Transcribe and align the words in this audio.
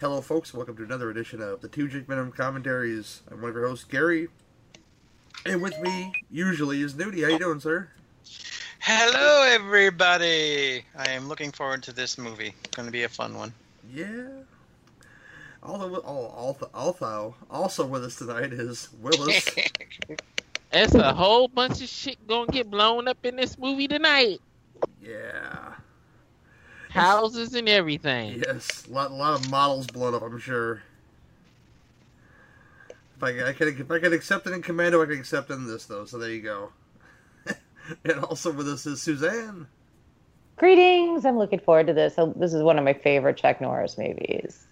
Hello, 0.00 0.20
folks. 0.20 0.54
Welcome 0.54 0.76
to 0.76 0.84
another 0.84 1.10
edition 1.10 1.42
of 1.42 1.60
the 1.60 1.66
Two 1.68 1.88
Drink 1.88 2.08
Minimum 2.08 2.30
Commentaries. 2.32 3.22
I'm 3.30 3.40
one 3.40 3.50
of 3.50 3.56
your 3.56 3.66
hosts, 3.66 3.84
Gary. 3.84 4.28
And 5.44 5.60
with 5.60 5.78
me, 5.80 6.12
usually, 6.30 6.82
is 6.82 6.94
Nudie. 6.94 7.24
How 7.24 7.30
you 7.30 7.38
doing, 7.38 7.58
sir? 7.58 7.88
Hello, 8.78 9.42
everybody. 9.42 10.84
I 10.96 11.08
am 11.10 11.28
looking 11.28 11.50
forward 11.50 11.82
to 11.82 11.92
this 11.92 12.16
movie. 12.16 12.54
It's 12.64 12.76
Going 12.76 12.86
to 12.86 12.92
be 12.92 13.02
a 13.02 13.08
fun 13.08 13.36
one. 13.36 13.52
Yeah. 13.92 14.28
Although, 15.64 15.96
also, 15.96 16.70
also, 16.72 17.34
also 17.50 17.86
with 17.86 18.04
us 18.04 18.14
tonight 18.16 18.52
is 18.52 18.90
Willis. 19.00 19.48
That's 20.70 20.94
a 20.94 21.12
whole 21.12 21.48
bunch 21.48 21.82
of 21.82 21.88
shit 21.88 22.24
gonna 22.28 22.46
get 22.52 22.70
blown 22.70 23.08
up 23.08 23.18
in 23.24 23.34
this 23.34 23.58
movie 23.58 23.88
tonight. 23.88 24.40
yeah. 25.02 25.72
Houses 26.90 27.54
and 27.54 27.68
everything. 27.68 28.42
Yes. 28.46 28.86
A 28.86 28.92
lot, 28.92 29.10
a 29.10 29.14
lot 29.14 29.40
of 29.40 29.50
models 29.50 29.86
blown 29.86 30.14
up, 30.14 30.22
I'm 30.22 30.38
sure. 30.38 30.82
If 33.16 33.22
I, 33.22 33.48
I 33.48 33.52
can, 33.52 33.68
if 33.68 33.90
I 33.90 33.98
can 33.98 34.12
accept 34.12 34.46
it 34.46 34.52
in 34.52 34.62
Commando, 34.62 35.02
I 35.02 35.06
can 35.06 35.18
accept 35.18 35.50
it 35.50 35.54
in 35.54 35.66
this, 35.66 35.86
though. 35.86 36.04
So 36.04 36.18
there 36.18 36.30
you 36.30 36.40
go. 36.40 36.72
and 38.04 38.20
also 38.24 38.52
with 38.52 38.68
us 38.68 38.86
is 38.86 39.02
Suzanne. 39.02 39.66
Greetings. 40.56 41.24
I'm 41.24 41.36
looking 41.36 41.58
forward 41.58 41.86
to 41.88 41.92
this. 41.92 42.14
So 42.14 42.32
This 42.36 42.54
is 42.54 42.62
one 42.62 42.78
of 42.78 42.84
my 42.84 42.92
favorite 42.92 43.36
Chuck 43.36 43.60
Norris 43.60 43.98
movies. 43.98 44.66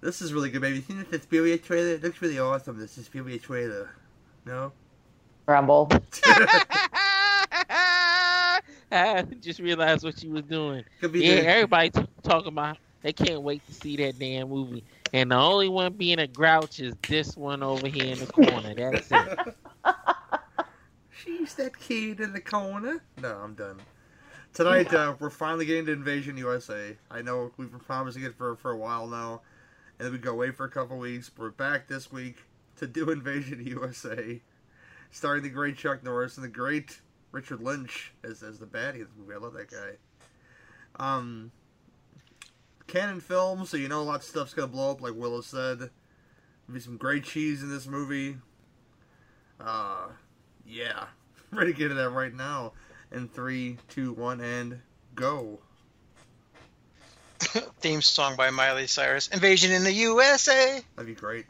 This 0.00 0.20
is 0.20 0.32
really 0.32 0.50
good, 0.50 0.62
baby. 0.62 0.76
You 0.76 0.82
seen 0.82 1.06
this 1.10 1.26
PBA 1.26 1.62
trailer? 1.62 1.90
It 1.94 2.02
looks 2.02 2.20
really 2.20 2.38
awesome. 2.38 2.78
This 2.78 2.98
is 2.98 3.08
PBA 3.08 3.42
trailer. 3.42 3.90
No? 4.44 4.72
Rumble. 5.46 5.88
I 8.92 9.22
just 9.40 9.60
realized 9.60 10.04
what 10.04 10.18
she 10.18 10.28
was 10.28 10.42
doing. 10.44 10.84
Yeah, 11.00 11.08
the- 11.08 11.46
everybody 11.46 11.90
t- 11.90 12.06
talking 12.22 12.48
about 12.48 12.78
they 13.02 13.12
can't 13.12 13.42
wait 13.42 13.66
to 13.66 13.74
see 13.74 13.96
that 13.96 14.18
damn 14.18 14.48
movie. 14.48 14.84
And 15.12 15.30
the 15.30 15.36
only 15.36 15.68
one 15.68 15.92
being 15.94 16.18
a 16.20 16.26
grouch 16.26 16.80
is 16.80 16.94
this 17.06 17.36
one 17.36 17.62
over 17.62 17.88
here 17.88 18.12
in 18.12 18.18
the 18.18 18.26
corner. 18.26 18.74
That's 18.74 19.08
it. 19.10 19.56
She's 21.10 21.54
that 21.54 21.78
kid 21.78 22.20
in 22.20 22.32
the 22.32 22.40
corner. 22.40 23.02
No, 23.20 23.36
I'm 23.36 23.54
done. 23.54 23.80
Tonight, 24.54 24.92
uh, 24.92 25.14
we're 25.18 25.30
finally 25.30 25.64
getting 25.64 25.86
to 25.86 25.92
Invasion 25.92 26.36
USA. 26.36 26.96
I 27.10 27.22
know 27.22 27.52
we've 27.56 27.70
been 27.70 27.80
promising 27.80 28.22
it 28.22 28.34
for, 28.34 28.56
for 28.56 28.70
a 28.72 28.76
while 28.76 29.06
now, 29.06 29.40
and 29.98 30.06
then 30.06 30.12
we 30.12 30.18
go 30.18 30.32
away 30.32 30.50
for 30.50 30.64
a 30.64 30.70
couple 30.70 30.98
weeks. 30.98 31.30
We're 31.36 31.50
back 31.50 31.88
this 31.88 32.12
week 32.12 32.36
to 32.76 32.86
do 32.86 33.10
Invasion 33.10 33.64
USA, 33.66 34.40
starring 35.10 35.42
the 35.42 35.48
great 35.48 35.76
Chuck 35.76 36.02
Norris 36.04 36.36
and 36.36 36.44
the 36.44 36.50
great 36.50 37.00
Richard 37.32 37.62
Lynch 37.62 38.12
as, 38.22 38.42
as 38.42 38.58
the 38.58 38.66
baddie 38.66 39.02
of 39.02 39.08
the 39.08 39.20
movie. 39.20 39.34
I 39.34 39.38
love 39.38 39.54
that 39.54 39.70
guy. 39.70 39.96
Um, 40.96 41.50
Cannon 42.86 43.20
film, 43.20 43.64
so 43.64 43.76
you 43.76 43.88
know 43.88 44.00
a 44.00 44.04
lot 44.04 44.16
of 44.16 44.22
stuff's 44.22 44.54
gonna 44.54 44.68
blow 44.68 44.90
up, 44.90 45.00
like 45.00 45.14
Willis 45.14 45.46
said. 45.46 45.78
There'll 45.78 45.90
be 46.74 46.80
some 46.80 46.98
great 46.98 47.24
cheese 47.24 47.62
in 47.62 47.70
this 47.70 47.86
movie. 47.86 48.36
Uh, 49.58 50.08
yeah, 50.66 51.06
ready 51.50 51.72
to 51.72 51.78
get 51.78 51.88
to 51.88 51.94
that 51.94 52.10
right 52.10 52.34
now. 52.34 52.72
In 53.10 53.28
three, 53.28 53.78
two, 53.88 54.12
one, 54.12 54.40
and 54.40 54.80
go. 55.14 55.58
Theme 57.80 58.00
song 58.00 58.36
by 58.36 58.50
Miley 58.50 58.86
Cyrus. 58.86 59.28
Invasion 59.28 59.72
in 59.72 59.84
the 59.84 59.92
USA. 59.92 60.80
That'd 60.96 61.06
be 61.06 61.14
great. 61.14 61.46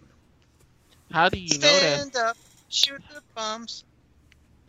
How 1.11 1.28
do 1.28 1.39
you 1.39 1.58
know 1.58 1.67
that? 1.67 2.00
Stand 2.00 2.17
up. 2.17 2.36
Shoot 2.69 3.02
the 3.12 3.20
bombs. 3.34 3.84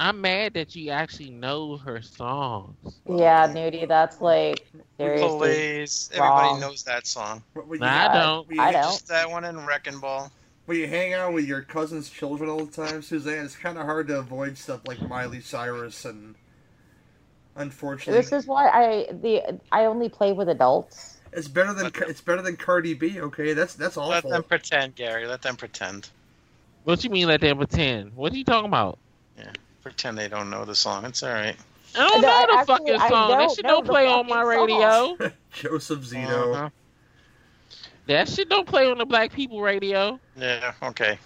I'm 0.03 0.19
mad 0.19 0.55
that 0.55 0.75
you 0.75 0.89
actually 0.91 1.29
know 1.29 1.77
her 1.77 2.01
songs. 2.01 2.75
Yeah, 3.07 3.47
Nudie, 3.47 3.87
that's 3.87 4.19
like 4.19 4.67
seriously. 4.97 5.37
Please. 5.37 6.09
Everybody 6.13 6.47
wrong. 6.49 6.59
knows 6.59 6.83
that 6.83 7.07
song. 7.07 7.41
What, 7.53 7.67
when 7.67 7.79
Nah, 7.79 7.87
I 7.87 7.89
Yeah, 7.89 8.13
don't. 8.13 8.47
when 8.49 8.57
you, 8.57 8.63
I 8.63 8.71
don't. 8.73 8.83
Just 8.83 9.07
that 9.07 9.31
one 9.31 9.45
in 9.45 9.65
Wrecking 9.65 9.99
Ball. 9.99 10.29
When 10.65 10.77
you 10.77 10.87
hang 10.87 11.13
out 11.13 11.31
with 11.33 11.45
your 11.45 11.61
cousin's 11.61 12.09
children 12.09 12.49
all 12.49 12.65
the 12.65 12.85
time, 12.85 13.01
Suzanne, 13.01 13.45
it's 13.45 13.55
kind 13.55 13.77
of 13.77 13.85
hard 13.85 14.07
to 14.09 14.19
avoid 14.19 14.57
stuff 14.57 14.81
like 14.85 15.01
Miley 15.07 15.39
Cyrus 15.39 16.03
and. 16.03 16.35
Unfortunately, 17.55 18.19
This 18.19 18.31
is 18.33 18.47
why 18.47 18.67
I 18.67 19.13
the 19.13 19.59
I 19.71 19.85
only 19.85 20.09
play 20.09 20.33
with 20.33 20.49
adults. 20.49 21.17
it's 21.31 21.47
better 21.47 21.71
than 21.73 21.83
Let 21.83 21.93
them- 21.93 22.09
it's 22.09 22.19
better 22.19 22.41
than 22.41 22.57
Cardi 22.57 22.93
B. 22.95 23.21
Okay, 23.21 23.53
that's 23.53 23.75
that's 23.75 23.95
Let 23.95 24.23
them 24.23 24.43
pretend, 24.43 24.95
Gary. 24.95 25.27
Let 25.27 25.43
them 25.43 25.55
pretend. 25.55 26.09
What 26.83 26.99
do 26.99 27.07
you 27.07 27.13
mean 27.13 27.27
let 27.27 27.39
them 27.41 27.57
pretend? 27.57 28.15
What 28.15 28.33
are 28.33 28.37
you 28.37 28.43
talking 28.43 28.67
about? 28.67 28.97
Pretend 29.83 30.17
they 30.17 30.27
don't 30.29 30.49
know 30.49 30.65
the 30.65 30.75
song. 30.75 31.05
It's 31.05 31.21
all 31.23 31.31
right. 31.33 31.55
I 31.95 31.99
don't 31.99 32.21
No, 32.21 32.27
know 32.27 32.47
the 32.47 32.53
actually, 32.59 32.65
fucking 32.65 32.95
I 33.01 33.09
song. 33.09 33.29
That 33.37 33.51
shit 33.51 33.65
don't 33.65 33.85
play 33.85 34.07
on 34.07 34.27
my 34.27 34.41
radio. 34.41 35.17
Joseph 35.53 35.99
Zito. 36.01 36.55
Uh-huh. 36.55 36.69
That 38.07 38.27
shit 38.29 38.49
don't 38.49 38.67
play 38.67 38.89
on 38.89 38.97
the 38.97 39.05
black 39.05 39.31
people 39.33 39.61
radio. 39.61 40.19
Yeah, 40.37 40.73
okay. 40.81 41.19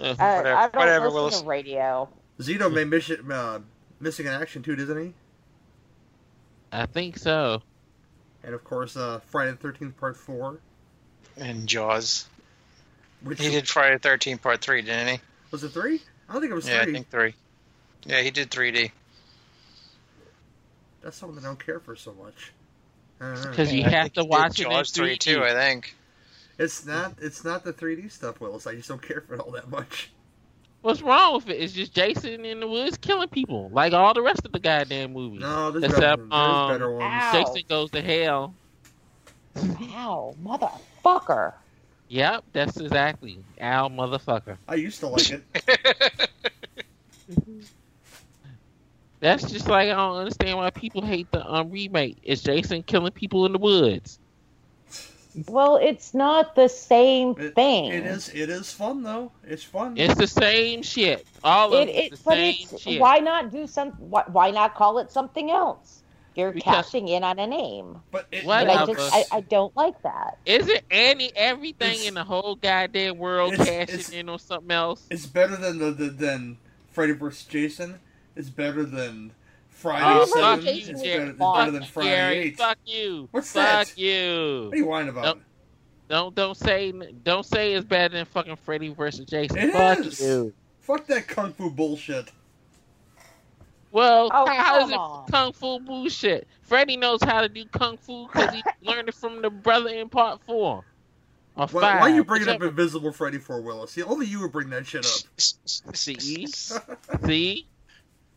Uh, 0.00 0.14
I, 0.18 0.36
Whatever- 0.36 0.54
I 0.56 0.62
don't 0.68 0.76
whatever, 0.76 1.04
listen 1.06 1.14
Willis. 1.14 1.40
to 1.40 1.46
radio. 1.46 2.08
Zito 2.40 2.72
made 2.72 2.88
mission, 2.88 3.30
uh, 3.32 3.60
missing 4.00 4.26
in 4.26 4.32
action 4.32 4.62
too, 4.62 4.76
doesn't 4.76 4.98
he? 5.02 5.12
I 6.70 6.86
think 6.86 7.18
so. 7.18 7.62
And 8.44 8.54
of 8.54 8.64
course, 8.64 8.96
uh, 8.96 9.20
Friday 9.28 9.50
the 9.52 9.56
Thirteenth 9.58 9.96
Part 9.98 10.16
Four, 10.16 10.58
And 11.36 11.66
Jaws. 11.68 12.26
which 13.22 13.40
He 13.40 13.50
did 13.50 13.68
Friday 13.68 13.96
the 13.98 14.08
13th 14.08 14.40
Part 14.42 14.60
3, 14.62 14.82
didn't 14.82 15.08
he? 15.08 15.20
was 15.50 15.62
it 15.64 15.68
three? 15.70 16.00
I 16.28 16.32
don't 16.32 16.40
think 16.42 16.50
it 16.50 16.54
was 16.54 16.66
Yeah, 16.68 16.80
I 16.80 16.86
think 16.86 17.10
3. 17.10 17.34
Yeah, 18.04 18.20
he 18.20 18.30
did 18.30 18.50
3D. 18.50 18.90
That's 21.02 21.16
something 21.16 21.38
I 21.44 21.48
don't 21.48 21.64
care 21.64 21.80
for 21.80 21.96
so 21.96 22.14
much. 22.14 22.52
I 23.20 23.34
don't 23.34 23.44
know. 23.44 23.50
Because 23.50 23.72
you 23.72 23.84
I 23.84 23.88
have 23.88 24.12
to 24.14 24.24
watch 24.24 24.60
it 24.60 24.66
in 24.66 24.72
Jaws 24.72 24.90
3 24.90 25.16
3D. 25.16 25.18
too, 25.18 25.44
I 25.44 25.52
think. 25.52 25.94
It's 26.58 26.84
not. 26.86 27.14
It's 27.20 27.44
not 27.44 27.64
the 27.64 27.72
3D 27.72 28.10
stuff, 28.10 28.40
Willis. 28.40 28.66
I 28.66 28.74
just 28.74 28.88
don't 28.88 29.02
care 29.02 29.20
for 29.20 29.34
it 29.34 29.40
all 29.40 29.50
that 29.52 29.68
much. 29.68 30.10
What's 30.82 31.00
wrong 31.00 31.34
with 31.34 31.48
it? 31.48 31.60
It's 31.60 31.72
just 31.72 31.94
Jason 31.94 32.44
in 32.44 32.58
the 32.58 32.66
woods 32.66 32.96
killing 32.96 33.28
people, 33.28 33.70
like 33.72 33.92
all 33.92 34.14
the 34.14 34.22
rest 34.22 34.44
of 34.44 34.50
the 34.50 34.58
goddamn 34.58 35.12
movies. 35.12 35.40
No, 35.40 35.70
there's 35.70 35.84
Except, 35.84 36.00
better, 36.00 36.16
there's 36.16 36.32
um, 36.32 36.70
better 36.70 36.90
ones. 36.90 37.04
Ow. 37.14 37.32
Jason 37.32 37.62
goes 37.68 37.90
to 37.92 38.02
hell. 38.02 38.54
Ow, 39.56 40.34
motherfucker. 40.42 41.52
Yep, 42.08 42.44
that's 42.52 42.76
exactly 42.78 43.38
Al 43.58 43.90
motherfucker. 43.90 44.58
I 44.68 44.74
used 44.74 44.98
to 45.00 45.06
like 45.06 45.30
it. 45.30 46.28
That's 49.22 49.50
just 49.50 49.68
like 49.68 49.88
I 49.88 49.94
don't 49.94 50.16
understand 50.16 50.58
why 50.58 50.68
people 50.70 51.00
hate 51.00 51.30
the 51.30 51.48
um 51.48 51.70
remake. 51.70 52.18
It's 52.24 52.42
Jason 52.42 52.82
killing 52.82 53.12
people 53.12 53.46
in 53.46 53.52
the 53.52 53.58
woods. 53.58 54.18
Well, 55.48 55.76
it's 55.76 56.12
not 56.12 56.54
the 56.56 56.68
same 56.68 57.34
It- 57.38 57.54
thing. 57.54 57.86
It 57.86 58.04
is. 58.04 58.28
It 58.34 58.50
is 58.50 58.70
fun 58.72 59.02
though. 59.04 59.32
It's 59.44 59.62
fun. 59.62 59.96
It's 59.96 60.14
the 60.16 60.26
same 60.26 60.82
shit. 60.82 61.26
All 61.42 61.72
of 61.72 61.88
It, 61.88 61.88
it, 61.88 61.94
it, 61.94 62.12
is 62.14 62.18
the 62.18 62.24
but 62.24 62.34
same 62.34 62.54
it's 62.72 62.82
shit. 62.82 63.00
why 63.00 63.18
not 63.18 63.50
do 63.52 63.66
some? 63.66 63.92
Why, 63.92 64.24
why 64.26 64.50
not 64.50 64.74
call 64.74 64.98
it 64.98 65.10
something 65.12 65.50
else? 65.50 66.00
You're 66.34 66.50
Because- 66.52 66.86
cashing 66.86 67.08
in 67.08 67.22
on 67.24 67.38
a 67.38 67.46
name, 67.46 67.98
but 68.10 68.26
it, 68.32 68.44
What 68.44 68.62
and 68.62 68.70
I 68.72 68.86
just 68.86 69.14
I, 69.14 69.24
I 69.36 69.40
don't 69.42 69.74
like 69.76 70.02
that. 70.02 70.38
Isn't 70.46 70.80
any 70.90 71.30
everything 71.36 71.90
It's- 71.92 72.08
in 72.08 72.14
the 72.14 72.24
whole 72.24 72.56
goddamn 72.56 73.18
world 73.18 73.52
it's- 73.54 73.68
cashing 73.68 73.94
it's- 74.00 74.10
in 74.10 74.28
on 74.28 74.38
something 74.40 74.70
else? 74.72 75.06
It's 75.10 75.26
better 75.26 75.56
than 75.56 75.78
the, 75.78 75.92
the 75.92 76.08
than 76.10 76.58
Freddy 76.90 77.12
vs. 77.12 77.44
Jason. 77.44 78.00
It's 78.36 78.48
better 78.50 78.84
than 78.84 79.32
Friday 79.68 80.04
Oh, 80.06 80.24
Seven. 80.26 80.42
fuck 80.42 80.74
you, 80.74 80.90
It's 80.92 81.02
Jerry. 81.02 81.18
better, 81.18 81.30
it's 81.30 81.38
Fuck 81.38 81.54
better 81.56 81.70
than 81.72 81.84
Friday 81.84 82.08
Gary, 82.10 82.38
Eight. 82.38 82.56
fuck 82.58 82.78
you. 82.86 83.28
What's 83.30 83.52
fuck 83.52 83.62
that? 83.88 83.98
you. 83.98 84.64
What 84.68 84.74
are 84.74 84.76
you 84.78 84.86
whining 84.86 85.08
about? 85.10 85.24
Nope. 85.24 85.40
Don't 86.08 86.34
don't 86.34 86.56
say 86.56 86.92
don't 87.24 87.44
say 87.46 87.72
it's 87.74 87.86
better 87.86 88.14
than 88.14 88.24
fucking 88.26 88.56
Freddy 88.56 88.88
versus 88.92 89.24
Jason. 89.26 89.56
It 89.58 89.72
fuck 89.72 89.98
is. 90.00 90.20
you. 90.20 90.52
Fuck 90.80 91.06
that 91.06 91.26
kung 91.26 91.52
fu 91.52 91.70
bullshit. 91.70 92.30
Well, 93.92 94.30
Oh, 94.32 94.46
how, 94.46 94.54
how 94.54 94.84
is 94.84 94.90
it 94.90 94.96
on. 94.96 95.26
kung 95.30 95.52
fu 95.52 95.78
bullshit? 95.80 96.48
Freddy 96.62 96.96
knows 96.96 97.22
how 97.22 97.40
to 97.42 97.48
do 97.48 97.64
kung 97.66 97.96
fu 97.98 98.26
because 98.26 98.54
he 98.54 98.62
learned 98.82 99.08
it 99.08 99.14
from 99.14 99.42
the 99.42 99.50
brother 99.50 99.90
in 99.90 100.08
part 100.08 100.40
four. 100.46 100.84
Or 101.54 101.66
Why, 101.66 101.80
five. 101.82 102.00
why 102.00 102.10
are 102.10 102.14
you 102.14 102.24
bringing 102.24 102.48
up 102.48 102.62
Invisible 102.62 103.12
Freddy 103.12 103.36
for 103.38 103.60
Willis? 103.60 103.90
See, 103.92 104.02
only 104.02 104.26
you 104.26 104.40
would 104.40 104.52
bring 104.52 104.70
that 104.70 104.86
shit 104.86 105.04
up. 105.04 105.12
See? 105.94 106.46
See, 107.26 107.66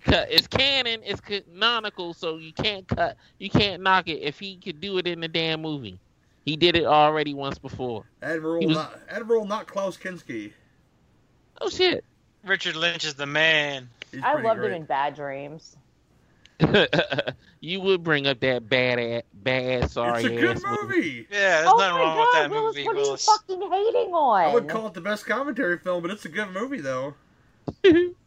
cut. 0.06 0.28
It's 0.31 0.48
canon. 0.48 1.02
It's 1.04 1.19
canonical, 1.19 2.13
so 2.13 2.38
you 2.38 2.54
can't 2.54 2.88
cut. 2.88 3.18
You 3.40 3.50
can't 3.50 3.81
knock 3.84 4.07
it 4.07 4.22
if 4.22 4.40
he 4.40 4.56
could 4.57 4.80
do 4.80 4.98
it 4.98 5.07
in 5.07 5.19
the 5.19 5.28
damn 5.28 5.62
movie. 5.62 6.00
He 6.46 6.56
did 6.56 6.75
it 6.75 6.86
already 6.86 7.34
once 7.34 7.57
before. 7.57 8.06
Admiral, 8.22 8.66
was- 8.66 8.75
not 8.75 9.00
Admiral, 9.10 9.46
not 9.46 9.68
Klaus 9.68 9.98
Kinski. 9.98 10.54
Oh 11.60 11.69
shit. 11.69 12.06
Richard 12.44 12.75
Lynch 12.75 13.04
is 13.06 13.16
the 13.16 13.25
man. 13.25 13.90
He's 14.12 14.22
I 14.24 14.34
pretty 14.34 14.48
loved 14.48 14.60
great. 14.60 14.72
him 14.72 14.81
in 14.81 14.86
Bad 14.86 15.16
Dreams. 15.16 15.75
you 17.60 17.81
would 17.81 18.04
bring 18.04 18.28
up 18.28 18.40
that 18.40 18.69
bad 18.69 18.98
ass, 19.00 19.24
bad 19.34 19.92
sorry 19.92 20.24
It's 20.24 20.25
a 20.25 20.40
good 20.40 20.56
ass 20.58 20.63
movie. 20.81 21.28
Yeah, 21.30 21.62
there's 21.62 21.68
oh 21.68 21.78
nothing 21.78 21.96
wrong 21.96 22.16
God, 22.16 22.19
with 22.19 22.30
that 22.34 22.50
Willis, 22.51 22.75
movie, 22.75 22.86
what 22.88 22.96
Willis. 22.96 23.28
are 23.28 23.34
you 23.50 23.60
fucking 23.60 23.72
hating 23.72 24.13
on? 24.13 24.42
I 24.42 24.54
would 24.54 24.69
call 24.69 24.88
it 24.88 24.94
the 24.94 25.01
best 25.01 25.25
commentary 25.25 25.78
film, 25.80 26.01
but 26.01 26.12
it's 26.12 26.24
a 26.25 26.30
good 26.30 26.51
movie 26.51 26.80
though. 26.80 27.16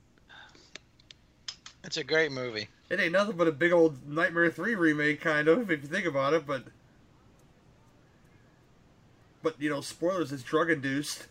It's 1.88 1.96
a 1.96 2.04
great 2.04 2.30
movie. 2.30 2.68
It 2.90 3.00
ain't 3.00 3.12
nothing 3.12 3.38
but 3.38 3.48
a 3.48 3.50
big 3.50 3.72
old 3.72 4.06
Nightmare 4.06 4.50
Three 4.50 4.74
remake, 4.74 5.22
kind 5.22 5.48
of, 5.48 5.70
if 5.70 5.82
you 5.82 5.88
think 5.88 6.04
about 6.04 6.34
it. 6.34 6.46
But 6.46 6.64
but 9.42 9.54
you 9.58 9.70
know, 9.70 9.80
spoilers, 9.80 10.30
it's 10.30 10.42
drug 10.42 10.70
induced. 10.70 11.28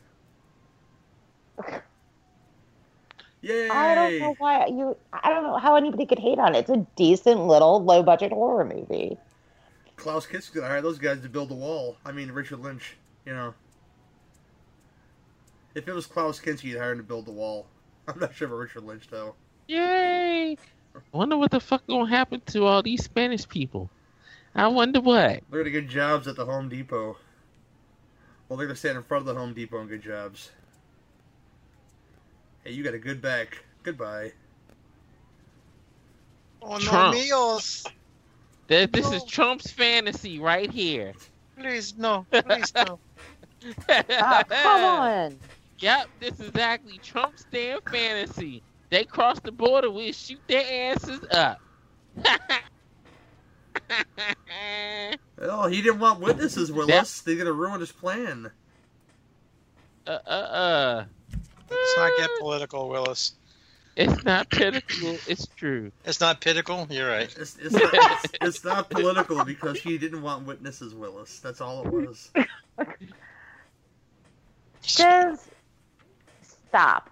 Yay! 3.42 3.69
I 3.71 3.94
don't 3.94 4.18
know 4.18 4.36
why 4.39 4.65
you. 4.65 4.98
I 5.13 5.30
don't 5.30 5.44
know 5.44 5.57
how 5.59 5.75
anybody 5.75 6.07
could 6.07 6.18
hate 6.18 6.39
on 6.39 6.56
it. 6.56 6.62
It's 6.62 6.71
a 6.71 6.88
decent 6.95 7.45
little 7.45 7.83
low 7.83 8.01
budget 8.01 8.31
horror 8.31 8.65
movie. 8.65 9.15
Klaus 9.95 10.25
Kinski's 10.25 10.50
gonna 10.50 10.65
hire 10.65 10.81
those 10.81 10.98
guys 10.98 11.21
to 11.21 11.30
build 11.30 11.50
the 11.50 11.54
wall. 11.54 11.98
I 12.04 12.12
mean, 12.12 12.31
Richard 12.31 12.62
Lynch. 12.62 12.98
You 13.27 13.36
know, 13.36 13.54
if 15.75 15.88
it 15.88 15.94
was 15.94 16.07
Klaus 16.07 16.39
Kinski, 16.39 16.62
he'd 16.62 16.77
hire 16.77 16.94
him 16.94 16.98
to 16.98 17.04
build 17.04 17.27
the 17.27 17.31
wall. 17.31 17.68
I'm 18.07 18.19
not 18.19 18.33
sure 18.33 18.48
about 18.48 18.57
Richard 18.57 18.86
Lynch 18.86 19.07
though. 19.12 19.36
Yay! 19.68 20.58
I 20.96 21.00
Wonder 21.12 21.38
what 21.38 21.52
the 21.52 21.60
fuck 21.60 21.86
gonna 21.88 22.10
happen 22.10 22.42
to 22.48 22.66
all 22.66 22.81
these 22.81 23.04
Spanish 23.04 23.48
people. 23.48 23.90
I 24.56 24.68
wonder 24.68 25.00
what. 25.02 25.42
They're 25.50 25.60
gonna 25.64 25.69
get 25.69 25.88
jobs 25.90 26.28
at 26.28 26.36
the 26.36 26.46
Home 26.46 26.69
Depot. 26.69 27.18
Well, 28.48 28.58
they're 28.58 28.68
gonna 28.68 28.78
stand 28.78 28.98
in 28.98 29.04
front 29.04 29.28
of 29.28 29.34
the 29.34 29.40
Home 29.40 29.54
Depot 29.54 29.80
and 29.80 29.90
get 29.90 30.02
jobs. 30.02 30.52
Hey, 32.64 32.72
you 32.72 32.84
got 32.84 32.94
a 32.94 33.00
good 33.00 33.22
back. 33.22 33.64
Goodbye. 33.84 34.31
Oh, 36.62 36.78
no 36.78 37.12
meals. 37.12 37.86
Th- 38.68 38.92
This 38.92 39.12
is 39.12 39.24
Trump's 39.24 39.72
fantasy 39.72 40.40
right 40.40 40.69
here. 40.72 41.14
Please, 41.58 41.96
no. 41.98 42.25
Please, 42.31 42.74
no. 42.75 43.00
Ah, 43.90 44.44
come 44.48 44.84
on. 44.84 45.40
Yep, 45.80 46.08
this 46.19 46.40
is 46.40 46.50
exactly 46.50 46.98
Trump's 47.04 47.46
damn 47.52 47.81
fantasy. 47.81 48.64
They 48.89 49.04
cross 49.04 49.39
the 49.39 49.51
border, 49.51 49.89
we 49.89 50.12
shoot 50.13 50.39
their 50.48 50.94
asses 50.94 51.19
up. 51.31 51.60
Oh, 55.39 55.68
he 55.68 55.81
didn't 55.81 56.00
want 56.00 56.19
witnesses, 56.19 56.72
Willis. 56.72 57.22
They're 57.22 57.36
gonna 57.36 57.54
ruin 57.54 57.80
his 57.80 57.92
plan. 57.92 58.50
uh, 60.07 60.18
uh, 60.25 60.30
uh. 60.30 61.06
Let's 61.69 61.98
not 61.98 62.12
get 62.18 62.30
political, 62.39 62.89
Willis. 62.89 63.34
It's 63.95 64.24
not 64.24 64.50
political. 64.50 65.18
It's 65.28 65.48
true. 65.56 65.92
It's 66.06 66.19
not 66.19 66.42
political. 66.42 66.88
You're 66.90 67.10
right. 67.10 67.36
It's, 67.38 67.57
it's, 67.57 67.74
not, 67.74 67.90
it's, 67.94 68.33
it's 68.42 68.63
not 68.63 68.90
political 68.90 69.44
because 69.44 69.80
he 69.80 69.98
didn't 69.98 70.22
want 70.22 70.45
witnesses, 70.45 70.94
Willis. 70.94 71.40
That's 71.40 71.62
all 71.62 71.86
it 71.86 71.92
was. 71.92 72.31
Just 74.81 75.50
stop. 76.68 77.10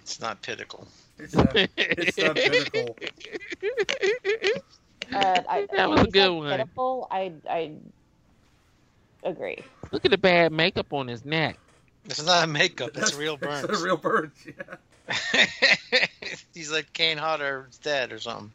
It's 0.00 0.20
not 0.20 0.42
political. 0.42 0.86
It's 1.18 1.34
not, 1.34 1.56
it's 1.76 2.18
not 2.18 2.36
political. 2.36 2.96
Uh, 5.12 5.42
I, 5.48 5.66
That 5.74 5.88
was 5.88 6.02
a 6.02 6.06
he 6.06 6.10
good 6.10 6.30
said 6.30 6.32
one. 6.32 6.48
Pitiful, 6.48 7.06
I 7.10 7.32
I 7.48 7.72
agree. 9.22 9.64
Look 9.90 10.04
at 10.04 10.10
the 10.10 10.18
bad 10.18 10.52
makeup 10.52 10.92
on 10.92 11.08
his 11.08 11.24
neck. 11.24 11.58
It's 12.04 12.22
not 12.24 12.44
a 12.44 12.46
makeup. 12.46 12.90
It's 12.96 13.14
real 13.14 13.36
That's 13.40 13.66
burns. 13.66 13.80
a 13.80 13.84
real 13.84 13.96
burns. 13.96 14.46
Yeah. 14.46 14.76
He's 16.54 16.70
like 16.72 16.92
Kane 16.92 17.18
Hodder 17.18 17.66
is 17.70 17.78
dead 17.78 18.12
or 18.12 18.18
something. 18.18 18.52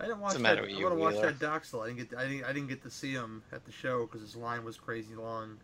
I 0.00 0.04
didn't 0.06 0.20
watch 0.20 0.42
that. 0.42 0.58
I 0.58 0.60
with 0.62 0.70
want 0.82 0.94
to 0.94 1.00
watch 1.00 1.20
that 1.20 1.38
doc 1.38 1.64
still. 1.64 1.82
I 1.82 1.88
didn't 1.88 2.10
get. 2.10 2.18
I 2.18 2.28
didn't. 2.28 2.44
I 2.44 2.52
didn't 2.52 2.68
get 2.68 2.82
to 2.82 2.90
see 2.90 3.12
him 3.12 3.42
at 3.52 3.64
the 3.64 3.72
show 3.72 4.06
because 4.06 4.20
his 4.20 4.36
line 4.36 4.64
was 4.64 4.76
crazy 4.78 5.14
long. 5.14 5.58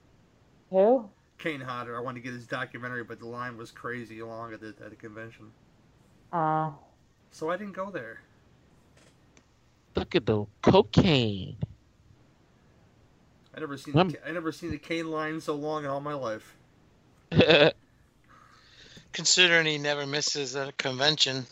Who? 0.70 1.10
Kane 1.44 1.60
Hodder. 1.60 1.94
I 1.94 2.00
wanted 2.00 2.20
to 2.20 2.24
get 2.24 2.32
his 2.32 2.46
documentary, 2.46 3.04
but 3.04 3.18
the 3.18 3.26
line 3.26 3.58
was 3.58 3.70
crazy 3.70 4.22
long 4.22 4.54
at 4.54 4.60
the 4.60 4.68
at 4.82 4.88
the 4.88 4.96
convention, 4.96 5.52
Uh, 6.32 6.70
so 7.30 7.50
I 7.50 7.58
didn't 7.58 7.74
go 7.74 7.90
there. 7.90 8.22
Look 9.94 10.14
at 10.16 10.24
the 10.24 10.46
cocaine. 10.62 11.58
I 13.54 13.60
never 13.60 13.76
seen. 13.76 13.92
Lem- 13.92 14.14
I 14.26 14.32
never 14.32 14.52
seen 14.52 14.72
a 14.72 14.78
Kane 14.78 15.10
line 15.10 15.38
so 15.42 15.54
long 15.54 15.84
in 15.84 15.90
all 15.90 16.00
my 16.00 16.14
life. 16.14 16.56
Considering 19.12 19.66
he 19.66 19.76
never 19.76 20.06
misses 20.06 20.54
a 20.54 20.72
convention, 20.78 21.44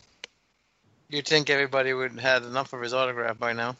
you'd 1.10 1.28
think 1.28 1.50
everybody 1.50 1.92
would 1.92 2.18
have 2.18 2.44
enough 2.44 2.72
of 2.72 2.80
his 2.80 2.94
autograph 2.94 3.38
by 3.38 3.52
now. 3.52 3.76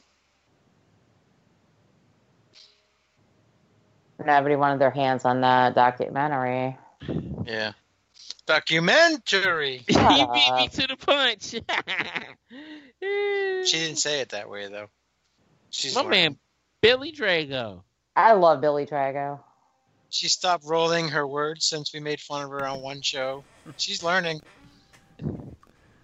Nobody 4.27 4.57
wanted 4.57 4.79
their 4.81 4.91
hands 4.91 5.25
on 5.25 5.41
that 5.43 5.75
documentary. 5.75 6.77
Yeah. 7.47 7.73
Documentary. 8.47 9.83
he 9.87 9.93
Shut 9.93 10.33
beat 10.33 10.55
me 10.55 10.69
to 10.69 10.87
the 10.89 10.97
punch. 10.97 11.55
She 13.03 13.79
didn't 13.79 13.99
say 13.99 14.21
it 14.21 14.29
that 14.29 14.49
way 14.49 14.69
though. 14.69 14.87
She's 15.71 15.95
My 15.95 16.03
learning. 16.03 16.21
man, 16.21 16.39
Billy 16.83 17.11
Drago. 17.13 17.83
I 18.15 18.35
love 18.35 18.61
Billy 18.61 18.87
Drago. 18.87 19.41
She 20.11 20.29
stopped 20.29 20.65
rolling 20.65 21.09
her 21.09 21.27
words 21.27 21.65
since 21.65 21.93
we 21.93 21.99
made 22.01 22.21
fun 22.21 22.45
of 22.45 22.51
her 22.51 22.65
on 22.65 22.81
one 22.81 23.01
show. 23.01 23.43
She's 23.77 24.03
learning. 24.03 24.41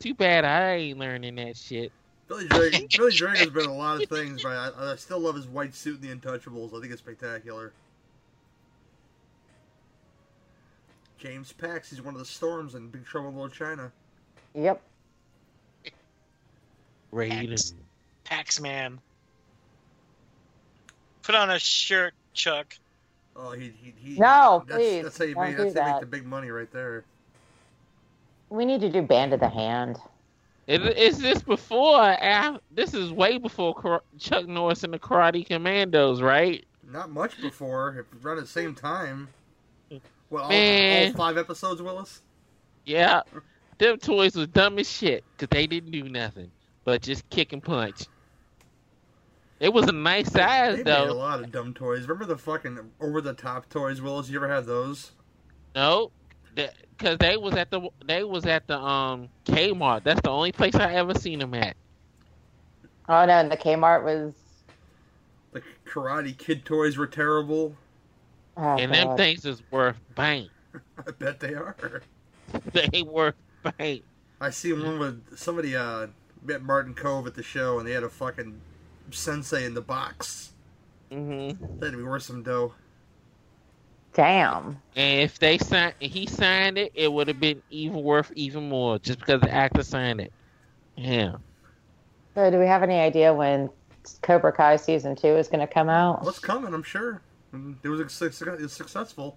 Too 0.01 0.15
bad 0.15 0.45
I 0.45 0.75
ain't 0.77 0.99
learning 0.99 1.37
that 1.37 1.57
shit. 1.57 1.93
Billy 2.27 2.47
Drago, 2.47 2.71
Billy 2.97 3.13
Drago's 3.13 3.51
been 3.51 3.67
a 3.67 3.75
lot 3.75 4.03
of 4.03 4.09
things, 4.09 4.43
but 4.43 4.53
I, 4.53 4.93
I 4.93 4.97
still 4.97 5.21
love 5.21 5.37
his 5.37 5.47
white 5.47 5.75
suit 5.75 6.03
in 6.03 6.09
The 6.09 6.15
Untouchables. 6.15 6.77
I 6.77 6.81
think 6.81 6.93
it's 6.93 7.03
spectacular. 7.03 7.73
James 11.19 11.53
Pax. 11.53 11.91
He's 11.91 12.01
one 12.01 12.15
of 12.15 12.21
the 12.21 12.27
storms 12.27 12.75
in 12.75 12.89
Big 12.89 13.05
Trouble 13.05 13.29
in 13.29 13.35
Little 13.35 13.51
China. 13.51 13.93
Yep. 14.55 14.81
Raiden. 17.13 17.75
Pax. 18.25 18.61
Man. 18.61 19.01
Put 21.23 21.35
on 21.35 21.51
a 21.51 21.59
shirt, 21.59 22.15
Chuck. 22.33 22.75
Oh, 23.37 23.53
he 23.53 23.73
he, 23.83 23.95
he 23.97 24.19
No, 24.19 24.65
that's, 24.67 24.79
please, 24.79 25.03
That's 25.03 25.19
how 25.19 25.25
you 25.25 25.35
don't 25.35 25.45
make. 25.45 25.57
do 25.57 25.65
That's 25.65 25.79
how 25.79 25.87
you 25.87 25.93
make 25.93 26.01
the 26.01 26.07
big 26.07 26.27
money 26.27 26.51
right 26.51 26.71
there. 26.73 27.05
We 28.51 28.65
need 28.65 28.81
to 28.81 28.89
do 28.89 29.03
Band 29.03 29.35
of 29.35 29.41
the 29.41 29.49
Hand. 29.49 29.99
Is, 30.67 30.81
is 30.97 31.19
this 31.19 31.43
before 31.43 32.01
after? 32.01 32.61
This 32.71 32.95
is 32.95 33.13
way 33.13 33.39
before 33.39 34.03
Chuck 34.19 34.47
Norris 34.47 34.85
and 34.85 34.93
the 34.93 34.99
Karate 34.99 35.47
Commandos, 35.47 36.21
right? 36.21 36.65
Not 36.91 37.11
much 37.11 37.41
before. 37.41 37.97
If 37.99 38.13
we 38.13 38.21
run 38.21 38.39
at 38.39 38.45
the 38.45 38.51
same 38.51 38.75
time. 38.75 39.29
Well, 40.31 40.45
all, 40.45 40.51
Man. 40.51 41.09
all 41.09 41.13
five 41.15 41.39
episodes, 41.39 41.81
Willis. 41.83 42.23
Yeah. 42.85 43.23
Them 43.79 43.99
toys 43.99 44.35
was 44.35 44.49
dumb 44.49 44.79
as 44.79 44.91
shit 44.91 45.25
because 45.37 45.49
they 45.51 45.67
didn't 45.67 45.93
do 45.93 46.05
nothing 46.05 46.51
but 46.89 47.03
just 47.03 47.29
kick 47.29 47.53
and 47.53 47.63
punch. 47.63 48.07
It 49.61 49.75
was 49.75 49.87
a 49.89 49.93
nice 49.93 50.33
size 50.33 50.79
They 50.79 50.85
made 50.85 51.09
a 51.09 51.13
lot 51.13 51.39
of 51.39 51.53
dumb 51.53 51.75
toys. 51.75 52.07
Remember 52.07 52.25
the 52.25 52.39
fucking 52.39 52.79
over 52.99 53.21
the 53.21 53.35
top 53.35 53.69
toys, 53.69 54.01
Willis? 54.01 54.31
You 54.31 54.39
ever 54.39 54.49
had 54.49 54.65
those? 54.65 55.11
No, 55.75 56.13
because 56.55 57.19
they 57.19 57.37
was 57.37 57.57
at 57.57 57.71
the 57.71 57.91
they 58.07 58.25
was 58.25 58.47
at 58.47 58.67
the 58.67 58.79
um 58.79 59.29
Kmart. 59.45 60.03
That's 60.03 60.23
the 60.23 60.31
only 60.31 60.51
place 60.51 60.77
I 60.77 60.95
ever 60.95 61.13
seen 61.13 61.41
them 61.41 61.53
at. 61.53 61.77
Oh 63.07 63.27
no, 63.27 63.35
and 63.35 63.53
the 63.53 63.59
Kmart 63.59 64.03
was. 64.03 64.33
The 65.53 65.63
Karate 65.87 66.39
Kid 66.39 66.65
toys 66.65 66.97
were 66.97 67.07
terrible. 67.07 67.77
Oh, 68.59 68.77
and 68.77 68.93
them 68.93 69.17
things 69.17 69.45
is 69.45 69.63
worth 69.71 69.97
bank. 70.17 70.51
I 71.07 71.13
bet 71.13 71.39
they 71.39 71.55
are. 71.55 72.03
they 72.73 73.03
worth 73.03 73.37
bank. 73.79 74.03
I 74.41 74.51
see 74.51 74.73
one 74.73 74.99
with 74.99 75.39
somebody 75.39 75.77
uh 75.77 76.09
met 76.43 76.63
Martin 76.63 76.95
Kove 76.95 77.27
at 77.27 77.35
the 77.35 77.43
show, 77.43 77.79
and 77.79 77.87
they 77.87 77.93
had 77.93 78.03
a 78.03 78.09
fucking 78.09 78.61
sensei 79.11 79.65
in 79.65 79.75
the 79.75 79.81
box. 79.81 80.53
Mm 81.11 81.57
hmm 81.57 81.79
That'd 81.79 81.97
be 81.97 82.03
worth 82.03 82.25
some 82.25 82.43
dough. 82.43 82.75
Damn. 84.13 84.83
And 84.97 85.21
if 85.21 85.39
they 85.39 85.59
signed, 85.59 85.95
if 86.01 86.13
he 86.13 86.27
signed 86.27 86.79
it, 86.79 86.91
it 86.95 87.13
would 87.13 87.29
have 87.29 87.39
been 87.39 87.63
even 87.71 88.03
worth 88.03 88.33
even 88.35 88.69
more 88.69 88.99
just 88.99 89.21
because 89.21 89.41
the 89.41 89.53
actor 89.53 89.85
signed 89.85 90.21
it. 90.21 90.33
Yeah. 90.97 91.37
So, 92.35 92.51
do 92.51 92.59
we 92.59 92.67
have 92.67 92.83
any 92.83 92.99
idea 92.99 93.33
when 93.33 93.71
Cobra 94.23 94.53
Kai 94.53 94.77
season 94.77 95.15
two 95.15 95.37
is 95.37 95.47
going 95.49 95.61
to 95.61 95.73
come 95.73 95.89
out? 95.89 96.25
What's 96.25 96.41
coming? 96.41 96.75
I'm 96.75 96.83
sure. 96.83 97.23
Mm, 97.55 97.77
It 97.83 97.89
was, 97.89 98.13
suc- 98.13 98.47
it 98.47 98.61
was 98.61 98.73
successful. 98.73 99.37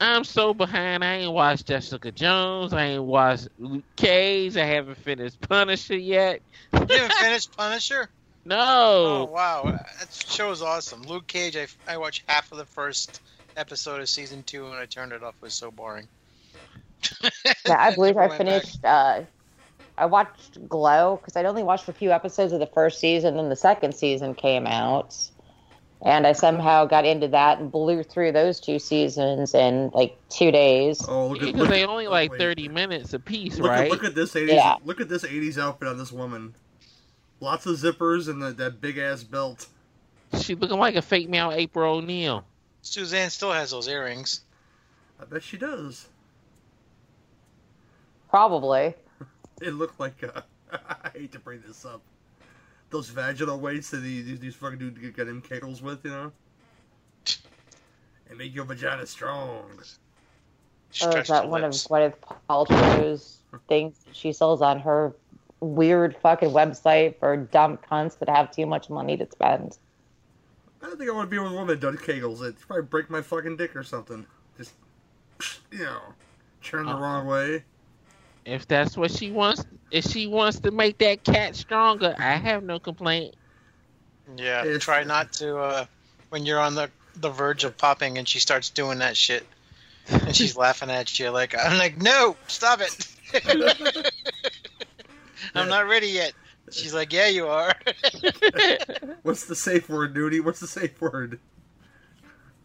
I'm 0.00 0.24
so 0.24 0.52
behind. 0.52 1.04
I 1.04 1.18
ain't 1.18 1.32
watched 1.32 1.66
Jessica 1.68 2.10
Jones. 2.10 2.72
I 2.72 2.84
ain't 2.84 3.04
watched 3.04 3.48
Luke 3.58 3.84
Cage. 3.96 4.56
I 4.56 4.64
haven't 4.66 4.98
finished 4.98 5.40
Punisher 5.40 5.96
yet. 5.96 6.40
You 6.72 6.80
haven't 6.88 7.12
finished 7.12 7.56
Punisher? 7.56 8.08
No. 8.44 8.56
Oh 8.58 9.24
wow, 9.32 9.62
that 9.64 10.24
show's 10.28 10.60
awesome. 10.60 11.02
Luke 11.02 11.26
Cage. 11.26 11.56
I, 11.56 11.66
I 11.88 11.96
watched 11.96 12.24
half 12.26 12.52
of 12.52 12.58
the 12.58 12.66
first 12.66 13.22
episode 13.56 14.00
of 14.00 14.08
season 14.08 14.42
two 14.42 14.66
and 14.66 14.74
I 14.74 14.84
turned 14.86 15.12
it 15.12 15.22
off. 15.22 15.34
It 15.40 15.42
was 15.46 15.54
so 15.54 15.70
boring. 15.70 16.08
Yeah, 17.66 17.76
I 17.78 17.94
believe 17.94 18.16
I 18.18 18.36
finished. 18.36 18.84
Uh, 18.84 19.22
I 19.96 20.06
watched 20.06 20.68
Glow 20.68 21.16
because 21.16 21.36
I'd 21.36 21.46
only 21.46 21.62
watched 21.62 21.88
a 21.88 21.92
few 21.92 22.10
episodes 22.10 22.52
of 22.52 22.60
the 22.60 22.66
first 22.66 22.98
season, 22.98 23.36
then 23.36 23.48
the 23.48 23.56
second 23.56 23.94
season 23.94 24.34
came 24.34 24.66
out, 24.66 25.16
and 26.04 26.26
I 26.26 26.32
somehow 26.32 26.84
got 26.84 27.06
into 27.06 27.28
that 27.28 27.58
and 27.58 27.72
blew 27.72 28.02
through 28.02 28.32
those 28.32 28.60
two 28.60 28.78
seasons 28.78 29.54
in 29.54 29.90
like 29.94 30.16
two 30.28 30.50
days. 30.50 31.04
Oh, 31.08 31.28
look 31.28 31.38
at 31.42 31.46
Because 31.46 31.60
look, 31.60 31.68
they 31.70 31.84
only 31.86 32.06
oh, 32.06 32.10
like 32.10 32.30
wait. 32.32 32.38
30 32.40 32.68
minutes 32.68 33.14
a 33.14 33.18
piece, 33.18 33.58
Look 33.58 33.70
right? 33.70 33.86
at 33.86 33.90
look 33.90 34.04
at 34.04 34.14
this 34.14 34.34
80s. 34.34 34.48
Yeah. 34.48 34.76
Look 34.84 35.00
at 35.00 35.08
this 35.08 35.24
80s 35.24 35.58
outfit 35.58 35.88
on 35.88 35.96
this 35.96 36.12
woman. 36.12 36.54
Lots 37.40 37.66
of 37.66 37.76
zippers 37.76 38.28
and 38.28 38.42
the, 38.42 38.52
that 38.52 38.80
big 38.82 38.98
ass 38.98 39.22
belt. 39.24 39.66
She 40.40 40.54
looking 40.54 40.78
like 40.78 40.94
a 40.94 41.02
fake 41.02 41.28
male 41.28 41.52
April 41.52 41.96
O'Neil. 41.96 42.44
Suzanne 42.82 43.30
still 43.30 43.52
has 43.52 43.70
those 43.70 43.88
earrings. 43.88 44.42
I 45.20 45.24
bet 45.24 45.42
she 45.42 45.56
does. 45.56 46.08
Probably. 48.28 48.94
It 49.62 49.70
looked 49.70 50.00
like 50.00 50.22
uh, 50.24 50.40
I 50.72 51.10
hate 51.10 51.30
to 51.32 51.38
bring 51.38 51.62
this 51.64 51.84
up. 51.84 52.02
Those 52.94 53.08
vaginal 53.08 53.58
weights 53.58 53.90
that 53.90 53.98
these 53.98 54.24
these, 54.24 54.38
these 54.38 54.54
fucking 54.54 54.78
dudes 54.78 55.00
get 55.00 55.26
them 55.26 55.42
kegels 55.42 55.82
with, 55.82 56.04
you 56.04 56.12
know, 56.12 56.32
and 58.28 58.38
make 58.38 58.54
your 58.54 58.64
vagina 58.64 59.04
strong. 59.04 59.82
Oh, 61.02 61.10
is 61.10 61.26
that 61.26 61.42
the 61.42 61.48
one 61.48 61.64
of 61.64 61.72
lips. 61.72 61.88
Gwyneth 61.88 62.14
Paltrow's 62.48 63.38
things 63.68 63.96
she 64.12 64.32
sells 64.32 64.62
on 64.62 64.78
her 64.78 65.12
weird 65.58 66.16
fucking 66.22 66.50
website 66.50 67.18
for 67.18 67.36
dumb 67.36 67.78
cunts 67.78 68.16
that 68.20 68.28
have 68.28 68.52
too 68.52 68.64
much 68.64 68.88
money 68.88 69.16
to 69.16 69.28
spend? 69.28 69.76
I 70.80 70.86
don't 70.86 70.96
think 70.96 71.10
I 71.10 71.14
want 71.14 71.26
to 71.28 71.30
be 71.30 71.38
with 71.40 71.50
a 71.50 71.54
woman 71.54 71.66
that 71.68 71.80
does 71.80 71.96
kegels. 71.96 72.42
It'd 72.42 72.60
probably 72.60 72.84
break 72.84 73.10
my 73.10 73.22
fucking 73.22 73.56
dick 73.56 73.74
or 73.74 73.82
something. 73.82 74.24
Just, 74.56 74.74
you 75.72 75.78
know, 75.78 76.00
turn 76.62 76.86
the 76.86 76.92
Uh-uh. 76.92 77.00
wrong 77.00 77.26
way. 77.26 77.64
If 78.44 78.66
that's 78.68 78.96
what 78.96 79.10
she 79.10 79.30
wants, 79.30 79.64
if 79.90 80.04
she 80.04 80.26
wants 80.26 80.60
to 80.60 80.70
make 80.70 80.98
that 80.98 81.24
cat 81.24 81.56
stronger, 81.56 82.14
I 82.18 82.34
have 82.36 82.62
no 82.62 82.78
complaint. 82.78 83.34
Yeah, 84.36 84.62
It's- 84.64 84.82
try 84.82 85.04
not 85.04 85.32
to 85.34 85.58
uh, 85.58 85.86
when 86.30 86.44
you're 86.46 86.60
on 86.60 86.74
the 86.74 86.90
the 87.16 87.30
verge 87.30 87.62
of 87.64 87.78
popping 87.78 88.18
and 88.18 88.28
she 88.28 88.40
starts 88.40 88.70
doing 88.70 88.98
that 88.98 89.16
shit, 89.16 89.46
and 90.08 90.34
she's 90.34 90.56
laughing 90.64 90.90
at 90.90 91.18
you 91.18 91.30
like 91.30 91.54
I'm 91.56 91.78
like 91.78 92.00
no, 92.00 92.36
stop 92.48 92.80
it. 92.80 93.06
I'm 95.54 95.68
not 95.68 95.86
ready 95.86 96.08
yet. 96.08 96.32
She's 96.70 96.94
like, 96.94 97.12
yeah, 97.12 97.28
you 97.28 97.46
are. 97.46 97.74
What's 99.22 99.44
the 99.44 99.54
safe 99.54 99.88
word, 99.88 100.14
Nudie? 100.14 100.42
What's 100.42 100.60
the 100.60 100.66
safe 100.66 101.00
word? 101.00 101.38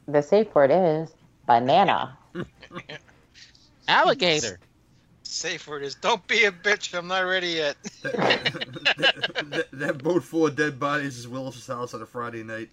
The 0.08 0.22
safe 0.22 0.54
word 0.56 0.72
is 0.72 1.14
banana. 1.46 2.18
Alligator. 3.88 4.60
Safe 5.32 5.68
word 5.68 5.84
is 5.84 5.94
don't 5.94 6.26
be 6.28 6.46
a 6.46 6.52
bitch. 6.52 6.98
I'm 6.98 7.08
not 7.08 7.20
ready 7.20 7.50
yet. 7.50 7.78
That, 8.02 8.14
that, 8.98 9.46
that, 9.52 9.68
that 9.72 10.04
boat 10.04 10.24
full 10.24 10.48
of 10.48 10.56
dead 10.56 10.80
bodies 10.80 11.20
is 11.20 11.28
Willis's 11.28 11.68
house 11.68 11.94
on 11.94 12.02
a 12.02 12.06
Friday 12.08 12.42
night. 12.42 12.72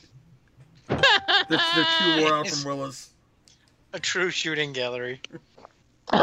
They're, 0.88 0.98
they're 1.50 1.86
too 1.98 2.22
wore 2.22 2.32
out 2.32 2.48
from 2.48 2.64
Willis. 2.64 3.10
A 3.92 4.00
true 4.00 4.30
shooting 4.30 4.72
gallery. 4.72 5.20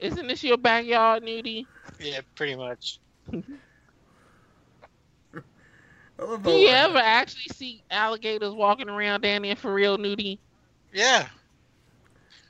Isn't 0.00 0.28
this 0.28 0.42
your 0.42 0.56
backyard, 0.56 1.24
Nudie? 1.24 1.66
Yeah, 2.00 2.20
pretty 2.36 2.56
much. 2.56 3.00
I 3.34 3.42
love 6.18 6.42
Do 6.42 6.52
you 6.52 6.70
ever 6.70 6.96
actually 6.96 7.52
see 7.52 7.82
alligators 7.90 8.54
walking 8.54 8.88
around 8.88 9.20
down 9.20 9.42
there 9.42 9.56
for 9.56 9.74
real, 9.74 9.98
Nudie? 9.98 10.38
Yeah. 10.94 11.28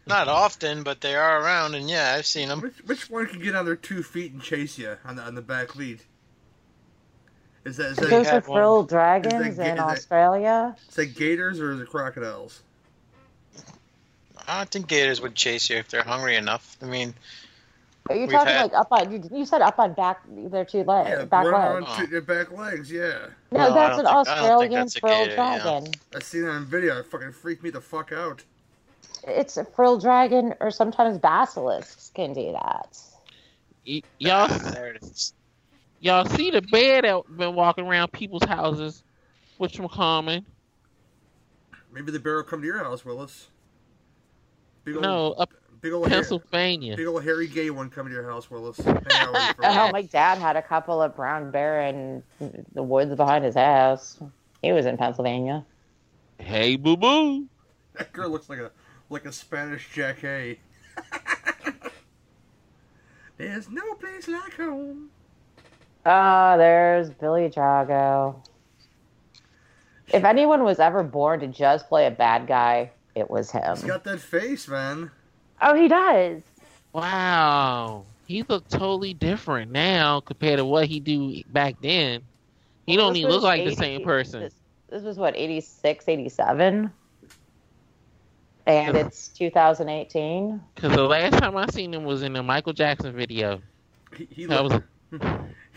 Not 0.06 0.26
often, 0.28 0.82
but 0.82 1.00
they 1.00 1.14
are 1.14 1.40
around, 1.42 1.74
and 1.76 1.88
yeah, 1.88 2.14
I've 2.18 2.26
seen 2.26 2.48
them. 2.48 2.60
Which, 2.60 2.74
which 2.86 3.10
one 3.10 3.26
can 3.26 3.40
get 3.40 3.54
on 3.54 3.64
their 3.64 3.76
two 3.76 4.02
feet 4.02 4.32
and 4.32 4.42
chase 4.42 4.76
you 4.78 4.96
on 5.04 5.14
the 5.16 5.22
on 5.22 5.34
the 5.36 5.42
back 5.42 5.72
feet? 5.72 6.00
Is 7.64 7.76
that 7.76 7.90
is 7.92 7.96
that, 7.98 8.10
Those 8.10 8.26
are 8.26 8.30
had 8.32 8.44
frilled 8.44 8.88
dragons 8.88 9.46
Is 9.46 9.56
that- 9.58 9.66
in 9.68 9.74
is 9.76 9.80
Australia. 9.80 10.74
is 10.88 10.94
that 10.96 11.14
gators 11.14 11.60
or 11.60 11.72
is 11.72 11.80
it 11.80 11.88
crocodiles? 11.88 12.62
I 14.48 14.64
think 14.64 14.88
gators 14.88 15.20
would 15.20 15.36
chase 15.36 15.70
you 15.70 15.76
if 15.76 15.88
they're 15.88 16.02
hungry 16.02 16.34
enough. 16.34 16.76
I 16.82 16.86
mean, 16.86 17.14
Are 18.10 18.16
you 18.16 18.26
talking 18.26 18.52
had- 18.52 18.72
like 18.72 18.74
up 18.74 18.88
on? 18.90 19.12
You, 19.12 19.22
you 19.32 19.46
said 19.46 19.62
up 19.62 19.78
on 19.78 19.92
back 19.92 20.22
their 20.28 20.64
two 20.64 20.82
legs, 20.82 21.10
Yeah, 21.10 21.24
back 21.26 21.44
legs. 21.46 21.86
on 21.88 21.96
two, 21.96 22.06
their 22.08 22.20
back 22.22 22.50
legs. 22.50 22.90
Yeah, 22.90 23.26
No, 23.52 23.68
No, 23.68 23.74
that's 23.74 23.98
an 24.00 24.04
think- 24.04 24.08
I 24.08 24.12
don't 24.14 24.24
think 24.26 24.38
Australian 24.40 24.72
that's 24.72 24.96
a 24.96 25.00
frilled 25.00 25.28
gator, 25.28 25.30
yeah. 25.42 25.58
dragon. 25.62 25.92
I 26.16 26.18
seen 26.18 26.42
that 26.42 26.50
on 26.50 26.64
video. 26.64 26.98
It 26.98 27.06
fucking 27.06 27.30
freaked 27.32 27.62
me 27.62 27.70
the 27.70 27.80
fuck 27.80 28.10
out. 28.10 28.42
It's 29.26 29.56
a 29.56 29.64
frill 29.64 29.98
dragon, 29.98 30.54
or 30.60 30.70
sometimes 30.70 31.18
basilisks 31.18 32.10
can 32.14 32.32
do 32.32 32.52
that. 32.52 32.98
Y- 33.86 34.02
y'all, 34.18 34.48
there 34.72 34.88
it 34.94 35.02
is. 35.02 35.32
y'all 36.00 36.24
see 36.24 36.50
the 36.50 36.62
bear 36.62 37.02
that 37.02 37.22
been 37.36 37.54
walking 37.54 37.86
around 37.86 38.12
people's 38.12 38.44
houses, 38.44 39.02
which 39.58 39.76
from 39.76 39.88
common? 39.88 40.44
Maybe 41.92 42.10
the 42.10 42.20
bear 42.20 42.36
will 42.36 42.42
come 42.44 42.60
to 42.60 42.66
your 42.66 42.78
house, 42.78 43.04
Willis. 43.04 43.48
Big 44.84 44.96
old, 44.96 45.04
No, 45.04 45.32
up 45.32 45.52
big 45.80 45.92
old, 45.92 46.08
hair, 46.08 46.20
Pennsylvania. 46.20 46.96
big 46.96 47.06
old 47.06 47.22
hairy 47.22 47.46
gay 47.46 47.70
one 47.70 47.90
coming 47.90 48.10
to 48.12 48.14
your 48.18 48.28
house, 48.28 48.50
Willis. 48.50 48.78
Hang 48.78 48.96
out 48.96 49.34
with 49.34 49.48
you 49.48 49.54
for 49.54 49.66
Oh, 49.66 49.92
my 49.92 50.02
dad 50.02 50.38
had 50.38 50.56
a 50.56 50.62
couple 50.62 51.02
of 51.02 51.14
brown 51.14 51.50
bear 51.50 51.82
in 51.82 52.22
the 52.74 52.82
woods 52.82 53.14
behind 53.14 53.44
his 53.44 53.54
house. 53.54 54.20
He 54.62 54.72
was 54.72 54.86
in 54.86 54.96
Pennsylvania. 54.96 55.64
Hey, 56.38 56.76
boo 56.76 56.96
boo. 56.96 57.46
That 57.94 58.12
girl 58.12 58.30
looks 58.30 58.48
like 58.48 58.58
a 58.58 58.70
like 59.12 59.26
a 59.26 59.32
Spanish 59.32 59.88
Jackée. 59.94 60.58
There's 63.36 63.68
no 63.68 63.94
place 63.94 64.28
like 64.28 64.56
home. 64.56 65.10
Ah, 66.04 66.56
there's 66.56 67.10
Billy 67.10 67.48
Drago. 67.48 68.36
If 70.12 70.24
anyone 70.24 70.64
was 70.64 70.80
ever 70.80 71.02
born 71.04 71.40
to 71.40 71.46
just 71.46 71.88
play 71.88 72.06
a 72.06 72.10
bad 72.10 72.46
guy, 72.46 72.90
it 73.14 73.30
was 73.30 73.50
him. 73.50 73.76
He's 73.76 73.84
got 73.84 74.04
that 74.04 74.20
face, 74.20 74.66
man. 74.66 75.10
Oh, 75.60 75.74
he 75.74 75.88
does. 75.88 76.42
Wow, 76.92 78.04
he 78.26 78.42
looked 78.42 78.70
totally 78.70 79.14
different 79.14 79.70
now 79.70 80.20
compared 80.20 80.58
to 80.58 80.64
what 80.64 80.86
he 80.86 81.00
do 81.00 81.42
back 81.52 81.76
then. 81.80 82.22
He 82.86 82.96
Well, 82.96 83.06
don't 83.06 83.16
even 83.16 83.30
look 83.30 83.42
was 83.42 83.44
like 83.44 83.64
the 83.64 83.76
same 83.76 84.02
person. 84.02 84.40
This, 84.40 84.54
this 84.90 85.02
was 85.02 85.18
what 85.18 85.36
86, 85.36 86.08
87? 86.08 86.90
And 88.66 88.96
it's 88.96 89.28
2018. 89.28 90.60
Cause 90.76 90.92
the 90.94 91.02
last 91.02 91.38
time 91.38 91.56
I 91.56 91.66
seen 91.66 91.92
him 91.94 92.04
was 92.04 92.22
in 92.22 92.32
the 92.32 92.42
Michael 92.42 92.72
Jackson 92.72 93.14
video. 93.14 93.60
He, 94.16 94.28
he 94.30 94.46
That 94.46 94.64
was 94.64 94.80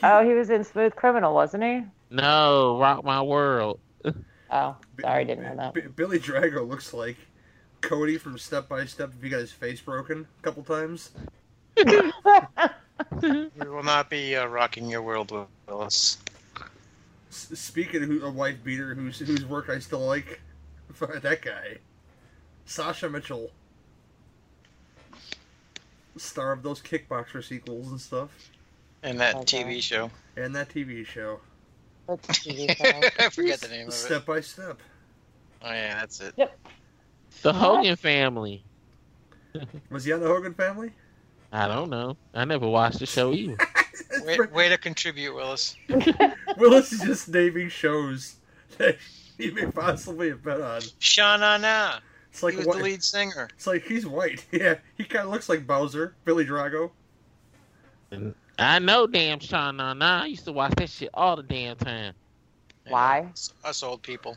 Oh, 0.04 0.28
he 0.28 0.34
was 0.34 0.50
in 0.50 0.64
Smooth 0.64 0.96
Criminal, 0.96 1.34
wasn't 1.34 1.64
he? 1.64 1.84
no 2.12 2.78
Rock 2.80 3.04
My 3.04 3.22
World. 3.22 3.80
Oh, 4.52 4.76
sorry, 5.02 5.26
didn't 5.26 5.44
know 5.44 5.56
that. 5.56 5.74
B- 5.74 5.82
Billy 5.96 6.20
Drago 6.20 6.66
looks 6.70 6.94
like 6.94 7.18
Cody 7.82 8.18
from 8.20 8.38
Step 8.38 8.70
by 8.70 8.86
Step 8.86 9.12
if 9.18 9.22
he 9.24 9.28
got 9.28 9.40
his 9.40 9.52
face 9.52 9.82
broken 9.82 10.28
a 10.40 10.42
couple 10.44 10.64
times. 10.64 11.10
We 13.22 13.68
will 13.68 13.84
not 13.84 14.10
be 14.10 14.36
uh, 14.36 14.46
rocking 14.46 14.90
your 14.90 15.02
world, 15.02 15.32
Willis. 15.68 16.18
S- 17.30 17.50
speaking 17.56 18.04
of 18.04 18.08
who, 18.10 18.24
a 18.24 18.30
wife 18.32 18.64
beater 18.64 18.94
whose 18.96 19.20
whose 19.20 19.46
work 19.46 19.70
I 19.70 19.80
still 19.80 20.06
like, 20.06 20.40
that 21.00 21.42
guy, 21.42 21.80
Sasha 22.66 23.10
Mitchell, 23.10 23.52
star 26.18 26.52
of 26.52 26.64
those 26.64 26.82
kickboxer 26.82 27.44
sequels 27.44 27.90
and 27.90 28.00
stuff, 28.02 28.52
And 29.04 29.20
that 29.20 29.36
Okay. 29.36 29.64
TV 29.64 29.82
show. 29.82 30.12
and 30.36 30.56
that 30.56 30.70
TV 30.70 31.06
show, 31.06 31.40
What's 32.08 32.28
TV 32.40 32.76
show? 32.76 32.84
I 33.20 33.30
forget 33.30 33.60
the 33.62 33.68
name 33.70 33.88
of 33.88 33.94
it. 33.94 33.98
Step 33.98 34.26
by 34.26 34.42
Step. 34.42 34.80
Oh 35.62 35.72
yeah, 35.72 36.00
that's 36.00 36.20
it. 36.22 36.36
The 36.38 36.48
What? 37.54 37.56
Hogan 37.56 37.96
family. 37.96 38.64
Was 39.90 40.06
he 40.06 40.12
on 40.14 40.20
the 40.20 40.28
Hogan 40.28 40.54
Family? 40.54 40.92
I 41.52 41.68
don't 41.68 41.90
know. 41.90 42.18
I 42.34 42.44
never 42.46 42.68
watched 42.68 43.00
the 43.00 43.06
show 43.06 43.32
either. 43.32 43.56
Way, 44.26 44.38
way 44.54 44.70
to 44.70 44.78
contribute, 44.78 45.34
Willis. 45.34 45.76
Willis 46.58 46.92
is 46.92 47.02
just 47.02 47.30
naming 47.30 47.70
shows 47.70 48.36
that 48.78 48.98
he 49.38 49.52
may 49.52 49.66
possibly 49.68 50.30
have 50.30 50.44
been 50.44 50.62
on. 50.62 50.82
Sha-na 51.00 51.58
na. 51.58 52.00
It's 52.36 52.44
like 52.44 52.52
he 52.56 52.58
was 52.58 52.68
what, 52.68 52.78
the 52.80 52.84
lead 52.84 53.02
singer. 53.02 53.48
It's 53.56 53.66
like 53.66 53.86
he's 53.86 54.06
white. 54.06 54.46
Yeah, 54.52 54.76
he 54.98 55.06
kind 55.06 55.24
of 55.26 55.32
looks 55.32 55.48
like 55.48 55.66
Bowser, 55.66 56.16
Billy 56.26 56.46
Drago. 56.46 56.92
I 58.60 58.80
know 58.80 59.08
damn 59.08 59.40
Sha 59.40 59.72
Na 59.72 59.94
Na. 59.94 60.24
I 60.24 60.26
used 60.26 60.44
to 60.44 60.52
watch 60.52 60.74
that 60.76 60.90
shit 60.90 61.10
all 61.14 61.38
the 61.38 61.44
damn 61.44 61.78
time. 61.78 62.14
Why? 62.90 63.20
Yeah, 63.20 63.70
Us 63.70 63.84
old 63.84 64.02
people. 64.02 64.36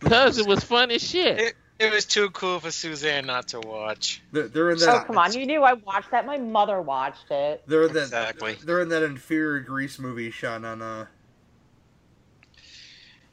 Cause 0.00 0.38
it 0.38 0.46
was 0.46 0.64
fun 0.64 0.90
as 0.90 1.06
shit. 1.06 1.38
It, 1.38 1.54
it 1.78 1.92
was 1.92 2.06
too 2.06 2.30
cool 2.30 2.60
for 2.60 2.70
Suzanne 2.70 3.26
not 3.26 3.48
to 3.48 3.60
watch. 3.60 4.22
They're, 4.32 4.48
they're 4.48 4.70
in 4.70 4.78
Oh, 4.80 5.04
come 5.06 5.18
on. 5.18 5.34
You 5.34 5.44
knew 5.44 5.62
I 5.64 5.74
watched 5.74 6.10
that. 6.12 6.24
My 6.24 6.38
mother 6.38 6.80
watched 6.80 7.30
it. 7.30 7.62
They're 7.66 7.84
in 7.84 7.92
that. 7.92 8.04
Exactly. 8.04 8.56
They're 8.64 8.80
in 8.80 8.88
that 8.88 9.02
inferior 9.02 9.60
Grease 9.60 9.98
movie, 9.98 10.30
Sean 10.30 10.64
on 10.64 10.80
uh 10.80 11.06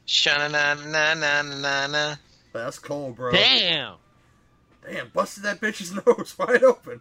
Sha-na 0.04 0.48
na 0.48 0.76
Sha 0.76 0.84
na 0.84 1.14
na 1.14 1.42
na 1.42 1.42
na 1.42 1.86
na. 1.86 2.16
That's 2.64 2.78
cold, 2.78 3.16
bro. 3.16 3.32
Damn. 3.32 3.94
Damn, 4.88 5.08
busted 5.08 5.42
that 5.44 5.60
bitch's 5.60 5.92
nose 6.06 6.34
wide 6.38 6.62
open. 6.62 7.00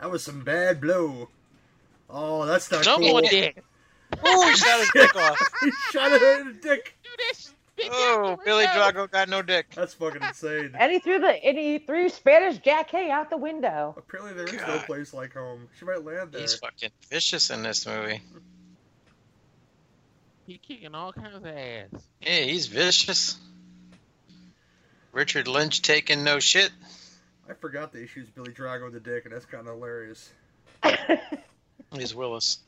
That 0.00 0.10
was 0.10 0.22
some 0.22 0.42
bad 0.44 0.80
blow. 0.80 1.28
Oh, 2.10 2.44
that's 2.46 2.70
not 2.70 2.84
No 2.84 2.98
cool. 2.98 3.08
more 3.12 3.20
dick. 3.22 3.62
Ooh, 4.26 4.42
he 4.48 4.54
shot 4.54 4.78
his 4.80 4.90
dick 4.94 5.16
off. 5.16 5.38
he 5.62 5.70
shot 5.90 6.12
it 6.12 6.22
in 6.40 6.46
the 6.48 6.52
dick. 6.54 6.96
Do 7.02 7.10
this 7.18 7.52
kicked 7.76 7.90
out 7.90 7.96
Oh, 7.96 8.38
Billy 8.44 8.66
window. 8.66 8.80
Drago 8.80 9.10
got 9.10 9.28
no 9.28 9.42
dick. 9.42 9.66
That's 9.74 9.94
fucking 9.94 10.22
insane. 10.22 10.72
And 10.78 10.92
he 10.92 10.98
threw 11.00 11.18
the 11.18 11.44
and 11.44 11.58
he 11.58 11.78
threw 11.78 12.08
Spanish 12.08 12.58
Jackée 12.60 13.10
out 13.10 13.30
the 13.30 13.36
window. 13.36 13.94
Apparently, 13.96 14.34
there 14.34 14.46
is 14.46 14.60
no 14.66 14.78
place 14.86 15.12
like 15.14 15.34
home. 15.34 15.68
She 15.78 15.84
might 15.84 16.04
land 16.04 16.30
there. 16.32 16.42
He's 16.42 16.54
fucking 16.54 16.90
vicious 17.10 17.50
in 17.50 17.62
this 17.62 17.86
movie. 17.86 18.22
He 20.46 20.58
kicking 20.58 20.94
all 20.94 21.12
kinds 21.12 21.34
of 21.34 21.46
ass. 21.46 21.88
Yeah, 22.20 22.40
he's 22.40 22.66
vicious. 22.66 23.38
Richard 25.12 25.48
Lynch 25.48 25.80
taking 25.82 26.24
no 26.24 26.38
shit. 26.40 26.70
I 27.48 27.54
forgot 27.54 27.92
the 27.92 28.00
he 28.00 28.06
shoots 28.06 28.30
Billy 28.30 28.52
Drago 28.52 28.86
in 28.86 28.92
the 28.92 29.00
dick, 29.00 29.24
and 29.24 29.34
that's 29.34 29.46
kind 29.46 29.66
of 29.68 29.74
hilarious. 29.74 30.32
He's 31.92 32.14
Willis. 32.14 32.58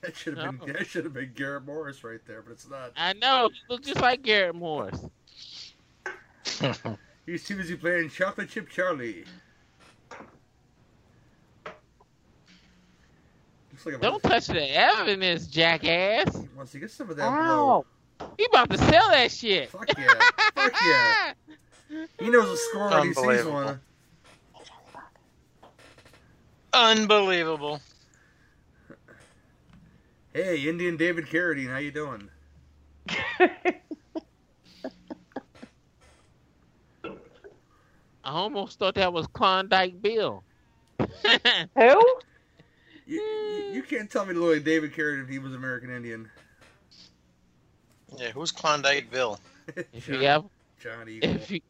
That 0.00 0.16
should 0.16 0.36
have 0.36 0.58
No. 0.58 0.64
been 0.66 0.74
that 0.74 0.86
should 0.86 1.04
have 1.04 1.14
been 1.14 1.32
Garrett 1.34 1.64
Morris 1.64 2.02
right 2.02 2.18
there, 2.26 2.42
but 2.42 2.52
it's 2.52 2.68
not. 2.68 2.92
I 2.96 3.12
know. 3.12 3.50
He 3.52 3.60
looks 3.72 3.86
just 3.86 4.00
like 4.00 4.22
Garrett 4.22 4.54
Morris. 4.56 4.98
He's 7.26 7.44
too 7.44 7.56
busy 7.56 7.76
playing 7.76 8.10
Chocolate 8.10 8.48
Chip 8.48 8.68
Charlie. 8.68 9.24
Like 13.86 14.00
Don't 14.00 14.22
touch 14.22 14.46
the 14.46 14.74
evidence, 14.76 15.46
jackass. 15.46 16.36
Once 16.56 16.72
he 16.72 16.80
gets 16.80 16.94
some 16.94 17.10
of 17.10 17.16
that 17.16 17.28
blow. 17.28 17.84
Ow! 18.20 18.26
He 18.38 18.44
about 18.44 18.70
to 18.70 18.78
sell 18.78 19.08
that 19.10 19.30
shit. 19.30 19.70
Fuck 19.70 19.88
yeah. 19.98 20.14
Fuck 20.54 20.74
yeah. 20.84 21.32
He 22.18 22.30
knows 22.30 22.48
a 22.48 22.56
score 22.56 22.88
when 22.88 23.08
he 23.08 23.12
sees 23.12 23.18
Unbelievable. 23.18 23.52
one. 23.52 23.80
Unbelievable. 26.72 27.80
Hey, 30.32 30.66
Indian 30.66 30.96
David 30.96 31.26
Carradine, 31.26 31.68
how 31.68 31.76
you 31.76 31.90
doing? 31.90 32.30
I 38.24 38.30
almost 38.30 38.78
thought 38.78 38.94
that 38.94 39.12
was 39.12 39.26
Klondike 39.26 40.00
Bill. 40.00 40.42
Who? 40.98 42.02
You, 43.12 43.20
you, 43.20 43.74
you 43.74 43.82
can't 43.82 44.10
tell 44.10 44.24
me 44.24 44.32
to 44.32 44.40
look 44.40 44.64
David 44.64 44.94
Carradine 44.94 45.24
if 45.24 45.28
he 45.28 45.38
was 45.38 45.54
American 45.54 45.94
Indian. 45.94 46.30
Yeah, 48.16 48.30
who's 48.30 48.50
Klondike 48.50 49.10
Bill? 49.10 49.38
if 49.92 50.08
you 50.08 50.22
ever, 50.22 50.46
John 50.80 51.08
Eagle. 51.08 51.28
if 51.30 51.50
you, 51.50 51.60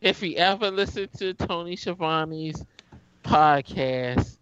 if 0.00 0.22
you 0.22 0.34
ever 0.36 0.72
listen 0.72 1.08
to 1.18 1.34
Tony 1.34 1.76
Schiavone's 1.76 2.64
podcast, 3.22 4.38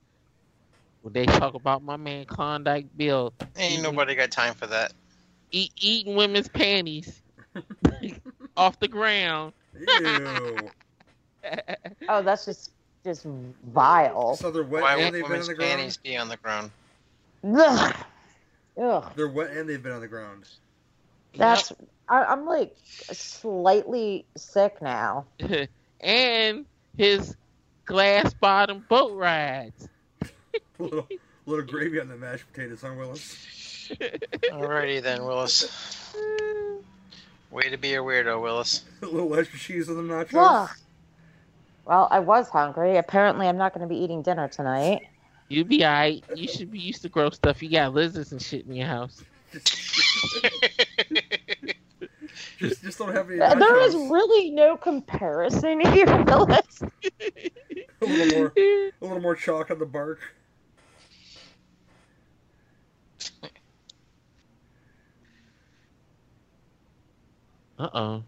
where 1.02 1.12
they 1.12 1.26
talk 1.26 1.52
about 1.52 1.82
my 1.82 1.96
man 1.96 2.24
Klondike 2.24 2.86
Bill 2.96 3.34
Ain't 3.58 3.82
nobody 3.82 4.14
got 4.14 4.30
time 4.30 4.54
for 4.54 4.66
that. 4.68 4.92
eat, 5.50 5.72
eating 5.76 6.16
women's 6.16 6.48
panties 6.48 7.20
off 8.56 8.80
the 8.80 8.88
ground. 8.88 9.52
Ew. 9.78 10.56
Oh, 12.08 12.22
that's 12.22 12.44
just 12.44 12.72
just 13.06 13.24
vile. 13.24 14.36
So 14.36 14.50
they're 14.50 14.62
wet 14.62 14.82
Why 14.82 14.94
and 14.96 15.04
would 15.04 15.14
they've 15.14 15.28
been 15.28 15.40
on 15.40 15.46
the 15.46 15.54
ground. 15.54 15.70
panties 15.70 15.96
be 15.96 16.16
on 16.16 16.28
the 16.28 16.36
ground? 16.36 16.70
Ugh. 17.44 17.96
Ugh. 18.82 19.12
They're 19.14 19.28
wet 19.28 19.52
and 19.52 19.68
they've 19.68 19.82
been 19.82 19.92
on 19.92 20.00
the 20.00 20.08
ground. 20.08 20.44
That's 21.36 21.72
I, 22.08 22.24
I'm 22.24 22.44
like 22.44 22.76
slightly 22.84 24.24
sick 24.36 24.82
now. 24.82 25.24
and 26.00 26.66
his 26.96 27.36
glass 27.84 28.34
bottom 28.34 28.84
boat 28.88 29.16
rides. 29.16 29.88
A 30.22 30.28
little, 30.82 31.08
little 31.46 31.64
gravy 31.64 32.00
on 32.00 32.08
the 32.08 32.16
mashed 32.16 32.44
potatoes, 32.52 32.82
huh, 32.82 32.92
Willis? 32.96 33.88
Alrighty 34.50 35.00
then, 35.00 35.24
Willis. 35.24 36.12
Way 37.50 37.70
to 37.70 37.76
be 37.76 37.94
a 37.94 37.98
weirdo, 37.98 38.42
Willis. 38.42 38.82
A 39.02 39.06
little 39.06 39.34
extra 39.36 39.58
cheese 39.58 39.88
on 39.88 39.96
the 39.96 40.14
nachos. 40.14 40.34
Ugh. 40.34 40.70
Well, 41.86 42.08
I 42.10 42.18
was 42.18 42.48
hungry. 42.48 42.96
Apparently, 42.96 43.46
I'm 43.46 43.56
not 43.56 43.72
going 43.72 43.88
to 43.88 43.92
be 43.92 44.00
eating 44.00 44.20
dinner 44.20 44.48
tonight. 44.48 45.02
You 45.48 45.64
be 45.64 45.84
alright. 45.84 46.24
You 46.34 46.48
should 46.48 46.72
be 46.72 46.80
used 46.80 47.02
to 47.02 47.08
gross 47.08 47.36
stuff. 47.36 47.62
You 47.62 47.70
got 47.70 47.94
lizards 47.94 48.32
and 48.32 48.42
shit 48.42 48.66
in 48.66 48.74
your 48.74 48.88
house. 48.88 49.22
Just, 52.58 52.82
just 52.82 52.98
don't 52.98 53.14
have 53.14 53.30
any 53.30 53.38
There 53.38 53.80
is 53.82 53.94
nachos. 53.94 54.10
really 54.10 54.50
no 54.50 54.76
comparison 54.76 55.80
here, 55.92 56.24
Willis. 56.24 56.82
A 58.02 58.04
little 58.04 58.38
more, 58.38 58.52
a 58.56 58.92
little 59.00 59.20
more 59.20 59.36
chalk 59.36 59.70
on 59.70 59.78
the 59.78 59.86
bark. 59.86 60.18
Uh 67.78 67.88
oh. 67.94 68.22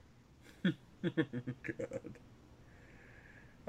God. 0.64 0.74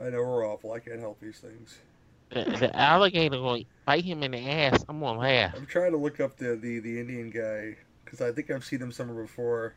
I 0.02 0.10
know 0.10 0.20
we're 0.20 0.48
awful. 0.48 0.72
I 0.74 0.80
can't 0.80 1.00
help 1.00 1.20
these 1.20 1.38
things. 1.40 1.78
The, 2.30 2.44
the 2.44 2.76
alligator 2.76 3.42
will 3.42 3.64
bite 3.86 4.06
him 4.06 4.22
in 4.24 4.32
the 4.32 4.40
ass. 4.50 4.86
I'm 4.88 5.00
gonna 5.00 5.20
laugh. 5.20 5.54
I'm 5.56 5.66
trying 5.66 5.92
to 5.92 5.98
look 5.98 6.20
up 6.20 6.38
the 6.38 6.56
the, 6.56 6.80
the 6.80 7.00
Indian 7.00 7.30
guy 7.32 7.76
because 8.06 8.22
I 8.22 8.32
think 8.32 8.52
I've 8.52 8.64
seen 8.64 8.82
him 8.82 8.92
somewhere 8.92 9.24
before. 9.24 9.74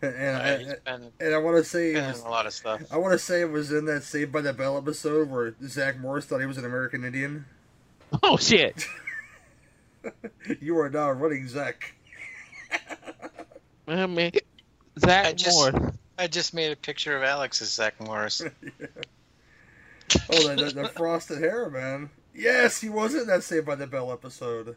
And 0.00 0.14
and, 0.14 0.36
Alright, 0.36 0.78
I, 0.86 0.90
been, 0.98 1.12
and 1.20 1.34
I 1.34 1.38
want 1.38 1.56
to 1.58 1.64
say 1.64 1.92
it 1.94 2.06
was, 2.06 2.22
a 2.22 2.28
lot 2.28 2.46
of 2.46 2.52
stuff. 2.52 2.82
I 2.90 2.98
want 2.98 3.12
to 3.12 3.18
say 3.18 3.40
it 3.40 3.50
was 3.50 3.70
in 3.72 3.84
that 3.86 4.02
Saved 4.02 4.32
by 4.32 4.40
the 4.40 4.52
Bell 4.52 4.76
episode 4.76 5.30
where 5.30 5.54
Zach 5.64 5.98
Morris 5.98 6.24
thought 6.24 6.40
he 6.40 6.46
was 6.46 6.58
an 6.58 6.64
American 6.64 7.04
Indian. 7.04 7.44
Oh 8.22 8.36
shit. 8.36 8.84
you 10.60 10.78
are 10.78 10.90
now 10.90 11.10
running 11.12 11.48
Zach. 11.48 11.94
I 13.88 14.06
mean, 14.06 14.32
Zach 14.98 15.26
I 15.26 15.32
just- 15.32 15.56
Morris. 15.56 15.96
I 16.22 16.28
just 16.28 16.54
made 16.54 16.70
a 16.70 16.76
picture 16.76 17.16
of 17.16 17.24
Alex 17.24 17.60
as 17.62 17.72
Zach 17.72 18.00
Morris. 18.00 18.42
Oh, 20.30 20.54
the, 20.54 20.66
the, 20.66 20.82
the 20.82 20.88
frosted 20.90 21.38
hair, 21.38 21.70
man. 21.70 22.10
Yes, 22.34 22.78
he 22.78 22.90
was 22.90 23.14
in 23.14 23.26
that 23.28 23.42
Saved 23.42 23.64
by 23.64 23.76
the 23.76 23.86
Bell 23.86 24.12
episode. 24.12 24.76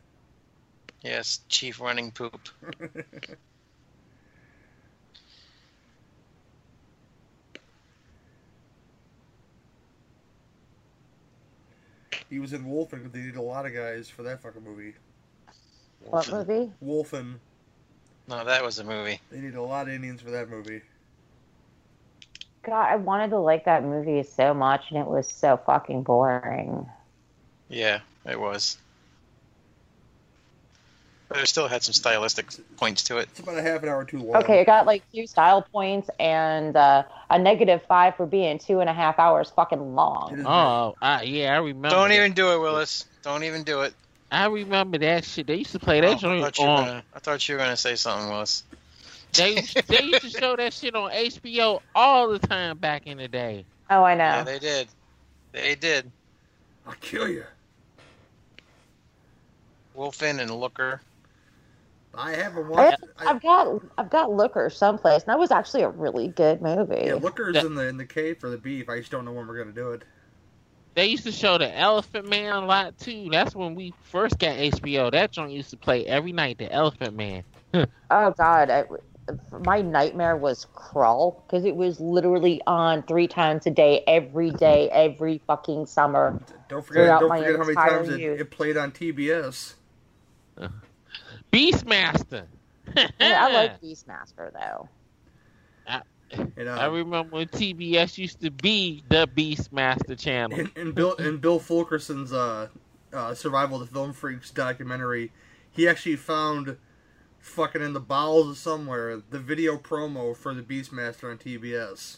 Yes, 1.01 1.41
Chief 1.49 1.81
Running 1.81 2.11
Poop. 2.11 2.39
he 12.29 12.39
was 12.39 12.53
in 12.53 12.63
Wolfen 12.63 12.91
because 12.91 13.11
they 13.11 13.19
need 13.19 13.35
a 13.35 13.41
lot 13.41 13.65
of 13.65 13.73
guys 13.73 14.07
for 14.07 14.23
that 14.23 14.41
fucking 14.41 14.63
movie. 14.63 14.93
What 16.05 16.31
movie? 16.31 16.71
Wolfen. 16.81 17.33
No, 18.29 18.45
that 18.45 18.63
was 18.63 18.79
a 18.79 18.85
movie. 18.85 19.19
They 19.31 19.41
need 19.41 19.55
a 19.55 19.61
lot 19.61 19.89
of 19.89 19.93
Indians 19.93 20.21
for 20.21 20.31
that 20.31 20.49
movie. 20.49 20.81
God, 22.65 22.87
I 22.89 22.95
wanted 22.95 23.29
to 23.29 23.37
like 23.39 23.65
that 23.65 23.83
movie 23.83 24.23
so 24.23 24.53
much, 24.53 24.85
and 24.89 24.99
it 24.99 25.05
was 25.05 25.27
so 25.29 25.57
fucking 25.65 26.03
boring. 26.03 26.87
Yeah, 27.69 27.99
it 28.25 28.39
was. 28.39 28.77
But 31.27 31.39
it 31.39 31.47
still 31.47 31.67
had 31.67 31.81
some 31.81 31.93
stylistic 31.93 32.47
points 32.77 33.03
to 33.05 33.17
it. 33.17 33.29
It's 33.31 33.39
about 33.39 33.57
a 33.57 33.61
half 33.61 33.81
an 33.81 33.89
hour 33.89 34.05
too 34.05 34.19
long. 34.19 34.43
Okay, 34.43 34.59
it 34.61 34.65
got 34.65 34.85
like 34.85 35.01
two 35.13 35.25
style 35.25 35.63
points 35.71 36.09
and 36.19 36.75
uh, 36.75 37.03
a 37.29 37.39
negative 37.39 37.81
five 37.87 38.15
for 38.15 38.27
being 38.27 38.59
two 38.59 38.79
and 38.79 38.89
a 38.89 38.93
half 38.93 39.17
hours 39.17 39.51
fucking 39.55 39.95
long. 39.95 40.43
Oh, 40.45 40.95
I, 41.01 41.23
yeah, 41.23 41.53
I 41.53 41.57
remember. 41.57 41.89
Don't 41.89 42.09
that. 42.09 42.15
even 42.15 42.33
do 42.33 42.51
it, 42.53 42.59
Willis. 42.59 43.05
Don't 43.23 43.43
even 43.43 43.63
do 43.63 43.81
it. 43.81 43.93
I 44.31 44.45
remember 44.47 44.97
that 44.99 45.25
shit. 45.25 45.47
They 45.47 45.55
used 45.55 45.71
to 45.71 45.79
play 45.79 45.97
Oh, 45.99 46.01
that 46.01 46.11
I, 46.11 46.15
joint 46.15 46.43
thought 46.55 46.59
on. 46.59 46.85
gonna, 46.85 47.03
I 47.13 47.19
thought 47.19 47.47
you 47.47 47.55
were 47.55 47.59
gonna 47.59 47.77
say 47.77 47.95
something, 47.95 48.29
Willis. 48.29 48.63
They 49.37 49.61
they 49.87 50.03
used 50.03 50.21
to 50.21 50.29
show 50.29 50.55
that 50.55 50.73
shit 50.73 50.95
on 50.95 51.11
HBO 51.11 51.81
all 51.93 52.29
the 52.29 52.39
time 52.39 52.77
back 52.77 53.07
in 53.07 53.17
the 53.17 53.27
day. 53.27 53.65
Oh, 53.89 54.03
I 54.03 54.15
know. 54.15 54.23
Yeah, 54.23 54.43
they 54.43 54.59
did. 54.59 54.87
They 55.51 55.75
did. 55.75 56.11
I'll 56.87 56.93
kill 57.01 57.27
you. 57.27 57.43
Wolfen 59.95 60.39
and 60.39 60.51
Looker. 60.51 61.01
I 62.17 62.31
haven't 62.33 62.65
I, 62.65 62.69
watched. 62.69 63.03
I, 63.19 63.29
I've 63.31 63.41
got 63.41 63.81
I've 63.97 64.09
got 64.09 64.31
Looker 64.31 64.69
someplace, 64.69 65.23
and 65.23 65.27
that 65.29 65.39
was 65.39 65.51
actually 65.51 65.83
a 65.83 65.89
really 65.89 66.27
good 66.29 66.61
movie. 66.61 67.03
yeah, 67.05 67.15
Looker's 67.15 67.53
That- 67.55 67.65
in 67.65 67.75
the 67.75 67.87
in 67.87 67.97
the 67.97 68.05
cave 68.05 68.37
for 68.39 68.49
the 68.49 68.57
beef. 68.57 68.89
I 68.89 68.99
just 68.99 69.11
don't 69.11 69.25
know 69.25 69.33
when 69.33 69.47
we're 69.47 69.57
gonna 69.57 69.71
do 69.71 69.91
it. 69.91 70.03
They 70.93 71.07
used 71.07 71.25
to 71.25 71.31
show 71.33 71.57
the 71.57 71.77
Elephant 71.77 72.29
Man 72.29 72.53
a 72.53 72.65
lot 72.65 72.97
too. 72.97 73.27
That's 73.29 73.53
when 73.53 73.75
we 73.75 73.93
first 74.03 74.39
got 74.39 74.55
HBO. 74.55 75.11
That 75.11 75.31
joint 75.31 75.51
used 75.51 75.71
to 75.71 75.77
play 75.77 76.05
every 76.05 76.31
night. 76.31 76.57
The 76.57 76.71
Elephant 76.71 77.15
Man. 77.15 77.43
Oh 78.09 78.31
God, 78.37 78.69
I, 78.69 78.85
my 79.65 79.81
nightmare 79.81 80.37
was 80.37 80.67
Crawl 80.73 81.43
because 81.45 81.65
it 81.65 81.75
was 81.75 81.99
literally 81.99 82.61
on 82.67 83.03
three 83.03 83.27
times 83.27 83.65
a 83.65 83.71
day, 83.71 84.03
every 84.07 84.51
day, 84.51 84.89
every 84.91 85.41
fucking 85.47 85.87
summer. 85.87 86.39
Don't 86.69 86.85
forget. 86.85 87.19
Don't 87.19 87.29
my 87.29 87.39
forget 87.39 87.55
how 87.57 87.63
many 87.63 87.75
times 87.75 88.09
it, 88.09 88.21
it 88.21 88.51
played 88.51 88.77
on 88.77 88.91
TBS. 88.91 89.73
Beastmaster. 91.51 92.45
Yeah, 92.95 93.09
I 93.19 93.53
like 93.53 93.81
Beastmaster 93.83 94.51
though. 94.53 94.89
And, 96.31 96.67
I 96.67 96.87
uh, 96.87 96.89
remember 96.89 97.35
when 97.35 97.47
TBS 97.47 98.17
used 98.17 98.41
to 98.41 98.51
be 98.51 99.03
the 99.09 99.27
Beastmaster 99.27 100.19
channel. 100.19 100.59
And, 100.59 100.71
in 100.75 100.91
Bill 100.91 101.13
in 101.13 101.37
Bill 101.37 101.59
Fulkerson's 101.59 102.33
uh, 102.33 102.67
uh, 103.13 103.33
Survival 103.35 103.81
of 103.81 103.87
the 103.87 103.93
Film 103.93 104.11
Freaks 104.11 104.51
documentary, 104.51 105.31
he 105.71 105.87
actually 105.87 106.15
found 106.15 106.77
fucking 107.45 107.81
in 107.81 107.93
the 107.93 107.99
bowels 107.99 108.49
of 108.49 108.57
somewhere, 108.57 109.17
the 109.29 109.39
video 109.39 109.77
promo 109.77 110.35
for 110.35 110.53
the 110.53 110.61
Beastmaster 110.63 111.29
on 111.31 111.37
TBS. 111.37 112.17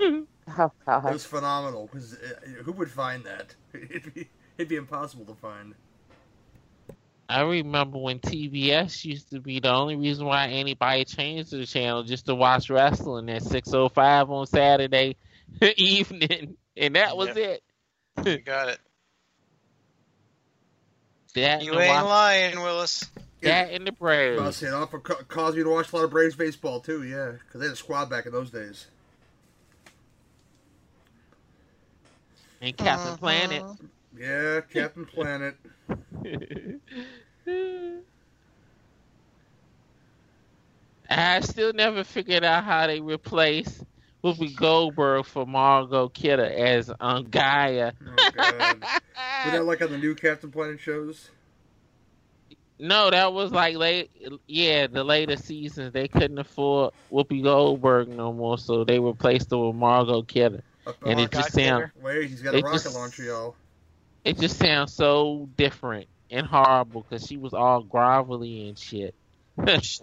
Oh 0.46 0.70
It 0.86 1.12
was 1.12 1.24
phenomenal. 1.24 1.88
'cause, 1.88 2.18
uh, 2.22 2.48
who 2.64 2.72
would 2.72 2.90
find 2.90 3.24
that? 3.24 3.54
It'd 3.72 4.12
be, 4.12 4.28
it'd 4.58 4.68
be 4.68 4.76
impossible 4.76 5.24
to 5.24 5.34
find. 5.34 5.74
I 7.30 7.40
remember 7.40 7.96
when 7.96 8.18
TBS 8.18 9.06
used 9.06 9.30
to 9.30 9.40
be 9.40 9.58
the 9.60 9.70
only 9.72 9.96
reason 9.96 10.26
why 10.26 10.48
anybody 10.48 11.06
changed 11.06 11.52
the 11.52 11.64
channel 11.64 12.02
just 12.02 12.26
to 12.26 12.34
watch 12.34 12.68
wrestling 12.68 13.30
at 13.30 13.42
6:05 13.42 14.28
on 14.28 14.46
Saturday 14.46 15.16
evening, 15.78 16.58
and 16.76 16.96
that 16.96 17.16
was 17.16 17.28
Yep. 17.28 17.36
it. 17.38 17.62
You 18.26 18.38
got 18.40 18.68
it. 18.68 18.78
That 21.36 21.62
You 21.62 21.72
and 21.72 21.80
ain't 21.80 21.94
watch- 21.94 22.04
lying, 22.04 22.60
Willis. 22.60 23.04
That 23.44 23.70
and 23.72 23.86
the 23.86 23.92
I 23.92 23.94
Braves 23.94 24.40
was 24.40 24.56
saying, 24.56 24.74
it 24.82 25.02
ca- 25.04 25.14
caused 25.28 25.56
me 25.56 25.62
to 25.62 25.70
watch 25.70 25.92
a 25.92 25.96
lot 25.96 26.04
of 26.04 26.10
Braves 26.10 26.34
baseball 26.36 26.80
too. 26.80 27.02
Yeah, 27.04 27.32
because 27.32 27.60
they 27.60 27.66
had 27.66 27.74
a 27.74 27.76
squad 27.76 28.10
back 28.10 28.26
in 28.26 28.32
those 28.32 28.50
days. 28.50 28.86
and 32.60 32.76
Captain 32.76 33.08
Uh-huh. 33.08 33.16
Planet. 33.18 33.62
Yeah, 34.18 34.60
Captain 34.72 35.04
Planet. 35.06 35.56
I 41.10 41.40
still 41.40 41.72
never 41.72 42.02
figured 42.04 42.44
out 42.44 42.64
how 42.64 42.86
they 42.86 43.00
replaced 43.00 43.84
Whoopi 44.22 44.56
Goldberg 44.56 45.26
for 45.26 45.46
Margot 45.46 46.08
Kidder 46.08 46.44
as 46.46 46.90
um, 47.00 47.24
Gaia. 47.24 47.92
Oh 48.06 48.30
god. 48.34 48.80
Was 49.44 49.52
that 49.52 49.64
like 49.66 49.82
on 49.82 49.90
the 49.90 49.98
new 49.98 50.14
Captain 50.14 50.50
Planet 50.50 50.80
shows? 50.80 51.30
No, 52.78 53.10
that 53.10 53.32
was 53.32 53.52
like 53.52 53.76
late. 53.76 54.10
Yeah, 54.46 54.88
the 54.88 55.04
later 55.04 55.36
seasons 55.36 55.92
they 55.92 56.08
couldn't 56.08 56.38
afford 56.38 56.92
Whoopi 57.12 57.42
Goldberg 57.42 58.08
no 58.08 58.32
more, 58.32 58.58
so 58.58 58.84
they 58.84 58.98
replaced 58.98 59.50
her 59.52 59.58
with 59.58 59.76
Margot 59.76 60.22
Kidder. 60.22 60.62
Up 60.86 60.96
And 61.06 61.20
it 61.20 61.30
just 61.30 61.52
sound 61.52 61.90
Wait, 62.02 62.28
he's 62.28 62.42
got 62.42 62.54
a 62.54 62.58
it 62.58 62.64
rocket 62.64 62.82
just- 62.82 62.94
launcher, 62.96 63.22
y'all. 63.22 63.54
it 64.24 64.38
just 64.38 64.58
sounds 64.58 64.92
so 64.92 65.48
different 65.56 66.08
and 66.30 66.46
horrible 66.46 67.02
because 67.08 67.26
she 67.26 67.36
was 67.36 67.54
all 67.54 67.82
grovelly 67.84 68.68
and 68.68 68.78
shit. 68.78 69.14
she, 69.82 70.00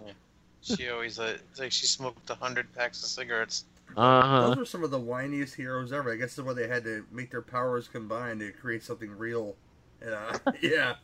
she 0.62 0.88
always 0.88 1.18
uh, 1.18 1.36
it's 1.50 1.60
like 1.60 1.72
she 1.72 1.86
smoked 1.86 2.28
a 2.30 2.34
hundred 2.34 2.72
packs 2.74 3.02
of 3.02 3.08
cigarettes. 3.10 3.64
Uh 3.96 4.22
huh. 4.22 4.46
Those 4.48 4.56
were 4.56 4.64
some 4.64 4.82
of 4.82 4.90
the 4.90 4.98
whiniest 4.98 5.54
heroes 5.54 5.92
ever. 5.92 6.10
I 6.12 6.16
guess 6.16 6.34
that's 6.34 6.46
why 6.46 6.54
they 6.54 6.66
had 6.68 6.84
to 6.84 7.04
make 7.12 7.30
their 7.30 7.42
powers 7.42 7.86
combine 7.88 8.38
to 8.38 8.50
create 8.52 8.82
something 8.82 9.10
real. 9.18 9.54
And, 10.02 10.14
uh, 10.14 10.52
yeah. 10.62 10.94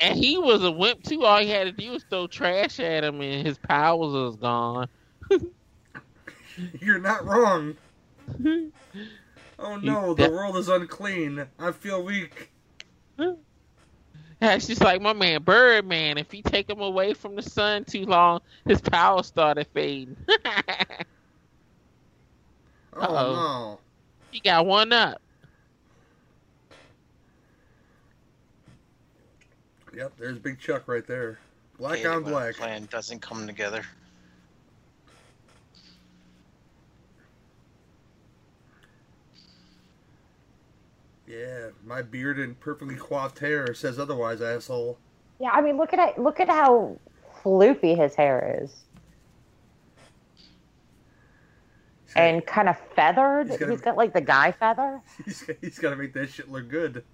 And 0.00 0.18
he 0.18 0.38
was 0.38 0.62
a 0.64 0.70
wimp 0.70 1.02
too. 1.04 1.24
All 1.24 1.40
he 1.40 1.48
had 1.48 1.64
to 1.64 1.72
do 1.72 1.92
was 1.92 2.04
throw 2.04 2.26
trash 2.26 2.80
at 2.80 3.04
him, 3.04 3.20
and 3.20 3.46
his 3.46 3.58
powers 3.58 4.12
was 4.12 4.36
gone. 4.36 4.88
You're 6.80 7.00
not 7.00 7.24
wrong. 7.24 7.76
Oh 9.58 9.76
no, 9.76 10.14
the 10.14 10.28
world 10.30 10.56
is 10.56 10.68
unclean. 10.68 11.46
I 11.58 11.72
feel 11.72 12.02
weak. 12.02 12.50
That's 14.40 14.66
just 14.66 14.80
like 14.82 15.00
my 15.00 15.12
man 15.12 15.42
Birdman. 15.42 16.18
If 16.18 16.34
you 16.34 16.42
take 16.42 16.68
him 16.68 16.80
away 16.80 17.14
from 17.14 17.36
the 17.36 17.42
sun 17.42 17.84
too 17.84 18.04
long, 18.04 18.40
his 18.66 18.80
power 18.80 19.22
started 19.22 19.68
fading. 19.72 20.16
Oh 22.96 23.16
Uh-oh. 23.16 23.80
he 24.30 24.40
got 24.40 24.66
one 24.66 24.92
up. 24.92 25.20
Yep, 29.96 30.12
there's 30.18 30.38
Big 30.38 30.58
Chuck 30.58 30.88
right 30.88 31.06
there. 31.06 31.38
Black 31.78 31.98
Hate 31.98 32.06
on 32.06 32.22
black. 32.22 32.56
Plan 32.56 32.86
doesn't 32.90 33.20
come 33.20 33.46
together. 33.46 33.84
Yeah, 41.26 41.70
my 41.84 42.02
beard 42.02 42.38
and 42.38 42.58
perfectly 42.60 42.96
coiffed 42.96 43.38
hair 43.38 43.72
says 43.74 43.98
otherwise, 43.98 44.42
asshole. 44.42 44.98
Yeah, 45.40 45.50
I 45.52 45.60
mean, 45.62 45.76
look 45.76 45.92
at 45.92 45.98
it. 46.10 46.18
Look 46.18 46.38
at 46.38 46.48
how 46.48 46.98
floofy 47.42 47.96
his 47.96 48.14
hair 48.14 48.60
is, 48.62 48.84
and 52.14 52.44
kind 52.46 52.68
of 52.68 52.76
feathered. 52.94 53.48
He's 53.48 53.58
He's 53.66 53.80
got 53.80 53.82
got, 53.82 53.96
like 53.96 54.12
the 54.12 54.20
guy 54.20 54.52
feather. 54.52 55.00
he's, 55.24 55.44
he's 55.60 55.78
got 55.78 55.90
to 55.90 55.96
make 55.96 56.12
that 56.14 56.30
shit 56.30 56.50
look 56.50 56.68
good. 56.68 57.04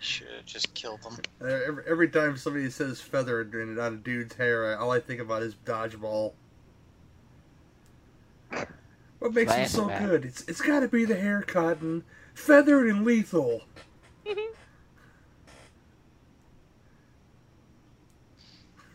Should 0.00 0.28
have 0.34 0.46
just 0.46 0.72
killed 0.74 1.04
him. 1.04 1.18
Uh, 1.42 1.46
every, 1.66 1.84
every 1.86 2.08
time 2.08 2.34
somebody 2.38 2.70
says 2.70 3.02
feathered 3.02 3.52
and 3.52 3.78
on 3.78 3.94
a 3.94 3.96
dude's 3.98 4.34
hair, 4.34 4.78
all 4.78 4.90
I 4.90 4.98
think 4.98 5.20
about 5.20 5.42
is 5.42 5.54
dodgeball. 5.66 6.32
What 9.18 9.34
makes 9.34 9.52
him 9.52 9.68
so 9.68 9.88
Flashback. 9.88 9.98
good? 9.98 10.24
It's 10.24 10.42
it's 10.48 10.62
got 10.62 10.80
to 10.80 10.88
be 10.88 11.04
the 11.04 11.16
hair 11.16 11.42
cotton, 11.42 12.02
feathered 12.32 12.86
and 12.88 13.04
lethal. 13.04 13.60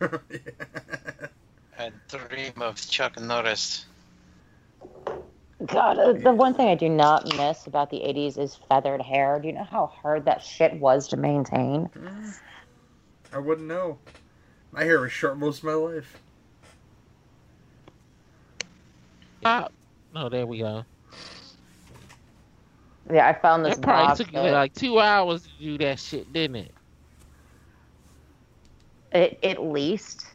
I 1.78 1.92
dream 2.08 2.60
of 2.60 2.84
Chuck 2.90 3.20
Norris. 3.20 3.86
God, 5.64 5.98
uh, 5.98 6.12
the 6.12 6.32
one 6.32 6.52
thing 6.52 6.68
I 6.68 6.74
do 6.74 6.88
not 6.88 7.34
miss 7.36 7.66
about 7.66 7.88
the 7.90 7.96
'80s 7.98 8.36
is 8.38 8.56
feathered 8.68 9.00
hair. 9.00 9.38
Do 9.40 9.48
you 9.48 9.54
know 9.54 9.64
how 9.64 9.86
hard 9.86 10.26
that 10.26 10.42
shit 10.42 10.74
was 10.74 11.08
to 11.08 11.16
maintain? 11.16 11.88
I 13.32 13.38
wouldn't 13.38 13.66
know. 13.66 13.98
My 14.70 14.84
hair 14.84 15.00
was 15.00 15.12
short 15.12 15.38
most 15.38 15.58
of 15.58 15.64
my 15.64 15.72
life. 15.72 16.20
Stop. 19.40 19.72
No, 20.14 20.28
there 20.28 20.46
we 20.46 20.58
go. 20.58 20.84
Yeah, 23.10 23.26
I 23.28 23.32
found 23.32 23.64
this 23.64 23.78
It 23.78 23.82
probably 23.82 24.06
box. 24.08 24.18
took 24.18 24.32
you 24.32 24.40
like 24.40 24.74
two 24.74 24.98
hours 25.00 25.42
to 25.44 25.48
do 25.58 25.78
that 25.78 25.98
shit, 25.98 26.32
didn't 26.32 26.56
it? 26.56 26.74
It, 29.12 29.38
at 29.42 29.62
least 29.62 30.26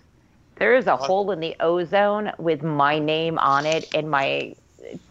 there 0.56 0.76
is 0.76 0.88
a 0.88 0.96
hole 0.96 1.32
in 1.32 1.40
the 1.40 1.56
ozone 1.60 2.32
with 2.40 2.64
my 2.64 2.98
name 2.98 3.38
on 3.40 3.66
it 3.66 3.94
and 3.94 4.10
my 4.10 4.56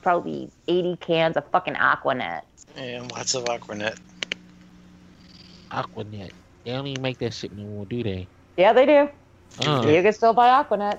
probably 0.02 0.50
80 0.68 0.96
cans 0.96 1.36
of 1.36 1.48
fucking 1.50 1.74
Aquanet. 1.74 2.42
And 2.76 3.10
lots 3.12 3.34
of 3.34 3.44
Aquanet. 3.44 3.98
Aquanet. 5.70 6.32
They 6.64 6.72
don't 6.72 6.86
even 6.86 7.02
make 7.02 7.18
that 7.18 7.32
shit 7.34 7.52
no 7.52 7.64
more, 7.64 7.86
do 7.86 8.02
they? 8.02 8.26
Yeah, 8.56 8.72
they 8.72 8.86
do. 8.86 9.08
Uh, 9.66 9.86
You 9.86 10.02
can 10.02 10.12
still 10.12 10.32
buy 10.32 10.62
Aquanet. 10.62 10.98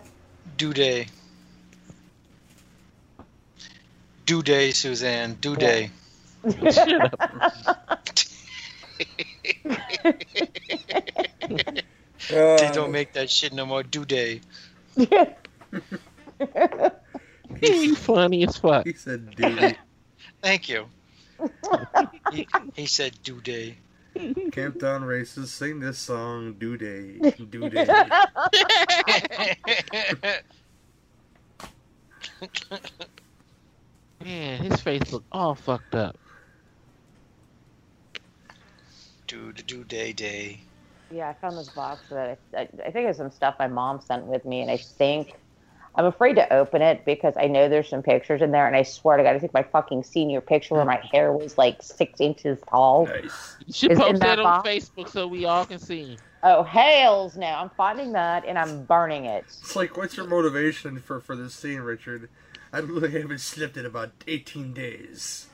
Do 0.57 0.73
day. 0.73 1.07
Do 4.25 4.41
day, 4.41 4.71
Suzanne. 4.71 5.37
Do 5.41 5.55
day. 5.55 5.91
shut 6.71 7.13
up. 7.13 7.99
They 12.29 12.71
don't 12.73 12.91
make 12.91 13.13
that 13.13 13.29
shit 13.29 13.53
no 13.53 13.65
more. 13.65 13.83
Do 13.83 14.05
day. 14.05 14.41
you 17.61 17.95
funny 18.07 18.45
as 18.47 18.57
fuck. 18.57 18.85
He 18.85 18.93
said, 18.93 19.35
"Dude, 19.35 19.77
Thank 20.41 20.69
you. 20.69 20.87
he, 22.31 22.47
he 22.75 22.85
said 22.85 23.17
do 23.23 23.41
day. 23.41 23.77
Camptown 24.15 25.07
Races, 25.07 25.51
sing 25.51 25.79
this 25.79 25.97
song, 25.97 26.53
Do 26.59 26.75
Day, 26.77 27.17
Do 27.49 27.69
Day." 27.69 27.85
Man, 34.23 34.63
his 34.63 34.81
face 34.81 35.11
looked 35.11 35.27
all 35.31 35.55
fucked 35.55 35.95
up. 35.95 36.17
do 39.31 39.53
the 39.53 39.63
do 39.63 39.83
day 39.85 40.11
day. 40.11 40.59
Yeah, 41.09 41.29
I 41.29 41.33
found 41.33 41.57
this 41.57 41.69
box 41.69 42.01
that 42.09 42.37
I, 42.53 42.57
I, 42.57 42.61
I 42.61 42.91
think 42.91 43.07
it's 43.07 43.17
some 43.17 43.31
stuff 43.31 43.55
my 43.57 43.67
mom 43.67 44.01
sent 44.01 44.25
with 44.25 44.43
me, 44.43 44.61
and 44.61 44.69
I 44.69 44.77
think 44.77 45.35
I'm 45.95 46.05
afraid 46.05 46.35
to 46.35 46.53
open 46.53 46.81
it 46.81 47.03
because 47.05 47.33
I 47.37 47.47
know 47.47 47.67
there's 47.67 47.89
some 47.89 48.01
pictures 48.01 48.41
in 48.41 48.51
there, 48.51 48.65
and 48.65 48.75
I 48.75 48.83
swear 48.83 49.17
to 49.17 49.23
God, 49.23 49.35
I 49.35 49.39
think 49.39 49.53
my 49.53 49.63
fucking 49.63 50.03
senior 50.03 50.39
picture 50.39 50.75
where 50.75 50.85
my 50.85 51.01
hair 51.11 51.33
was 51.33 51.57
like 51.57 51.83
six 51.83 52.21
inches 52.21 52.59
tall. 52.69 53.07
Nice. 53.07 53.57
You 53.65 53.73
should 53.73 53.91
Is 53.91 53.99
post 53.99 54.19
that 54.21 54.37
that 54.37 54.39
on 54.39 54.45
box? 54.45 54.69
Facebook 54.69 55.09
so 55.09 55.27
we 55.27 55.45
all 55.45 55.65
can 55.65 55.79
see. 55.79 56.17
Oh, 56.43 56.63
hails 56.63 57.35
now. 57.35 57.61
I'm 57.61 57.69
finding 57.71 58.13
that 58.13 58.45
and 58.45 58.57
I'm 58.57 58.85
burning 58.85 59.25
it. 59.25 59.43
It's 59.47 59.75
like, 59.75 59.97
what's 59.97 60.15
your 60.15 60.27
motivation 60.27 60.99
for 60.99 61.19
for 61.19 61.35
this 61.35 61.53
scene, 61.53 61.81
Richard? 61.81 62.29
I 62.73 62.79
really 62.79 63.11
haven't 63.11 63.41
slept 63.41 63.75
in 63.75 63.85
about 63.85 64.11
18 64.27 64.73
days. 64.73 65.47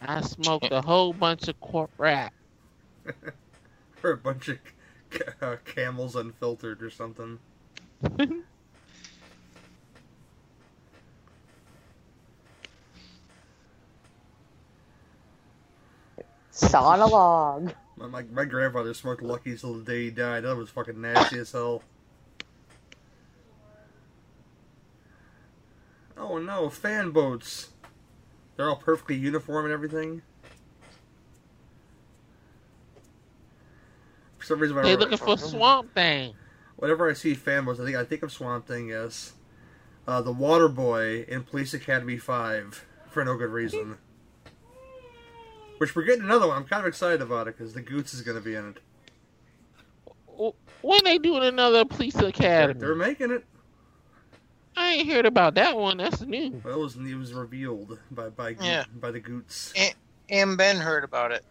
I 0.00 0.20
smoked 0.22 0.72
a 0.72 0.82
whole 0.82 1.12
bunch 1.12 1.46
of 1.46 1.60
corp 1.60 1.90
rap. 1.96 2.34
For 3.94 4.10
a 4.10 4.16
bunch 4.16 4.48
of 4.48 4.58
uh, 5.40 5.56
camels 5.64 6.16
unfiltered 6.16 6.82
or 6.82 6.90
something. 6.90 7.38
Saw 16.50 16.96
a 16.96 17.06
log. 17.06 17.74
My, 17.96 18.06
my, 18.06 18.22
my 18.22 18.44
grandfather 18.44 18.92
smoked 18.94 19.22
Luckies 19.22 19.60
till 19.60 19.74
the 19.74 19.84
day 19.84 20.04
he 20.04 20.10
died. 20.10 20.44
That 20.44 20.56
was 20.56 20.70
fucking 20.70 21.00
nasty 21.00 21.38
as 21.38 21.52
hell. 21.52 21.82
Oh 26.16 26.38
no, 26.38 26.68
fan 26.68 27.10
boats. 27.10 27.70
They're 28.56 28.68
all 28.68 28.76
perfectly 28.76 29.16
uniform 29.16 29.64
and 29.64 29.72
everything. 29.72 30.22
For 34.38 34.46
some 34.46 34.58
reason, 34.58 34.76
they're 34.82 34.96
looking 34.96 35.18
for 35.18 35.38
Swamp 35.38 35.94
Thing. 35.94 36.34
Whenever 36.82 37.08
I 37.08 37.12
see 37.12 37.34
fan 37.34 37.64
boats, 37.64 37.78
I 37.78 37.84
think 37.84 37.96
I 37.96 38.04
think 38.04 38.24
of 38.24 38.32
Swamp 38.32 38.66
Thing. 38.66 38.88
Yes, 38.88 39.34
uh, 40.08 40.20
the 40.20 40.32
Water 40.32 40.68
Boy 40.68 41.22
in 41.28 41.44
Police 41.44 41.72
Academy 41.72 42.18
Five 42.18 42.84
for 43.08 43.24
no 43.24 43.36
good 43.36 43.50
reason. 43.50 43.98
Which 45.78 45.94
we're 45.96 46.02
getting 46.02 46.24
another 46.24 46.48
one. 46.48 46.56
I'm 46.56 46.64
kind 46.64 46.80
of 46.80 46.86
excited 46.86 47.22
about 47.22 47.46
it 47.48 47.56
because 47.56 47.72
the 47.72 47.80
Goots 47.82 48.12
is 48.14 48.22
going 48.22 48.36
to 48.36 48.42
be 48.42 48.54
in 48.56 48.68
it. 48.70 48.76
W- 50.28 50.52
When 50.82 51.00
they 51.04 51.18
doing 51.18 51.42
another 51.44 51.84
police 51.84 52.14
They're, 52.14 52.28
academy? 52.28 52.78
they're 52.80 52.94
making 52.94 53.30
it. 53.30 53.44
I 54.76 54.92
ain't 54.94 55.08
heard 55.10 55.26
about 55.26 55.54
that 55.56 55.76
one. 55.76 55.98
That's 55.98 56.20
new. 56.22 56.60
Well, 56.64 56.74
it 56.74 56.82
was, 56.82 56.96
it 56.96 57.14
was 57.16 57.32
revealed 57.34 57.98
by 58.10 58.28
by 58.30 58.56
Yeah. 58.60 58.84
by 58.96 59.10
the 59.12 59.20
Goots. 59.20 59.72
And 60.28 60.56
Ben 60.56 60.76
heard 60.78 61.04
about 61.04 61.30
it. 61.32 61.44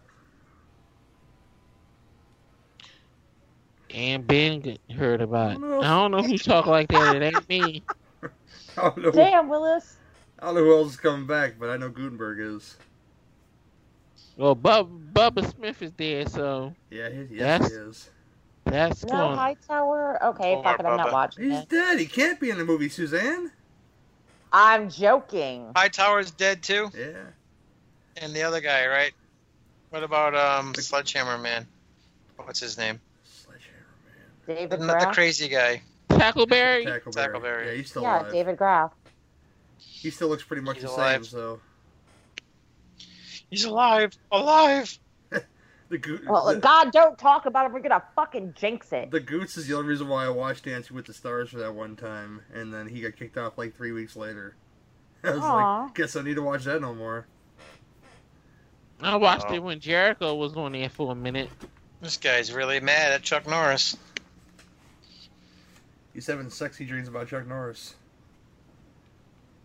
And 3.94 4.26
Ben 4.26 4.78
heard 4.96 5.20
about 5.20 5.52
it. 5.52 5.58
I 5.58 5.88
don't 5.88 6.10
know 6.12 6.22
who 6.22 6.38
talk 6.38 6.66
like 6.66 6.88
that. 6.88 7.16
It 7.16 7.22
ain't 7.22 7.48
me. 7.48 7.82
I 8.78 8.90
don't. 8.96 9.14
Damn, 9.14 9.48
Willis. 9.48 9.96
I 10.38 10.46
don't 10.46 10.54
know 10.56 10.64
who 10.64 10.76
else 10.78 10.92
is 10.92 10.96
coming 10.96 11.26
back, 11.26 11.54
but 11.58 11.68
I 11.70 11.76
know 11.76 11.88
Guttenberg 11.90 12.38
is. 12.40 12.76
Well, 14.36 14.54
Bub- 14.54 15.12
Bubba 15.12 15.48
Smith 15.54 15.82
is 15.82 15.90
dead, 15.92 16.30
so 16.30 16.74
Yeah, 16.90 17.10
he, 17.10 17.36
yes, 17.36 17.60
Yes. 17.60 17.68
he 17.70 17.76
is. 17.76 18.10
that's 18.64 19.04
No 19.04 19.10
going. 19.12 19.36
Hightower. 19.36 20.24
Okay, 20.24 20.58
fuck 20.64 20.80
it. 20.80 20.86
I'm 20.86 20.96
not 20.96 21.12
watching 21.12 21.50
He's 21.50 21.60
it. 21.60 21.68
dead. 21.68 21.98
He 21.98 22.06
can't 22.06 22.40
be 22.40 22.48
in 22.50 22.56
the 22.58 22.64
movie, 22.64 22.88
Suzanne. 22.88 23.52
I'm 24.52 24.88
joking. 24.88 25.70
Hightower's 25.76 26.30
dead 26.30 26.62
too, 26.62 26.90
Yeah. 26.96 27.12
and 28.16 28.32
the 28.34 28.42
other 28.42 28.60
guy, 28.60 28.86
right? 28.86 29.12
What 29.90 30.02
about 30.02 30.34
um 30.34 30.74
Sledgehammer 30.74 31.36
Man? 31.38 31.66
What's 32.36 32.60
his 32.60 32.78
name? 32.78 33.00
Sledgehammer 34.44 34.68
David 34.68 34.86
Not 34.86 35.00
the 35.00 35.06
crazy 35.14 35.48
guy. 35.48 35.82
Tackleberry. 36.10 36.84
Man. 36.84 37.00
Tackleberry. 37.00 37.32
Tackleberry. 37.32 37.66
Yeah, 37.66 37.72
he's 37.74 37.90
still 37.90 38.02
Yeah, 38.02 38.20
alive. 38.22 38.32
David 38.32 38.56
Graf. 38.56 38.92
He 39.78 40.10
still 40.10 40.28
looks 40.28 40.42
pretty 40.42 40.62
much 40.62 40.76
He's 40.76 40.84
the 40.84 40.90
alive. 40.90 41.24
same. 41.26 41.38
So 41.38 41.54
uh, 41.54 43.00
He's 43.50 43.64
alive, 43.64 44.12
alive. 44.30 44.98
the 45.88 45.98
Goot. 45.98 46.26
Well, 46.26 46.46
the, 46.46 46.56
God, 46.56 46.90
don't 46.92 47.18
talk 47.18 47.46
about 47.46 47.66
it. 47.66 47.72
We're 47.72 47.80
gonna 47.80 48.02
fucking 48.16 48.54
jinx 48.56 48.92
it. 48.92 49.10
the 49.10 49.20
Goots 49.20 49.56
is 49.58 49.66
the 49.68 49.76
only 49.76 49.88
reason 49.90 50.08
why 50.08 50.24
I 50.24 50.30
watched 50.30 50.64
Dancing 50.64 50.96
with 50.96 51.06
the 51.06 51.12
Stars 51.12 51.50
for 51.50 51.58
that 51.58 51.74
one 51.74 51.96
time, 51.96 52.40
and 52.54 52.72
then 52.72 52.88
he 52.88 53.00
got 53.02 53.16
kicked 53.16 53.36
off 53.36 53.58
like 53.58 53.76
three 53.76 53.92
weeks 53.92 54.16
later. 54.16 54.54
I 55.24 55.30
was 55.32 55.40
Aw. 55.40 55.82
like, 55.84 55.94
guess 55.94 56.16
I 56.16 56.22
need 56.22 56.36
to 56.36 56.42
watch 56.42 56.64
that 56.64 56.80
no 56.80 56.94
more. 56.94 57.26
I 59.02 59.16
watched 59.16 59.46
Oh. 59.48 59.54
it 59.54 59.62
when 59.62 59.80
Jericho 59.80 60.34
was 60.34 60.54
on 60.56 60.72
there 60.72 60.88
for 60.88 61.12
a 61.12 61.14
minute. 61.14 61.50
This 62.00 62.16
guy's 62.16 62.52
really 62.52 62.80
mad 62.80 63.12
at 63.12 63.22
Chuck 63.22 63.46
Norris. 63.48 63.96
He's 66.12 66.26
having 66.26 66.50
sexy 66.50 66.84
dreams 66.84 67.08
about 67.08 67.28
Chuck 67.28 67.46
Norris. 67.46 67.94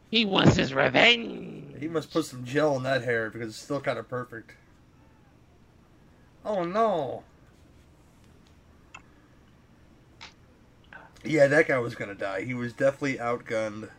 He 0.10 0.24
wants 0.24 0.56
his 0.56 0.74
revenge. 0.74 1.76
He 1.80 1.88
must 1.88 2.12
put 2.12 2.26
some 2.26 2.46
gel 2.46 2.78
in 2.78 2.84
that 2.84 3.04
hair 3.04 3.30
because 3.30 3.50
it's 3.50 3.58
still 3.58 3.82
kind 3.82 4.00
of 4.00 4.08
perfect. 4.08 4.54
Oh 6.46 6.64
no. 6.64 7.24
Yeah, 11.26 11.48
that 11.48 11.68
guy 11.68 11.78
was 11.80 11.96
gonna 11.96 12.16
die. 12.16 12.44
He 12.44 12.54
was 12.54 12.72
definitely 12.72 13.18
outgunned. 13.18 13.90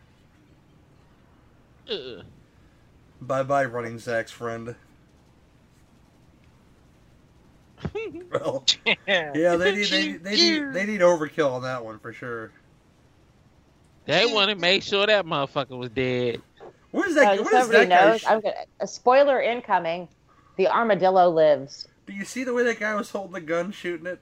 Bye 3.21 3.43
bye, 3.43 3.65
running 3.65 3.99
Zach's 3.99 4.31
friend. 4.31 4.75
Well, 8.31 8.65
yeah, 9.07 9.55
they 9.55 9.75
need 9.75 9.87
they, 9.89 10.11
they 10.13 10.35
need 10.35 10.63
they 10.73 10.85
need 10.85 11.01
overkill 11.01 11.51
on 11.51 11.61
that 11.63 11.83
one 11.83 11.99
for 11.99 12.13
sure. 12.13 12.51
They 14.05 14.25
want 14.25 14.49
to 14.49 14.55
make 14.55 14.83
sure 14.83 15.05
that 15.05 15.25
motherfucker 15.25 15.77
was 15.77 15.89
dead. 15.89 16.41
What 16.91 17.07
is 17.07 17.17
Uh, 17.17 17.21
that? 17.21 17.37
just 17.37 17.43
what 17.45 17.53
is 17.53 17.65
everybody 17.65 17.89
that 17.89 18.21
guy? 18.21 18.31
I'm 18.33 18.41
gonna, 18.41 18.55
a 18.79 18.87
spoiler 18.87 19.41
incoming. 19.41 20.07
The 20.57 20.67
armadillo 20.67 21.29
lives. 21.29 21.87
Do 22.05 22.13
you 22.13 22.25
see 22.25 22.43
the 22.43 22.53
way 22.53 22.63
that 22.63 22.79
guy 22.79 22.95
was 22.95 23.09
holding 23.11 23.33
the 23.33 23.41
gun, 23.41 23.71
shooting 23.71 24.07
it? 24.07 24.19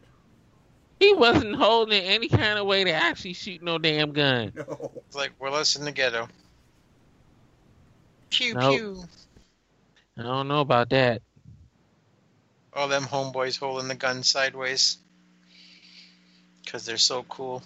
He 1.00 1.14
wasn't 1.14 1.56
holding 1.56 1.98
it 1.98 2.06
any 2.06 2.28
kind 2.28 2.60
of 2.60 2.66
way 2.66 2.84
to 2.84 2.92
actually 2.92 3.34
shoot 3.34 3.62
no 3.64 3.78
damn 3.78 4.12
gun. 4.14 4.52
No. 4.56 4.92
It's 5.08 5.16
like 5.16 5.32
Willis 5.40 5.76
in 5.76 5.86
the 5.86 5.92
ghetto. 5.92 6.28
Pew 8.30 8.54
Nope. 8.54 8.74
pew. 8.76 9.04
I 10.18 10.24
don't 10.24 10.48
know 10.48 10.62
about 10.62 10.90
that. 10.90 11.22
All 12.78 12.88
them 12.88 13.04
homeboys 13.04 13.58
holding 13.58 13.88
the 13.88 13.96
gun 13.96 14.22
sideways. 14.22 14.98
Because 16.64 16.86
they're 16.86 16.98
so 16.98 17.24
cool. 17.24 17.64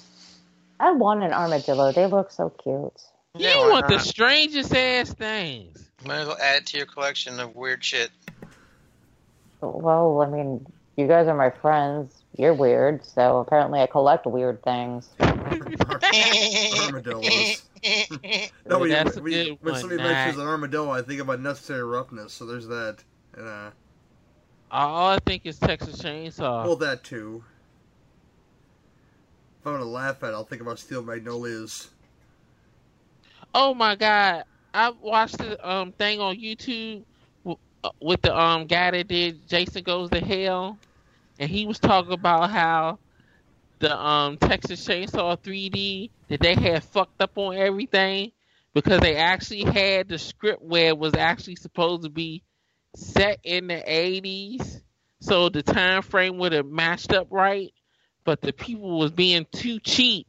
I 0.79 0.91
want 0.93 1.21
an 1.21 1.33
armadillo. 1.33 1.91
They 1.91 2.05
look 2.05 2.31
so 2.31 2.49
cute. 2.49 2.93
You 3.37 3.47
Yeah, 3.49 3.57
why 3.57 3.69
want 3.71 3.87
the 3.89 3.99
strangest 3.99 4.73
ass 4.73 5.13
things. 5.13 5.85
Might 6.05 6.19
as 6.19 6.27
well 6.27 6.37
add 6.41 6.61
it 6.61 6.67
to 6.67 6.77
your 6.77 6.85
collection 6.85 7.39
of 7.41 7.55
weird 7.55 7.83
shit. 7.83 8.09
Well, 9.59 10.21
I 10.21 10.29
mean, 10.29 10.65
you 10.95 11.07
guys 11.07 11.27
are 11.27 11.35
my 11.35 11.49
friends. 11.49 12.23
You're 12.37 12.53
weird, 12.53 13.05
so 13.05 13.39
apparently 13.39 13.81
I 13.81 13.87
collect 13.87 14.25
weird 14.25 14.63
things. 14.63 15.09
Armadillos. 16.79 17.63
No, 17.83 18.77
Well, 18.77 18.79
when, 18.81 18.89
that's 18.89 19.17
a 19.17 19.21
when, 19.21 19.31
good 19.33 19.57
when 19.61 19.71
one, 19.73 19.81
somebody 19.81 20.01
Nah. 20.03 20.07
mentions 20.09 20.37
an 20.37 20.47
armadillo, 20.47 20.91
I 20.91 21.01
think 21.01 21.19
about 21.19 21.39
necessary 21.41 21.81
roughness. 21.83 22.31
So 22.31 22.45
there's 22.45 22.67
that. 22.67 22.97
And, 23.35 23.47
uh, 23.47 23.71
All 24.71 25.09
I 25.09 25.19
think 25.19 25.45
is 25.45 25.59
Texas 25.59 26.01
Chainsaw. 26.01 26.65
well, 26.65 26.77
that 26.77 27.03
too. 27.03 27.43
If 29.59 29.67
I'm 29.67 29.73
gonna 29.73 29.85
laugh 29.85 30.23
at, 30.23 30.29
it, 30.29 30.33
I'll 30.33 30.45
think 30.45 30.61
about 30.61 30.79
Steel 30.79 31.03
Magnolias. 31.03 31.89
Oh 33.53 33.73
my 33.73 33.95
god! 33.95 34.45
I 34.73 34.91
watched 34.91 35.39
the 35.39 35.69
um 35.69 35.91
thing 35.91 36.21
on 36.21 36.37
YouTube 36.37 37.03
uh, 37.45 37.89
with 38.01 38.21
the 38.21 38.35
um 38.35 38.65
guy 38.65 38.91
that 38.91 39.09
did 39.09 39.45
Jason 39.47 39.83
Goes 39.83 40.09
to 40.11 40.21
Hell, 40.21 40.77
and 41.37 41.49
he 41.49 41.65
was 41.65 41.77
talking 41.77 42.13
about 42.13 42.49
how 42.49 42.97
the 43.79 43.99
um 44.01 44.37
Texas 44.37 44.87
Chainsaw 44.87 45.37
3D 45.37 46.09
that 46.29 46.39
they 46.39 46.55
had 46.55 46.83
fucked 46.85 47.21
up 47.21 47.37
on 47.37 47.57
everything 47.57 48.31
because 48.73 49.01
they 49.01 49.17
actually 49.17 49.63
had 49.63 50.07
the 50.07 50.17
script 50.17 50.61
where 50.61 50.87
it 50.87 50.97
was 50.97 51.13
actually 51.13 51.57
supposed 51.57 52.03
to 52.03 52.09
be 52.09 52.41
set 52.95 53.39
in 53.43 53.67
the 53.67 53.75
80s, 53.75 54.81
so 55.21 55.49
the 55.49 55.63
time 55.63 56.01
frame 56.01 56.37
would 56.39 56.51
have 56.53 56.65
matched 56.65 57.13
up 57.13 57.27
right, 57.29 57.73
but 58.23 58.41
the 58.41 58.53
people 58.53 58.99
was 58.99 59.11
being 59.11 59.45
too 59.51 59.79
cheap. 59.79 60.27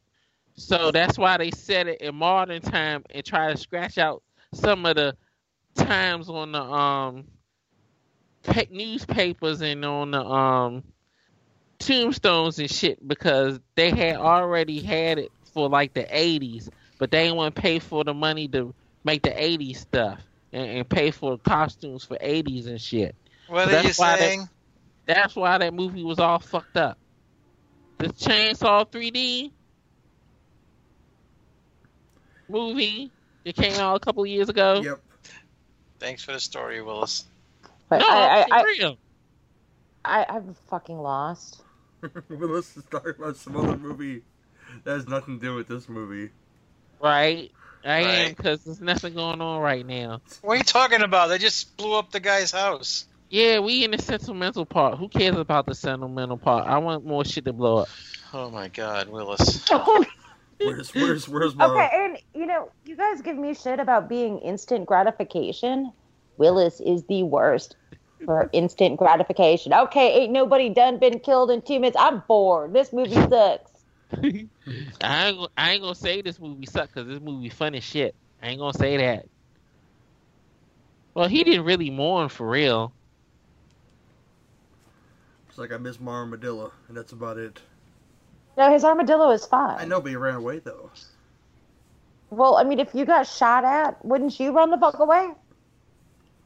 So 0.57 0.91
that's 0.93 1.19
why 1.19 1.39
they 1.39 1.51
set 1.51 1.89
it 1.89 2.03
in 2.03 2.15
modern 2.15 2.61
time 2.61 3.05
and 3.11 3.25
try 3.25 3.51
to 3.51 3.57
scratch 3.57 3.99
out 3.99 4.23
some 4.53 4.85
of 4.85 4.97
the 4.97 5.17
times 5.75 6.29
on 6.29 6.53
the 6.53 6.61
um 6.61 7.25
pe- 8.43 8.69
newspapers 8.71 9.63
and 9.63 9.83
on 9.85 10.11
the 10.11 10.21
um 10.23 10.85
tombstones 11.79 12.59
and 12.59 12.71
shit 12.71 13.07
because 13.07 13.59
they 13.75 13.91
had 13.91 14.17
already 14.17 14.81
had 14.81 15.19
it 15.19 15.33
for 15.55 15.69
like 15.69 15.95
the 15.95 16.05
80s, 16.05 16.69
but 16.99 17.11
they 17.11 17.25
didn't 17.25 17.37
want 17.37 17.57
to 17.57 17.61
pay 17.61 17.79
for 17.79 18.05
the 18.05 18.15
money 18.15 18.47
to 18.49 18.75
make 19.05 19.23
the 19.23 19.31
80s 19.31 19.79
stuff 19.79 20.21
and, 20.53 20.71
and 20.71 20.89
pay 20.89 21.11
for 21.11 21.39
costumes 21.39 22.05
for 22.05 22.17
80s 22.17 22.67
and 22.67 22.81
shit. 22.81 23.15
What 23.49 23.69
are 23.73 23.83
you 23.83 23.91
why 23.97 24.17
they- 24.17 24.23
saying? 24.27 24.49
That's 25.07 25.35
why 25.35 25.59
that 25.59 25.75
movie 25.75 26.05
was 26.05 26.19
all 26.21 26.39
fucked 26.39 26.77
up. 26.77 26.97
The 27.99 28.09
Chainsaw 28.09 28.87
3D 28.89 29.51
movie 32.49 33.11
that 33.45 33.55
came 33.57 33.75
out 33.75 33.97
a 33.97 34.01
couple 34.01 34.23
of 34.23 34.29
years 34.29 34.49
ago. 34.49 34.81
Yep. 34.83 35.01
Thanks 35.99 36.25
for 36.25 36.33
the 36.33 36.41
story, 36.41 36.83
Willis. 36.83 37.25
But 37.89 37.99
No, 37.99 38.07
I, 38.09 38.43
I, 38.43 38.45
for 38.49 38.55
I, 38.55 38.63
real. 38.63 38.97
I, 40.05 40.27
I'm 40.29 40.55
fucking 40.69 40.99
lost. 40.99 41.63
well, 42.03 42.11
let's 42.49 42.77
talk 42.91 43.07
about 43.07 43.37
some 43.37 43.57
other 43.57 43.77
movie 43.77 44.23
that 44.85 44.93
has 44.93 45.07
nothing 45.07 45.39
to 45.39 45.47
do 45.47 45.55
with 45.55 45.69
this 45.69 45.89
movie. 45.89 46.31
Right. 47.01 47.51
I 47.85 48.01
am 48.01 48.31
because 48.31 48.65
there's 48.65 48.81
nothing 48.81 49.15
going 49.15 49.41
on 49.41 49.61
right 49.61 49.87
now. 49.87 50.21
What 50.43 50.55
are 50.55 50.57
you 50.57 50.63
talking 50.65 51.03
about? 51.03 51.29
They 51.29 51.39
just 51.39 51.77
blew 51.77 51.95
up 51.95 52.13
the 52.13 52.21
guy's 52.21 52.51
house. 52.53 53.07
Yeah, 53.29 53.61
we 53.61 53.83
in 53.85 53.93
the 53.93 53.99
sentimental 53.99 54.67
part. 54.67 54.99
Who 54.99 55.09
cares 55.09 55.37
about 55.37 55.67
the 55.67 55.75
sentimental 55.75 56.37
part? 56.37 56.67
I 56.69 56.79
want 56.79 57.07
more 57.07 57.25
shit 57.25 57.47
to 57.47 57.53
blow 57.53 57.79
up. 57.79 57.89
Oh 58.35 58.51
my 58.51 58.69
God, 58.69 59.09
Willis. 59.09 59.69
Where's 60.59 60.95
where's 60.95 61.29
where's 61.29 61.57
my 61.57 61.67
Okay, 61.67 61.89
and 61.93 62.19
you 62.35 62.47
know, 62.47 62.71
you 62.85 62.97
guys 62.97 63.21
give 63.21 63.37
me 63.37 63.55
shit 63.55 63.81
about 63.81 64.09
being 64.09 64.39
instant 64.39 64.87
gratification. 64.87 65.93
Willis 66.37 66.81
is 66.81 67.05
the 67.09 67.25
worst. 67.25 67.75
for 68.25 68.49
instant 68.53 68.97
gratification. 68.99 69.73
Okay, 69.73 70.23
ain't 70.23 70.33
nobody 70.33 70.69
done 70.69 70.99
been 70.99 71.19
killed 71.19 71.51
in 71.51 71.63
two 71.63 71.81
minutes. 71.81 71.97
I'm 71.99 72.23
bored. 72.29 72.73
This 72.73 72.93
movie 72.93 73.15
sucks. 73.15 73.72
I 75.03 75.29
ain't, 75.29 75.51
I 75.57 75.73
ain't 75.73 75.83
gonna 75.83 75.95
say 75.95 76.23
this 76.23 76.39
movie 76.39 76.67
sucked 76.67 76.95
because 76.95 77.09
this 77.09 77.21
movie 77.21 77.49
fun 77.49 77.75
as 77.75 77.85
shit. 77.85 78.15
I 78.43 78.49
ain't 78.49 78.59
gonna 78.59 78.77
say 78.77 78.97
that. 78.99 79.27
Well, 81.15 81.29
he 81.29 81.45
didn't 81.45 81.65
really 81.65 81.91
mourn 81.91 82.29
for 82.29 82.49
real. 82.49 82.93
It's 85.49 85.59
like 85.59 85.73
I 85.73 85.77
miss 85.77 86.01
my 86.01 86.13
armadillo, 86.13 86.73
and 86.89 86.97
that's 86.97 87.13
about 87.13 87.37
it. 87.37 87.61
No, 88.57 88.73
his 88.73 88.85
armadillo 88.85 89.31
is 89.31 89.45
fine. 89.47 89.79
I 89.79 89.85
know, 89.85 90.01
but 90.01 90.11
he 90.11 90.17
ran 90.17 90.35
away 90.37 90.59
though. 90.61 90.91
Well, 92.31 92.57
I 92.57 92.65
mean, 92.65 92.81
if 92.81 92.95
you 92.95 93.05
got 93.05 93.27
shot 93.27 93.65
at, 93.65 94.03
wouldn't 94.05 94.41
you 94.41 94.53
run 94.53 94.71
the 94.71 94.79
fuck 94.79 94.99
away? 94.99 95.31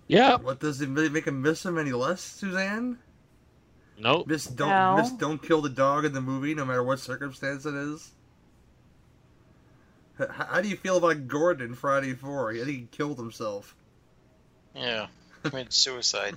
Yeah. 0.09 0.37
What 0.37 0.61
does 0.61 0.81
it 0.81 0.88
make 0.88 1.26
him 1.26 1.42
miss 1.42 1.64
him 1.64 1.79
any 1.79 1.92
less, 1.92 2.20
Suzanne? 2.20 2.98
Nope. 3.98 4.26
Miss 4.26 4.44
don't 4.46 4.68
No. 4.68 4.96
miss 4.96 5.11
don't 5.12 5.42
kill 5.42 5.62
the 5.62 5.68
dog 5.70 6.04
in 6.04 6.12
the 6.12 6.20
movie, 6.20 6.54
no 6.54 6.64
matter 6.64 6.82
what 6.82 7.00
circumstance 7.00 7.64
it 7.66 7.74
is. 7.74 8.11
H- 10.20 10.28
how 10.30 10.61
do 10.61 10.68
you 10.68 10.76
feel 10.76 10.96
about 10.98 11.28
Gordon 11.28 11.68
in 11.68 11.74
Friday 11.74 12.14
Four? 12.14 12.50
I 12.52 12.56
think 12.59 12.68
he 12.68 12.88
killed 12.90 13.18
himself. 13.18 13.74
Yeah, 14.74 15.06
committed 15.42 15.72
suicide. 15.72 16.37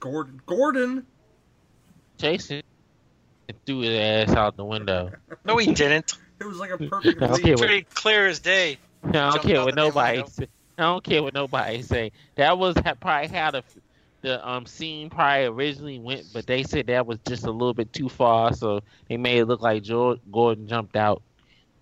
Gordon, 0.00 0.40
Gordon. 0.46 1.06
Jason 2.18 2.62
threw 3.66 3.80
his 3.80 3.98
ass 4.30 4.36
out 4.36 4.56
the 4.56 4.64
window. 4.64 5.10
No, 5.44 5.56
he 5.56 5.72
didn't. 5.74 6.12
It 6.40 6.44
was 6.46 6.58
like 6.58 6.70
a 6.70 6.78
perfect. 6.78 7.20
Okay, 7.22 7.32
leap. 7.32 7.44
wait. 7.44 7.58
Pretty 7.58 7.82
clear 7.94 8.26
as 8.26 8.38
day. 8.38 8.78
I 9.04 9.10
don't 9.10 9.42
care 9.42 9.64
what 9.64 9.74
nobody. 9.74 10.22
Say. 10.28 10.46
I 10.76 10.82
don't 10.82 11.02
care 11.02 11.22
what 11.22 11.34
nobody 11.34 11.82
say. 11.82 12.12
That 12.36 12.58
was 12.58 12.74
probably 13.00 13.28
how 13.28 13.50
the 13.50 13.62
the 14.22 14.46
um 14.48 14.66
scene 14.66 15.10
probably 15.10 15.44
originally 15.46 15.98
went, 15.98 16.26
but 16.32 16.46
they 16.46 16.62
said 16.62 16.88
that 16.88 17.06
was 17.06 17.18
just 17.26 17.44
a 17.44 17.50
little 17.50 17.74
bit 17.74 17.92
too 17.92 18.08
far, 18.08 18.52
so 18.52 18.80
they 19.08 19.16
made 19.16 19.38
it 19.38 19.46
look 19.46 19.60
like 19.60 19.82
George, 19.82 20.20
Gordon 20.30 20.66
jumped 20.68 20.96
out. 20.96 21.22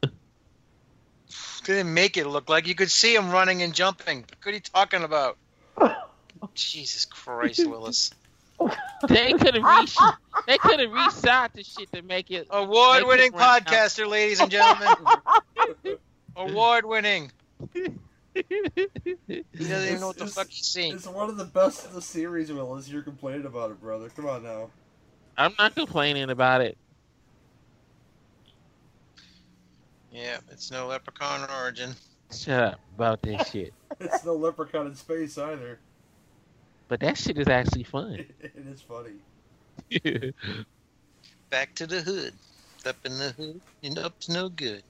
Didn't 1.65 1.93
make 1.93 2.17
it 2.17 2.27
look 2.27 2.49
like 2.49 2.67
you 2.67 2.75
could 2.75 2.91
see 2.91 3.15
him 3.15 3.31
running 3.31 3.63
and 3.63 3.75
jumping. 3.75 4.25
What 4.43 4.53
are 4.53 4.55
you 4.55 4.61
talking 4.61 5.03
about? 5.03 5.39
Jesus 6.55 7.05
Christ, 7.05 7.67
Willis. 7.67 8.11
They 9.09 9.35
could 9.35 9.55
have 9.55 9.81
reached. 9.81 10.01
They 10.47 10.57
could 10.57 10.81
have 10.81 10.89
reshot 10.89 11.53
the 11.53 11.63
shit 11.63 11.93
to 11.93 12.01
make 12.01 12.31
it. 12.31 12.47
Award-winning 12.51 13.33
Make 13.33 13.35
it 13.35 13.37
run 13.37 13.61
out. 13.61 13.67
podcaster, 13.67 14.09
ladies 14.09 14.41
and 14.41 14.51
gentlemen. 14.51 14.97
Award-winning. 16.37 17.31
He 18.37 19.45
doesn't 19.59 19.89
even 19.89 20.01
know 20.01 20.09
what 20.09 20.17
the 20.17 20.25
It's- 20.25 20.35
fuck 20.35 20.49
he's 20.49 20.67
seeing. 20.67 20.95
It's 20.95 21.07
one 21.07 21.31
of 21.31 21.37
the 21.37 21.45
best 21.45 21.87
of 21.87 21.95
the 21.95 22.03
series, 22.03 22.53
Willis. 22.53 22.89
You're 22.89 23.03
complaining 23.03 23.47
about 23.47 23.71
it, 23.71 23.81
brother. 23.81 24.09
Come 24.11 24.27
on 24.27 24.43
now. 24.43 24.71
I'm 25.39 25.55
not 25.59 25.75
complaining 25.75 26.31
about 26.31 26.61
it. 26.61 26.77
Yeah, 30.13 30.39
it's 30.51 30.71
no 30.71 30.87
Leprechaun 30.87 31.49
origin. 31.51 31.95
Shut 32.33 32.63
up 32.75 32.81
about 32.95 33.23
this 33.23 33.49
shit. 33.53 33.73
It's 34.01 34.25
no 34.25 34.35
leprechaun 34.35 34.87
in 34.89 34.95
space 34.95 35.39
either. 35.39 35.79
But 36.89 37.01
that 37.01 37.17
shit 37.17 37.39
is 37.39 37.49
actually 37.49 37.85
fun. 37.85 38.15
it 38.41 38.53
is 38.57 38.83
funny. 38.83 39.13
Back 41.51 41.75
to 41.77 41.87
the 41.87 42.01
hood. 42.03 42.35
Up 42.85 42.97
in 43.05 43.19
the 43.19 43.31
hood 43.31 43.61
and 43.83 43.99
up 43.99 44.19
to 44.21 44.33
no 44.33 44.49
good. 44.49 44.83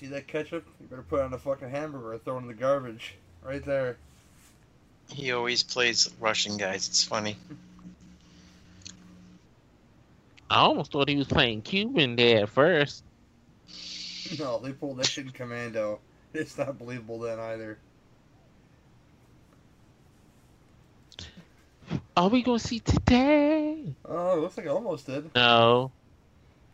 See 0.00 0.06
that 0.06 0.26
ketchup? 0.26 0.64
You 0.80 0.86
better 0.86 1.02
put 1.02 1.20
it 1.20 1.24
on 1.24 1.34
a 1.34 1.38
fucking 1.38 1.68
hamburger 1.68 2.14
or 2.14 2.18
throw 2.18 2.36
it 2.38 2.40
in 2.40 2.46
the 2.46 2.54
garbage. 2.54 3.16
Right 3.42 3.62
there. 3.62 3.98
He 5.12 5.30
always 5.32 5.62
plays 5.62 6.08
Russian 6.18 6.56
guys. 6.56 6.88
It's 6.88 7.04
funny. 7.04 7.36
I 10.48 10.60
almost 10.60 10.90
thought 10.90 11.10
he 11.10 11.16
was 11.16 11.26
playing 11.26 11.60
Cuban 11.62 12.16
there 12.16 12.44
at 12.44 12.48
first. 12.48 13.04
No, 14.38 14.60
they 14.60 14.70
pulled 14.70 14.98
that 14.98 15.06
shit 15.06 15.26
in 15.26 15.32
Commando. 15.32 15.98
It's 16.34 16.56
not 16.56 16.78
believable 16.78 17.18
then 17.18 17.40
either. 17.40 17.78
Are 22.16 22.28
we 22.28 22.42
gonna 22.42 22.60
see 22.60 22.78
today? 22.78 23.92
Oh, 24.04 24.36
it 24.36 24.40
looks 24.40 24.56
like 24.56 24.66
I 24.66 24.70
almost 24.70 25.06
did. 25.06 25.34
No. 25.34 25.90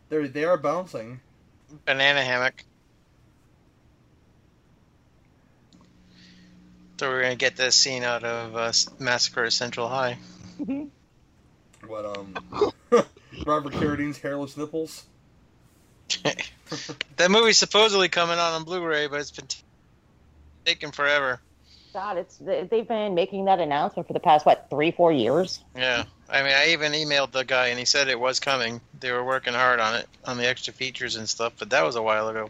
They're 0.09 0.27
they 0.27 0.43
are 0.43 0.57
bouncing. 0.57 1.19
Banana 1.85 2.21
hammock. 2.21 2.63
So 6.99 7.09
we're 7.09 7.21
gonna 7.21 7.35
get 7.35 7.55
this 7.55 7.75
scene 7.75 8.03
out 8.03 8.23
of 8.23 8.55
uh, 8.55 8.71
Massacre 8.99 9.45
at 9.45 9.53
Central 9.53 9.87
High. 9.87 10.17
What 11.85 12.05
um 12.05 12.35
Robert 13.45 13.73
Carradine's 13.73 14.17
hairless 14.19 14.57
nipples. 14.57 15.05
that 16.23 17.29
movie's 17.29 17.57
supposedly 17.57 18.09
coming 18.09 18.37
out 18.39 18.53
on 18.53 18.63
Blu-ray, 18.63 19.07
but 19.07 19.19
it's 19.19 19.31
been 19.31 19.45
t- 19.45 19.59
taking 20.65 20.91
forever. 20.91 21.39
God, 21.93 22.17
it's 22.17 22.37
they- 22.37 22.63
they've 22.69 22.87
been 22.87 23.13
making 23.13 23.45
that 23.45 23.59
announcement 23.59 24.07
for 24.07 24.13
the 24.13 24.19
past 24.19 24.45
what 24.45 24.67
three, 24.71 24.89
four 24.91 25.11
years. 25.11 25.59
Yeah, 25.75 26.05
I 26.29 26.41
mean, 26.41 26.53
I 26.53 26.69
even 26.69 26.93
emailed 26.93 27.31
the 27.31 27.43
guy 27.45 27.67
and 27.67 27.77
he 27.77 27.85
said 27.85 28.07
it 28.07 28.19
was 28.19 28.39
coming. 28.39 28.81
They 28.99 29.11
were 29.11 29.23
working 29.23 29.53
hard 29.53 29.79
on 29.79 29.95
it, 29.95 30.07
on 30.25 30.37
the 30.37 30.47
extra 30.47 30.73
features 30.73 31.15
and 31.15 31.29
stuff, 31.29 31.53
but 31.59 31.69
that 31.69 31.83
was 31.85 31.95
a 31.95 32.01
while 32.01 32.27
ago. 32.29 32.49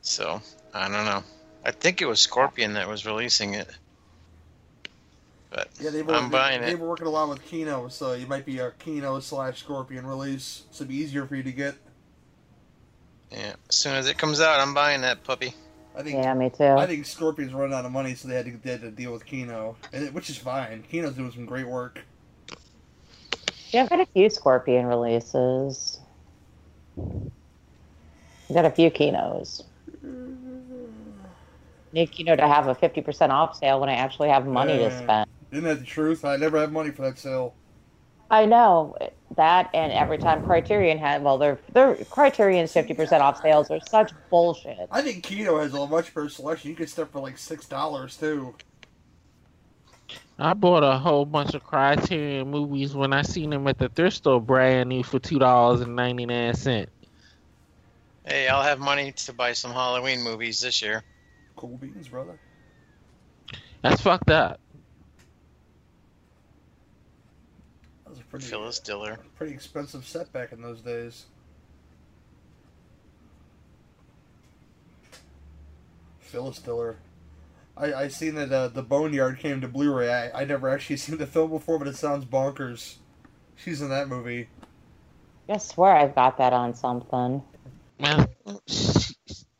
So 0.00 0.40
I 0.72 0.88
don't 0.88 1.04
know. 1.04 1.22
I 1.64 1.70
think 1.72 2.00
it 2.00 2.06
was 2.06 2.20
Scorpion 2.20 2.74
that 2.74 2.88
was 2.88 3.04
releasing 3.04 3.54
it. 3.54 3.68
But 5.50 5.68
Yeah, 5.80 5.90
they 5.90 6.02
were 6.02 6.14
I'm 6.14 6.30
buying 6.30 6.60
they, 6.60 6.68
they 6.68 6.74
were 6.74 6.88
working 6.88 7.06
a 7.06 7.10
lot 7.10 7.28
with 7.28 7.44
Kino, 7.44 7.88
so 7.88 8.12
it 8.12 8.28
might 8.28 8.46
be 8.46 8.58
a 8.58 8.70
Kino 8.72 9.20
slash 9.20 9.60
Scorpion 9.60 10.06
release. 10.06 10.64
So 10.70 10.82
it'd 10.82 10.88
be 10.88 10.96
easier 10.96 11.26
for 11.26 11.36
you 11.36 11.42
to 11.42 11.52
get. 11.52 11.74
Yeah, 13.30 13.54
as 13.68 13.74
soon 13.74 13.94
as 13.94 14.08
it 14.08 14.16
comes 14.16 14.40
out, 14.40 14.60
I'm 14.60 14.74
buying 14.74 15.02
that 15.02 15.22
puppy. 15.24 15.54
I 15.96 16.02
think 16.02 16.16
Yeah, 16.16 16.34
me 16.34 16.50
too. 16.50 16.64
I 16.64 16.86
think 16.86 17.04
Scorpion's 17.04 17.52
running 17.52 17.74
out 17.74 17.84
of 17.84 17.92
money, 17.92 18.14
so 18.14 18.28
they 18.28 18.36
had 18.36 18.46
to, 18.46 18.56
they 18.62 18.70
had 18.70 18.80
to 18.82 18.90
deal 18.90 19.12
with 19.12 19.26
Kino, 19.26 19.76
and 19.92 20.04
it, 20.04 20.14
which 20.14 20.30
is 20.30 20.38
fine. 20.38 20.84
Kino's 20.88 21.14
doing 21.14 21.32
some 21.32 21.46
great 21.46 21.66
work. 21.66 22.00
Yeah, 23.70 23.82
I've 23.82 23.90
got 23.90 24.00
a 24.00 24.06
few 24.06 24.30
Scorpion 24.30 24.86
releases. 24.86 26.00
I've 26.98 28.54
got 28.54 28.64
a 28.64 28.70
few 28.70 28.90
Kinos. 28.90 29.62
Need 31.92 32.24
know, 32.24 32.36
to 32.36 32.46
have 32.46 32.68
a 32.68 32.74
50% 32.74 33.30
off 33.30 33.56
sale 33.56 33.80
when 33.80 33.88
I 33.88 33.94
actually 33.94 34.28
have 34.28 34.46
money 34.46 34.78
to 34.78 34.90
spend. 34.96 35.26
Isn't 35.50 35.64
that 35.64 35.80
the 35.80 35.84
truth? 35.84 36.24
I 36.24 36.36
never 36.36 36.58
have 36.58 36.70
money 36.70 36.90
for 36.90 37.02
that 37.02 37.18
sale. 37.18 37.54
I 38.30 38.46
know 38.46 38.96
that, 39.36 39.70
and 39.74 39.92
every 39.92 40.18
time 40.18 40.40
Criterion 40.40 40.98
had, 40.98 41.24
well, 41.24 41.36
their 41.36 41.58
their 41.72 41.96
Criterion's 41.96 42.72
50% 42.72 43.20
off 43.20 43.42
sales 43.42 43.70
are 43.72 43.80
such 43.80 44.12
bullshit. 44.30 44.88
I 44.92 45.02
think 45.02 45.24
Kino 45.24 45.58
has 45.60 45.74
a 45.74 45.86
much 45.86 46.14
better 46.14 46.28
selection. 46.28 46.70
You 46.70 46.76
can 46.76 46.86
stuff 46.86 47.10
for 47.10 47.20
like 47.20 47.38
six 47.38 47.66
dollars 47.66 48.16
too. 48.16 48.54
I 50.38 50.54
bought 50.54 50.84
a 50.84 50.96
whole 50.96 51.26
bunch 51.26 51.54
of 51.54 51.64
Criterion 51.64 52.50
movies 52.50 52.94
when 52.94 53.12
I 53.12 53.22
seen 53.22 53.50
them 53.50 53.66
at 53.66 53.78
the 53.78 53.88
thrift 53.88 54.18
store 54.18 54.40
brand 54.40 54.88
new 54.90 55.02
for 55.02 55.18
two 55.18 55.40
dollars 55.40 55.80
and 55.80 55.96
ninety 55.96 56.24
nine 56.24 56.54
cent. 56.54 56.88
Hey, 58.24 58.48
I'll 58.48 58.62
have 58.62 58.78
money 58.78 59.10
to 59.12 59.32
buy 59.32 59.54
some 59.54 59.72
Halloween 59.72 60.22
movies 60.22 60.60
this 60.60 60.82
year. 60.82 61.02
Cool 61.60 61.76
beans, 61.76 62.08
brother. 62.08 62.40
That's 63.82 64.00
fucked 64.00 64.30
up. 64.30 64.58
That 68.04 68.10
was 68.10 68.18
a 68.18 68.22
pretty 68.22 68.46
Phyllis 68.46 68.78
Diller. 68.78 69.18
pretty 69.36 69.52
expensive 69.52 70.06
set 70.06 70.32
back 70.32 70.52
in 70.52 70.62
those 70.62 70.80
days. 70.80 71.26
Phyllis 76.20 76.60
Diller. 76.60 76.96
I 77.76 77.92
I 77.92 78.08
seen 78.08 78.36
that 78.36 78.50
uh, 78.50 78.68
the 78.68 78.82
Boneyard 78.82 79.38
came 79.38 79.60
to 79.60 79.68
Blu-ray. 79.68 80.10
I 80.10 80.40
I 80.40 80.44
never 80.46 80.70
actually 80.70 80.96
seen 80.96 81.18
the 81.18 81.26
film 81.26 81.50
before, 81.50 81.78
but 81.78 81.88
it 81.88 81.96
sounds 81.96 82.24
bonkers. 82.24 82.94
She's 83.54 83.82
in 83.82 83.90
that 83.90 84.08
movie. 84.08 84.48
I 85.46 85.58
swear 85.58 85.94
I've 85.94 86.14
got 86.14 86.38
that 86.38 86.54
on 86.54 86.74
something. 86.74 87.42
Man, 87.98 88.28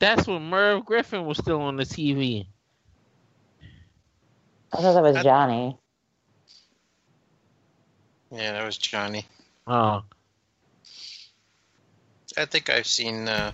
that's 0.01 0.26
when 0.26 0.42
Merv 0.51 0.84
Griffin 0.84 1.24
was 1.26 1.38
still 1.38 1.61
on 1.61 1.76
the 1.76 1.84
TV. 1.84 2.46
I 4.72 4.76
thought 4.76 4.94
that 4.94 5.03
was 5.03 5.14
That- 5.14 5.24
Johnny. 5.24 5.76
Yeah, 8.32 8.53
that 8.53 8.64
was 8.64 8.78
Johnny. 8.78 9.26
Oh, 9.66 10.03
I 12.38 12.44
think 12.44 12.70
I've 12.70 12.86
seen 12.86 13.28
uh, 13.28 13.51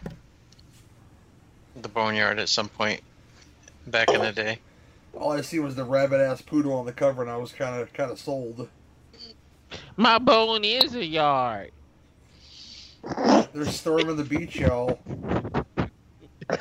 the 1.80 1.88
Boneyard 1.88 2.38
at 2.38 2.48
some 2.50 2.68
point 2.68 3.00
back 3.86 4.10
in 4.10 4.20
the 4.20 4.32
day. 4.32 4.58
All 5.14 5.32
I 5.32 5.40
see 5.40 5.58
was 5.60 5.74
the 5.76 5.84
rabbit 5.84 6.20
ass 6.20 6.42
poodle 6.42 6.74
on 6.74 6.84
the 6.84 6.92
cover, 6.92 7.22
and 7.22 7.30
I 7.30 7.38
was 7.38 7.52
kind 7.52 7.80
of 7.80 7.90
kind 7.94 8.10
of 8.10 8.18
sold. 8.18 8.68
my 9.96 10.18
bone 10.18 10.62
is 10.62 10.94
a 10.94 11.04
yard. 11.04 11.72
They're 13.54 13.64
storming 13.64 14.16
the 14.16 14.24
beach, 14.24 14.56
y'all. 14.56 14.98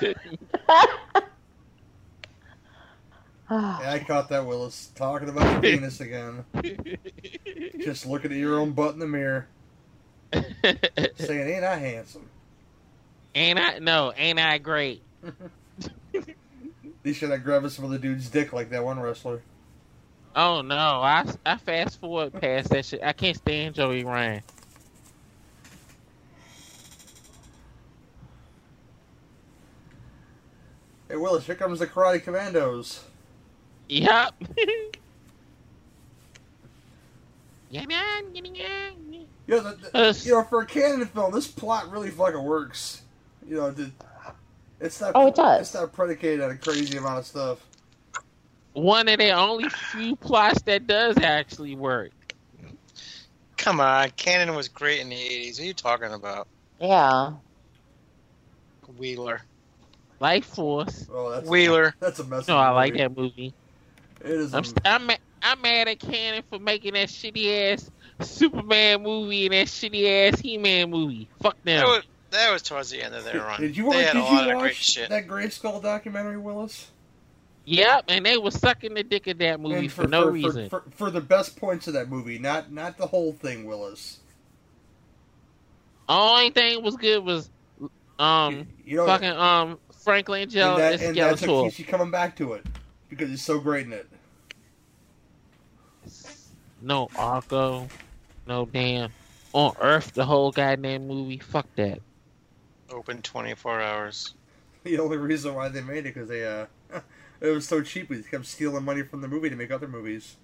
Yeah, 3.48 3.92
I 3.92 4.00
caught 4.00 4.30
that, 4.30 4.46
Willis. 4.46 4.90
Talking 4.96 5.30
about 5.30 5.52
your 5.52 5.62
penis 5.62 6.02
again. 6.02 6.46
Just 7.80 8.08
looking 8.08 8.32
at 8.32 8.38
your 8.38 8.60
own 8.60 8.72
butt 8.72 8.94
in 8.94 9.00
the 9.00 9.06
mirror, 9.06 9.46
saying, 10.34 11.48
"Ain't 11.48 11.64
I 11.64 11.76
handsome?" 11.76 12.28
ain't 13.36 13.60
I? 13.60 13.78
No, 13.78 14.14
ain't 14.18 14.40
I 14.40 14.58
great? 14.58 15.04
They 17.04 17.14
should 17.14 17.30
have 17.30 17.44
grabbed 17.44 17.72
some 17.72 17.86
other 17.86 18.00
dude's 18.00 18.30
dick 18.30 18.52
like 18.52 18.72
that 18.72 18.84
one 18.84 19.00
wrestler. 19.00 19.42
Oh 20.36 20.62
no, 20.62 20.76
I 20.76 21.24
I 21.46 21.58
fast 21.58 22.00
forward 22.00 22.34
past 22.34 22.70
that 22.72 22.84
shit. 22.84 23.04
I 23.04 23.14
can't 23.14 23.38
stand 23.38 23.76
Joey 23.76 24.04
Ryan. 24.04 24.42
Hey, 31.10 31.16
Willis, 31.18 31.46
here 31.46 31.56
comes 31.56 31.80
the 31.80 31.88
Karate 31.88 32.24
Commandos. 32.24 33.04
Yep. 33.88 34.34
yeah, 37.70 37.86
man. 37.86 38.34
yeah, 38.34 38.42
yeah. 38.54 38.90
You 39.12 39.26
know, 39.48 39.60
the, 39.62 39.76
the- 39.92 39.98
Uh, 40.10 40.14
you 40.24 40.32
know, 40.32 40.44
for 40.44 40.62
a 40.62 40.66
Cannon 40.66 41.06
film, 41.06 41.32
this 41.32 41.46
plot 41.48 41.92
really 41.92 42.10
fucking 42.10 42.42
works. 42.42 43.04
You 43.48 43.58
know, 43.58 43.70
the, 43.70 43.92
it's 44.80 45.00
not. 45.00 45.12
Oh, 45.14 45.28
it 45.28 45.36
does. 45.36 45.62
It's 45.62 45.74
not 45.76 45.94
predicated 45.94 46.42
on 46.42 46.50
a 46.50 46.58
crazy 46.58 46.98
amount 46.98 47.20
of 47.20 47.26
stuff. 47.28 47.60
One 48.74 49.08
of 49.08 49.20
the 49.20 49.30
only 49.32 49.70
few 49.70 50.16
plots 50.16 50.64
that 50.64 50.88
does 50.88 51.18
actually 51.20 51.76
work. 51.76 52.12
Come 53.58 53.80
on, 53.80 54.10
Cannon 54.18 54.56
was 54.56 54.68
great 54.68 55.00
in 55.00 55.10
the 55.10 55.16
'80s. 55.16 55.54
What 55.54 55.60
are 55.60 55.64
you 55.66 55.74
talking 55.76 56.12
about, 56.14 56.48
Yeah. 56.80 57.34
Wheeler? 58.98 59.42
Lifeforce. 60.22 61.08
Oh, 61.12 61.32
that's 61.32 61.50
Wheeler. 61.50 61.94
That's 62.00 62.20
a 62.20 62.24
mess. 62.24 62.48
No, 62.48 62.58
I 62.58 62.68
a 62.68 62.70
I 62.70 62.72
like 62.72 62.94
movie. 62.94 63.04
that 63.04 63.18
movie. 63.18 63.54
It 64.22 64.30
is. 64.32 64.54
a- 64.54 64.58
I'm 64.58 64.64
st- 64.64 64.82
I'm, 64.86 65.10
I'm 65.42 65.62
mad 65.62 65.88
at 65.88 66.00
Cannon 66.00 66.44
for 66.50 66.60
making 66.60 66.94
that 66.94 67.10
shitty 67.10 67.74
ass 67.74 67.90
Superman 68.22 69.04
movie 69.04 69.46
and 69.46 69.54
that 69.54 69.68
shitty 69.68 70.32
ass 70.34 70.40
He 70.40 70.58
Man 70.58 70.90
movie. 70.90 71.28
Fuck 71.42 71.58
That 71.64 71.82
them. 71.82 71.88
was, 71.88 72.04
that 72.32 72.52
was 72.52 72.62
towards 72.62 72.90
the 72.90 73.02
end 73.04 73.14
of 73.14 73.24
their 73.26 73.40
run. 73.42 73.60
did 73.62 73.76
you, 73.78 73.84
they 73.84 73.90
watch, 73.90 74.06
had 74.06 74.14
did 74.14 74.22
a 74.22 74.26
you 74.26 74.32
lot 74.36 74.50
of 74.50 74.60
great 74.60 74.62
watch 74.70 74.76
shit. 74.76 75.10
that 75.10 75.28
Grayskull 75.28 75.82
documentary, 75.82 76.38
Willis? 76.38 76.90
Yep, 77.68 78.06
and 78.10 78.26
they 78.26 78.38
were 78.38 78.52
sucking 78.52 78.94
the 78.94 79.04
dick 79.04 79.26
of 79.28 79.40
that 79.40 79.60
movie 79.60 79.76
And 79.76 79.92
for, 79.92 80.08
no 80.08 80.24
for, 80.26 80.32
reason. 80.32 80.70
For, 80.70 80.84
for 80.92 81.10
the 81.12 81.20
best 81.22 81.58
points 81.58 81.88
of 81.88 81.94
that 81.96 82.10
movie, 82.10 82.38
not 82.38 82.72
not 82.72 82.98
the 82.98 83.08
whole 83.08 83.34
thing, 83.34 83.66
Willis. 83.66 84.20
Only 86.08 86.52
thing 86.52 86.84
was 86.84 86.96
good 86.96 87.24
was 87.24 87.50
um 88.20 88.68
you 88.86 88.98
know, 88.98 89.06
fucking 89.08 89.30
um 89.30 89.80
Franklin 90.06 90.44
and, 90.44 90.52
Angel 90.56 90.78
that, 90.78 90.94
and, 90.94 91.02
and 91.02 91.18
that's 91.18 91.42
what 91.42 91.50
Skeletor. 91.50 91.64
keeps 91.66 91.80
you 91.80 91.86
coming 91.86 92.12
back 92.12 92.36
to 92.38 92.54
it 92.54 92.66
because 93.10 93.30
he's 93.30 93.44
so 93.44 93.60
great 93.60 93.88
in 93.88 93.94
it. 93.94 94.08
No 96.82 97.08
Orko, 97.08 97.90
no 98.48 98.66
damn 98.66 99.12
on 99.56 99.74
Earth 99.80 100.14
the 100.14 100.26
whole 100.26 100.52
goddamn 100.52 101.08
movie. 101.08 101.40
Fuck 101.40 101.68
that. 101.76 102.00
Open 102.92 103.22
24 103.22 103.82
hours. 103.82 104.34
The 104.84 105.00
only 105.00 105.18
reason 105.18 105.56
why 105.56 105.70
they 105.70 105.82
made 105.82 106.06
it 106.06 106.14
because 106.14 106.30
they 106.30 106.46
uh, 106.46 106.68
it 107.42 107.50
was 107.50 107.68
so 107.68 107.82
cheap. 107.82 108.10
They 108.10 108.22
kept 108.22 108.46
stealing 108.46 108.86
money 108.86 109.02
from 109.02 109.22
the 109.22 109.28
movie 109.28 109.50
to 109.50 109.56
make 109.56 109.72
other 109.72 109.88
movies. 109.88 110.36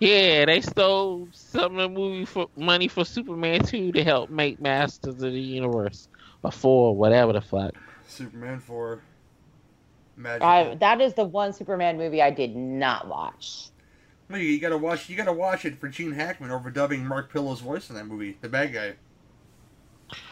Yeah, 0.00 0.44
they 0.44 0.60
stole 0.60 1.28
some 1.32 1.78
of 1.78 1.90
the 1.90 1.98
movie 1.98 2.24
for 2.24 2.48
money 2.56 2.86
for 2.88 3.04
Superman 3.04 3.60
2 3.64 3.92
to 3.92 4.04
help 4.04 4.30
make 4.30 4.60
Masters 4.60 5.14
of 5.22 5.32
the 5.32 5.40
Universe 5.40 6.08
or 6.42 6.52
4, 6.52 6.94
whatever 6.94 7.32
the 7.32 7.40
fuck. 7.40 7.74
Superman 8.08 8.58
four. 8.60 9.02
Magical. 10.16 10.48
I, 10.48 10.74
that 10.76 11.00
is 11.00 11.14
the 11.14 11.24
one 11.24 11.52
Superman 11.52 11.96
movie 11.96 12.20
I 12.20 12.30
did 12.30 12.56
not 12.56 13.06
watch. 13.06 13.68
No, 14.28 14.36
you, 14.36 14.48
you 14.48 14.60
gotta 14.60 14.76
watch. 14.76 15.08
You 15.08 15.16
gotta 15.16 15.32
watch 15.32 15.64
it 15.64 15.78
for 15.78 15.88
Gene 15.88 16.12
Hackman 16.12 16.50
overdubbing 16.50 17.04
Mark 17.04 17.32
Pillow's 17.32 17.60
voice 17.60 17.88
in 17.88 17.96
that 17.96 18.06
movie, 18.06 18.36
the 18.40 18.48
bad 18.48 18.72
guy. 18.72 18.94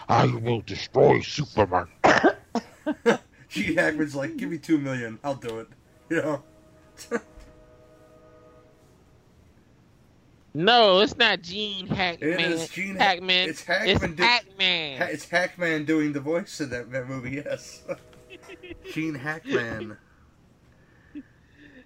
I 0.08 0.26
will 0.26 0.62
destroy 0.62 1.20
Superman. 1.20 1.86
Gene 3.48 3.76
Hackman's 3.76 4.16
like, 4.16 4.36
"Give 4.36 4.50
me 4.50 4.58
two 4.58 4.78
million, 4.78 5.18
I'll 5.22 5.34
do 5.34 5.60
it." 5.60 5.68
You 6.08 6.22
know. 6.22 6.42
No, 10.56 11.00
it's 11.00 11.16
not 11.18 11.42
Gene 11.42 11.86
Hackman. 11.86 12.30
It 12.30 12.40
is 12.40 12.68
Gene 12.70 12.96
Hackman. 12.96 13.50
It's 13.50 13.62
Hackman. 13.62 13.90
It's 13.90 14.06
do- 14.16 14.22
Hackman. 14.22 14.98
Ha- 14.98 15.04
it's 15.10 15.28
Hackman 15.28 15.84
doing 15.84 16.12
the 16.14 16.20
voice 16.20 16.60
in 16.60 16.70
that, 16.70 16.90
that 16.92 17.06
movie. 17.08 17.42
Yes. 17.44 17.82
Gene 18.92 19.14
Hackman. 19.14 19.96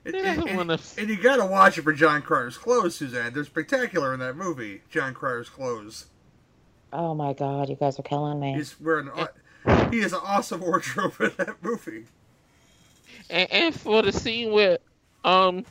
And, 0.02 0.14
They 0.14 0.22
don't 0.22 0.48
and- 0.48 0.56
wanna- 0.56 0.78
and 0.96 1.08
you 1.10 1.16
gotta 1.22 1.44
watch 1.44 1.76
it 1.76 1.82
for 1.82 1.92
Jon 1.92 2.22
Cryer's 2.22 2.56
clothes, 2.56 2.94
Suzanne. 2.94 3.34
They're 3.34 3.44
spectacular 3.44 4.14
in 4.14 4.20
that 4.20 4.34
movie. 4.34 4.80
Jon 4.88 5.12
Cryer's 5.12 5.50
clothes. 5.50 6.06
Oh 6.90 7.14
my 7.14 7.34
god, 7.34 7.68
you 7.68 7.76
guys 7.76 7.98
are 7.98 8.02
killing 8.02 8.40
me. 8.40 8.54
He's 8.54 8.80
wearing. 8.80 9.10
An, 9.14 9.90
he 9.92 10.00
has 10.00 10.14
an 10.14 10.20
awesome 10.24 10.62
wardrobe 10.62 11.12
in 11.20 11.32
that 11.36 11.62
movie. 11.62 12.06
and, 13.28 13.52
and 13.52 13.74
for 13.78 14.00
the 14.00 14.10
scene 14.10 14.52
where 14.52 14.78
um 15.22 15.66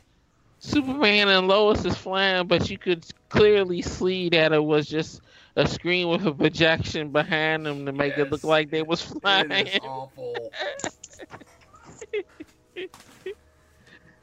Superman 0.59 1.29
and 1.29 1.47
Lois 1.47 1.85
is 1.85 1.95
flying, 1.95 2.47
but 2.47 2.69
you 2.69 2.77
could 2.77 3.05
clearly 3.29 3.81
see 3.81 4.29
that 4.29 4.51
it 4.53 4.63
was 4.63 4.87
just 4.87 5.21
a 5.55 5.67
screen 5.67 6.09
with 6.09 6.25
a 6.25 6.33
projection 6.33 7.11
behind 7.11 7.65
them 7.65 7.85
to 7.85 7.91
make 7.91 8.17
it 8.17 8.29
look 8.31 8.43
like 8.43 8.69
they 8.69 8.81
was 8.83 9.01
flying. 9.01 9.51
It 9.51 9.67
is 9.75 9.79
awful. 9.83 10.35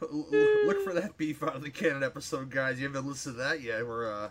L- 0.03 0.27
l- 0.33 0.67
Look 0.67 0.83
for 0.85 0.93
that 0.93 1.17
beef 1.17 1.43
out 1.43 1.57
of 1.57 1.63
the 1.63 1.71
Cannon 1.71 2.03
episode, 2.03 2.51
guys. 2.51 2.79
You 2.79 2.87
haven't 2.87 3.07
listened 3.07 3.37
to 3.37 3.43
that 3.43 3.61
yet. 3.63 3.87
Where 3.87 4.13
uh, 4.13 4.29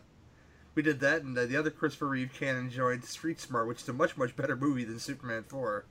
we 0.75 0.83
did 0.83 0.99
that, 0.99 1.23
and 1.23 1.37
uh, 1.37 1.45
the 1.45 1.57
other 1.57 1.71
Christopher 1.71 2.07
Reeve 2.07 2.31
Cannon 2.33 2.69
joined 2.69 3.03
Street 3.03 3.39
Smart, 3.39 3.67
which 3.67 3.81
is 3.81 3.89
a 3.89 3.93
much 3.93 4.15
much 4.15 4.35
better 4.35 4.55
movie 4.55 4.83
than 4.83 4.99
Superman 4.99 5.43
Four. 5.43 5.85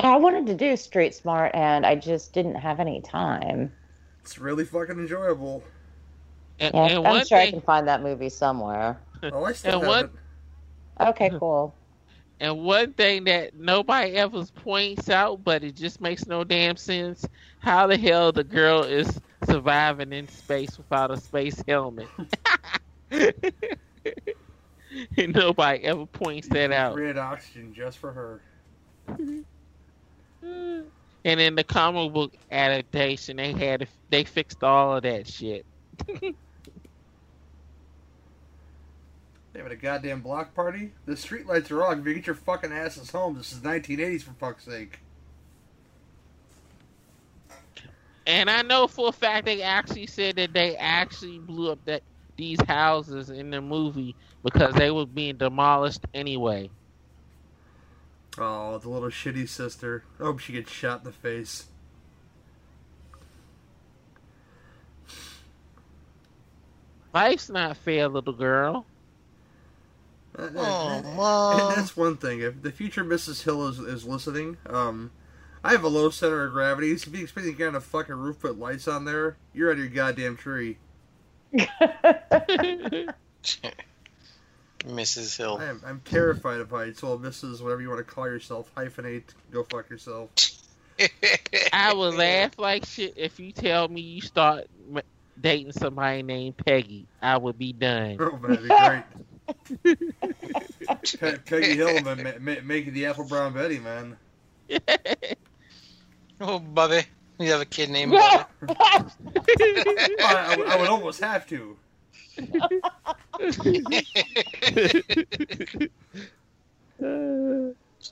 I 0.00 0.16
wanted 0.16 0.46
to 0.46 0.54
do 0.54 0.76
Street 0.76 1.14
Smart 1.14 1.54
and 1.54 1.84
I 1.84 1.96
just 1.96 2.32
didn't 2.32 2.54
have 2.54 2.78
any 2.80 3.00
time. 3.00 3.72
It's 4.28 4.38
really 4.38 4.66
fucking 4.66 4.98
enjoyable. 4.98 5.62
And, 6.60 6.74
Yeah, 6.74 6.82
and 6.82 7.06
I'm 7.06 7.14
one 7.14 7.26
sure 7.26 7.38
I 7.38 7.50
can 7.50 7.62
find 7.62 7.88
that 7.88 8.02
movie 8.02 8.28
somewhere. 8.28 9.00
Oh, 9.22 9.44
I 9.44 9.52
still 9.54 9.72
And 9.80 9.80
have 9.82 9.88
what- 9.88 10.04
it. 10.04 11.08
Okay, 11.08 11.30
cool. 11.38 11.74
and 12.38 12.58
one 12.62 12.92
thing 12.92 13.24
that 13.24 13.54
nobody 13.54 14.12
ever 14.16 14.44
points 14.44 15.08
out, 15.08 15.42
but 15.42 15.64
it 15.64 15.74
just 15.76 16.02
makes 16.02 16.26
no 16.26 16.44
damn 16.44 16.76
sense: 16.76 17.24
how 17.60 17.86
the 17.86 17.96
hell 17.96 18.30
the 18.30 18.44
girl 18.44 18.82
is 18.82 19.18
surviving 19.46 20.12
in 20.12 20.28
space 20.28 20.76
without 20.76 21.10
a 21.10 21.16
space 21.16 21.62
helmet? 21.66 22.08
and 23.10 23.32
nobody 25.34 25.84
ever 25.84 26.04
points 26.04 26.48
that 26.48 26.70
out. 26.70 26.96
Red 26.96 27.16
oxygen 27.16 27.72
just 27.72 27.96
for 27.96 28.12
her. 28.12 28.42
And 31.24 31.40
in 31.40 31.54
the 31.54 31.64
comic 31.64 32.12
book 32.12 32.32
adaptation, 32.50 33.36
they 33.36 33.52
had 33.52 33.88
they 34.10 34.24
fixed 34.24 34.62
all 34.62 34.96
of 34.96 35.02
that 35.02 35.26
shit. 35.26 35.66
They 39.58 39.64
have 39.64 39.72
a 39.72 39.76
goddamn 39.76 40.20
block 40.20 40.54
party. 40.54 40.92
The 41.06 41.14
streetlights 41.14 41.72
are 41.72 41.82
on. 41.82 41.98
If 41.98 42.06
you 42.06 42.14
get 42.14 42.28
your 42.28 42.36
fucking 42.36 42.70
asses 42.70 43.10
home. 43.10 43.36
This 43.36 43.52
is 43.52 43.58
1980s 43.58 44.22
for 44.22 44.32
fuck's 44.34 44.64
sake. 44.64 45.00
And 48.24 48.48
I 48.48 48.62
know 48.62 48.86
for 48.86 49.08
a 49.08 49.12
fact 49.12 49.46
they 49.46 49.62
actually 49.62 50.06
said 50.06 50.36
that 50.36 50.52
they 50.52 50.76
actually 50.76 51.40
blew 51.40 51.72
up 51.72 51.84
that 51.86 52.04
these 52.36 52.60
houses 52.68 53.30
in 53.30 53.50
the 53.50 53.60
movie 53.60 54.14
because 54.44 54.74
they 54.74 54.92
were 54.92 55.06
being 55.06 55.36
demolished 55.38 56.04
anyway. 56.14 56.70
Oh, 58.38 58.78
the 58.78 58.88
little 58.88 59.08
shitty 59.10 59.48
sister. 59.48 60.04
I 60.20 60.24
hope 60.24 60.40
she 60.40 60.52
gets 60.52 60.70
shot 60.70 61.00
in 61.00 61.04
the 61.04 61.12
face. 61.12 61.66
Life's 67.14 67.48
not 67.48 67.76
fair, 67.76 68.08
little 68.08 68.32
girl. 68.34 68.84
Uh, 70.38 70.42
uh, 70.42 70.50
Oh, 70.56 70.88
and 70.88 71.16
Mom. 71.16 71.74
that's 71.74 71.96
one 71.96 72.16
thing. 72.16 72.40
If 72.40 72.62
the 72.62 72.70
future 72.70 73.04
Mrs. 73.04 73.42
Hill 73.44 73.66
is, 73.68 73.78
is 73.78 74.04
listening, 74.04 74.58
um, 74.66 75.10
I 75.64 75.72
have 75.72 75.84
a 75.84 75.88
low 75.88 76.10
center 76.10 76.44
of 76.44 76.52
gravity. 76.52 76.96
So 76.98 77.10
if 77.10 77.16
you 77.16 77.22
expect 77.24 77.46
to 77.46 77.52
get 77.52 77.68
on 77.68 77.74
a 77.74 77.80
fucking 77.80 78.14
roof, 78.14 78.40
put 78.40 78.58
lights 78.58 78.86
on 78.86 79.04
there, 79.04 79.36
you're 79.52 79.70
out 79.70 79.72
of 79.72 79.78
your 79.78 79.88
goddamn 79.88 80.36
tree. 80.36 80.76
Mrs. 84.80 85.36
Hill. 85.36 85.58
I 85.60 85.66
am, 85.66 85.82
I'm 85.84 86.00
terrified 86.04 86.60
of 86.60 86.70
heights. 86.70 87.02
Well, 87.02 87.18
Mrs. 87.18 87.60
whatever 87.62 87.80
you 87.82 87.88
want 87.88 88.06
to 88.06 88.12
call 88.14 88.26
yourself, 88.26 88.70
hyphenate, 88.76 89.24
go 89.50 89.64
fuck 89.64 89.90
yourself. 89.90 90.30
I 91.72 91.92
would 91.94 92.14
laugh 92.14 92.58
like 92.58 92.84
shit 92.86 93.14
if 93.16 93.38
you 93.38 93.52
tell 93.52 93.88
me 93.88 94.00
you 94.00 94.20
start 94.20 94.66
dating 95.40 95.72
somebody 95.72 96.22
named 96.22 96.56
Peggy. 96.56 97.06
I 97.22 97.36
would 97.36 97.58
be 97.58 97.72
done. 97.72 98.16
Oh, 98.20 98.36
man, 98.36 98.50
that'd 98.50 98.62
be 98.62 98.68
great. 99.84 99.98
Pe- 101.20 101.38
Peggy 101.38 101.76
Hill 101.76 102.00
ma- 102.02 102.14
ma- 102.16 102.32
ma- 102.40 102.60
making 102.64 102.94
the 102.94 103.06
apple 103.06 103.24
brown 103.24 103.52
Betty, 103.52 103.78
man. 103.78 104.16
Oh, 106.40 106.60
Bubby. 106.60 107.00
You 107.40 107.50
have 107.50 107.60
a 107.60 107.64
kid 107.64 107.90
named 107.90 108.12
Yeah. 108.12 108.44
Bubby. 108.60 108.74
I, 108.78 109.04
I, 110.20 110.64
I 110.68 110.76
would 110.80 110.88
almost 110.88 111.20
have 111.20 111.48
to. 111.48 111.76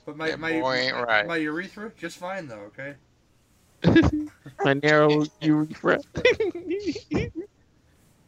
But 0.05 0.17
my 0.17 0.29
That 0.29 0.39
my 0.39 0.59
boy 0.59 0.73
ain't 0.75 0.95
right. 0.95 1.27
my 1.27 1.37
urethra 1.37 1.91
just 1.97 2.17
fine 2.17 2.47
though. 2.47 2.69
Okay. 2.77 2.95
My 4.63 4.73
narrow 4.73 5.25
urethra. 5.41 5.99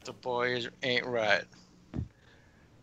The 0.06 0.14
boy 0.14 0.56
is, 0.56 0.70
ain't 0.82 1.06
right. 1.06 1.44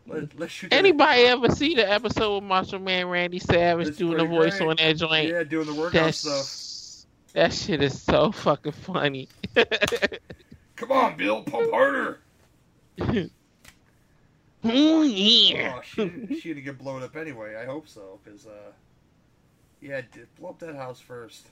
Let, 0.06 0.38
let's 0.38 0.60
that- 0.60 0.72
Anybody 0.72 1.22
ever 1.22 1.48
see 1.48 1.74
the 1.74 1.90
episode 1.90 2.36
with 2.36 2.44
Macho 2.44 2.78
Man 2.78 3.08
Randy 3.08 3.40
Savage 3.40 3.88
It's 3.88 3.96
doing 3.96 4.18
the 4.18 4.26
voice 4.26 4.58
great. 4.58 4.68
on 4.68 4.76
that 4.76 4.96
joint? 4.96 5.28
Yeah, 5.30 5.42
doing 5.42 5.66
the 5.66 5.74
workout 5.74 5.92
That's 6.04 6.18
stuff. 6.18 7.06
that 7.32 7.52
shit 7.52 7.82
is 7.82 8.00
so 8.00 8.30
fucking 8.30 8.72
funny. 8.72 9.28
Come 10.76 10.92
on, 10.92 11.16
Bill, 11.16 11.42
pump 11.42 11.70
harder. 11.72 12.20
oh 14.70 15.02
yeah. 15.02 15.74
Oh, 15.76 15.82
she 15.82 16.38
she 16.40 16.50
gonna 16.50 16.60
get 16.60 16.78
blown 16.78 17.02
up 17.02 17.16
anyway. 17.16 17.56
I 17.56 17.64
hope 17.64 17.88
so, 17.88 18.18
cause 18.24 18.46
uh, 18.46 18.72
yeah, 19.80 20.02
blow 20.38 20.50
up 20.50 20.58
that 20.60 20.76
house 20.76 21.00
first. 21.00 21.46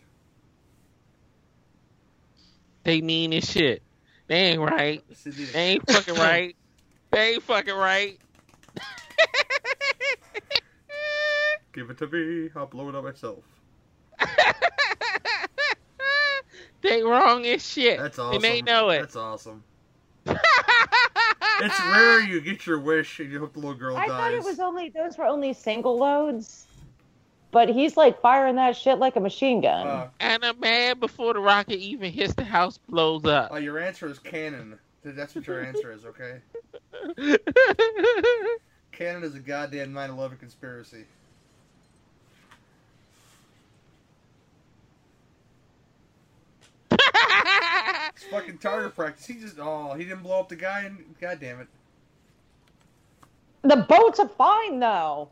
They 2.85 3.01
mean 3.01 3.33
as 3.33 3.51
shit. 3.51 3.83
They 4.27 4.37
ain't 4.37 4.61
right. 4.61 5.03
They 5.25 5.55
ain't 5.55 5.91
fucking 5.91 6.15
right. 6.15 6.57
They 7.11 7.35
ain't 7.35 7.43
fucking 7.43 7.75
right. 7.75 8.19
Give 11.73 11.91
it 11.91 11.99
to 11.99 12.07
me. 12.07 12.51
I'll 12.55 12.67
blow 12.67 12.89
it 12.89 12.95
up 12.95 13.05
myself. 13.05 13.45
they 16.83 17.03
wrong 17.03 17.45
as 17.47 17.67
shit. 17.67 17.99
That's 17.99 18.19
awesome. 18.19 18.43
They 18.43 18.63
know 18.63 18.91
it. 18.91 19.01
That's 19.01 19.17
awesome. 19.17 19.65
It's 21.61 21.81
rare 21.81 22.21
you 22.23 22.41
get 22.41 22.67
your 22.67 22.79
wish 22.81 23.21
and 23.21 23.31
you 23.31 23.39
hope 23.39 23.53
the 23.53 23.61
little 23.61 23.75
girl 23.75 23.97
I 23.97 24.07
dies. 24.07 24.09
thought 24.09 24.33
it 24.35 24.45
was 24.45 24.59
only 24.61 24.89
those 24.91 25.17
were 25.19 25.25
only 25.27 25.53
single 25.53 25.97
loads, 25.99 26.67
but 27.51 27.69
he's 27.69 27.97
like 27.97 28.21
firing 28.21 28.57
that 28.57 28.77
shit 28.77 28.99
like 28.99 29.17
a 29.17 29.21
machine 29.21 29.61
gun. 29.61 29.87
Uh, 29.87 30.09
and 30.21 30.43
a 30.45 30.55
man 30.55 30.99
before 30.99 31.33
the 31.35 31.41
rocket 31.41 31.79
even 31.79 32.11
hits 32.13 32.35
the 32.35 32.45
house 32.45 32.79
blows 32.89 33.25
up. 33.25 33.53
uh, 33.53 33.57
your 33.57 33.79
answer 33.79 34.09
is 34.09 34.19
Cannon. 34.19 34.79
That's 35.05 35.35
what 35.35 35.47
your 35.47 35.63
answer 35.63 35.93
is, 35.93 36.05
okay? 36.07 36.41
Cannon 38.93 39.23
is 39.25 39.35
a 39.35 39.41
goddamn 39.41 39.93
9/11 39.93 40.39
conspiracy. 40.39 41.05
It's 48.15 48.25
fucking 48.25 48.59
target 48.59 48.95
practice. 48.95 49.27
He 49.27 49.35
just 49.35 49.59
oh 49.59 49.95
he 49.95 50.05
didn't 50.05 50.23
blow 50.23 50.41
up 50.41 50.49
the 50.49 50.57
guy 50.57 50.83
and 50.83 51.15
god 51.21 51.41
damn 51.41 51.61
it. 51.61 51.69
the 53.63 53.77
boats 53.77 54.21
are 54.21 54.29
fine 54.29 54.79
though. 54.79 55.31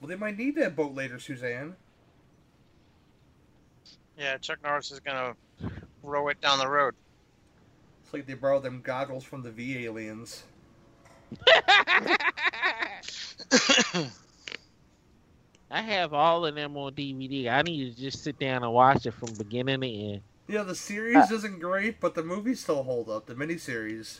Well, 0.00 0.08
they 0.08 0.16
might 0.16 0.38
need 0.38 0.54
that 0.56 0.76
boat 0.76 0.94
later, 0.94 1.18
Suzanne. 1.18 1.74
Yeah, 4.18 4.38
Chuck 4.38 4.58
Norris 4.62 4.90
is 4.90 5.00
gonna 5.00 5.34
row 6.02 6.28
it 6.28 6.40
down 6.40 6.58
the 6.58 6.68
road. 6.68 6.94
It's 8.04 8.14
like 8.14 8.26
they 8.26 8.34
borrowed 8.34 8.62
them 8.62 8.80
goggles 8.82 9.24
from 9.24 9.42
the 9.42 9.50
V 9.50 9.84
aliens. 9.86 10.44
I 15.72 15.82
have 15.82 16.12
all 16.12 16.44
of 16.44 16.54
them 16.54 16.76
on 16.76 16.92
DVD. 16.92 17.48
I 17.48 17.62
need 17.62 17.94
to 17.94 18.00
just 18.00 18.24
sit 18.24 18.38
down 18.38 18.64
and 18.64 18.72
watch 18.72 19.06
it 19.06 19.12
from 19.12 19.32
beginning 19.34 19.80
to 19.80 19.88
end. 19.88 20.22
Yeah, 20.50 20.64
the 20.64 20.74
series 20.74 21.30
Uh, 21.30 21.34
isn't 21.34 21.60
great, 21.60 22.00
but 22.00 22.16
the 22.16 22.24
movies 22.24 22.58
still 22.60 22.82
hold 22.82 23.08
up. 23.08 23.26
The 23.26 23.34
miniseries. 23.34 24.18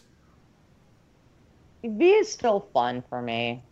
V 1.82 2.12
is 2.12 2.30
still 2.32 2.68
fun 2.72 3.02
for 3.08 3.20
me. 3.20 3.64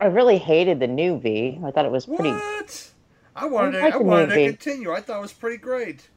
I 0.00 0.06
really 0.06 0.38
hated 0.38 0.80
the 0.80 0.86
new 0.86 1.18
V. 1.18 1.60
I 1.64 1.70
thought 1.70 1.84
it 1.84 1.90
was 1.92 2.06
pretty. 2.06 2.30
What? 2.30 2.90
I 3.36 3.44
wanted 3.46 3.74
I 3.76 3.78
it. 3.78 3.84
like 3.84 3.94
I 3.94 3.98
wanted 3.98 4.26
to 4.34 4.48
continue. 4.56 4.92
I 4.92 5.00
thought 5.02 5.18
it 5.18 5.22
was 5.22 5.32
pretty 5.34 5.58
great. 5.58 6.08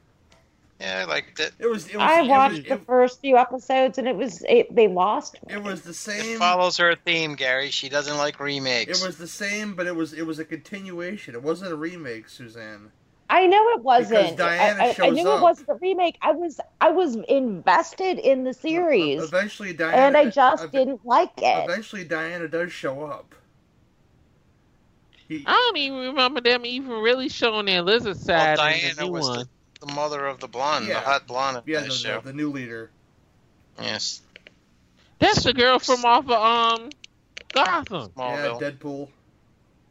yeah, 0.80 1.00
I 1.00 1.04
liked 1.04 1.40
it. 1.40 1.52
It 1.58 1.66
was. 1.66 1.86
It 1.88 1.96
was 1.96 2.02
I 2.02 2.22
it 2.22 2.28
watched 2.28 2.54
was, 2.56 2.64
the 2.64 2.72
it, 2.74 2.86
first 2.86 3.20
few 3.20 3.36
episodes 3.36 3.98
and 3.98 4.08
it 4.08 4.16
was 4.16 4.42
it, 4.48 4.74
they 4.74 4.88
lost. 4.88 5.34
me. 5.46 5.54
it 5.54 5.62
was 5.62 5.82
the 5.82 5.94
same. 5.94 6.20
It 6.20 6.24
same. 6.24 6.38
follows 6.38 6.78
her 6.78 6.94
theme, 6.94 7.34
Gary. 7.34 7.70
She 7.70 7.88
doesn't 7.90 8.16
like 8.16 8.40
remakes. 8.40 9.02
It 9.02 9.06
was 9.06 9.18
the 9.18 9.28
same, 9.28 9.74
but 9.74 9.86
it 9.86 9.94
was 9.94 10.14
it 10.14 10.26
was 10.26 10.38
a 10.38 10.44
continuation. 10.44 11.34
It 11.34 11.42
wasn't 11.42 11.72
a 11.72 11.76
remake, 11.76 12.28
Suzanne. 12.30 12.92
I 13.28 13.46
know 13.46 13.70
it 13.70 13.82
wasn't. 13.82 14.36
Diana 14.36 14.82
I, 14.84 14.96
I, 15.02 15.06
I 15.06 15.10
knew 15.10 15.28
up. 15.28 15.40
it 15.40 15.42
wasn't 15.42 15.68
a 15.70 15.74
remake. 15.74 16.16
I 16.22 16.30
was 16.32 16.60
I 16.80 16.90
was 16.90 17.16
invested 17.16 18.18
in 18.18 18.44
the 18.44 18.54
series, 18.54 19.22
Eventually, 19.22 19.72
Diana. 19.72 19.96
and 19.96 20.16
I 20.16 20.30
just 20.30 20.64
ev- 20.64 20.72
didn't 20.72 21.04
like 21.04 21.32
it. 21.38 21.64
Eventually, 21.68 22.04
Diana 22.04 22.46
does 22.48 22.72
show 22.72 23.02
up. 23.04 23.34
He, 25.28 25.42
I 25.44 25.52
don't 25.52 25.76
even 25.76 25.98
remember 25.98 26.40
them 26.40 26.64
even 26.64 26.90
really 26.90 27.28
showing 27.28 27.66
their 27.66 27.82
lizard 27.82 28.16
side 28.16 28.50
in 28.50 28.56
the 28.56 28.62
Diana 28.94 29.02
new 29.06 29.10
was 29.12 29.28
one. 29.28 29.46
the 29.80 29.92
mother 29.92 30.24
of 30.26 30.38
the 30.38 30.46
blonde, 30.46 30.86
Yeah. 30.86 30.94
the 30.94 31.00
hot 31.00 31.26
blonde 31.26 31.56
of 31.56 31.68
yeah, 31.68 31.80
that 31.80 31.88
the, 31.88 31.94
show. 31.94 32.20
the, 32.20 32.28
the 32.28 32.32
new 32.32 32.50
leader. 32.50 32.90
Yes, 33.80 34.22
That's 35.18 35.42
the 35.42 35.52
girl 35.52 35.78
from 35.80 36.04
off 36.04 36.24
of 36.26 36.30
um 36.30 36.90
Gotham. 37.52 38.10
Smallville. 38.10 38.60
Yeah, 38.60 38.70
Deadpool. 38.70 39.08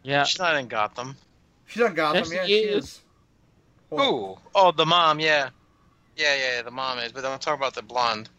Yeah. 0.04 0.24
She's 0.24 0.40
not 0.40 0.56
in 0.56 0.68
Gotham. 0.68 1.16
She's 1.68 1.84
on 1.84 1.94
Gotham. 1.96 2.24
Yes, 2.24 2.32
yeah, 2.34 2.46
she 2.46 2.48
she 2.48 2.60
is. 2.70 2.84
is. 2.86 3.02
Well, 3.90 4.12
Ooh, 4.14 4.38
oh, 4.56 4.72
the 4.72 4.86
mom, 4.86 5.20
yeah, 5.20 5.50
yeah, 6.18 6.36
yeah, 6.36 6.62
the 6.62 6.72
mom 6.72 7.00
is. 7.00 7.12
But 7.12 7.26
I'm 7.26 7.40
talking 7.40 7.60
about 7.60 7.74
the 7.76 7.82
blonde. 7.82 8.30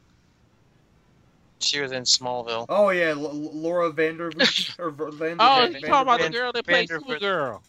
She 1.61 1.81
was 1.81 1.93
in 1.93 2.03
Smallville. 2.03 2.67
Oh 2.69 2.91
yeah, 2.91 3.11
L- 3.11 3.27
L- 3.27 3.51
Laura 3.55 3.91
Vandervoort 3.93 4.71
or 4.79 4.91
V- 4.91 5.17
Vander, 5.17 5.37
Oh, 5.41 5.61
Van- 5.63 5.73
you 5.75 5.81
talking 5.81 6.03
about 6.03 6.21
the 6.21 6.31
girl 6.31 6.53
that 6.53 6.67
plays 6.67 6.91
Vandervoort. 6.91 7.21
Supergirl? 7.21 7.61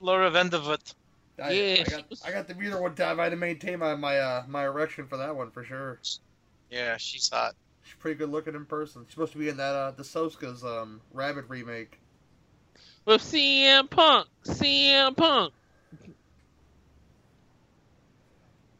Laura 0.00 0.30
Vandervoort. 0.30 0.94
I, 1.42 1.50
Yeah, 1.52 1.74
I 1.80 1.84
she 1.84 1.90
got, 1.90 2.10
was- 2.10 2.22
I 2.24 2.30
got 2.30 2.48
the 2.48 2.54
meter 2.54 2.80
one 2.80 2.94
time. 2.94 3.20
I 3.20 3.24
had 3.24 3.30
to 3.30 3.36
maintain 3.36 3.78
my 3.80 3.94
my 3.96 4.18
uh, 4.18 4.44
my 4.48 4.64
erection 4.64 5.06
for 5.06 5.16
that 5.18 5.34
one 5.34 5.50
for 5.50 5.64
sure. 5.64 5.98
Yeah, 6.70 6.96
she's 6.96 7.28
hot. 7.28 7.54
She's 7.84 7.96
pretty 7.98 8.16
good 8.18 8.30
looking 8.30 8.54
in 8.54 8.64
person. 8.64 9.02
She's 9.06 9.14
supposed 9.14 9.32
to 9.32 9.38
be 9.38 9.48
in 9.48 9.56
that 9.58 9.74
uh, 9.74 9.90
the 9.90 10.02
Soska's 10.02 10.64
um, 10.64 11.00
Rabid 11.12 11.48
remake. 11.48 11.98
With 13.04 13.20
CM 13.22 13.90
Punk. 13.90 14.26
CM 14.46 15.16
Punk. 15.16 15.52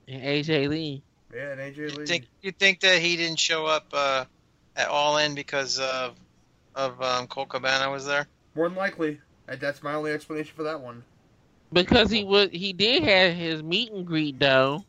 And 0.08 0.22
AJ 0.22 0.68
Lee. 0.68 1.02
Yeah, 1.34 1.52
and 1.52 1.60
AJ 1.60 1.76
You 1.76 1.88
Lee. 1.88 2.06
think 2.06 2.26
you 2.42 2.52
think 2.52 2.80
that 2.80 3.00
he 3.00 3.16
didn't 3.16 3.38
show 3.38 3.66
up 3.66 3.86
uh, 3.92 4.24
at 4.76 4.88
All 4.88 5.16
In 5.18 5.34
because 5.34 5.78
of 5.78 6.14
of 6.74 7.00
um, 7.00 7.26
Colt 7.26 7.48
Cabana 7.50 7.90
was 7.90 8.06
there? 8.06 8.26
More 8.54 8.68
than 8.68 8.76
likely. 8.76 9.20
That's 9.46 9.82
my 9.82 9.94
only 9.94 10.12
explanation 10.12 10.52
for 10.56 10.62
that 10.64 10.80
one. 10.80 11.02
Because 11.72 12.10
he 12.10 12.24
was 12.24 12.48
he 12.52 12.72
did 12.72 13.02
have 13.02 13.34
his 13.34 13.62
meet 13.62 13.92
and 13.92 14.06
greet 14.06 14.38
though. 14.38 14.84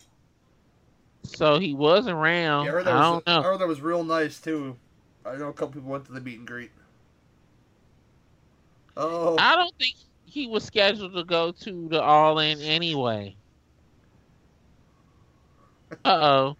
So 1.23 1.57
he 1.59 1.73
was 1.73 2.07
around. 2.07 2.65
Yeah, 2.65 2.71
I 2.71 2.73
heard 2.73 2.87
I 2.87 2.91
that 2.91 2.95
was, 2.95 3.23
don't 3.23 3.27
know. 3.27 3.39
I 3.39 3.43
heard 3.43 3.59
that 3.59 3.67
was 3.67 3.81
real 3.81 4.03
nice 4.03 4.39
too. 4.39 4.75
I 5.25 5.35
know 5.37 5.47
a 5.49 5.53
couple 5.53 5.73
people 5.73 5.89
went 5.89 6.05
to 6.05 6.11
the 6.11 6.21
meet 6.21 6.37
and 6.37 6.47
greet. 6.47 6.71
Oh, 8.97 9.35
I 9.37 9.55
don't 9.55 9.73
think 9.77 9.95
he 10.25 10.47
was 10.47 10.63
scheduled 10.63 11.13
to 11.15 11.23
go 11.23 11.51
to 11.51 11.87
the 11.89 12.01
All 12.01 12.39
In 12.39 12.61
anyway. 12.61 13.35
Uh 16.03 16.09
oh. 16.09 16.57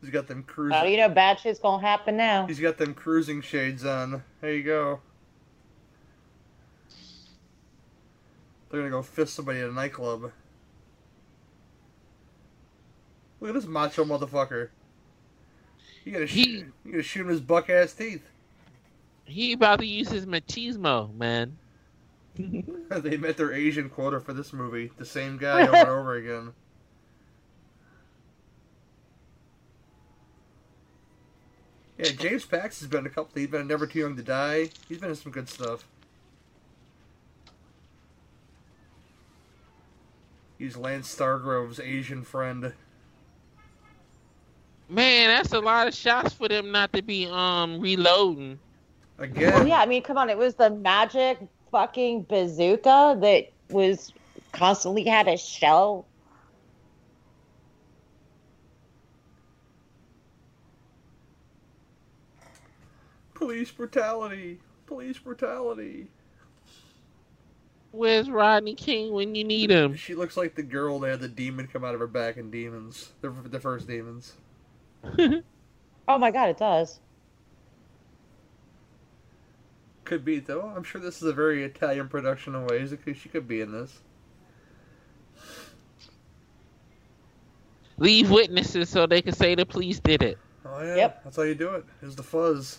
he's 0.00 0.10
got 0.10 0.26
them 0.26 0.42
cruising. 0.42 0.74
Oh, 0.76 0.80
cruising. 0.80 0.98
you 0.98 1.06
know, 1.06 1.14
bad 1.14 1.38
shit's 1.40 1.58
gonna 1.58 1.86
happen 1.86 2.16
now. 2.16 2.46
He's 2.46 2.60
got 2.60 2.78
them 2.78 2.94
cruising 2.94 3.42
shades 3.42 3.84
on. 3.84 4.22
There 4.40 4.52
you 4.54 4.62
go. 4.62 5.00
They're 8.70 8.80
gonna 8.80 8.90
go 8.90 9.02
fist 9.02 9.34
somebody 9.34 9.60
at 9.60 9.68
a 9.68 9.72
nightclub. 9.72 10.32
Look 13.40 13.50
at 13.50 13.54
this 13.54 13.66
macho 13.66 14.04
motherfucker. 14.04 14.70
You 16.04 16.12
gotta 16.12 16.26
He- 16.26 16.44
shoot. 16.44 16.72
You 16.84 16.92
gotta 16.92 17.02
shoot 17.02 17.20
him 17.22 17.28
his 17.28 17.40
buck 17.40 17.68
ass 17.70 17.92
teeth. 17.92 18.24
He 19.24 19.52
about 19.52 19.80
to 19.80 19.86
use 19.86 20.08
his 20.08 20.24
machismo, 20.24 21.14
man. 21.14 21.58
they 22.38 23.16
met 23.16 23.36
their 23.36 23.52
Asian 23.52 23.88
quota 23.90 24.20
for 24.20 24.32
this 24.32 24.52
movie. 24.52 24.92
The 24.98 25.04
same 25.04 25.36
guy 25.36 25.62
over 25.66 25.76
and 25.76 25.88
over 25.88 26.14
again. 26.14 26.52
Yeah, 31.98 32.10
James 32.10 32.44
Pax 32.44 32.80
has 32.80 32.88
been 32.88 33.06
a 33.06 33.08
couple. 33.08 33.30
He's 33.34 33.48
been 33.48 33.62
in 33.62 33.68
Never 33.68 33.86
Too 33.86 34.00
Young 34.00 34.16
to 34.16 34.22
Die. 34.22 34.70
He's 34.88 34.98
been 34.98 35.10
in 35.10 35.16
some 35.16 35.32
good 35.32 35.48
stuff. 35.48 35.86
He's 40.58 40.76
Lance 40.76 41.14
Stargrove's 41.14 41.80
Asian 41.80 42.22
friend. 42.22 42.72
Man, 44.88 45.28
that's 45.28 45.52
a 45.52 45.58
lot 45.58 45.88
of 45.88 45.94
shots 45.94 46.32
for 46.32 46.48
them 46.48 46.70
not 46.70 46.92
to 46.92 47.02
be 47.02 47.26
um 47.26 47.80
reloading. 47.80 48.58
Again. 49.18 49.52
Well, 49.52 49.66
yeah, 49.66 49.80
I 49.80 49.86
mean, 49.86 50.02
come 50.02 50.18
on, 50.18 50.28
it 50.28 50.36
was 50.36 50.54
the 50.54 50.70
magic 50.70 51.38
fucking 51.72 52.22
bazooka 52.28 53.18
that 53.20 53.50
was 53.70 54.12
constantly 54.52 55.04
had 55.04 55.28
a 55.28 55.36
shell. 55.36 56.06
Police 63.36 63.70
brutality. 63.70 64.58
Police 64.86 65.18
brutality. 65.18 66.06
Where's 67.92 68.30
Rodney 68.30 68.74
King 68.74 69.12
when 69.12 69.34
you 69.34 69.44
need 69.44 69.70
him? 69.70 69.94
She 69.94 70.14
looks 70.14 70.38
like 70.38 70.54
the 70.54 70.62
girl 70.62 70.98
that 71.00 71.10
had 71.10 71.20
the 71.20 71.28
demon 71.28 71.66
come 71.66 71.84
out 71.84 71.92
of 71.94 72.00
her 72.00 72.06
back 72.06 72.38
in 72.38 72.50
Demons. 72.50 73.12
The, 73.20 73.28
the 73.30 73.60
first 73.60 73.86
Demons. 73.86 74.32
Oh 76.08 76.18
my 76.18 76.30
god, 76.30 76.50
it 76.50 76.56
does. 76.56 77.00
Could 80.04 80.24
be 80.24 80.38
though. 80.38 80.72
I'm 80.74 80.84
sure 80.84 81.00
this 81.00 81.16
is 81.16 81.24
a 81.24 81.32
very 81.32 81.64
Italian 81.64 82.08
production 82.08 82.54
in 82.54 82.64
ways. 82.68 82.92
It 82.92 83.04
could- 83.04 83.16
She 83.16 83.28
could 83.28 83.48
be 83.48 83.60
in 83.60 83.72
this. 83.72 83.98
Leave 87.98 88.30
witnesses 88.30 88.88
so 88.88 89.04
they 89.04 89.20
can 89.20 89.32
say 89.34 89.56
the 89.56 89.66
police 89.66 89.98
did 89.98 90.22
it. 90.22 90.38
Oh 90.64 90.80
yeah. 90.80 90.94
Yep. 90.94 91.24
That's 91.24 91.36
how 91.38 91.42
you 91.42 91.56
do 91.56 91.70
it. 91.70 91.84
Is 92.02 92.14
the 92.14 92.22
fuzz. 92.22 92.78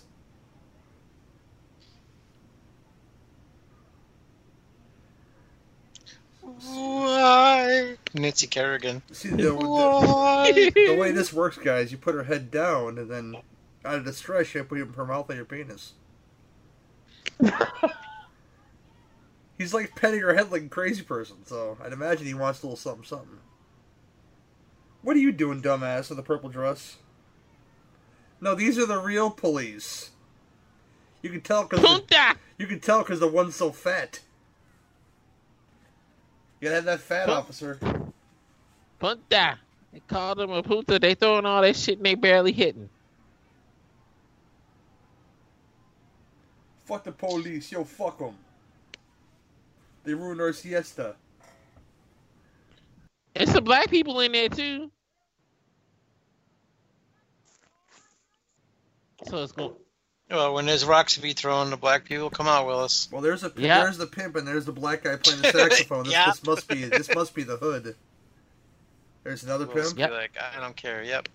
Why? 6.65 7.95
Nancy 8.13 8.47
Kerrigan. 8.47 9.01
See 9.11 9.29
the, 9.29 9.35
the, 9.37 9.53
Why? 9.53 10.51
the 10.51 10.97
way 10.97 11.11
this 11.11 11.31
works, 11.31 11.57
guys. 11.57 11.91
You 11.91 11.97
put 11.97 12.15
her 12.15 12.23
head 12.23 12.49
down, 12.51 12.97
and 12.97 13.09
then 13.09 13.35
out 13.85 13.95
of 13.95 14.05
distress, 14.05 14.53
you 14.53 14.63
put 14.63 14.79
her 14.79 15.05
mouth 15.05 15.29
on 15.29 15.35
your 15.35 15.45
penis. 15.45 15.93
He's 19.57 19.73
like 19.73 19.95
petting 19.95 20.19
her 20.21 20.35
head 20.35 20.51
like 20.51 20.63
a 20.63 20.69
crazy 20.69 21.01
person, 21.03 21.37
so 21.45 21.77
I'd 21.83 21.93
imagine 21.93 22.27
he 22.27 22.33
wants 22.33 22.61
a 22.61 22.65
little 22.65 22.77
something, 22.77 23.05
something. 23.05 23.39
What 25.01 25.15
are 25.15 25.19
you 25.19 25.31
doing, 25.31 25.61
dumbass, 25.61 26.11
in 26.11 26.17
the 26.17 26.23
purple 26.23 26.49
dress? 26.49 26.97
No, 28.39 28.53
these 28.53 28.77
are 28.77 28.85
the 28.85 28.99
real 28.99 29.31
police. 29.31 30.11
You 31.21 31.31
can 31.31 31.41
tell 31.41 31.63
because 31.65 32.01
you 32.57 32.67
can 32.67 32.79
tell 32.79 32.99
because 32.99 33.19
the 33.19 33.27
one's 33.27 33.55
so 33.55 33.71
fat. 33.71 34.19
You 36.59 36.65
gotta 36.65 36.75
have 36.75 36.85
that 36.85 36.99
fat 36.99 37.29
officer. 37.29 37.79
Punta! 38.99 39.59
They 39.93 40.01
called 40.07 40.39
him 40.39 40.51
a 40.51 40.63
punta. 40.63 40.99
They 40.99 41.13
throwing 41.13 41.45
all 41.45 41.61
that 41.61 41.75
shit 41.75 41.97
and 41.97 42.05
they 42.05 42.15
barely 42.15 42.51
hitting. 42.51 42.89
Fuck 46.85 47.03
the 47.03 47.11
police, 47.11 47.71
yo, 47.71 47.83
fuck 47.83 48.19
them. 48.19 48.35
They 50.03 50.13
ruined 50.13 50.39
our 50.39 50.53
siesta. 50.53 51.15
There's 53.35 53.51
some 53.51 53.63
black 53.63 53.89
people 53.89 54.19
in 54.21 54.31
there 54.31 54.49
too. 54.49 54.89
So 59.25 59.43
it's 59.43 59.51
going. 59.51 59.73
Well, 60.29 60.53
when 60.53 60.65
there's 60.65 60.83
rocks 60.83 61.15
to 61.15 61.21
be 61.21 61.31
thrown, 61.33 61.69
the 61.69 61.77
black 61.77 62.03
people 62.03 62.29
come 62.29 62.47
out, 62.47 62.65
Willis. 62.65 63.07
Well, 63.11 63.21
there's 63.21 63.43
a 63.45 63.51
Yeah. 63.55 63.79
there's 63.83 63.97
the 63.97 64.07
pimp 64.07 64.35
and 64.35 64.45
there's 64.47 64.65
the 64.65 64.73
black 64.73 65.03
guy 65.03 65.15
playing 65.15 65.41
the 65.41 65.51
saxophone. 65.51 66.03
This, 66.03 66.11
Yeah. 66.13 66.25
this 66.27 66.43
must 66.45 66.67
be 66.67 66.83
this 66.85 67.13
must 67.15 67.33
be 67.33 67.43
the 67.43 67.55
hood. 67.57 67.95
There's 69.23 69.43
another 69.43 69.65
Willis 69.65 69.89
pimp 69.93 69.99
Yep. 69.99 70.11
like, 70.11 70.31
I 70.55 70.59
don't 70.59 70.75
care. 70.75 71.01
Yep. 71.03 71.29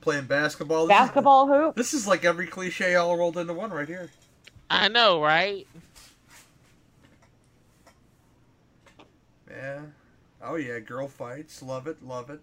playing 0.00 0.26
basketball. 0.26 0.86
This 0.86 0.94
is- 0.94 1.00
Basketball 1.00 1.46
hoop. 1.48 1.74
This 1.74 1.92
is 1.92 2.06
like 2.06 2.24
every 2.24 2.46
cliche 2.46 2.94
all 2.94 3.16
rolled 3.16 3.36
into 3.36 3.52
one 3.52 3.70
right 3.72 3.88
here. 3.88 4.10
I 4.70 4.86
know, 4.88 5.20
right? 5.20 5.66
Yeah. 9.50 9.80
Oh 10.42 10.54
yeah, 10.56 10.78
girl 10.78 11.08
fights. 11.08 11.62
Love 11.62 11.86
it, 11.88 12.02
love 12.04 12.30
it. 12.30 12.40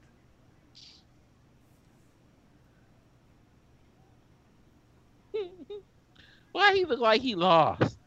Why 6.53 6.73
he 6.75 6.85
look 6.85 6.99
like 6.99 7.21
he 7.21 7.35
lost? 7.35 7.97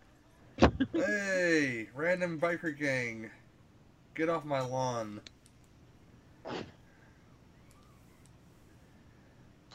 Hey, 0.95 1.89
random 1.95 2.41
biker 2.41 2.77
gang, 2.77 3.29
get 4.15 4.29
off 4.31 4.45
my 4.45 4.61
lawn. 4.61 5.21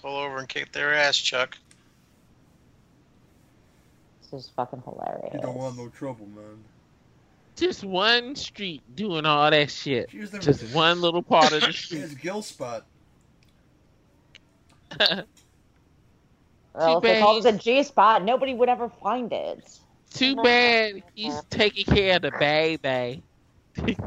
Pull 0.01 0.15
over 0.17 0.39
and 0.39 0.49
kick 0.49 0.71
their 0.71 0.93
ass, 0.93 1.15
Chuck. 1.17 1.57
This 4.31 4.45
is 4.45 4.49
fucking 4.55 4.81
hilarious. 4.83 5.31
You 5.33 5.41
don't 5.41 5.55
want 5.55 5.77
no 5.77 5.89
trouble, 5.89 6.25
man. 6.27 6.63
Just 7.57 7.83
one 7.83 8.35
street 8.35 8.81
doing 8.95 9.25
all 9.25 9.51
that 9.51 9.69
shit. 9.69 10.09
She 10.09 10.19
was 10.19 10.31
the, 10.31 10.39
Just 10.39 10.73
one 10.73 11.01
little 11.01 11.21
part 11.21 11.51
of 11.51 11.61
the 11.61 11.71
She 11.73 11.83
street. 11.85 12.01
has 12.01 12.15
gill 12.15 12.41
spot. 12.41 12.85
Well, 16.73 16.97
if 16.97 17.03
Too 17.03 17.07
they 17.07 17.19
called 17.19 17.43
bad. 17.43 17.53
it 17.53 17.55
a 17.55 17.57
G 17.57 17.83
spot, 17.83 18.23
nobody 18.23 18.53
would 18.53 18.69
ever 18.69 18.89
find 18.89 19.31
it. 19.31 19.79
Too 20.13 20.35
bad 20.35 21.03
he's 21.15 21.41
taking 21.49 21.85
care 21.85 22.17
of 22.17 22.21
the 22.23 22.31
baby. 22.31 23.23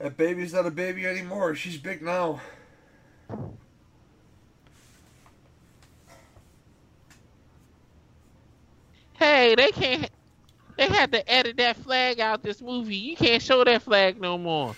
That 0.00 0.16
baby's 0.16 0.54
not 0.54 0.64
a 0.64 0.70
baby 0.70 1.06
anymore. 1.06 1.54
She's 1.54 1.76
big 1.76 2.00
now. 2.00 2.40
Hey, 9.12 9.54
they 9.54 9.70
can't. 9.72 10.10
They 10.80 10.88
had 10.88 11.12
to 11.12 11.30
edit 11.30 11.58
that 11.58 11.76
flag 11.76 12.20
out 12.20 12.42
this 12.42 12.62
movie. 12.62 12.96
You 12.96 13.14
can't 13.14 13.42
show 13.42 13.62
that 13.64 13.82
flag 13.82 14.18
no 14.18 14.38
more. 14.38 14.74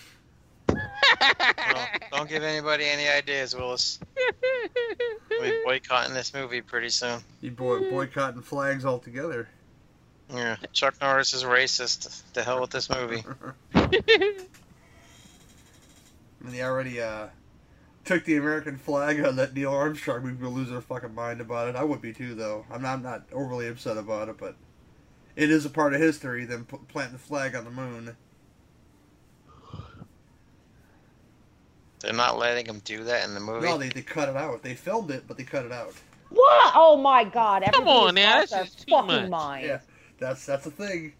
Well, 0.67 1.87
don't 2.11 2.29
give 2.29 2.43
anybody 2.43 2.83
any 2.83 3.07
ideas, 3.07 3.55
Willis. 3.55 3.99
We'll 5.29 5.49
be 5.49 5.61
boycotting 5.63 6.13
this 6.13 6.33
movie 6.33 6.61
pretty 6.61 6.89
soon. 6.89 7.21
You 7.41 7.51
boy 7.51 7.89
boycotting 7.89 8.41
flags 8.41 8.85
altogether. 8.85 9.47
Yeah, 10.29 10.57
Chuck 10.73 10.95
Norris 11.01 11.33
is 11.33 11.43
racist. 11.43 12.21
The 12.33 12.43
hell 12.43 12.61
with 12.61 12.69
this 12.69 12.89
movie. 12.89 13.23
I 13.75 13.87
mean, 16.41 16.51
they 16.51 16.61
already 16.61 17.01
uh, 17.01 17.27
took 18.05 18.25
the 18.25 18.35
American 18.37 18.77
flag 18.77 19.19
out 19.21 19.25
of 19.27 19.35
that 19.37 19.55
Neil 19.55 19.71
Armstrong 19.73 20.23
movie. 20.23 20.43
We'll 20.43 20.51
lose 20.51 20.71
our 20.71 20.81
fucking 20.81 21.15
mind 21.15 21.41
about 21.41 21.69
it. 21.69 21.75
I 21.75 21.83
would 21.83 22.01
be 22.01 22.13
too, 22.13 22.35
though. 22.35 22.65
I'm 22.71 22.81
not, 22.81 22.95
I'm 22.95 23.03
not 23.03 23.23
overly 23.33 23.67
upset 23.69 23.97
about 23.97 24.29
it, 24.29 24.37
but 24.37 24.55
it 25.35 25.49
is 25.51 25.65
a 25.65 25.69
part 25.69 25.93
of 25.93 26.01
history. 26.01 26.45
than 26.45 26.65
p- 26.65 26.77
planting 26.87 27.13
the 27.13 27.19
flag 27.19 27.55
on 27.55 27.63
the 27.65 27.71
moon. 27.71 28.15
They're 31.99 32.13
not 32.13 32.37
letting 32.37 32.65
him 32.65 32.81
do 32.83 33.03
that 33.05 33.23
in 33.25 33.33
the 33.33 33.39
movie. 33.39 33.65
No, 33.65 33.77
they, 33.77 33.87
they 33.89 34.01
cut 34.01 34.27
it 34.27 34.35
out. 34.35 34.61
They 34.61 34.75
filmed 34.75 35.09
it, 35.09 35.23
but 35.27 35.37
they 35.37 35.43
cut 35.43 35.65
it 35.65 35.71
out. 35.71 35.93
What? 36.29 36.73
Oh 36.75 36.97
my 36.97 37.23
god! 37.23 37.63
Come 37.71 37.87
on 37.87 38.15
now, 38.15 38.39
that's 38.39 38.51
just 38.51 38.79
too 38.87 38.91
fucking 38.91 39.07
much. 39.07 39.29
mind. 39.29 39.65
Yeah, 39.67 39.79
that's 40.19 40.45
that's 40.45 40.65
the 40.65 40.71
thing. 40.71 41.13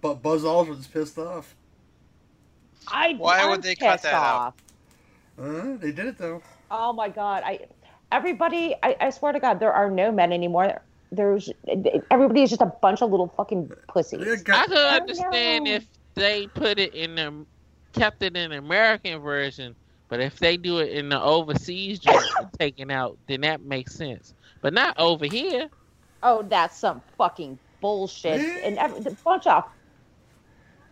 But 0.00 0.22
Buzz 0.22 0.44
Aldrin's 0.44 0.86
pissed 0.86 1.18
off. 1.18 1.54
I, 2.88 3.14
Why 3.18 3.40
I'm 3.40 3.50
would 3.50 3.62
they 3.62 3.74
cut 3.74 3.92
pissed 3.92 4.04
that 4.04 4.14
out? 4.14 4.24
off. 4.40 4.54
Uh, 5.38 5.76
they 5.76 5.90
did 5.92 6.06
it 6.06 6.16
though. 6.18 6.40
Oh 6.70 6.92
my 6.92 7.08
god! 7.08 7.42
I 7.44 7.66
everybody. 8.12 8.74
I, 8.82 8.96
I 9.00 9.10
swear 9.10 9.32
to 9.32 9.40
God, 9.40 9.58
there 9.60 9.72
are 9.72 9.90
no 9.90 10.12
men 10.12 10.32
anymore. 10.32 10.80
There's 11.14 11.50
everybody 12.10 12.42
is 12.42 12.50
just 12.50 12.62
a 12.62 12.72
bunch 12.82 13.02
of 13.02 13.10
little 13.10 13.28
fucking 13.36 13.70
pussies. 13.88 14.44
I 14.48 14.66
could 14.66 14.76
understand 14.76 15.64
no. 15.64 15.72
if 15.72 15.86
they 16.14 16.46
put 16.48 16.78
it 16.78 16.94
in 16.94 17.14
the 17.14 17.46
kept 17.92 18.22
it 18.22 18.36
in 18.36 18.50
the 18.50 18.58
American 18.58 19.20
version, 19.20 19.74
but 20.08 20.20
if 20.20 20.38
they 20.38 20.56
do 20.56 20.78
it 20.78 20.90
in 20.90 21.08
the 21.08 21.20
overseas 21.20 21.98
joint 21.98 22.24
taken 22.58 22.90
out, 22.90 23.18
then 23.26 23.42
that 23.42 23.62
makes 23.62 23.94
sense. 23.94 24.34
But 24.60 24.74
not 24.74 24.98
over 24.98 25.26
here. 25.26 25.68
Oh, 26.22 26.42
that's 26.42 26.78
some 26.78 27.02
fucking 27.18 27.58
bullshit. 27.80 28.40
And 28.64 28.78
every, 28.78 29.04
a 29.04 29.10
bunch 29.10 29.46
of 29.46 29.64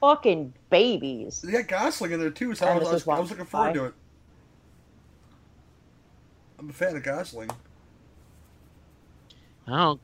fucking 0.01 0.53
babies. 0.71 1.41
They 1.43 1.53
got 1.53 1.69
Gosling 1.69 2.13
in 2.13 2.21
there 2.21 2.31
too, 2.31 2.55
so 2.55 2.67
I 2.67 2.77
was, 2.77 2.89
I 2.89 2.93
was, 2.93 3.09
I 3.09 3.21
was 3.21 3.31
looking 3.31 3.47
forward 3.47 3.75
to 3.75 3.85
it. 3.87 3.95
I'm 6.59 6.69
a 6.69 6.73
fan 6.73 6.97
of 6.97 7.03
Gosling. 7.03 7.51
I 9.67 9.77
don't. 9.77 10.01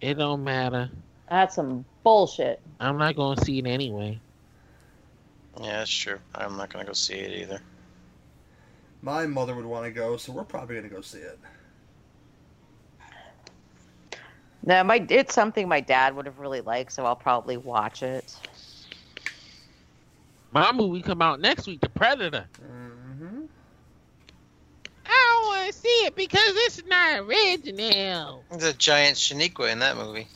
It 0.00 0.14
don't 0.14 0.44
matter. 0.44 0.90
That's 1.28 1.56
some 1.56 1.84
bullshit. 2.04 2.60
I'm 2.80 2.98
not 2.98 3.16
gonna 3.16 3.40
see 3.44 3.58
it 3.58 3.66
anyway. 3.66 4.20
Yeah, 5.60 5.78
that's 5.78 5.90
true. 5.90 6.18
I'm 6.34 6.56
not 6.56 6.70
gonna 6.72 6.84
go 6.84 6.92
see 6.92 7.14
it 7.14 7.42
either. 7.42 7.60
My 9.02 9.26
mother 9.26 9.54
would 9.54 9.64
want 9.64 9.84
to 9.84 9.90
go, 9.90 10.16
so 10.16 10.32
we're 10.32 10.44
probably 10.44 10.76
gonna 10.76 10.88
go 10.88 11.00
see 11.00 11.18
it. 11.18 11.38
No, 14.64 14.84
my 14.84 15.04
it's 15.08 15.34
something 15.34 15.68
my 15.68 15.80
dad 15.80 16.14
would 16.14 16.26
have 16.26 16.38
really 16.38 16.60
liked, 16.60 16.92
so 16.92 17.04
I'll 17.04 17.16
probably 17.16 17.56
watch 17.56 18.02
it. 18.02 18.34
My 20.52 20.72
movie 20.72 21.02
come 21.02 21.22
out 21.22 21.40
next 21.40 21.66
week, 21.66 21.80
The 21.80 21.88
Predator. 21.90 22.46
Mm-hmm. 22.62 22.77
Want 25.48 25.72
to 25.72 25.78
see 25.78 25.88
it 26.06 26.14
because 26.14 26.40
it's 26.44 26.82
not 26.86 27.20
original. 27.20 28.44
There's 28.50 28.64
a 28.64 28.72
giant 28.72 29.16
Shaniqua 29.16 29.72
in 29.72 29.78
that 29.80 29.96
movie. 29.96 30.26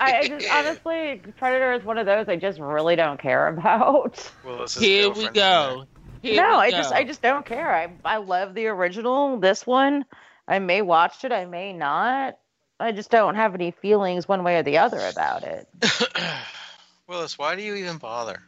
I, 0.00 0.18
I 0.18 0.28
just 0.28 0.50
honestly, 0.50 1.20
Predator 1.38 1.72
is 1.74 1.84
one 1.84 1.98
of 1.98 2.06
those 2.06 2.28
I 2.28 2.36
just 2.36 2.58
really 2.58 2.96
don't 2.96 3.20
care 3.20 3.48
about. 3.48 4.30
Willis's 4.44 4.80
Here 4.80 5.10
we 5.10 5.28
go. 5.28 5.84
Here 6.22 6.36
no, 6.36 6.50
we 6.50 6.56
I 6.56 6.70
go. 6.70 6.76
just 6.76 6.92
I 6.92 7.04
just 7.04 7.20
don't 7.22 7.44
care. 7.44 7.74
I 7.74 7.92
I 8.04 8.18
love 8.18 8.54
the 8.54 8.66
original. 8.66 9.38
This 9.38 9.66
one, 9.66 10.04
I 10.46 10.58
may 10.60 10.82
watch 10.82 11.24
it, 11.24 11.32
I 11.32 11.44
may 11.44 11.72
not. 11.72 12.38
I 12.78 12.92
just 12.92 13.10
don't 13.10 13.34
have 13.34 13.54
any 13.54 13.70
feelings 13.70 14.26
one 14.26 14.42
way 14.44 14.56
or 14.56 14.62
the 14.62 14.78
other 14.78 15.00
about 15.06 15.44
it. 15.44 15.68
Willis, 17.06 17.38
why 17.38 17.54
do 17.54 17.62
you 17.62 17.74
even 17.74 17.98
bother? 17.98 18.42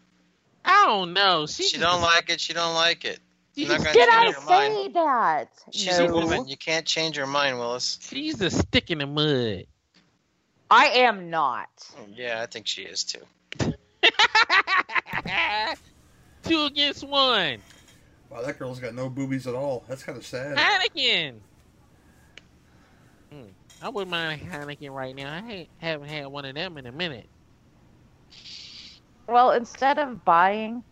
I 0.64 0.86
don't 0.86 1.12
know. 1.12 1.46
She, 1.46 1.64
She 1.64 1.78
don't 1.78 2.00
like 2.00 2.30
it. 2.30 2.40
She 2.40 2.52
don't 2.52 2.74
like 2.74 3.04
it. 3.04 3.20
She's, 3.54 3.70
I'm 3.70 3.82
not 3.82 3.92
Did 3.92 4.08
I 4.08 4.30
your 4.30 4.40
mind. 4.42 4.94
that? 4.94 5.48
She's 5.70 5.98
no. 5.98 6.06
a 6.08 6.12
woman. 6.12 6.48
You 6.48 6.56
can't 6.56 6.84
change 6.86 7.16
her 7.16 7.26
mind, 7.26 7.58
Willis. 7.58 7.98
she's 8.02 8.40
a 8.40 8.50
stick 8.50 8.90
in 8.90 8.98
the 8.98 9.06
mud. 9.06 9.66
I 10.70 10.86
am 10.86 11.30
not. 11.30 11.68
Yeah, 12.12 12.40
I 12.42 12.46
think 12.46 12.66
she 12.66 12.82
is 12.82 13.04
too. 13.04 13.20
Two 16.42 16.64
against 16.64 17.04
one. 17.06 17.58
Wow, 18.28 18.42
that 18.42 18.58
girl's 18.58 18.80
got 18.80 18.94
no 18.94 19.08
boobies 19.08 19.46
at 19.46 19.54
all. 19.54 19.84
That's 19.88 20.02
kind 20.02 20.18
of 20.18 20.26
sad. 20.26 20.56
Heineken. 20.56 21.34
Hmm. 23.30 23.42
I 23.80 23.88
wouldn't 23.88 24.10
mind 24.10 24.42
a 24.42 24.44
Heineken 24.46 24.90
right 24.90 25.14
now. 25.14 25.32
I 25.32 25.48
ain't, 25.50 25.68
haven't 25.78 26.08
had 26.08 26.26
one 26.26 26.44
of 26.44 26.54
them 26.54 26.76
in 26.78 26.86
a 26.86 26.92
minute. 26.92 27.28
Well, 29.27 29.53
instead 29.53 29.99
of 29.99 30.25
buying 30.25 30.83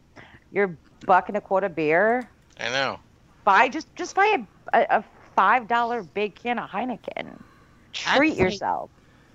your 0.53 0.77
buck 1.07 1.29
and 1.29 1.37
a 1.37 1.41
quarter 1.41 1.69
beer, 1.69 2.29
I 2.59 2.69
know. 2.71 2.99
buy 3.45 3.69
just 3.69 3.95
just 3.97 4.15
buy 4.15 4.45
a, 4.73 4.79
a, 4.79 4.99
a 4.99 5.05
five 5.37 5.69
dollar 5.69 6.03
big 6.03 6.35
can 6.35 6.59
of 6.59 6.71
Heineken. 6.71 7.39
Treat 7.93 8.37
say- 8.37 8.43
yourself. 8.43 8.91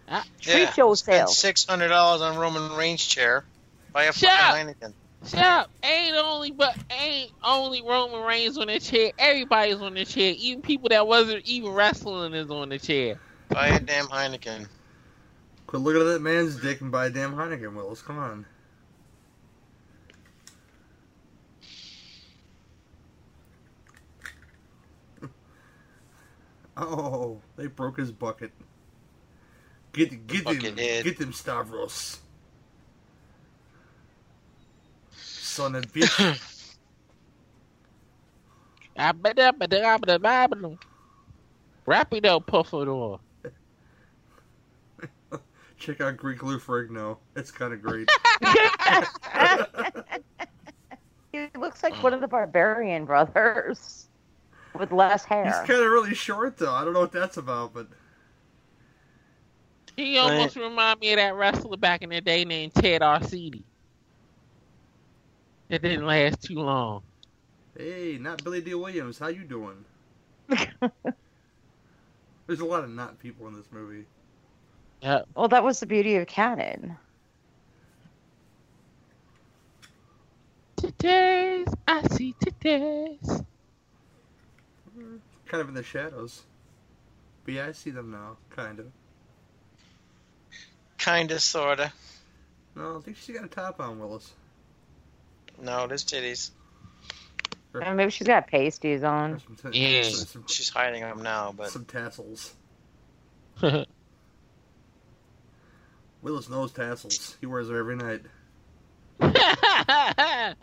I- 0.09 0.23
Treat 0.39 0.53
yeah, 0.53 0.65
Spend 0.71 0.77
yourself. 0.77 1.29
six 1.31 1.65
hundred 1.65 1.89
dollars 1.89 2.21
on 2.21 2.37
Roman 2.37 2.75
Reigns 2.77 3.05
chair. 3.05 3.43
Buy 3.91 4.03
a 4.05 4.13
Shut 4.13 4.29
fucking 4.31 4.69
up. 4.69 4.75
Heineken. 4.81 4.93
Shut 5.27 5.43
up. 5.43 5.69
Ain't 5.83 6.15
only 6.15 6.51
but 6.51 6.77
ain't 6.91 7.31
only 7.43 7.81
Roman 7.81 8.21
Reigns 8.21 8.57
on 8.57 8.67
the 8.67 8.79
chair. 8.79 9.11
Everybody's 9.17 9.75
on 9.81 9.95
the 9.95 10.05
chair. 10.05 10.33
Even 10.37 10.61
people 10.61 10.89
that 10.89 11.05
wasn't 11.07 11.43
even 11.45 11.71
wrestling 11.71 12.33
is 12.33 12.49
on 12.49 12.69
the 12.69 12.79
chair. 12.79 13.19
Buy 13.49 13.67
a 13.67 13.79
damn 13.79 14.05
Heineken. 14.07 14.67
Quit 15.65 15.81
looking 15.81 16.01
at 16.01 16.05
that 16.05 16.21
man's 16.21 16.55
dick 16.61 16.79
and 16.81 16.91
buy 16.91 17.07
a 17.07 17.09
damn 17.09 17.33
Heineken, 17.33 17.73
Willis. 17.75 18.01
Come 18.01 18.19
on. 18.19 18.45
Oh, 26.77 27.41
they 27.55 27.65
broke 27.67 27.97
his 27.97 28.11
bucket. 28.11 28.51
Get 29.93 30.27
get 30.27 30.45
them, 30.45 30.55
Buckethead. 30.55 31.03
get 31.03 31.17
them 31.17 31.33
Stavros. 31.33 32.19
Son 35.11 35.73
of 35.75 35.83
a 35.83 35.87
bitch. 35.87 36.53
Rapido 41.87 42.45
Puffador. 42.45 43.19
Check 45.77 46.01
out 46.01 46.17
Greek 46.17 46.43
Lou 46.43 46.59
Ferrigno. 46.59 47.17
It's 47.35 47.49
kind 47.51 47.73
of 47.73 47.81
great. 47.81 48.09
he 51.31 51.47
looks 51.57 51.81
like 51.81 51.93
one 52.03 52.13
of 52.13 52.21
the 52.21 52.27
Barbarian 52.27 53.05
brothers 53.05 54.09
with 54.77 54.91
less 54.91 55.25
hair. 55.25 55.45
He's 55.45 55.53
kind 55.55 55.81
of 55.83 55.91
really 55.91 56.13
short 56.15 56.57
though. 56.57 56.73
I 56.73 56.83
don't 56.83 56.93
know 56.93 57.01
what 57.01 57.11
that's 57.11 57.37
about, 57.37 57.73
but 57.73 57.87
He 59.95 60.17
almost 60.17 60.55
remind 60.55 60.99
me 60.99 61.13
of 61.13 61.17
that 61.17 61.35
wrestler 61.35 61.77
back 61.77 62.01
in 62.03 62.09
the 62.09 62.21
day 62.21 62.45
named 62.45 62.73
Ted 62.75 63.01
Arcidi. 63.01 63.63
It 65.69 65.81
didn't 65.81 66.05
last 66.05 66.41
too 66.43 66.59
long. 66.59 67.03
hey, 67.77 68.17
not 68.19 68.43
Billy 68.43 68.61
Dee 68.61 68.73
Williams. 68.73 69.19
How 69.19 69.27
you 69.27 69.43
doing? 69.43 69.83
There's 70.47 70.71
a 72.61 72.65
lot 72.65 72.83
of 72.83 72.89
not 72.89 73.19
people 73.19 73.47
in 73.47 73.55
this 73.55 73.67
movie. 73.71 74.05
Yeah. 75.01 75.21
well, 75.35 75.47
that 75.49 75.63
was 75.63 75.79
the 75.79 75.85
beauty 75.85 76.15
of 76.15 76.27
Cannon. 76.27 76.97
Today's 80.77 81.67
I 81.87 82.03
see 82.07 82.35
today's. 82.39 83.41
Mm-hmm. 84.97 85.17
Kind 85.47 85.61
of 85.61 85.67
in 85.69 85.73
the 85.75 85.83
shadows. 85.83 86.43
But 87.45 87.53
yeah, 87.53 87.67
I 87.67 87.71
see 87.71 87.91
them 87.91 88.11
now. 88.11 88.37
Kind 88.49 88.79
of. 88.79 88.87
Kinda, 90.97 91.39
sorta. 91.39 91.93
No, 92.75 92.97
I 92.97 93.01
think 93.01 93.17
she's 93.17 93.35
got 93.35 93.45
a 93.45 93.49
top 93.49 93.79
on, 93.79 93.99
Willis. 93.99 94.31
No, 95.61 95.87
there's 95.87 96.03
titties. 96.03 96.51
And 97.73 97.95
maybe 97.97 98.11
she's 98.11 98.27
got 98.27 98.47
pasties 98.47 99.03
on. 99.03 99.39
Some, 99.39 99.71
t- 99.71 99.79
Yeah. 99.79 100.03
some, 100.03 100.25
some, 100.25 100.47
She's 100.47 100.69
hiding 100.69 101.01
them 101.01 101.21
now, 101.21 101.53
but 101.55 101.69
some 101.69 101.85
tassels. 101.85 102.53
Willis 106.21 106.49
knows 106.49 106.71
tassels. 106.71 107.37
He 107.39 107.45
wears 107.45 107.67
them 107.67 107.77
every 107.77 107.95
night. 107.95 108.21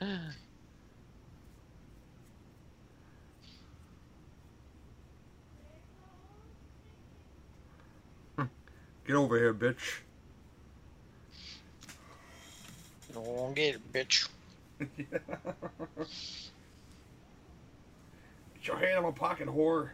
Get 9.06 9.16
over 9.16 9.36
here, 9.36 9.52
bitch. 9.52 10.00
you 13.12 13.20
won't 13.20 13.54
get 13.54 13.74
it, 13.76 13.92
bitch. 13.92 14.28
Get 14.78 14.88
your 18.64 18.78
hand 18.78 18.98
in 18.98 19.02
my 19.02 19.10
pocket, 19.10 19.48
whore. 19.48 19.90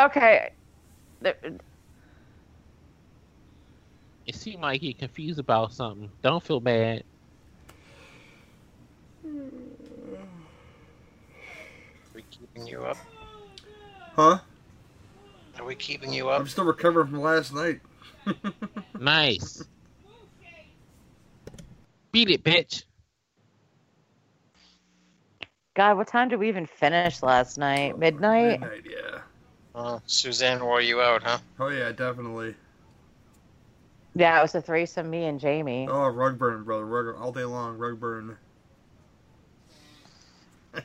Okay. 0.00 0.50
The- 1.20 1.60
it 4.26 4.34
seemed 4.34 4.62
like 4.62 4.82
you're 4.82 4.92
confused 4.92 5.38
about 5.38 5.72
something. 5.72 6.10
Don't 6.22 6.42
feel 6.42 6.60
bad. 6.60 7.04
Are 9.24 9.30
we 12.14 12.22
keeping 12.30 12.66
you 12.66 12.84
up? 12.84 12.98
Huh? 14.14 14.38
Are 15.58 15.64
we 15.64 15.74
keeping 15.74 16.12
you 16.12 16.28
up? 16.28 16.40
I'm 16.40 16.48
still 16.48 16.64
recovering 16.64 17.08
from 17.08 17.20
last 17.20 17.54
night. 17.54 17.80
Nice. 19.00 19.62
Beat 22.12 22.30
it, 22.30 22.42
bitch. 22.42 22.84
God, 25.76 25.96
what 25.96 26.08
time 26.08 26.28
did 26.28 26.40
we 26.40 26.48
even 26.48 26.66
finish 26.66 27.22
last 27.22 27.58
night? 27.58 27.92
Oh, 27.94 27.98
midnight? 27.98 28.60
Midnight, 28.60 28.84
yeah. 28.84 29.20
Oh, 29.74 30.00
Suzanne 30.06 30.64
wore 30.64 30.80
you 30.80 31.00
out, 31.00 31.22
huh? 31.22 31.38
Oh 31.60 31.68
yeah, 31.68 31.92
definitely. 31.92 32.56
Yeah, 34.16 34.38
it 34.40 34.42
was 34.42 34.56
a 34.56 34.60
threesome, 34.60 35.08
me 35.08 35.26
and 35.26 35.38
Jamie. 35.38 35.86
Oh, 35.88 36.08
rug 36.08 36.36
burn, 36.38 36.64
brother. 36.64 36.84
Rug 36.84 37.16
all 37.20 37.30
day 37.30 37.44
long, 37.44 37.78
rug 37.78 38.00
burn. 38.00 38.36
I 40.74 40.80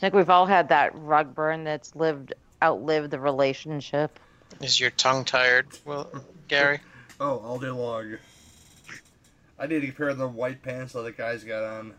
think 0.00 0.14
we've 0.14 0.30
all 0.30 0.46
had 0.46 0.68
that 0.68 0.92
rug 0.94 1.34
burn 1.34 1.64
that's 1.64 1.96
lived 1.96 2.32
outlived 2.62 3.10
the 3.10 3.20
relationship. 3.20 4.18
Is 4.60 4.78
your 4.80 4.90
tongue 4.90 5.24
tired, 5.24 5.66
Will 5.84 6.10
Gary? 6.48 6.80
oh, 7.20 7.38
all 7.38 7.58
day 7.58 7.68
long. 7.68 8.16
I 9.58 9.66
need 9.66 9.80
to 9.80 9.86
compare 9.86 10.14
the 10.14 10.28
white 10.28 10.62
pants 10.62 10.94
that 10.94 11.02
the 11.02 11.12
guys 11.12 11.44
got 11.44 11.62
on. 11.62 11.94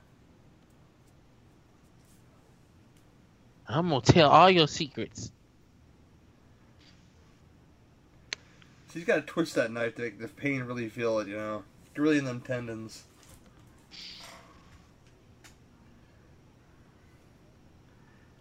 I'm 3.68 3.90
gonna 3.90 4.02
tell 4.02 4.30
all 4.30 4.50
your 4.50 4.68
secrets. 4.68 5.32
She's 8.92 9.06
got 9.06 9.16
to 9.16 9.22
twist 9.22 9.56
that 9.56 9.72
knife 9.72 9.96
to 9.96 10.02
make 10.02 10.20
the 10.20 10.28
pain 10.28 10.64
really 10.64 10.90
feel 10.90 11.20
it, 11.20 11.28
you 11.28 11.38
know. 11.38 11.64
Really 11.96 12.18
in 12.18 12.26
them 12.26 12.42
tendons. 12.42 13.04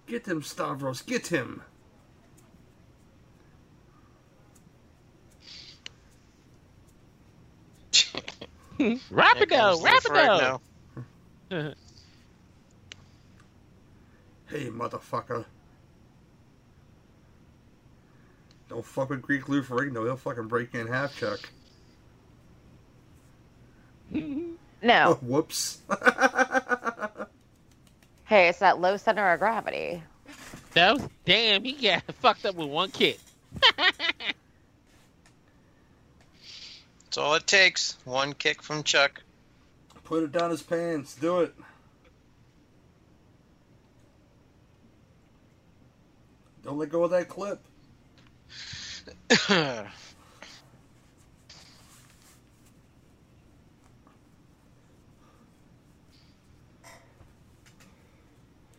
Get 0.07 0.27
him, 0.27 0.43
Stavros. 0.43 1.03
Get 1.03 1.29
him. 1.29 1.63
Rapido, 8.81 9.81
Rapido. 9.83 10.61
No. 11.51 11.75
Hey, 14.49 14.67
motherfucker. 14.69 15.45
Don't 18.69 18.85
fuck 18.85 19.11
with 19.11 19.23
Greek 19.23 19.49
Lou 19.49 19.63
Ferrigno. 19.63 20.05
He'll 20.05 20.17
fucking 20.17 20.49
break 20.49 20.75
in 20.75 20.87
half, 20.87 21.17
Chuck. 21.17 21.41
No. 24.83 25.15
Whoops. 25.23 25.79
Hey, 28.25 28.49
it's 28.49 28.61
that 28.61 28.81
low 28.81 28.97
center 28.97 29.33
of 29.33 29.41
gravity. 29.41 30.01
That 30.75 30.95
was 30.95 31.09
damn. 31.25 31.65
He 31.65 31.73
got 31.73 32.05
fucked 32.21 32.47
up 32.47 32.55
with 32.55 32.69
one 32.69 32.93
kick. 32.93 33.19
That's 37.11 37.19
all 37.19 37.35
it 37.35 37.45
takes. 37.45 37.97
One 38.05 38.35
kick 38.35 38.63
from 38.63 38.85
Chuck. 38.85 39.21
Put 40.05 40.23
it 40.23 40.31
down 40.31 40.53
his 40.53 40.63
pants. 40.63 41.17
Do 41.17 41.41
it. 41.41 41.53
Don't 46.63 46.79
let 46.79 46.89
go 46.89 47.03
of 47.03 47.11
that 47.11 47.29
clip. 47.29 47.59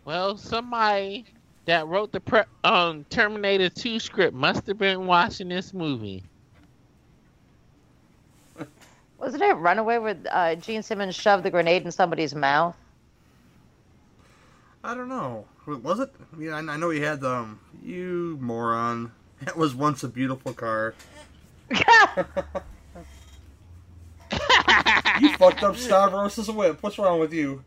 well, 0.05 0.37
somebody 0.37 1.25
that 1.65 1.85
wrote 1.85 2.13
the 2.13 2.21
pre- 2.21 2.43
um 2.63 3.03
Terminator 3.09 3.67
2 3.67 3.99
script 3.99 4.33
must 4.33 4.67
have 4.67 4.77
been 4.77 5.05
watching 5.05 5.49
this 5.49 5.73
movie. 5.73 6.23
Wasn't 9.31 9.49
it 9.49 9.53
Runaway 9.53 9.97
where 9.97 10.17
uh, 10.29 10.55
Gene 10.55 10.83
Simmons 10.83 11.15
shoved 11.15 11.45
the 11.45 11.49
grenade 11.49 11.85
in 11.85 11.91
somebody's 11.93 12.35
mouth? 12.35 12.75
I 14.83 14.93
don't 14.93 15.07
know. 15.07 15.45
Was 15.65 16.01
it? 16.01 16.13
Yeah, 16.37 16.57
I 16.57 16.59
I 16.59 16.75
know 16.75 16.89
he 16.89 16.99
had 16.99 17.23
um. 17.23 17.61
You 17.81 18.37
moron! 18.41 19.13
It 19.47 19.55
was 19.55 19.73
once 19.73 20.03
a 20.03 20.09
beautiful 20.09 20.53
car. 20.53 20.93
you 21.69 21.77
fucked 25.37 25.63
up 25.63 25.77
Stavros' 25.77 26.51
whip. 26.51 26.83
What's 26.83 26.99
wrong 26.99 27.17
with 27.21 27.31
you? 27.31 27.63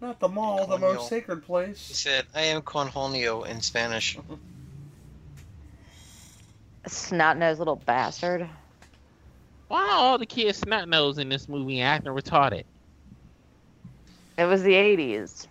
Not 0.00 0.18
the 0.18 0.28
mall, 0.28 0.66
the 0.66 0.76
most 0.76 1.08
sacred 1.08 1.38
He 1.38 1.46
place. 1.46 1.78
said, 1.78 2.26
I 2.34 2.42
am 2.42 2.62
Conjonio 2.62 3.46
in 3.46 3.60
Spanish. 3.60 4.18
Snot 6.88 7.38
nosed 7.38 7.60
little 7.60 7.76
bastard. 7.76 8.50
Why 9.72 9.88
are 9.88 9.96
all 9.96 10.18
the 10.18 10.26
kids 10.26 10.58
snot 10.58 10.86
nose 10.86 11.16
in 11.16 11.30
this 11.30 11.48
movie 11.48 11.80
acting 11.80 12.12
retarded? 12.12 12.64
It 14.36 14.44
was 14.44 14.62
the 14.62 14.74
80s. 14.74 15.46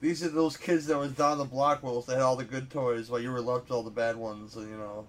These 0.00 0.22
are 0.22 0.28
those 0.28 0.56
kids 0.56 0.86
that 0.86 0.96
was 0.96 1.10
down 1.10 1.38
the 1.38 1.44
block 1.44 1.82
wills 1.82 2.06
that 2.06 2.12
had 2.12 2.22
all 2.22 2.36
the 2.36 2.44
good 2.44 2.70
toys 2.70 3.10
while 3.10 3.18
you 3.18 3.32
were 3.32 3.40
left 3.40 3.64
with 3.64 3.72
all 3.72 3.82
the 3.82 3.90
bad 3.90 4.14
ones, 4.14 4.54
and 4.54 4.70
you 4.70 4.76
know, 4.76 5.04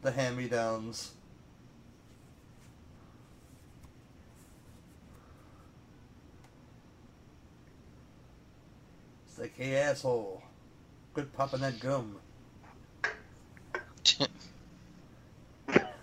the 0.00 0.10
hand-me-downs. 0.10 1.12
It's 9.28 9.38
like, 9.38 9.52
hey 9.58 9.76
asshole, 9.76 10.42
quit 11.12 11.30
popping 11.36 11.60
that 11.60 11.80
gum. 11.80 12.16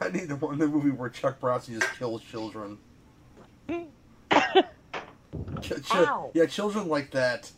I 0.03 0.09
need 0.09 0.27
the 0.27 0.35
one 0.35 0.57
the 0.57 0.67
movie 0.67 0.91
where 0.91 1.09
Chuck 1.09 1.39
Brosky 1.39 1.79
just 1.79 1.97
kills 1.97 2.21
children. 2.23 2.77
Ch- 3.69 3.87
ch- 5.81 5.95
Ow. 5.95 6.31
yeah, 6.33 6.45
children 6.45 6.89
like 6.89 7.11
that. 7.11 7.49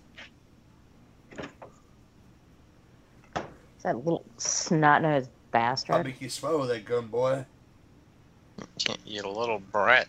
That 3.82 3.98
little 3.98 4.26
snot 4.38 5.02
nosed 5.02 5.30
bastard. 5.52 5.96
I'll 5.96 6.04
make 6.04 6.22
you 6.22 6.30
swallow 6.30 6.68
that 6.68 6.86
gun, 6.86 7.08
boy. 7.08 7.46
you 9.06 9.24
little 9.24 9.60
brat. 9.60 10.08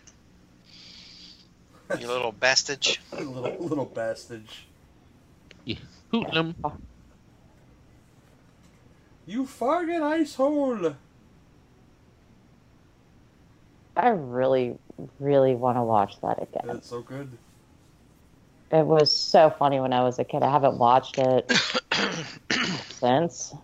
You 1.99 2.09
little 2.09 2.33
bastage. 2.33 3.01
little 3.13 3.57
little 3.61 3.87
bastard. 3.87 4.45
Hootnum. 6.13 6.55
You 9.27 9.45
farted 9.45 10.03
ice 10.03 10.35
hole. 10.35 10.95
I 13.97 14.09
really, 14.09 14.77
really 15.19 15.55
want 15.55 15.79
to 15.79 15.83
watch 15.83 16.21
that 16.21 16.43
again. 16.43 16.65
That's 16.67 16.89
so 16.89 17.01
good. 17.03 17.31
It 18.71 18.85
was 18.85 19.17
so 19.17 19.49
funny 19.51 19.81
when 19.81 19.93
I 19.93 20.03
was 20.03 20.19
a 20.19 20.25
kid. 20.25 20.43
I 20.43 20.51
haven't 20.51 20.77
watched 20.77 21.19
it 21.19 21.51
since. 22.91 23.55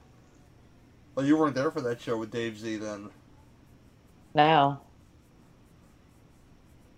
Well, 1.15 1.27
you 1.27 1.37
weren't 1.37 1.55
there 1.55 1.71
for 1.71 1.81
that 1.83 2.01
show 2.01 2.17
with 2.17 2.31
Dave 2.31 2.59
Z 2.59 2.77
then. 2.77 3.11
No. 4.35 4.81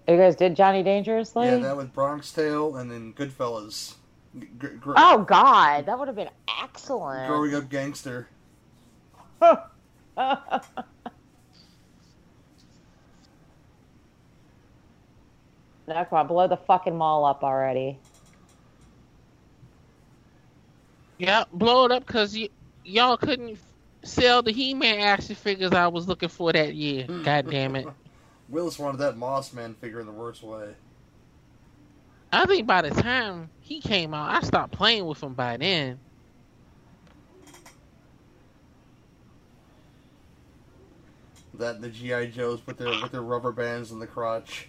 You 0.07 0.17
guys 0.19 0.37
did 0.37 0.55
Johnny 0.55 0.83
Dangerously? 0.83 1.47
Yeah, 1.47 1.57
that 1.57 1.77
was 1.77 1.87
Bronx 1.89 2.31
Tale 2.31 2.77
and 2.77 2.91
then 2.91 3.15
Goodfellas. 3.15 3.95
G- 4.39 4.47
gr- 4.79 4.95
oh 4.97 5.23
God, 5.23 5.87
that 5.87 5.99
would 5.99 6.09
have 6.09 6.17
been 6.17 6.31
excellent. 6.63 7.27
Growing 7.29 7.55
up 7.55 7.69
gangster. 7.71 8.29
no, 15.89 16.05
come 16.05 16.19
on, 16.19 16.27
blow 16.27 16.49
the 16.49 16.57
fucking 16.57 16.97
mall 16.97 17.25
up 17.25 17.43
already. 17.43 18.01
Yeah, 21.19 21.45
blow 21.53 21.87
it 21.87 21.93
up 21.93 22.07
because 22.07 22.35
y- 22.37 22.51
y'all 22.85 23.17
couldn't 23.17 23.59
sell 24.05 24.43
the 24.43 24.53
He-Man 24.53 25.01
action 25.01 25.35
figures 25.37 25.73
I 25.73 25.89
was 25.89 26.09
looking 26.09 26.29
for 26.29 26.53
that 26.53 26.75
year. 26.75 27.09
God 27.25 27.51
damn 27.51 27.77
it! 27.77 27.89
Willis 28.49 28.79
wanted 28.79 28.99
that 28.99 29.17
Moss 29.17 29.53
Man 29.53 29.75
figure 29.75 30.01
in 30.01 30.07
the 30.07 30.13
worst 30.13 30.43
way. 30.43 30.75
I 32.33 32.47
think 32.47 32.67
by 32.67 32.83
the 32.83 32.91
time 32.91 33.51
he 33.61 33.81
came 33.81 34.13
out, 34.13 34.31
I 34.35 34.47
stopped 34.47 34.73
playing 34.73 35.07
with 35.07 35.23
him 35.23 35.35
by 35.35 35.57
then. 35.57 36.01
That 41.55 41.77
and 41.77 41.85
the 41.85 41.91
GI 41.91 42.29
Joes 42.33 42.67
with 42.67 42.79
their 42.79 42.97
with 42.97 43.13
their 43.13 43.23
rubber 43.23 43.53
bands 43.53 43.93
in 43.93 44.01
the 44.01 44.07
crotch. 44.07 44.69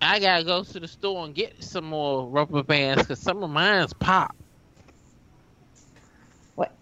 I 0.00 0.20
gotta 0.20 0.44
go 0.44 0.62
to 0.62 0.80
the 0.80 0.88
store 0.88 1.24
and 1.24 1.34
get 1.34 1.62
some 1.62 1.84
more 1.84 2.26
rubber 2.26 2.62
bands 2.62 3.02
because 3.02 3.18
some 3.18 3.42
of 3.42 3.50
mine's 3.50 3.92
pop. 3.92 4.34
What? 6.54 6.72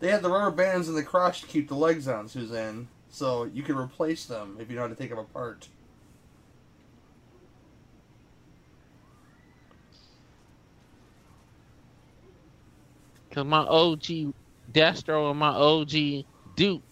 They 0.00 0.10
had 0.10 0.22
the 0.22 0.30
rubber 0.30 0.50
bands 0.50 0.88
in 0.88 0.94
the 0.94 1.02
crotch 1.02 1.40
to 1.40 1.46
keep 1.46 1.68
the 1.68 1.74
legs 1.74 2.06
on, 2.06 2.28
Suzanne. 2.28 2.88
So 3.08 3.44
you 3.44 3.62
can 3.62 3.76
replace 3.76 4.26
them 4.26 4.56
if 4.60 4.68
you 4.70 4.76
know 4.76 4.82
how 4.82 4.88
to 4.88 4.94
take 4.94 5.10
them 5.10 5.18
apart. 5.18 5.68
Cause 13.30 13.46
my 13.46 13.60
OG 13.60 14.34
Destro 14.72 15.30
and 15.30 15.38
my 15.38 15.48
OG 15.48 16.26
Duke 16.54 16.82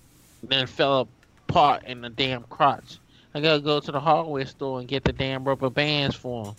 then 0.43 0.67
fell 0.67 1.07
apart 1.49 1.85
in 1.85 2.01
the 2.01 2.09
damn 2.09 2.45
crotch. 2.45 2.99
I 3.35 3.41
gotta 3.41 3.61
go 3.61 3.81
to 3.81 3.93
the 3.93 4.01
hardware 4.01 4.47
store 4.47 4.81
and 4.81 4.89
get 4.89 5.05
the 5.05 5.13
damn 5.13 5.45
rubber 5.45 5.71
bands 5.71 6.17
for 6.17 6.45
them. 6.45 6.55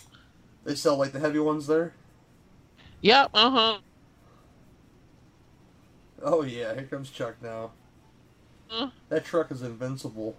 They 0.64 0.74
sell 0.74 0.96
like 0.96 1.12
the 1.12 1.20
heavy 1.20 1.38
ones 1.38 1.66
there. 1.66 1.92
Yep, 3.02 3.30
uh 3.34 3.50
huh. 3.50 3.78
Oh 6.22 6.42
yeah, 6.42 6.72
here 6.74 6.84
comes 6.84 7.10
Chuck 7.10 7.36
now. 7.42 7.72
Huh? 8.68 8.90
That 9.08 9.24
truck 9.24 9.50
is 9.50 9.62
invincible. 9.62 10.36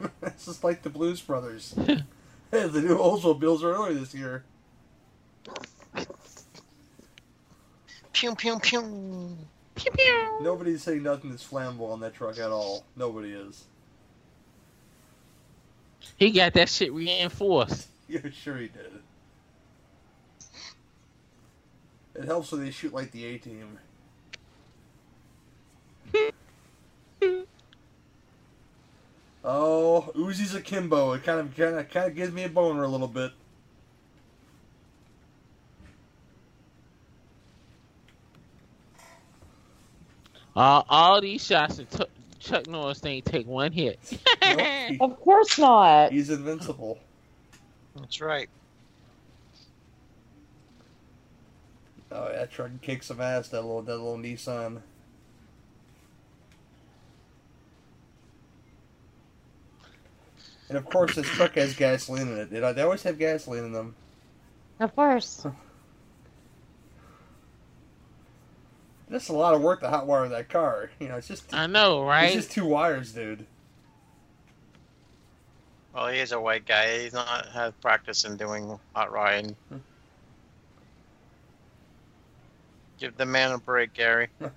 it's 0.22 0.46
just 0.46 0.62
like 0.62 0.82
the 0.82 0.90
Blues 0.90 1.20
Brothers. 1.20 1.74
hey, 1.86 2.68
the 2.68 2.80
new 2.80 2.96
Oldsmobiles 2.96 3.62
are 3.62 3.74
earlier 3.74 3.94
this 3.94 4.14
year. 4.14 4.44
Pew 8.12 8.34
pew 8.34 8.58
pew. 8.60 9.36
Pew 9.76 9.90
pew. 9.92 10.38
Nobody's 10.40 10.82
saying 10.82 11.02
nothing 11.02 11.30
that's 11.30 11.46
flammable 11.46 11.92
on 11.92 12.00
that 12.00 12.14
truck 12.14 12.38
at 12.38 12.50
all. 12.50 12.84
Nobody 12.96 13.32
is. 13.32 13.64
He 16.16 16.30
got 16.30 16.54
that 16.54 16.68
shit 16.68 16.92
reinforced. 16.92 17.88
Yeah, 18.08 18.20
sure 18.32 18.56
he 18.56 18.68
did. 18.68 18.92
It 22.14 22.24
helps 22.24 22.52
when 22.52 22.64
they 22.64 22.70
shoot 22.70 22.94
like 22.94 23.10
the 23.10 23.24
A 23.24 23.38
team. 23.38 23.80
Oh, 29.48 30.10
Uzi's 30.16 30.54
akimbo. 30.56 31.12
It 31.12 31.22
kind 31.22 31.38
of, 31.38 31.56
kind 31.56 31.76
of, 31.76 31.88
kind 31.88 32.08
of 32.08 32.16
gives 32.16 32.32
me 32.32 32.42
a 32.42 32.48
boner 32.48 32.82
a 32.82 32.88
little 32.88 33.06
bit. 33.06 33.30
Uh, 40.56 40.82
all 40.88 41.20
these 41.20 41.44
shots 41.44 41.76
that 41.76 41.90
took 41.90 42.08
Chuck 42.40 42.66
Norris 42.66 43.04
ain't 43.04 43.24
take 43.26 43.46
one 43.46 43.72
hit. 43.72 43.98
Nope, 44.42 45.00
Of 45.00 45.20
course 45.20 45.58
not. 45.58 46.12
he's 46.12 46.30
invincible. 46.30 46.98
That's 47.96 48.20
right. 48.20 48.48
Oh, 52.12 52.28
yeah, 52.30 52.38
that 52.38 52.52
truck 52.52 52.68
can 52.68 52.78
kick 52.78 53.02
some 53.02 53.20
ass. 53.20 53.48
That 53.48 53.62
little, 53.62 53.82
that 53.82 53.96
little 53.96 54.16
Nissan. 54.16 54.80
And 60.68 60.78
of 60.78 60.84
course, 60.86 61.16
this 61.16 61.26
truck 61.26 61.54
has 61.56 61.74
gasoline 61.74 62.28
in 62.28 62.38
it. 62.38 62.50
They 62.50 62.82
always 62.82 63.02
have 63.02 63.18
gasoline 63.18 63.64
in 63.64 63.72
them. 63.72 63.94
Of 64.80 64.94
course. 64.94 65.46
That's 69.08 69.28
a 69.28 69.32
lot 69.32 69.54
of 69.54 69.62
work 69.62 69.80
to 69.80 69.86
hotwire 69.86 70.28
that 70.30 70.48
car. 70.48 70.90
You 70.98 71.08
know, 71.08 71.16
it's 71.16 71.28
just 71.28 71.54
I 71.54 71.66
know, 71.66 72.02
right? 72.02 72.24
it's 72.24 72.34
just 72.34 72.50
two 72.50 72.66
wires, 72.66 73.12
dude. 73.12 73.46
Well, 75.94 76.08
he 76.08 76.18
is 76.18 76.32
a 76.32 76.40
white 76.40 76.66
guy. 76.66 77.02
He's 77.02 77.12
not 77.12 77.46
had 77.46 77.80
practice 77.80 78.24
in 78.24 78.36
doing 78.36 78.78
hot 78.94 79.12
riding. 79.12 79.56
Hmm. 79.70 79.78
Give 82.98 83.16
the 83.16 83.26
man 83.26 83.52
a 83.52 83.58
break, 83.58 83.94
Gary. 83.94 84.28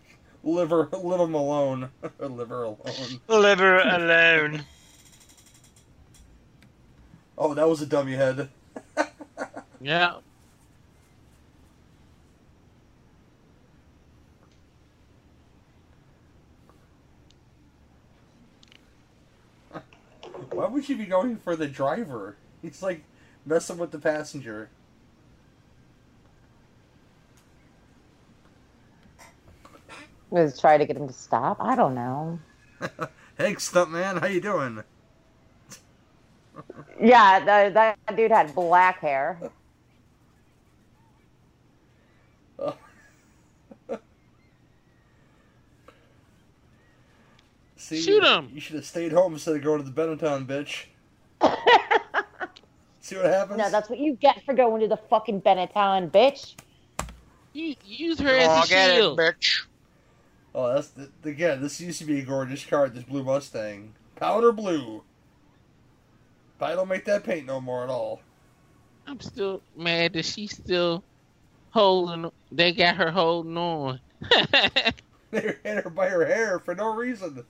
Liver, 0.43 0.89
live 0.91 1.20
him 1.20 1.34
alone. 1.36 1.89
Liver 2.20 2.64
alone. 2.64 3.22
Liver 3.28 3.80
alone. 3.80 4.66
Oh, 7.38 7.54
that 7.54 7.68
was 7.70 7.82
a 7.82 7.86
dummy 7.86 8.14
head. 8.14 8.50
Yeah. 9.80 10.16
Why 20.52 20.68
would 20.68 20.89
you 20.89 20.97
be 20.97 21.06
going 21.06 21.38
for 21.38 21.56
the 21.56 21.68
driver? 21.68 22.38
He's 22.62 22.82
like 22.82 23.04
messing 23.45 23.78
with 23.78 23.91
the 23.91 24.00
passenger. 24.00 24.70
Was 30.30 30.60
trying 30.60 30.80
to 30.80 30.86
get 30.86 30.95
him 30.97 31.08
to 31.08 31.14
stop. 31.14 31.58
I 31.60 31.76
don't 31.76 31.95
know. 31.95 32.39
hey, 33.38 33.56
stuntman, 33.56 34.20
how 34.20 34.28
you 34.28 34.41
doing? 34.41 34.84
Yeah, 37.02 37.39
the, 37.39 37.74
that 37.74 38.16
dude 38.16 38.32
had 38.32 38.54
black 38.54 39.00
hair. 39.00 39.39
See, 47.89 48.01
Shoot 48.01 48.23
him. 48.23 48.51
You 48.53 48.61
should 48.61 48.75
have 48.75 48.85
stayed 48.85 49.11
home 49.11 49.33
instead 49.33 49.55
of 49.55 49.63
going 49.63 49.83
to 49.83 49.89
the 49.89 49.99
Benetton, 49.99 50.45
bitch. 50.45 50.85
See 52.99 53.15
what 53.15 53.25
happens? 53.25 53.57
No, 53.57 53.71
that's 53.71 53.89
what 53.89 53.97
you 53.97 54.13
get 54.13 54.45
for 54.45 54.53
going 54.53 54.81
to 54.81 54.87
the 54.87 54.97
fucking 55.09 55.41
Benetton, 55.41 56.11
bitch. 56.11 56.53
You 57.53 57.73
use 57.83 58.19
her 58.19 58.29
oh, 58.29 58.37
as 58.37 58.47
Oh, 58.47 58.61
a 58.63 58.67
get 58.67 58.91
it, 58.91 58.95
shield. 58.97 59.17
bitch. 59.17 59.63
Oh, 60.53 60.71
that's 60.71 60.89
the, 60.89 61.09
again. 61.23 61.63
This 61.63 61.81
used 61.81 61.97
to 61.97 62.05
be 62.05 62.19
a 62.19 62.23
gorgeous 62.23 62.63
car. 62.63 62.89
This 62.89 63.03
blue 63.05 63.23
Mustang, 63.23 63.95
powder 64.15 64.51
blue. 64.51 65.01
But 66.59 66.69
I 66.69 66.75
don't 66.75 66.89
make 66.89 67.05
that 67.05 67.23
paint 67.23 67.47
no 67.47 67.59
more 67.59 67.83
at 67.83 67.89
all. 67.89 68.21
I'm 69.07 69.19
still 69.19 69.63
mad 69.75 70.13
that 70.13 70.25
she's 70.25 70.55
still 70.55 71.03
holding. 71.71 72.29
They 72.51 72.71
got 72.71 72.97
her 72.97 73.09
holding 73.09 73.57
on. 73.57 73.99
They 75.31 75.55
hit 75.63 75.83
her 75.83 75.89
by 75.89 76.09
her 76.09 76.25
hair 76.25 76.59
for 76.59 76.73
no 76.75 76.95
reason. 76.95 77.45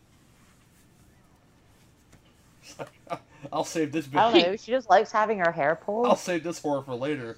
I'll 3.53 3.63
save 3.63 3.91
this 3.91 4.07
I 4.13 4.31
don't 4.31 4.41
bitch. 4.41 4.45
know. 4.47 4.55
She 4.57 4.71
just 4.71 4.89
likes 4.89 5.11
having 5.11 5.39
her 5.39 5.51
hair 5.51 5.75
pulled. 5.75 6.05
I'll 6.07 6.15
save 6.15 6.43
this 6.43 6.59
horror 6.61 6.81
for 6.83 6.95
later. 6.95 7.37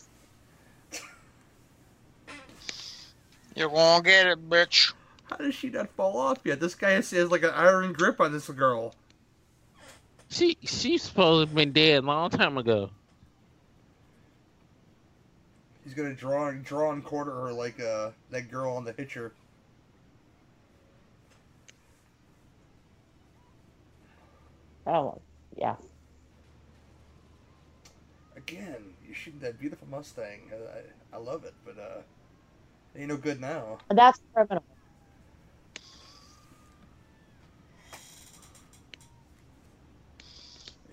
You 3.56 3.70
won't 3.70 4.06
get 4.06 4.28
it, 4.28 4.50
bitch. 4.50 4.94
How 5.26 5.38
does 5.38 5.56
she 5.56 5.70
not 5.70 5.90
fall 5.92 6.18
off 6.18 6.40
yet? 6.44 6.60
This 6.60 6.76
guy 6.76 6.92
has, 6.92 7.12
has 7.12 7.30
like 7.32 7.44
an 7.44 7.52
iron 7.52 7.94
grip 7.94 8.20
on 8.20 8.32
this 8.32 8.48
girl. 8.50 8.96
she 10.30 10.58
she's 10.64 11.04
supposed 11.04 11.46
to 11.46 11.50
have 11.50 11.56
been 11.56 11.72
dead 11.72 12.04
a 12.04 12.06
long 12.06 12.30
time 12.30 12.58
ago. 12.58 12.90
He's 15.84 15.94
gonna 15.94 16.14
draw 16.14 16.48
and 16.48 16.64
draw 16.64 16.92
and 16.92 17.04
quarter 17.04 17.32
her 17.32 17.52
like 17.54 17.80
uh, 17.82 18.12
that 18.30 18.50
girl 18.52 18.74
on 18.76 18.84
the 18.86 18.94
Hitcher. 18.94 19.34
Oh, 24.88 25.20
yeah. 25.58 25.76
Again, 28.36 28.78
you 29.08 29.14
shoot 29.14 29.40
that 29.42 29.60
beautiful 29.60 29.88
Mustang. 29.90 30.52
I, 30.52 31.16
I 31.16 31.20
love 31.20 31.46
it, 31.46 31.54
but 31.66 31.78
uh, 31.78 32.02
ain't 32.98 33.10
no 33.10 33.18
good 33.18 33.40
now. 33.40 33.78
That's 33.90 34.20
criminal. 34.34 34.64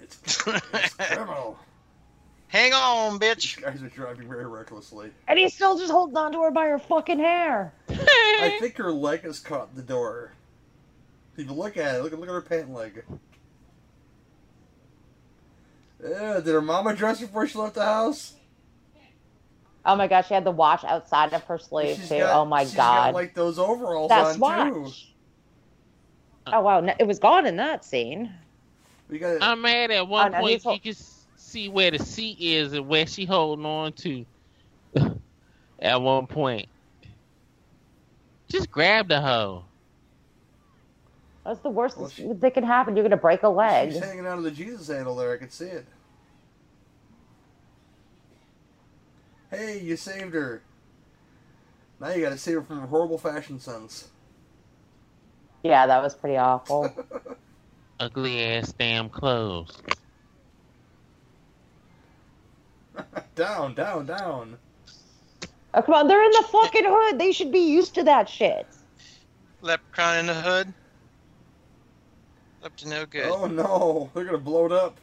It's, 0.03 0.19
it's 0.27 0.95
criminal. 0.95 1.59
Hang 2.49 2.73
on, 2.73 3.19
These 3.19 3.29
bitch. 3.29 3.61
guys 3.63 3.83
are 3.83 3.89
driving 3.89 4.27
very 4.27 4.47
recklessly. 4.47 5.11
And 5.29 5.39
he's 5.39 5.55
still 5.55 5.79
just 5.79 5.93
holding 5.93 6.17
on 6.17 6.33
to 6.33 6.43
her 6.43 6.51
by 6.51 6.67
her 6.69 6.79
fucking 6.79 7.19
hair. 7.19 7.75
I 7.91 8.57
think 8.59 8.77
her 8.79 8.91
leg 8.91 9.25
is 9.25 9.39
caught 9.39 9.69
in 9.71 9.77
the 9.77 9.83
door. 9.83 10.33
If 11.37 11.47
you 11.47 11.53
look 11.53 11.77
at 11.77 11.97
it, 11.97 12.03
look, 12.03 12.13
look 12.13 12.23
at 12.23 12.29
her 12.29 12.41
pant 12.41 12.73
leg. 12.73 13.05
Yeah, 16.03 16.35
did 16.35 16.47
her 16.47 16.63
mama 16.63 16.95
dress 16.95 17.21
before 17.21 17.47
she 17.47 17.59
left 17.59 17.75
the 17.75 17.85
house? 17.85 18.35
Oh 19.85 19.97
my 19.97 20.07
gosh, 20.07 20.29
she 20.29 20.35
had 20.35 20.45
the 20.45 20.51
watch 20.51 20.85
outside 20.85 21.33
of 21.33 21.43
her 21.45 21.59
sleeve 21.59 21.97
She's 21.97 22.09
too. 22.11 22.19
got- 22.19 22.37
oh 22.37 22.45
my 22.45 22.63
god. 22.65 22.67
she's 22.67 22.75
got, 22.77 23.15
like 23.15 23.35
those 23.35 23.59
overalls 23.59 24.09
That's 24.11 24.41
on 24.41 24.73
too. 24.73 24.91
Oh 26.47 26.61
wow, 26.61 26.81
no, 26.81 26.95
it 26.99 27.07
was 27.07 27.19
gone 27.19 27.47
in 27.47 27.57
that 27.57 27.85
scene. 27.85 28.33
We 29.09 29.19
got 29.19 29.43
I'm 29.43 29.63
mad 29.63 29.91
at 29.91 30.07
one 30.07 30.27
Oh, 30.27 30.39
no, 30.39 30.41
point 30.41 30.63
he's 30.63 30.65
you 30.67 30.95
can 30.95 31.05
see 31.37 31.69
where 31.69 31.91
the 31.91 31.99
seat 31.99 32.39
is 32.41 32.73
and 32.75 32.87
where 32.89 33.07
she 33.07 33.25
holding 33.25 33.65
on 33.65 33.93
to. 33.95 34.27
at 35.81 36.01
one 36.01 36.27
point, 36.27 36.69
just 38.49 38.71
grab 38.71 39.09
the 39.09 39.21
hoe. 39.21 39.65
That's 41.49 41.61
the 41.61 41.71
worst 41.71 41.97
Well, 41.97 42.09
that- 42.09 42.13
she- 42.15 42.31
that 42.31 42.53
can 42.53 42.63
happen. 42.63 42.95
You're 42.95 43.05
gonna 43.05 43.17
break 43.17 43.43
a 43.43 43.49
leg. 43.49 43.93
She's 43.93 44.03
hanging 44.03 44.27
out 44.27 44.37
of 44.37 44.45
the 44.45 44.51
Jesus 44.51 44.89
handle 44.89 45.17
there. 45.17 45.33
I 45.33 45.39
can 45.39 45.49
see 45.49 45.65
it. 45.65 45.87
Hey, 49.51 49.79
you 49.81 49.97
saved 49.97 50.35
her. 50.35 50.61
Now 52.01 52.11
you 52.11 52.21
got 52.21 52.31
to 52.31 52.39
save 52.39 52.57
her 52.57 52.63
from 52.63 52.85
a 52.85 52.87
horrible 52.87 53.17
fashion 53.17 53.59
sense. 53.59 54.11
Yeah, 55.63 55.87
that 55.87 56.03
was 56.03 56.15
pretty 56.15 56.37
awful. 56.37 56.93
Ugly 58.01 58.45
ass 58.45 58.73
damn 58.73 59.09
clothes. 59.09 59.79
down, 63.35 63.73
down, 63.75 64.05
down. 64.05 64.59
Oh 65.73 65.81
come 65.81 65.95
on, 65.95 66.09
they're 66.09 66.23
in 66.23 66.31
the 66.31 66.47
fucking 66.53 66.85
hood. 66.87 67.19
They 67.19 67.33
should 67.33 67.51
be 67.51 67.59
used 67.71 67.95
to 67.95 68.03
that 68.05 68.29
shit. 68.29 68.67
Leprechaun 69.63 70.19
in 70.19 70.27
the 70.27 70.35
hood. 70.35 70.75
Up 72.63 72.77
to 72.77 72.89
no 72.89 73.07
good. 73.07 73.27
Oh 73.27 73.47
no, 73.47 74.11
they're 74.15 74.25
gonna 74.25 74.39
blow 74.39 74.67
it 74.67 74.73
up. 74.73 74.97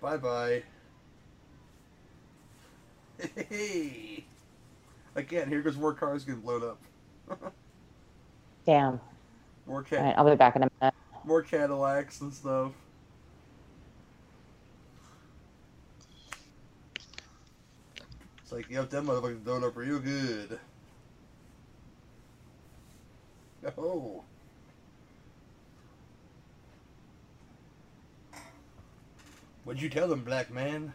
Bye 0.00 0.16
bye. 0.18 0.62
Hey. 3.48 4.24
Again, 5.14 5.48
here 5.48 5.62
goes 5.62 5.76
more 5.76 5.94
cars 5.94 6.24
getting 6.24 6.40
blown 6.40 6.62
up. 6.62 6.78
Damn. 8.66 9.00
More 9.66 9.78
All 9.78 9.82
cat, 9.82 10.00
right, 10.02 10.14
I'll 10.18 10.28
be 10.28 10.36
back 10.36 10.56
in 10.56 10.64
a 10.64 10.70
minute. 10.80 10.94
more 11.24 11.42
Cadillacs 11.42 12.20
and 12.20 12.34
stuff. 12.34 12.72
It's 18.42 18.52
like, 18.52 18.68
yep, 18.68 18.90
that 18.90 19.04
motherfucker's 19.04 19.38
blown 19.38 19.64
up 19.64 19.74
real 19.76 20.00
good. 20.00 20.58
Oh. 23.78 24.22
What'd 29.64 29.80
you 29.80 29.88
tell 29.88 30.08
them, 30.08 30.22
black 30.22 30.52
man? 30.52 30.92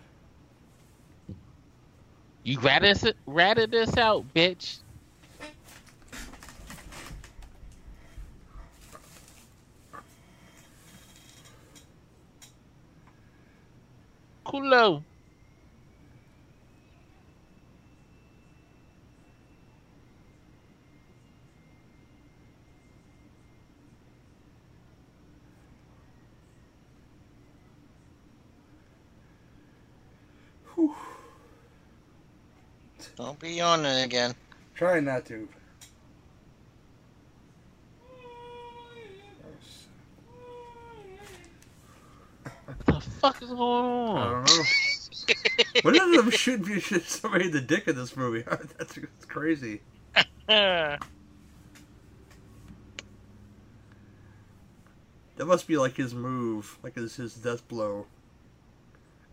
You 2.43 2.59
ratted 2.59 2.97
this, 2.97 3.13
ratted 3.26 3.72
this 3.72 3.97
out, 3.97 4.26
bitch. 4.34 4.78
Culo. 14.45 15.03
Don't 33.15 33.38
be 33.38 33.51
yawning 33.51 34.03
again. 34.03 34.34
Try 34.75 35.01
not 35.01 35.25
to. 35.25 35.47
What 42.43 42.86
the 42.86 43.01
fuck 43.01 43.41
is 43.41 43.49
going 43.49 43.59
on? 43.59 44.17
I 44.17 44.32
don't 44.32 44.47
know. 44.47 44.63
One 45.82 45.99
of 45.99 46.11
them 46.11 46.32
should 46.32 46.65
be 46.65 46.80
should 46.80 47.03
somebody 47.03 47.47
in 47.47 47.51
the 47.51 47.59
dick 47.59 47.89
in 47.89 47.97
this 47.97 48.15
movie. 48.15 48.43
That's, 48.43 48.73
that's 48.77 49.25
crazy. 49.27 49.82
that 50.47 50.99
must 55.38 55.67
be 55.67 55.77
like 55.77 55.97
his 55.97 56.13
move, 56.13 56.80
like 56.84 56.95
his 56.95 57.17
his 57.17 57.36
death 57.36 57.67
blow, 57.67 58.07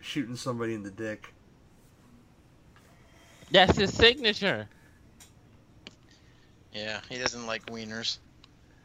shooting 0.01 0.35
somebody 0.35 0.75
in 0.75 0.83
the 0.83 0.91
dick. 0.91 1.33
That's 3.51 3.77
his 3.79 3.95
signature. 3.95 4.69
yeah, 6.73 7.01
he 7.09 7.19
doesn't 7.19 7.47
like 7.47 7.65
wieners. 7.67 8.19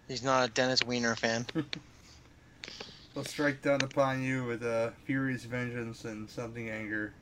He's 0.08 0.24
not 0.24 0.50
a 0.50 0.52
Dennis 0.52 0.84
Wiener 0.84 1.16
fan. 1.16 1.46
They'll 3.14 3.24
strike 3.24 3.62
down 3.62 3.82
upon 3.82 4.24
you 4.24 4.46
with 4.46 4.64
a 4.64 4.94
furious 5.06 5.44
vengeance 5.44 6.06
and 6.06 6.30
something 6.30 6.70
anger, 6.70 7.14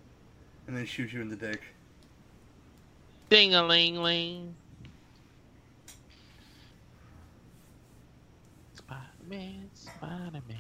and 0.68 0.78
then 0.78 0.86
shoot 0.86 1.12
you 1.12 1.22
in 1.22 1.30
the 1.30 1.36
dick. 1.36 1.62
Ding 3.30 3.56
a 3.56 3.64
ling 3.66 3.96
ling. 4.02 4.56
Spider 8.76 9.02
Man, 9.28 9.70
Spider 9.74 10.42
Man. 10.48 10.58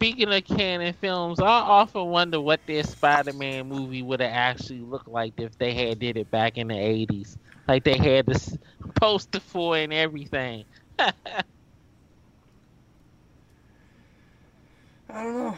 Speaking 0.00 0.32
of 0.32 0.44
Cannon 0.46 0.94
films, 0.94 1.40
I 1.40 1.44
often 1.46 2.06
wonder 2.06 2.40
what 2.40 2.60
their 2.66 2.82
Spider-Man 2.82 3.68
movie 3.68 4.00
would 4.00 4.20
have 4.20 4.32
actually 4.32 4.80
looked 4.80 5.08
like 5.08 5.34
if 5.36 5.58
they 5.58 5.74
had 5.74 5.98
did 5.98 6.16
it 6.16 6.30
back 6.30 6.56
in 6.56 6.68
the 6.68 6.74
'80s. 6.74 7.36
Like 7.68 7.84
they 7.84 7.98
had 7.98 8.24
the 8.24 8.58
poster 8.98 9.40
for 9.40 9.76
and 9.76 9.92
everything. 9.92 10.64
I 10.98 11.12
don't 15.10 15.36
know. 15.36 15.56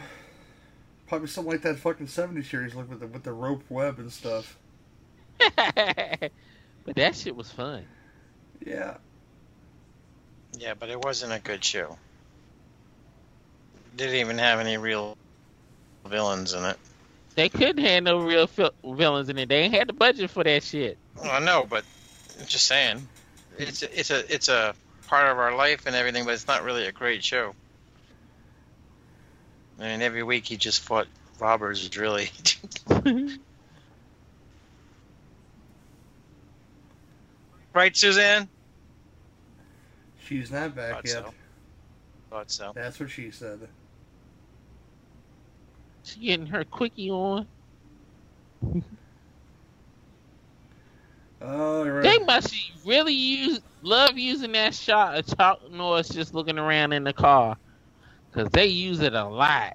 Probably 1.07 1.29
something 1.29 1.53
like 1.53 1.61
that 1.61 1.79
fucking 1.79 2.07
70s 2.07 2.45
series, 2.45 2.75
like 2.75 2.89
with 2.89 2.99
the 2.99 3.07
with 3.07 3.23
the 3.23 3.31
rope 3.31 3.63
web 3.69 3.97
and 3.97 4.11
stuff. 4.11 4.57
but 5.39 6.95
that 6.97 7.15
shit 7.15 7.33
was 7.33 7.49
fun. 7.49 7.85
Yeah. 8.65 8.97
Yeah, 10.57 10.73
but 10.73 10.89
it 10.89 10.99
wasn't 10.99 11.31
a 11.31 11.39
good 11.39 11.63
show. 11.63 11.97
Didn't 13.95 14.15
even 14.15 14.37
have 14.37 14.59
any 14.59 14.77
real 14.77 15.13
villains 16.07 16.53
in 16.53 16.63
it. 16.65 16.77
They 17.35 17.49
couldn't 17.49 17.83
have 17.83 18.03
no 18.03 18.19
real 18.19 18.47
fil- 18.47 18.73
villains 18.85 19.29
in 19.29 19.37
it. 19.37 19.49
They 19.49 19.61
ain't 19.61 19.73
had 19.73 19.89
the 19.89 19.93
budget 19.93 20.29
for 20.29 20.43
that 20.43 20.63
shit. 20.63 20.97
Well, 21.15 21.31
I 21.31 21.39
know, 21.39 21.65
but 21.69 21.83
I'm 22.39 22.45
just 22.45 22.65
saying, 22.67 23.07
it's 23.57 23.83
a, 23.83 23.99
it's 23.99 24.11
a 24.11 24.33
it's 24.33 24.49
a 24.49 24.75
part 25.07 25.29
of 25.29 25.37
our 25.37 25.55
life 25.55 25.85
and 25.85 25.95
everything, 25.95 26.25
but 26.25 26.33
it's 26.33 26.47
not 26.47 26.63
really 26.63 26.85
a 26.87 26.91
great 26.91 27.23
show. 27.23 27.53
I 29.79 29.83
mean, 29.83 30.01
every 30.01 30.23
week 30.23 30.47
he 30.47 30.57
just 30.57 30.81
fought 30.81 31.07
robbers. 31.39 31.95
Really 31.97 32.29
right, 37.73 37.95
Suzanne? 37.95 38.49
She's 40.27 40.51
not 40.51 40.75
back 40.75 40.95
Thought 40.95 41.07
yet. 41.07 41.25
so. 41.25 41.33
Thought 42.29 42.51
so. 42.51 42.71
That's 42.73 42.99
what 42.99 43.09
she 43.09 43.29
said. 43.31 43.67
She 46.03 46.21
getting 46.21 46.47
her 46.47 46.65
quickie 46.65 47.09
on. 47.11 47.47
Oh, 51.41 51.83
They 52.01 52.19
must 52.19 52.53
really 52.85 53.13
use 53.13 53.59
love 53.81 54.17
using 54.17 54.53
that 54.53 54.73
shot 54.75 55.17
of 55.17 55.27
Chuck 55.27 55.59
Norris 55.71 56.09
just 56.09 56.33
looking 56.33 56.57
around 56.59 56.93
in 56.93 57.03
the 57.03 57.13
car, 57.13 57.57
cause 58.33 58.49
they 58.51 58.67
use 58.67 59.01
it 59.01 59.13
a 59.13 59.25
lot. 59.25 59.73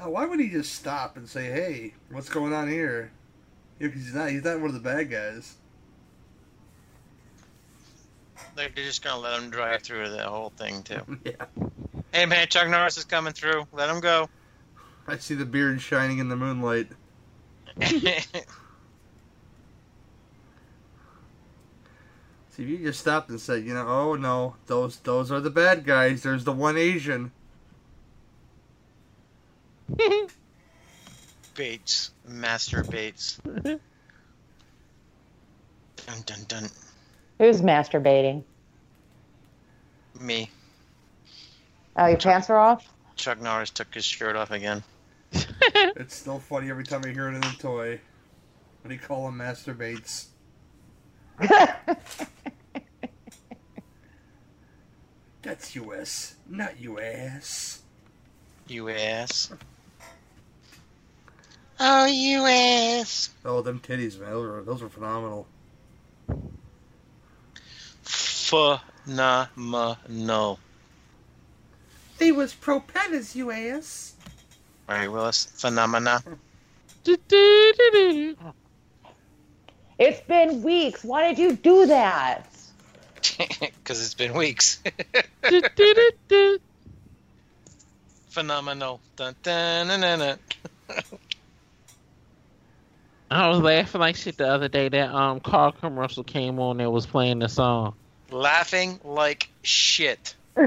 Now, 0.00 0.08
why 0.08 0.24
would 0.24 0.40
he 0.40 0.48
just 0.48 0.74
stop 0.74 1.18
and 1.18 1.28
say, 1.28 1.44
"Hey, 1.44 1.92
what's 2.10 2.30
going 2.30 2.54
on 2.54 2.68
here"? 2.68 3.12
Yeah, 3.78 3.88
'cause 3.88 3.98
he's 3.98 4.14
not. 4.14 4.30
He's 4.30 4.42
not 4.42 4.58
one 4.58 4.68
of 4.68 4.72
the 4.72 4.80
bad 4.80 5.10
guys. 5.10 5.56
They're 8.54 8.70
just 8.70 9.04
gonna 9.04 9.20
let 9.20 9.38
him 9.38 9.50
drive 9.50 9.82
through 9.82 10.08
the 10.08 10.24
whole 10.24 10.50
thing 10.56 10.82
too. 10.82 11.02
yeah. 11.24 11.44
hey 12.12 12.24
man, 12.24 12.48
Chuck 12.48 12.68
Norris 12.68 12.96
is 12.96 13.04
coming 13.04 13.34
through. 13.34 13.66
Let 13.72 13.90
him 13.90 14.00
go. 14.00 14.30
I 15.06 15.18
see 15.18 15.34
the 15.34 15.44
beard 15.44 15.82
shining 15.82 16.16
in 16.16 16.30
the 16.30 16.36
moonlight. 16.36 16.88
See, 17.82 17.92
if 22.58 22.58
you 22.58 22.78
just 22.78 23.00
stopped 23.00 23.28
and 23.28 23.40
said, 23.40 23.64
you 23.64 23.74
know, 23.74 23.86
oh 23.86 24.14
no, 24.14 24.56
those 24.66 24.96
those 25.00 25.30
are 25.30 25.40
the 25.40 25.50
bad 25.50 25.84
guys. 25.84 26.22
There's 26.22 26.44
the 26.44 26.52
one 26.52 26.78
Asian. 26.78 27.32
Bates, 31.54 32.10
Master 32.26 32.84
Bates. 32.84 33.38
Dun 36.06 36.22
dun 36.24 36.38
dun. 36.48 36.70
Who's 37.38 37.60
masturbating? 37.62 38.42
Me. 40.18 40.50
Oh, 41.96 42.06
your 42.06 42.18
pants 42.18 42.50
are 42.50 42.58
off? 42.58 42.88
Chuck 43.16 43.40
Norris 43.40 43.70
took 43.70 43.94
his 43.94 44.04
shirt 44.04 44.36
off 44.36 44.50
again. 44.50 44.82
It's 45.96 46.16
still 46.16 46.38
funny 46.38 46.70
every 46.70 46.84
time 46.84 47.02
I 47.04 47.10
hear 47.10 47.28
it 47.28 47.34
in 47.34 47.40
the 47.40 47.54
toy. 47.58 48.00
What 48.82 48.88
do 48.88 48.94
you 48.94 49.00
call 49.00 49.28
him 49.28 49.36
Master 49.36 49.74
Bates. 49.74 50.28
That's 55.42 55.74
U.S., 55.76 56.36
not 56.48 56.80
U.S. 56.80 57.82
U.S. 58.68 59.52
Oh, 61.82 62.04
U.S. 62.04 63.30
Oh, 63.42 63.62
them 63.62 63.80
titties, 63.80 64.20
man. 64.20 64.30
Those 64.32 64.46
are, 64.46 64.62
those 64.62 64.82
are 64.82 64.90
phenomenal. 64.90 65.46
Phenomenal. 68.04 68.68
They 72.18 72.32
was 72.32 72.52
propellers, 72.52 73.34
U.S. 73.34 74.12
Right, 74.86 75.08
Willis? 75.08 75.46
Phenomena. 75.54 76.22
It's 79.98 80.22
been 80.22 80.62
weeks. 80.62 81.04
Why 81.04 81.28
did 81.28 81.38
you 81.38 81.56
do 81.56 81.84
that? 81.86 82.46
Because 83.60 84.02
it's 84.02 84.14
been 84.14 84.32
weeks. 84.32 84.82
Phenomenal. 88.28 89.00
Dun, 89.16 89.36
dun, 89.42 89.88
dun, 89.88 90.00
dun, 90.00 90.18
dun. 90.18 90.38
I 93.30 93.48
was 93.48 93.60
laughing 93.60 94.00
like 94.00 94.16
shit 94.16 94.36
the 94.38 94.48
other 94.48 94.68
day. 94.68 94.88
That 94.88 95.10
um 95.14 95.38
car 95.40 95.72
commercial 95.72 96.24
came 96.24 96.58
on 96.58 96.78
that 96.78 96.90
was 96.90 97.06
playing 97.06 97.38
the 97.38 97.48
song. 97.48 97.94
Laughing 98.30 98.98
like 99.04 99.48
shit. 99.62 100.34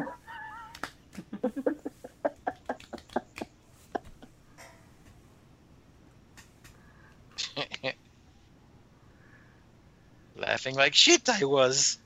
Laughing 10.35 10.75
like 10.75 10.93
shit 10.93 11.27
I 11.29 11.43
was. 11.43 11.97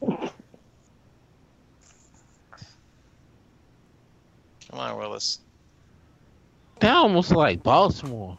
Come 0.00 0.30
on, 4.72 4.98
Willis. 4.98 5.38
That 6.80 6.96
almost 6.96 7.30
like 7.30 7.62
Baltimore. 7.62 8.36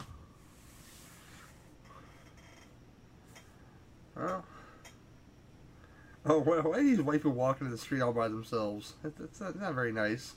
Oh. 4.20 4.44
Oh, 6.26 6.37
why, 6.48 6.60
why 6.60 6.78
are 6.78 6.84
these 6.84 7.02
white 7.02 7.18
people 7.18 7.34
walking 7.34 7.68
in 7.68 7.72
the 7.72 7.78
street 7.78 8.02
all 8.02 8.14
by 8.14 8.28
themselves? 8.28 8.94
That, 9.04 9.18
that's 9.18 9.42
not, 9.42 9.60
not 9.60 9.74
very 9.74 9.92
nice. 9.92 10.36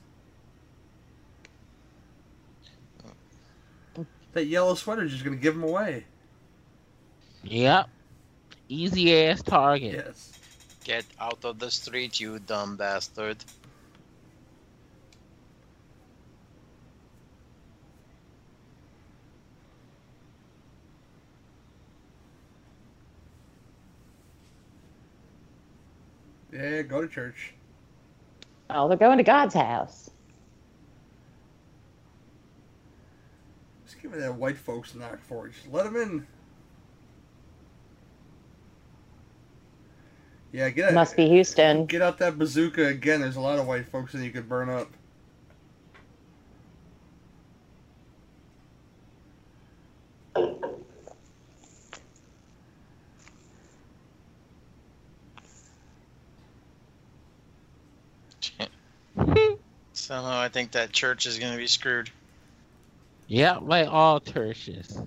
That 4.32 4.47
yellow 4.47 4.74
sweater's 4.74 5.11
just 5.11 5.24
gonna 5.24 5.37
give 5.37 5.55
them 5.55 5.65
away. 5.65 6.05
Yep. 7.43 7.89
Easy 8.69 9.24
ass 9.24 9.43
target. 9.43 9.95
Yes. 9.95 10.32
Get 10.85 11.05
out 11.20 11.45
of 11.45 11.59
the 11.59 11.70
street, 11.70 12.20
you 12.20 12.39
dumb 12.39 12.77
bastard. 12.77 13.39
Yeah, 26.53 26.78
go 26.90 27.00
to 27.00 27.08
church. 27.08 27.54
Oh, 28.68 28.88
they're 28.88 28.96
going 28.96 29.18
to 29.18 29.24
God's 29.24 29.54
house. 29.54 30.10
Just 33.86 34.00
give 34.02 34.12
me 34.12 34.18
that 34.18 34.34
white 34.34 34.58
folks 34.58 34.94
knock 34.94 35.20
for 35.22 35.46
it. 35.46 35.52
Just 35.54 35.72
let 35.72 35.84
them 35.84 35.96
in. 35.96 36.26
Yeah, 40.52 40.68
get 40.70 40.88
out. 40.88 40.94
Must 40.94 41.16
be 41.16 41.28
Houston. 41.28 41.86
Get 41.86 42.02
out 42.02 42.18
that 42.18 42.38
bazooka 42.38 42.86
again. 42.86 43.20
There's 43.20 43.36
a 43.36 43.40
lot 43.40 43.58
of 43.58 43.66
white 43.66 43.86
folks 43.86 44.12
that 44.12 44.24
you 44.24 44.30
could 44.30 44.48
burn 44.48 44.68
up. 44.68 44.88
Somehow 60.11 60.41
I 60.41 60.49
think 60.49 60.73
that 60.73 60.91
church 60.91 61.24
is 61.24 61.39
going 61.39 61.53
to 61.53 61.57
be 61.57 61.69
screwed. 61.69 62.11
Yeah, 63.28 63.59
like 63.59 63.87
all 63.87 64.19
churches. 64.19 65.01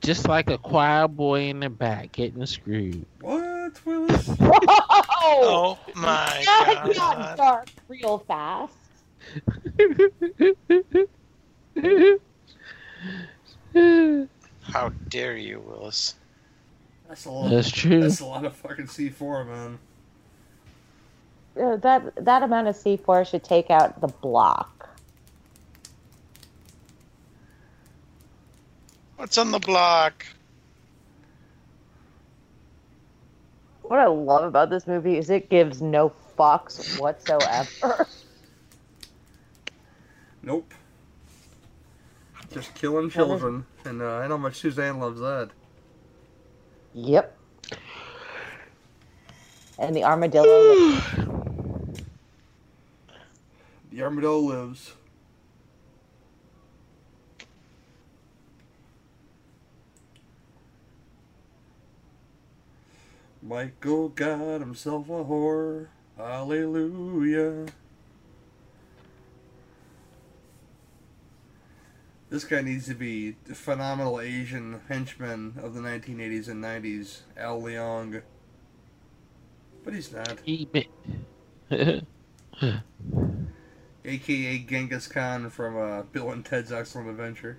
Just 0.00 0.28
like 0.28 0.50
a 0.50 0.58
choir 0.58 1.08
boy 1.08 1.48
in 1.48 1.58
the 1.58 1.68
back 1.68 2.12
getting 2.12 2.46
screwed. 2.46 3.04
What, 3.22 3.84
Willis? 3.84 4.28
Whoa! 4.28 4.50
Oh, 5.20 5.76
oh 5.84 5.92
my 5.96 6.42
that 6.46 6.92
got 6.94 6.96
god. 6.96 7.36
dark 7.36 7.68
real 7.88 8.18
fast. 8.18 8.72
How 14.62 14.90
dare 15.08 15.36
you, 15.36 15.58
Willis? 15.58 16.14
That's 17.08 17.24
a 17.24 17.30
lot. 17.32 17.50
That's 17.50 17.70
true. 17.72 18.00
That's 18.00 18.20
a 18.20 18.26
lot 18.26 18.44
of 18.44 18.54
fucking 18.54 18.86
C4, 18.86 19.46
man. 19.48 19.78
Uh, 21.58 21.76
that 21.76 22.24
that 22.24 22.42
amount 22.42 22.68
of 22.68 22.76
C4 22.76 23.28
should 23.28 23.42
take 23.42 23.70
out 23.70 24.00
the 24.00 24.08
block. 24.08 24.88
What's 29.16 29.36
on 29.36 29.50
the 29.50 29.58
block? 29.58 30.24
What 33.82 33.98
I 33.98 34.06
love 34.06 34.44
about 34.44 34.70
this 34.70 34.86
movie 34.86 35.16
is 35.16 35.30
it 35.30 35.48
gives 35.48 35.82
no 35.82 36.12
fucks 36.38 37.00
whatsoever. 37.00 38.06
Nope. 40.42 40.72
Just 42.52 42.74
killing 42.74 43.10
children, 43.10 43.66
and 43.84 44.00
uh, 44.00 44.16
I 44.16 44.28
know 44.28 44.36
how 44.36 44.42
much 44.42 44.56
Suzanne 44.56 44.98
loves 44.98 45.20
that. 45.20 45.50
yep. 46.94 47.36
And 49.78 49.94
the 49.94 50.04
armadillo. 50.04 50.98
The 53.98 54.04
armadillo 54.04 54.38
lives. 54.38 54.92
Michael 63.42 64.10
got 64.10 64.60
himself 64.60 65.08
a 65.08 65.24
whore. 65.24 65.88
Hallelujah. 66.16 67.66
This 72.30 72.44
guy 72.44 72.62
needs 72.62 72.86
to 72.86 72.94
be 72.94 73.34
the 73.46 73.56
phenomenal 73.56 74.20
Asian 74.20 74.80
henchman 74.86 75.54
of 75.60 75.74
the 75.74 75.80
1980s 75.80 76.46
and 76.46 76.62
90s, 76.62 77.22
Al 77.36 77.60
Leong. 77.60 78.22
But 79.82 79.92
he's 79.92 80.12
not. 80.12 80.38
AKA 84.08 84.60
Genghis 84.60 85.06
Khan 85.06 85.50
from 85.50 85.76
uh, 85.76 86.02
Bill 86.02 86.30
and 86.30 86.44
Ted's 86.44 86.72
Excellent 86.72 87.10
Adventure. 87.10 87.58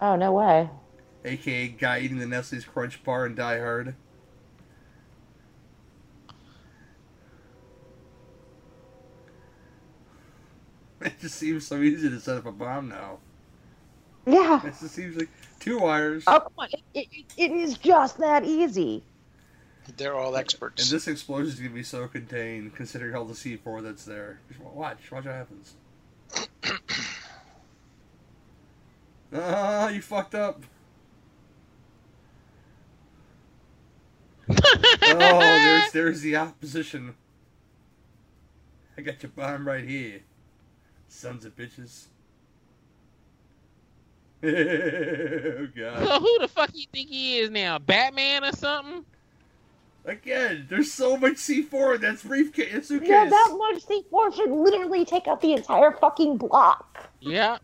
Oh 0.00 0.14
no 0.16 0.32
way. 0.32 0.70
aka 1.24 1.68
guy 1.68 1.98
eating 2.00 2.18
the 2.18 2.26
Nestle's 2.26 2.64
Crunch 2.64 3.02
bar 3.02 3.26
in 3.26 3.34
Die 3.34 3.58
Hard. 3.58 3.94
It 11.02 11.18
just 11.20 11.36
seems 11.36 11.66
so 11.66 11.78
easy 11.80 12.10
to 12.10 12.20
set 12.20 12.36
up 12.36 12.46
a 12.46 12.52
bomb 12.52 12.88
now. 12.90 13.18
Yeah. 14.26 14.60
It 14.66 14.74
just 14.80 14.94
seems 14.94 15.16
like 15.16 15.30
two 15.58 15.78
wires, 15.78 16.24
Oh 16.26 16.40
come 16.40 16.52
on. 16.58 16.68
It, 16.92 17.08
it, 17.10 17.24
it 17.38 17.50
is 17.52 17.78
just 17.78 18.18
that 18.18 18.44
easy. 18.44 19.02
They're 19.96 20.14
all 20.14 20.36
experts. 20.36 20.82
and 20.84 20.90
this 20.96 21.08
explosion 21.08 21.52
is 21.52 21.58
gonna 21.58 21.70
be 21.74 21.82
so 21.82 22.06
contained, 22.06 22.74
considering 22.74 23.14
all 23.14 23.24
the 23.24 23.34
C4 23.34 23.82
that's 23.82 24.04
there. 24.04 24.40
Just 24.48 24.60
watch, 24.60 25.10
watch 25.10 25.10
what 25.10 25.24
happens. 25.24 25.74
Ah, 29.32 29.88
you 29.90 30.02
fucked 30.02 30.34
up. 30.34 30.60
Oh, 34.48 35.38
there's 35.38 35.92
there's 35.92 36.20
the 36.22 36.36
opposition. 36.36 37.14
I 38.98 39.02
got 39.02 39.22
your 39.22 39.30
bomb 39.30 39.66
right 39.66 39.84
here, 39.84 40.20
sons 41.08 41.44
of 41.44 41.54
bitches. 41.56 42.06
oh 44.42 45.68
god! 45.76 46.06
So 46.06 46.20
who 46.20 46.38
the 46.40 46.48
fuck 46.48 46.70
you 46.74 46.86
think 46.92 47.08
he 47.08 47.38
is 47.38 47.50
now? 47.50 47.78
Batman 47.78 48.44
or 48.44 48.52
something? 48.52 49.04
Again, 50.04 50.66
there's 50.68 50.92
so 50.92 51.16
much 51.16 51.34
C4 51.34 51.96
in 51.96 52.00
that 52.00 52.22
briefcase, 52.22 52.72
that 52.72 52.84
suitcase. 52.86 53.08
Yeah, 53.08 53.28
that 53.28 53.56
much 53.56 53.84
C4 53.84 54.34
should 54.34 54.50
literally 54.50 55.04
take 55.04 55.28
out 55.28 55.40
the 55.40 55.52
entire 55.52 55.92
fucking 55.92 56.38
block. 56.38 57.10
Yeah. 57.20 57.58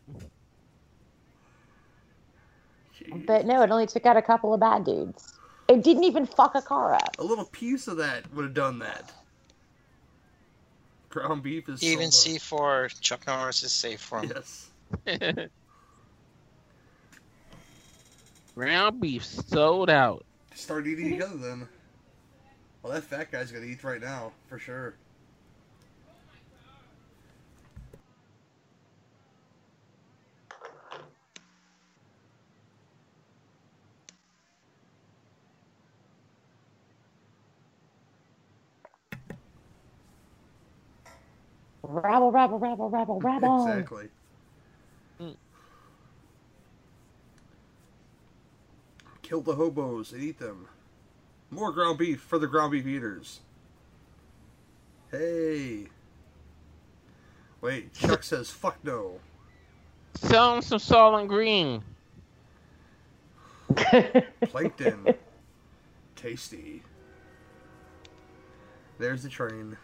Jeez. 2.99 3.27
But 3.27 3.47
no, 3.47 3.63
it 3.63 3.71
only 3.71 3.87
took 3.87 4.05
out 4.05 4.17
a 4.17 4.23
couple 4.23 4.53
of 4.53 4.61
bad 4.61 4.85
dudes. 4.85 5.39
It 5.69 5.83
didn't 5.83 6.05
even 6.05 6.27
fuck 6.27 6.55
a 6.55 6.63
car 6.63 6.95
up. 6.95 7.17
A 7.19 7.25
little 7.25 7.47
piece 7.47 7.89
of 7.89 7.97
that 7.97 8.33
would 8.35 8.45
have 8.45 8.55
done 8.55 8.79
that. 8.81 9.13
Ground 11.09 11.43
beef 11.43 11.69
is 11.69 11.83
Even 11.83 12.13
so 12.13 12.31
C4, 12.31 13.01
Chuck 13.01 13.27
Norris 13.27 13.63
is 13.63 13.73
safe 13.73 14.01
for 14.01 14.21
him. 14.21 14.33
Yes. 14.35 14.71
Ground 18.55 19.01
beef 19.01 19.25
sold 19.25 19.89
out. 19.89 20.25
Start 20.55 20.87
eating 20.87 21.13
together 21.13 21.37
then. 21.37 21.69
Well, 22.87 22.95
that 22.95 23.03
fat 23.03 23.33
guy's 23.33 23.51
gonna 23.51 23.65
eat 23.67 23.83
right 23.83 24.01
now, 24.01 24.31
for 24.49 24.61
sure. 24.61 24.95
Rabble, 41.83 42.31
rabble, 42.31 42.61
rabble, 42.61 42.89
rabble, 42.89 43.19
rabble. 43.25 43.67
exactly. 43.67 44.09
Mm. 45.21 45.35
Kill 49.23 49.41
the 49.41 49.57
hobos 49.57 50.13
and 50.13 50.23
eat 50.23 50.39
them. 50.39 50.69
More 51.51 51.73
ground 51.73 51.99
beef 51.99 52.21
for 52.21 52.39
the 52.39 52.47
ground 52.47 52.73
beef 52.73 52.87
eaters. 52.87 53.41
Hey. 55.11 55.87
Wait, 57.61 57.95
Chuck 57.95 58.23
says 58.23 58.51
fuck 58.51 58.79
no. 58.85 59.21
Sell 60.15 60.57
him 60.57 60.63
some 60.63 60.79
Soylent 60.79 61.29
Green. 61.29 61.83
Plankton. 64.43 65.15
Tasty. 66.17 66.83
There's 68.99 69.23
the 69.23 69.29
train. 69.29 69.77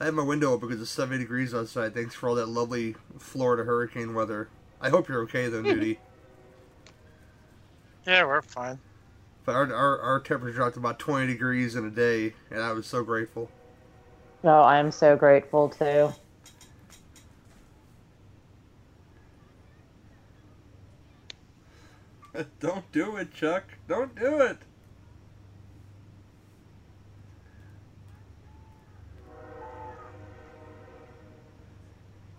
I 0.00 0.06
have 0.06 0.14
my 0.14 0.22
window 0.22 0.52
open 0.52 0.68
because 0.68 0.82
it's 0.82 0.90
70 0.90 1.18
degrees 1.18 1.54
outside. 1.54 1.94
Thanks 1.94 2.14
for 2.14 2.28
all 2.28 2.34
that 2.36 2.48
lovely 2.48 2.94
Florida 3.18 3.64
hurricane 3.64 4.14
weather. 4.14 4.48
I 4.80 4.90
hope 4.90 5.08
you're 5.08 5.22
okay 5.22 5.48
though, 5.48 5.62
Nudie. 5.62 5.98
Yeah, 8.06 8.24
we're 8.24 8.42
fine. 8.42 8.78
But 9.44 9.54
our, 9.56 9.72
our, 9.72 10.00
our 10.00 10.20
temperature 10.20 10.54
dropped 10.54 10.76
about 10.76 10.98
20 10.98 11.26
degrees 11.26 11.76
in 11.76 11.84
a 11.84 11.90
day, 11.90 12.34
and 12.50 12.62
I 12.62 12.72
was 12.72 12.86
so 12.86 13.04
grateful. 13.04 13.50
Oh, 14.42 14.62
I'm 14.62 14.90
so 14.90 15.16
grateful 15.16 15.68
too. 15.68 16.12
Don't 22.60 22.90
do 22.92 23.16
it, 23.16 23.32
Chuck. 23.32 23.64
Don't 23.86 24.14
do 24.18 24.40
it. 24.40 24.58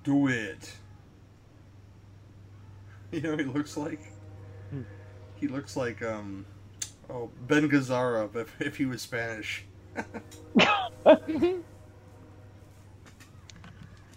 Do 0.03 0.27
it. 0.27 0.77
You 3.11 3.21
know 3.21 3.31
what 3.31 3.39
he 3.39 3.45
looks 3.45 3.77
like? 3.77 4.01
Hmm. 4.71 4.81
He 5.35 5.47
looks 5.47 5.77
like, 5.77 6.01
um, 6.01 6.45
Oh, 7.09 7.29
Ben 7.47 7.69
Gazzara, 7.69 8.35
if, 8.35 8.61
if 8.61 8.77
he 8.77 8.85
was 8.85 9.01
Spanish. 9.03 9.65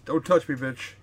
Don't 0.05 0.25
touch 0.25 0.47
me, 0.49 0.55
bitch. 0.55 0.93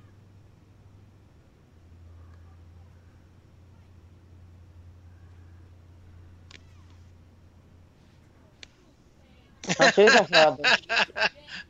Well, 9.79 9.91
she 9.91 10.03
a 10.07 10.25
horrible. 10.25 10.73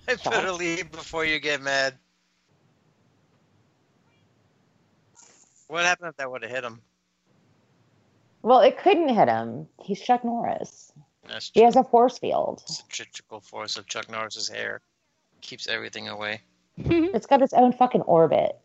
I 0.09 0.17
better 0.31 0.53
leave 0.53 0.93
before 0.93 1.25
you 1.25 1.41
get 1.41 1.63
mad. 1.63 1.95
What 5.69 5.85
happened 5.85 6.11
if 6.11 6.17
that 6.19 6.31
would 6.31 6.43
have 6.43 6.51
hit 6.53 6.65
him? 6.65 6.83
Well, 8.47 8.61
it 8.61 8.79
couldn't 8.79 9.09
hit 9.09 9.29
him. 9.29 9.67
He's 9.83 10.01
Chuck 10.01 10.25
Norris. 10.25 10.93
That's 11.27 11.51
He 11.53 11.63
has 11.63 11.75
a 11.75 11.83
force 11.83 12.17
field. 12.17 12.63
centrifugal 12.65 13.41
force 13.41 13.77
of 13.77 13.89
Chuck 13.89 14.09
Norris's 14.09 14.49
hair. 14.49 14.83
Keeps 15.41 15.67
everything 15.67 16.07
away. 16.07 16.43
It's 16.79 17.27
got 17.27 17.43
its 17.43 17.53
own 17.55 17.73
fucking 17.73 18.03
orbit. 18.03 18.57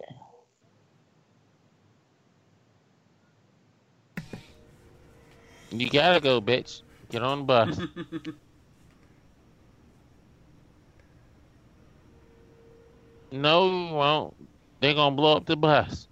You 5.72 5.90
gotta 5.90 6.20
go, 6.20 6.40
bitch. 6.40 6.84
Get 7.10 7.24
on 7.24 7.40
the 7.40 7.46
bus. 7.46 7.80
no, 13.32 13.66
you 13.66 13.96
won't. 13.96 14.36
They're 14.80 14.94
gonna 14.94 15.16
blow 15.16 15.38
up 15.38 15.48
the 15.48 15.58
bus. 15.58 16.08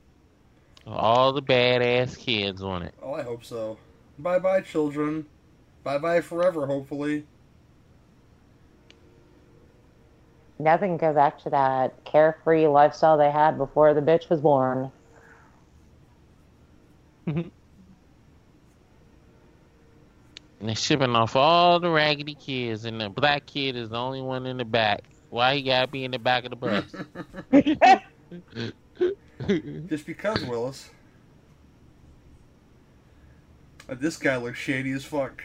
All 0.90 1.34
the 1.34 1.42
badass 1.42 2.18
kids 2.18 2.62
on 2.64 2.84
it. 2.84 2.96
oh, 3.02 3.14
I 3.14 3.22
hope 3.24 3.44
so. 3.46 3.78
Bye 4.18 4.40
bye, 4.40 4.62
children. 4.62 5.28
Bye 5.84 5.98
bye 6.00 6.22
forever, 6.22 6.66
hopefully. 6.68 7.26
Nothing 10.60 10.98
can 10.98 11.10
go 11.10 11.14
back 11.16 11.40
to 11.44 11.50
that 11.52 12.04
carefree 12.06 12.68
lifestyle 12.68 13.18
they 13.18 13.32
had 13.32 13.58
before 13.58 13.94
the 13.94 14.02
bitch 14.02 14.30
was 14.30 14.42
born. 14.42 14.92
And 17.28 17.52
they're 20.60 20.76
shipping 20.76 21.16
off 21.16 21.36
all 21.36 21.80
the 21.80 21.90
raggedy 21.90 22.36
kids, 22.36 22.84
and 22.86 23.00
the 23.00 23.10
black 23.10 23.46
kid 23.46 23.78
is 23.78 23.90
the 23.90 23.98
only 23.98 24.22
one 24.22 24.46
in 24.46 24.58
the 24.58 24.66
back. 24.66 25.10
Why 25.30 25.56
he 25.56 25.64
gotta 25.64 25.88
be 25.88 26.04
in 26.04 26.12
the 26.12 26.20
back 26.20 26.44
of 26.46 26.52
the 26.52 26.58
bus? 26.58 26.94
Just 29.88 30.06
because, 30.06 30.44
Willis. 30.46 30.90
Uh, 33.88 33.96
this 33.96 34.18
guy 34.18 34.38
looks 34.38 34.60
shady 34.60 34.92
as 34.92 35.06
fuck. 35.06 35.44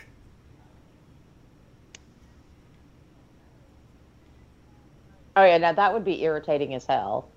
Oh 5.36 5.44
yeah, 5.44 5.58
now 5.58 5.72
that 5.72 5.92
would 5.92 6.04
be 6.04 6.22
irritating 6.22 6.74
as 6.74 6.84
hell. 6.86 7.28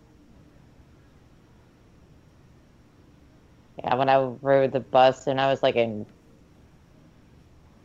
Yeah, 3.79 3.95
when 3.95 4.09
I 4.09 4.17
rode 4.41 4.71
the 4.71 4.79
bus 4.79 5.27
and 5.27 5.39
I 5.39 5.49
was 5.49 5.63
like 5.63 5.75
in 5.75 6.05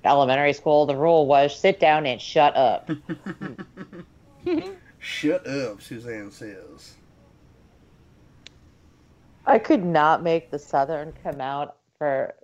elementary 0.05 0.53
school, 0.53 0.87
the 0.87 0.97
rule 0.97 1.27
was 1.27 1.59
sit 1.59 1.79
down 1.79 2.07
and 2.07 2.21
shut 2.21 2.57
up. 2.57 2.91
Shut 5.05 5.45
up, 5.49 5.83
Suzanne 5.83 6.31
says. 6.31 6.95
I 9.47 9.59
could 9.59 9.85
not 9.85 10.23
make 10.23 10.51
the 10.51 10.59
Southern 10.59 11.13
come 11.23 11.41
out 11.41 11.77
for 11.99 12.35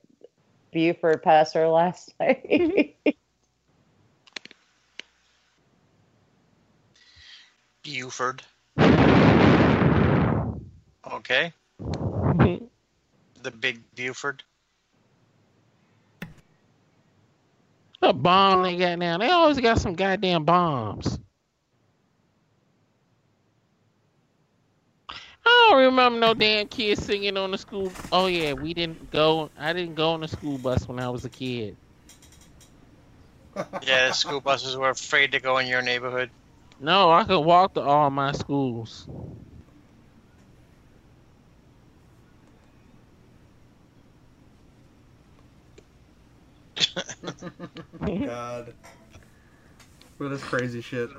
Buford 0.72 1.22
Pusser 1.22 1.72
last 1.72 2.14
night. 2.20 2.96
Buford. 7.82 8.42
Okay. 11.10 11.52
The 13.42 13.50
big 13.50 13.80
Buford. 13.94 14.42
A 18.02 18.12
bomb 18.12 18.62
they 18.62 18.76
got 18.76 18.98
now. 18.98 19.18
They 19.18 19.30
always 19.30 19.58
got 19.60 19.80
some 19.80 19.94
goddamn 19.94 20.44
bombs. 20.44 21.18
Don't 25.70 25.80
remember 25.86 26.18
no 26.20 26.34
damn 26.34 26.68
kids 26.68 27.04
singing 27.04 27.36
on 27.36 27.52
the 27.52 27.58
school. 27.58 27.96
Oh 28.12 28.26
yeah, 28.26 28.54
we 28.54 28.74
didn't 28.74 29.10
go. 29.10 29.50
I 29.56 29.72
didn't 29.72 29.94
go 29.96 30.10
on 30.12 30.20
the 30.20 30.28
school 30.28 30.58
bus 30.58 30.88
when 30.88 31.00
I 31.00 31.10
was 31.10 31.24
a 31.24 31.30
kid. 31.30 31.78
Yeah, 33.80 34.08
the 34.08 34.12
school 34.14 34.40
buses 34.40 34.76
were 34.76 34.90
afraid 34.90 35.32
to 35.32 35.40
go 35.40 35.58
in 35.58 35.66
your 35.66 35.82
neighborhood. 35.82 36.32
No, 36.78 37.10
I 37.10 37.24
could 37.24 37.40
walk 37.40 37.74
to 37.74 37.82
all 37.82 38.10
my 38.10 38.32
schools. 38.32 39.08
God. 48.24 48.74
What 50.18 50.32
is 50.32 50.42
crazy 50.44 50.80
shit? 50.80 51.10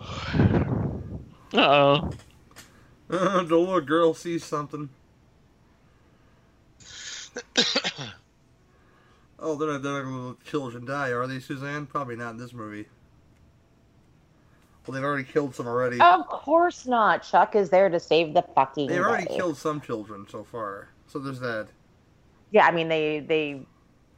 Uh 0.00 1.56
oh. 1.56 2.10
the 3.08 3.56
little 3.56 3.80
girl 3.80 4.14
sees 4.14 4.44
something. 4.44 4.90
oh, 9.38 9.54
they're 9.56 9.68
not, 9.68 9.82
they're 9.82 9.92
not 9.92 10.02
gonna 10.04 10.28
let 10.28 10.44
children 10.44 10.84
die, 10.84 11.10
are 11.10 11.26
they, 11.26 11.40
Suzanne? 11.40 11.86
Probably 11.86 12.16
not 12.16 12.30
in 12.30 12.36
this 12.36 12.52
movie. 12.52 12.86
Well, 14.86 14.94
they've 14.94 15.04
already 15.04 15.24
killed 15.24 15.54
some 15.54 15.66
already. 15.66 16.00
of 16.00 16.26
course 16.28 16.86
not. 16.86 17.22
Chuck 17.22 17.54
is 17.54 17.68
there 17.68 17.88
to 17.90 18.00
save 18.00 18.32
the 18.32 18.42
fucking 18.54 18.88
They've 18.88 19.00
already 19.00 19.26
day. 19.26 19.36
killed 19.36 19.56
some 19.58 19.80
children 19.80 20.26
so 20.30 20.44
far, 20.44 20.88
so 21.06 21.18
there's 21.18 21.40
that. 21.40 21.68
Yeah, 22.50 22.66
I 22.66 22.70
mean 22.72 22.88
they 22.88 23.20
they 23.20 23.66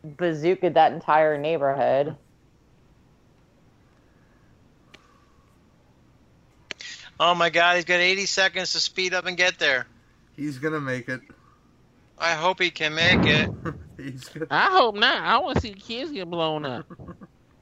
bazookaed 0.07 0.75
that 0.75 0.93
entire 0.93 1.37
neighborhood. 1.37 2.17
Oh 7.21 7.35
my 7.35 7.51
god, 7.51 7.77
he's 7.77 7.85
got 7.85 8.01
80 8.01 8.25
seconds 8.27 8.73
to 8.73 8.81
speed 8.81 9.13
up 9.15 9.27
and 9.27 9.37
get 9.37 9.59
there. 9.59 9.87
He's 10.37 10.59
gonna 10.59 10.81
make 10.81 11.09
it. 11.09 11.21
I 12.19 12.33
hope 12.33 12.61
he 12.61 12.71
can 12.71 12.95
make 12.95 13.27
it. 13.27 13.51
He's 13.99 14.25
gonna. 14.29 14.47
I 14.51 14.71
hope 14.71 14.95
not. 14.97 15.23
I 15.23 15.39
want 15.39 15.57
to 15.57 15.61
see 15.61 15.75
the 15.75 15.81
kids 15.81 16.11
get 16.11 16.31
blown 16.31 16.65
up. 16.65 16.87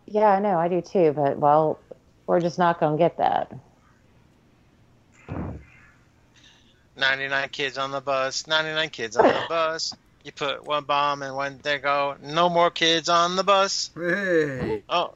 Yeah, 0.06 0.28
I 0.28 0.40
know, 0.40 0.58
I 0.58 0.68
do 0.68 0.80
too, 0.80 1.12
but 1.12 1.38
well, 1.38 1.78
we're 2.26 2.40
just 2.40 2.58
not 2.58 2.80
gonna 2.80 2.96
get 2.96 3.18
that. 3.18 3.52
99 6.96 7.48
kids 7.50 7.78
on 7.78 7.90
the 7.90 8.00
bus. 8.00 8.46
99 8.46 8.90
kids 8.90 9.16
on 9.16 9.32
the 9.32 9.42
bus. 9.48 9.96
You 10.24 10.32
put 10.32 10.64
one 10.64 10.84
bomb 10.84 11.22
and 11.22 11.36
when 11.36 11.58
they 11.62 11.78
go, 11.78 12.16
no 12.22 12.48
more 12.48 12.70
kids 12.70 13.08
on 13.08 13.36
the 13.36 13.44
bus. 13.44 13.90
Hey, 13.94 14.82
Oh, 14.88 15.14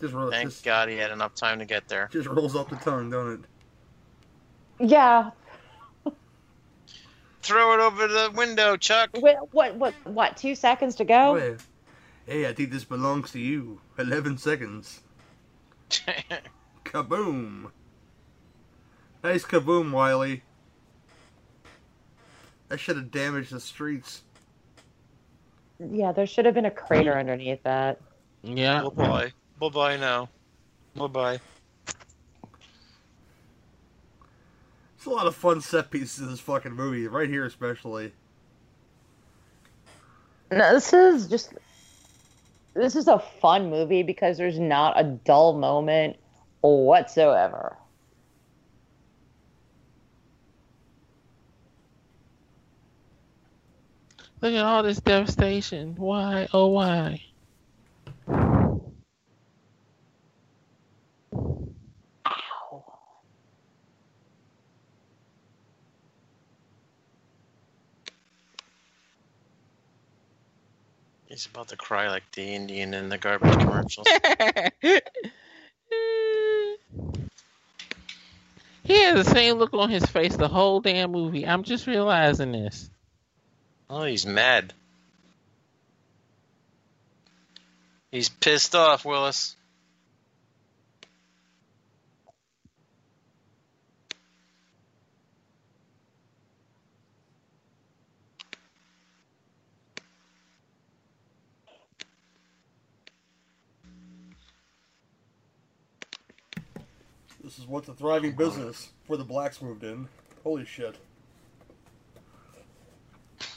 just 0.00 0.14
rolls, 0.14 0.32
thank 0.32 0.48
just, 0.50 0.64
God 0.64 0.88
he 0.88 0.96
had 0.96 1.10
enough 1.10 1.34
time 1.34 1.58
to 1.58 1.64
get 1.64 1.88
there. 1.88 2.08
just 2.12 2.28
rolls 2.28 2.56
off 2.56 2.68
the 2.70 2.76
tongue, 2.76 3.10
don't 3.10 3.32
it? 4.80 4.88
Yeah. 4.88 5.30
Throw 7.42 7.72
it 7.74 7.80
over 7.80 8.06
the 8.06 8.30
window, 8.36 8.76
Chuck. 8.76 9.10
What 9.18 9.52
what 9.54 9.74
what 9.76 9.94
what? 10.04 10.36
Two 10.36 10.54
seconds 10.54 10.94
to 10.96 11.04
Oh, 11.04 11.06
go. 11.06 11.36
yeah. 11.36 11.54
Hey, 12.26 12.46
I 12.46 12.52
think 12.52 12.70
this 12.70 12.84
belongs 12.84 13.32
to 13.32 13.38
you. 13.40 13.80
Eleven 13.98 14.36
seconds. 14.38 15.00
Kaboom! 16.84 17.70
Nice 19.24 19.44
kaboom, 19.44 19.90
Wiley. 19.90 20.42
That 22.68 22.78
should 22.78 22.96
have 22.96 23.10
damaged 23.10 23.52
the 23.52 23.60
streets. 23.60 24.22
Yeah, 25.78 26.12
there 26.12 26.26
should 26.26 26.44
have 26.44 26.54
been 26.54 26.66
a 26.66 26.70
crater 26.70 27.18
underneath 27.18 27.62
that. 27.64 28.00
Yeah. 28.42 28.82
Oh, 28.84 28.90
bye 28.90 29.08
bye. 29.08 29.32
Bye 29.60 29.68
bye 29.68 29.96
now. 29.98 30.30
Bye 30.96 31.06
bye. 31.06 31.40
It's 34.96 35.04
a 35.04 35.10
lot 35.10 35.26
of 35.26 35.36
fun 35.36 35.60
set 35.60 35.90
pieces 35.90 36.20
in 36.20 36.30
this 36.30 36.40
fucking 36.40 36.72
movie, 36.72 37.06
right 37.08 37.28
here 37.28 37.44
especially. 37.44 38.12
No, 40.50 40.72
this 40.72 40.94
is 40.94 41.28
just 41.28 41.52
this 42.72 42.96
is 42.96 43.06
a 43.06 43.18
fun 43.18 43.68
movie 43.68 44.02
because 44.02 44.38
there's 44.38 44.58
not 44.58 44.98
a 44.98 45.04
dull 45.04 45.52
moment 45.58 46.16
whatsoever. 46.62 47.76
Look 54.40 54.54
at 54.54 54.64
all 54.64 54.82
this 54.82 55.00
devastation. 55.00 55.96
Why? 55.96 56.48
Oh, 56.54 56.68
why? 56.68 57.22
He's 71.40 71.46
about 71.46 71.68
to 71.68 71.76
cry 71.76 72.10
like 72.10 72.30
the 72.32 72.42
Indian 72.42 72.92
in 72.92 73.08
the 73.08 73.16
garbage 73.16 73.58
commercials. 73.58 74.06
he 78.84 79.02
has 79.04 79.24
the 79.24 79.24
same 79.24 79.56
look 79.56 79.72
on 79.72 79.88
his 79.88 80.04
face 80.04 80.36
the 80.36 80.48
whole 80.48 80.82
damn 80.82 81.12
movie. 81.12 81.46
I'm 81.46 81.62
just 81.62 81.86
realizing 81.86 82.52
this. 82.52 82.90
Oh, 83.88 84.02
he's 84.02 84.26
mad. 84.26 84.74
He's 88.10 88.28
pissed 88.28 88.74
off, 88.74 89.06
Willis. 89.06 89.56
This 107.50 107.58
is 107.58 107.66
what's 107.66 107.88
a 107.88 107.94
thriving 107.94 108.36
business 108.36 108.90
before 109.02 109.16
the 109.16 109.24
blacks 109.24 109.60
moved 109.60 109.82
in. 109.82 110.06
Holy 110.44 110.64
shit. 110.64 110.96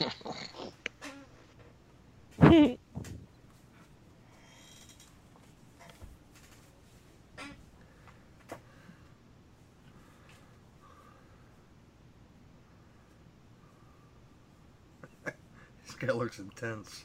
this 2.40 2.76
guy 16.00 16.12
looks 16.12 16.40
intense. 16.40 17.04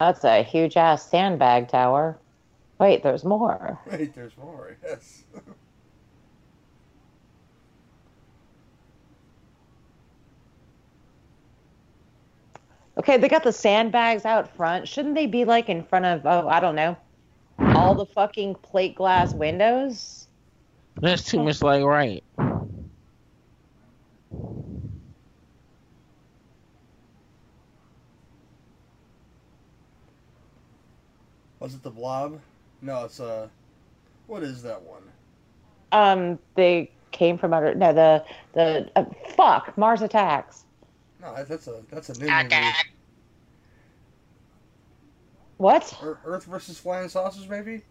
That's 0.00 0.24
a 0.24 0.42
huge 0.42 0.78
ass 0.78 1.08
sandbag 1.08 1.68
tower. 1.68 2.18
Wait, 2.78 3.02
there's 3.02 3.22
more. 3.22 3.78
Wait, 3.90 4.14
there's 4.14 4.36
more, 4.38 4.74
yes. 4.82 5.24
Okay, 12.96 13.18
they 13.18 13.28
got 13.28 13.44
the 13.44 13.52
sandbags 13.52 14.24
out 14.24 14.56
front. 14.56 14.88
Shouldn't 14.88 15.14
they 15.14 15.26
be 15.26 15.44
like 15.44 15.68
in 15.68 15.84
front 15.84 16.06
of, 16.06 16.24
oh, 16.24 16.48
I 16.48 16.60
don't 16.60 16.74
know, 16.74 16.96
all 17.58 17.94
the 17.94 18.06
fucking 18.06 18.54
plate 18.56 18.94
glass 18.94 19.34
windows? 19.34 20.26
That's 21.02 21.24
too 21.24 21.42
much 21.42 21.62
like 21.62 21.84
right. 21.84 22.24
Was 31.60 31.74
it 31.74 31.82
the 31.82 31.90
blob? 31.90 32.40
No, 32.82 33.04
it's 33.04 33.20
uh 33.20 33.48
what 34.26 34.42
is 34.42 34.62
that 34.62 34.82
one? 34.82 35.02
Um, 35.92 36.38
they 36.54 36.90
came 37.10 37.36
from 37.36 37.52
under, 37.52 37.74
no, 37.74 37.92
the, 37.92 38.24
the, 38.52 38.88
uh, 38.94 39.04
fuck, 39.34 39.76
Mars 39.76 40.02
Attacks. 40.02 40.64
No, 41.20 41.34
that- 41.34 41.48
that's 41.48 41.66
a 41.66 41.82
that's 41.90 42.08
a 42.10 42.18
new 42.20 42.30
movie. 42.30 42.54
What? 45.58 45.98
Earth 46.24 46.44
versus 46.44 46.78
Flying 46.78 47.08
Saucers, 47.10 47.46
maybe? 47.48 47.82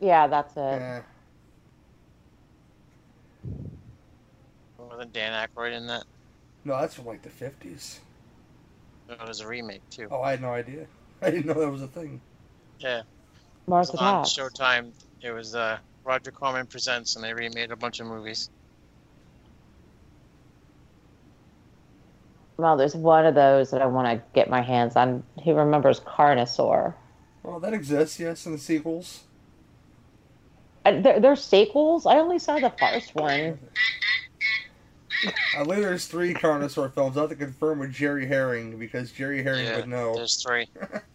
Yeah, 0.00 0.26
that's 0.28 0.52
it. 0.56 0.60
Yeah. 0.60 1.02
Wasn't 4.78 5.12
Dan 5.12 5.32
Aykroyd 5.32 5.72
in 5.72 5.86
that? 5.88 6.04
No, 6.64 6.78
that's 6.78 6.94
from 6.94 7.06
like 7.06 7.22
the 7.22 7.30
fifties. 7.30 8.00
It 9.08 9.18
was 9.26 9.40
a 9.40 9.48
remake 9.48 9.82
too. 9.90 10.06
Oh, 10.10 10.22
I 10.22 10.32
had 10.32 10.42
no 10.42 10.50
idea. 10.52 10.86
I 11.22 11.30
didn't 11.30 11.46
know 11.46 11.54
that 11.60 11.70
was 11.70 11.82
a 11.82 11.88
thing. 11.88 12.20
Yeah, 12.78 13.02
Mars 13.66 13.88
it 13.88 13.92
was 13.92 14.00
on 14.00 14.20
Attacks. 14.20 14.36
Showtime. 14.36 14.92
It 15.20 15.30
was 15.30 15.54
uh, 15.54 15.78
Roger 16.04 16.30
Corman 16.30 16.66
presents, 16.66 17.16
and 17.16 17.24
they 17.24 17.32
remade 17.32 17.70
a 17.70 17.76
bunch 17.76 18.00
of 18.00 18.06
movies. 18.06 18.50
Well, 22.56 22.76
there's 22.76 22.94
one 22.94 23.26
of 23.26 23.34
those 23.34 23.70
that 23.72 23.82
I 23.82 23.86
want 23.86 24.06
to 24.06 24.24
get 24.34 24.48
my 24.48 24.60
hands 24.60 24.96
on. 24.96 25.24
Who 25.44 25.54
remembers 25.54 26.00
Carnosaur? 26.00 26.94
Well, 27.42 27.58
that 27.60 27.74
exists, 27.74 28.20
yes, 28.20 28.46
in 28.46 28.52
the 28.52 28.58
sequels. 28.58 29.24
Uh, 30.84 31.00
there, 31.00 31.18
there's 31.18 31.42
sequels. 31.42 32.06
I 32.06 32.18
only 32.18 32.38
saw 32.38 32.58
the 32.58 32.72
first 32.78 33.14
one. 33.14 33.58
I 35.56 35.62
believe 35.62 35.80
there's 35.80 36.06
three 36.06 36.34
Carnosaur 36.34 36.92
films. 36.92 37.16
I 37.16 37.22
have 37.22 37.30
to 37.30 37.36
confirm 37.36 37.78
with 37.78 37.92
Jerry 37.92 38.26
Herring 38.26 38.78
because 38.78 39.10
Jerry 39.10 39.42
Herring 39.42 39.64
yeah, 39.64 39.76
would 39.76 39.88
know. 39.88 40.14
there's 40.14 40.42
three. 40.42 40.68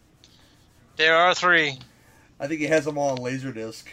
there 1.00 1.16
are 1.16 1.34
three. 1.34 1.80
I 2.42 2.48
think 2.48 2.60
he 2.60 2.68
has 2.68 2.86
them 2.86 2.98
all 2.98 3.12
on 3.12 3.18
Laserdisc. 3.20 3.86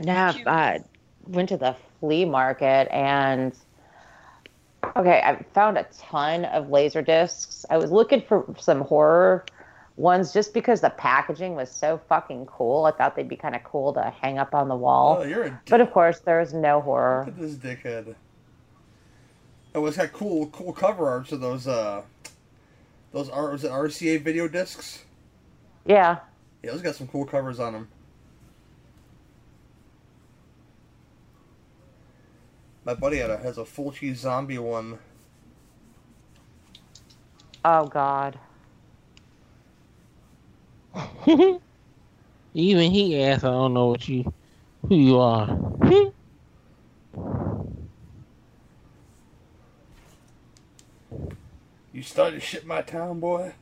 Now 0.00 0.34
I 0.46 0.80
went 1.26 1.48
to 1.50 1.56
the 1.56 1.74
flea 2.00 2.24
market 2.24 2.88
and 2.92 3.56
okay, 4.96 5.20
I 5.24 5.42
found 5.54 5.78
a 5.78 5.86
ton 5.98 6.44
of 6.46 6.68
laser 6.70 7.02
discs. 7.02 7.64
I 7.70 7.76
was 7.78 7.90
looking 7.90 8.22
for 8.22 8.44
some 8.58 8.80
horror 8.82 9.44
ones 9.96 10.32
just 10.32 10.52
because 10.54 10.80
the 10.80 10.90
packaging 10.90 11.54
was 11.54 11.70
so 11.70 12.00
fucking 12.08 12.46
cool. 12.46 12.84
I 12.84 12.92
thought 12.92 13.14
they'd 13.16 13.28
be 13.28 13.36
kind 13.36 13.54
of 13.56 13.64
cool 13.64 13.92
to 13.94 14.12
hang 14.20 14.38
up 14.38 14.54
on 14.54 14.68
the 14.68 14.74
Oh, 14.74 14.78
wall. 14.78 15.26
you're 15.26 15.44
a 15.44 15.60
But 15.68 15.80
of 15.80 15.92
course, 15.92 16.20
there's 16.20 16.54
no 16.54 16.80
horror. 16.80 17.24
Look 17.26 17.34
at 17.34 17.40
this 17.40 17.54
dickhead. 17.54 18.14
Oh, 19.74 19.84
it's 19.86 19.96
got 19.96 20.12
cool, 20.12 20.46
cool 20.46 20.72
cover 20.72 21.08
arts 21.08 21.30
of 21.32 21.40
those, 21.40 21.66
uh, 21.66 22.02
those 23.12 23.28
R, 23.28 23.50
was 23.50 23.64
it 23.64 23.70
RCA 23.70 24.22
video 24.22 24.48
discs? 24.48 25.04
Yeah. 25.84 26.18
Yeah, 26.62 26.72
those 26.72 26.82
got 26.82 26.94
some 26.94 27.08
cool 27.08 27.24
covers 27.24 27.60
on 27.60 27.72
them. 27.72 27.88
My 32.84 32.94
buddy 32.94 33.18
had 33.18 33.30
a, 33.30 33.36
has 33.38 33.58
a 33.58 33.64
full 33.64 33.92
cheese 33.92 34.20
zombie 34.20 34.58
one. 34.58 34.98
Oh 37.64 37.86
God. 37.86 38.38
Even 42.54 42.90
he 42.90 43.22
asked, 43.22 43.44
I 43.44 43.50
don't 43.50 43.74
know 43.74 43.88
what 43.88 44.08
you, 44.08 44.32
who 44.88 44.94
you 44.96 45.18
are. 45.18 45.58
You 51.98 52.04
started 52.04 52.40
shit 52.40 52.64
my 52.64 52.80
town, 52.80 53.18
boy. 53.18 53.54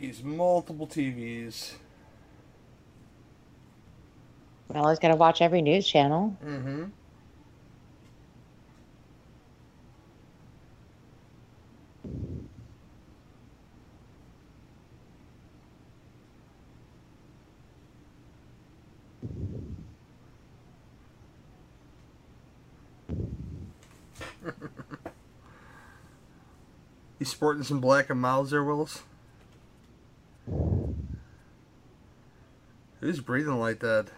These 0.00 0.24
multiple 0.24 0.88
TVs. 0.88 1.74
Well, 4.66 4.88
he's 4.88 4.98
got 4.98 5.10
to 5.10 5.14
watch 5.14 5.40
every 5.40 5.62
news 5.62 5.86
channel. 5.86 6.36
Mm-hmm. 6.44 6.86
You 27.24 27.28
sporting 27.28 27.62
some 27.62 27.80
Black 27.80 28.10
and 28.10 28.20
Milds 28.20 28.50
there, 28.50 28.62
Willis? 28.62 29.02
Who's 33.00 33.20
breathing 33.20 33.58
like 33.58 33.78
that? 33.80 34.08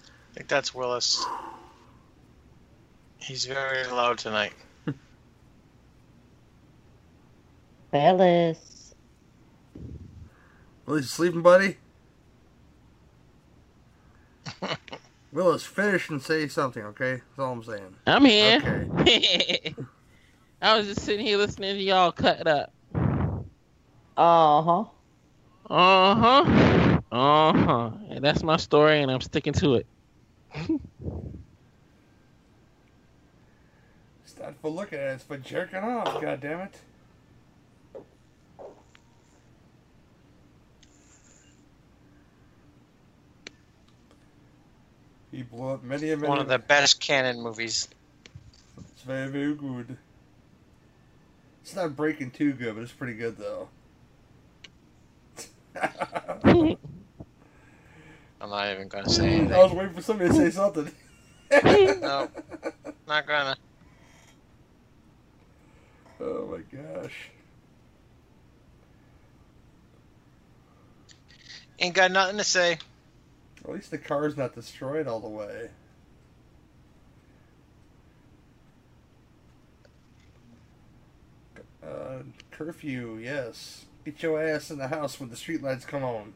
I 0.00 0.34
think 0.34 0.48
that's 0.48 0.74
Willis. 0.74 1.24
He's 3.18 3.44
very 3.44 3.86
loud 3.86 4.18
tonight. 4.18 4.52
Willis. 7.92 8.92
Willis, 10.86 11.02
you 11.02 11.08
sleeping, 11.08 11.42
buddy? 11.42 11.76
Willis, 15.32 15.62
finish 15.62 16.10
and 16.10 16.20
say 16.20 16.48
something, 16.48 16.82
okay? 16.82 17.22
That's 17.36 17.38
all 17.38 17.52
I'm 17.52 17.62
saying. 17.62 17.94
I'm 18.08 18.24
here. 18.24 18.88
I 20.60 20.76
was 20.76 20.86
just 20.88 21.02
sitting 21.02 21.24
here 21.26 21.38
listening 21.38 21.76
to 21.76 21.82
y'all 21.82 22.12
cut 22.12 22.46
up. 22.46 22.72
Uh 24.16 24.62
huh. 24.62 24.84
Uh 25.70 26.14
huh. 26.14 27.00
Uh 27.12 27.52
huh. 27.52 27.90
And 28.10 28.24
that's 28.24 28.42
my 28.42 28.56
story, 28.56 29.02
and 29.02 29.10
I'm 29.10 29.20
sticking 29.20 29.52
to 29.54 29.74
it. 29.76 29.86
It's 34.24 34.38
not 34.40 34.56
for 34.60 34.70
looking 34.70 34.98
at 34.98 35.10
it, 35.10 35.14
it's 35.14 35.24
for 35.24 35.38
jerking 35.38 35.80
off, 35.80 36.20
God 36.20 36.40
damn 36.40 36.60
it. 36.60 36.80
He 45.30 45.42
blew 45.42 45.68
up 45.70 45.82
many 45.84 46.14
many. 46.16 46.28
One 46.28 46.38
of 46.40 46.48
the 46.48 46.58
best 46.58 47.00
Cannon 47.00 47.42
movies. 47.42 47.88
It's 48.92 49.02
very, 49.02 49.28
very 49.28 49.54
good. 49.54 49.96
It's 51.66 51.74
not 51.74 51.96
breaking 51.96 52.30
too 52.30 52.52
good, 52.52 52.76
but 52.76 52.82
it's 52.84 52.92
pretty 52.92 53.14
good 53.14 53.36
though. 53.36 53.68
I'm 58.40 58.50
not 58.50 58.70
even 58.70 58.86
gonna 58.86 59.08
say 59.08 59.30
anything. 59.30 59.52
I 59.52 59.64
was 59.64 59.72
waiting 59.72 59.92
for 59.92 60.00
somebody 60.00 60.30
to 60.30 60.36
say 60.36 60.50
something. 60.50 60.92
No. 62.00 62.30
Not 63.08 63.26
gonna. 63.26 63.56
Oh 66.20 66.46
my 66.46 66.78
gosh. 66.78 67.30
Ain't 71.80 71.96
got 71.96 72.12
nothing 72.12 72.36
to 72.38 72.44
say. 72.44 72.78
At 73.64 73.72
least 73.72 73.90
the 73.90 73.98
car's 73.98 74.36
not 74.36 74.54
destroyed 74.54 75.08
all 75.08 75.18
the 75.18 75.28
way. 75.28 75.70
Uh, 81.86 82.22
curfew, 82.50 83.18
yes. 83.18 83.84
Get 84.04 84.22
your 84.22 84.42
ass 84.42 84.70
in 84.70 84.78
the 84.78 84.88
house 84.88 85.20
when 85.20 85.30
the 85.30 85.36
streetlights 85.36 85.86
come 85.86 86.02
on. 86.02 86.32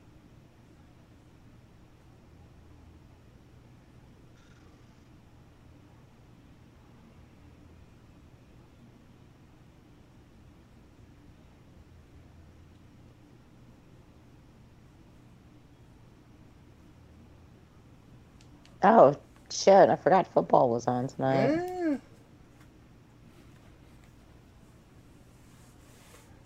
Oh 18.83 19.15
shit! 19.51 19.91
I 19.91 19.97
forgot 19.97 20.27
football 20.33 20.71
was 20.71 20.87
on 20.87 21.07
tonight. 21.09 21.51
Yeah. 21.51 21.97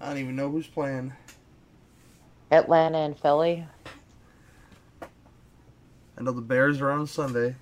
I 0.01 0.04
don't 0.15 0.23
even 0.23 0.37
know 0.37 0.49
who's 0.49 0.69
playing. 0.69 1.13
Atlanta 2.53 2.99
and 2.99 3.19
Philly. 3.19 3.67
I 5.03 6.23
know 6.23 6.31
the 6.31 6.41
Bears 6.41 6.81
are 6.81 6.93
on 6.93 7.09
Sunday. 7.09 7.57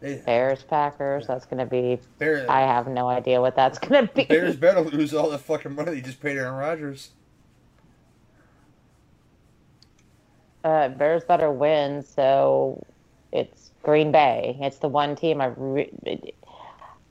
They, 0.00 0.16
Bears 0.24 0.62
Packers. 0.62 1.26
That's 1.26 1.44
gonna 1.44 1.66
be. 1.66 1.98
Bear, 2.18 2.50
I 2.50 2.60
have 2.60 2.88
no 2.88 3.06
idea 3.06 3.38
what 3.40 3.54
that's 3.54 3.78
gonna 3.78 4.08
be. 4.14 4.24
Bears 4.24 4.56
better 4.56 4.80
lose 4.80 5.12
all 5.12 5.28
that 5.30 5.40
fucking 5.40 5.74
money 5.74 5.90
they 5.90 6.00
just 6.00 6.20
paid 6.20 6.38
Aaron 6.38 6.54
Rodgers. 6.54 7.10
Uh, 10.64 10.88
Bears 10.88 11.24
better 11.24 11.50
win. 11.50 12.02
So 12.02 12.82
it's 13.30 13.72
Green 13.82 14.10
Bay. 14.10 14.56
It's 14.62 14.78
the 14.78 14.88
one 14.88 15.16
team 15.16 15.42
I. 15.42 15.52
Re- 15.54 16.32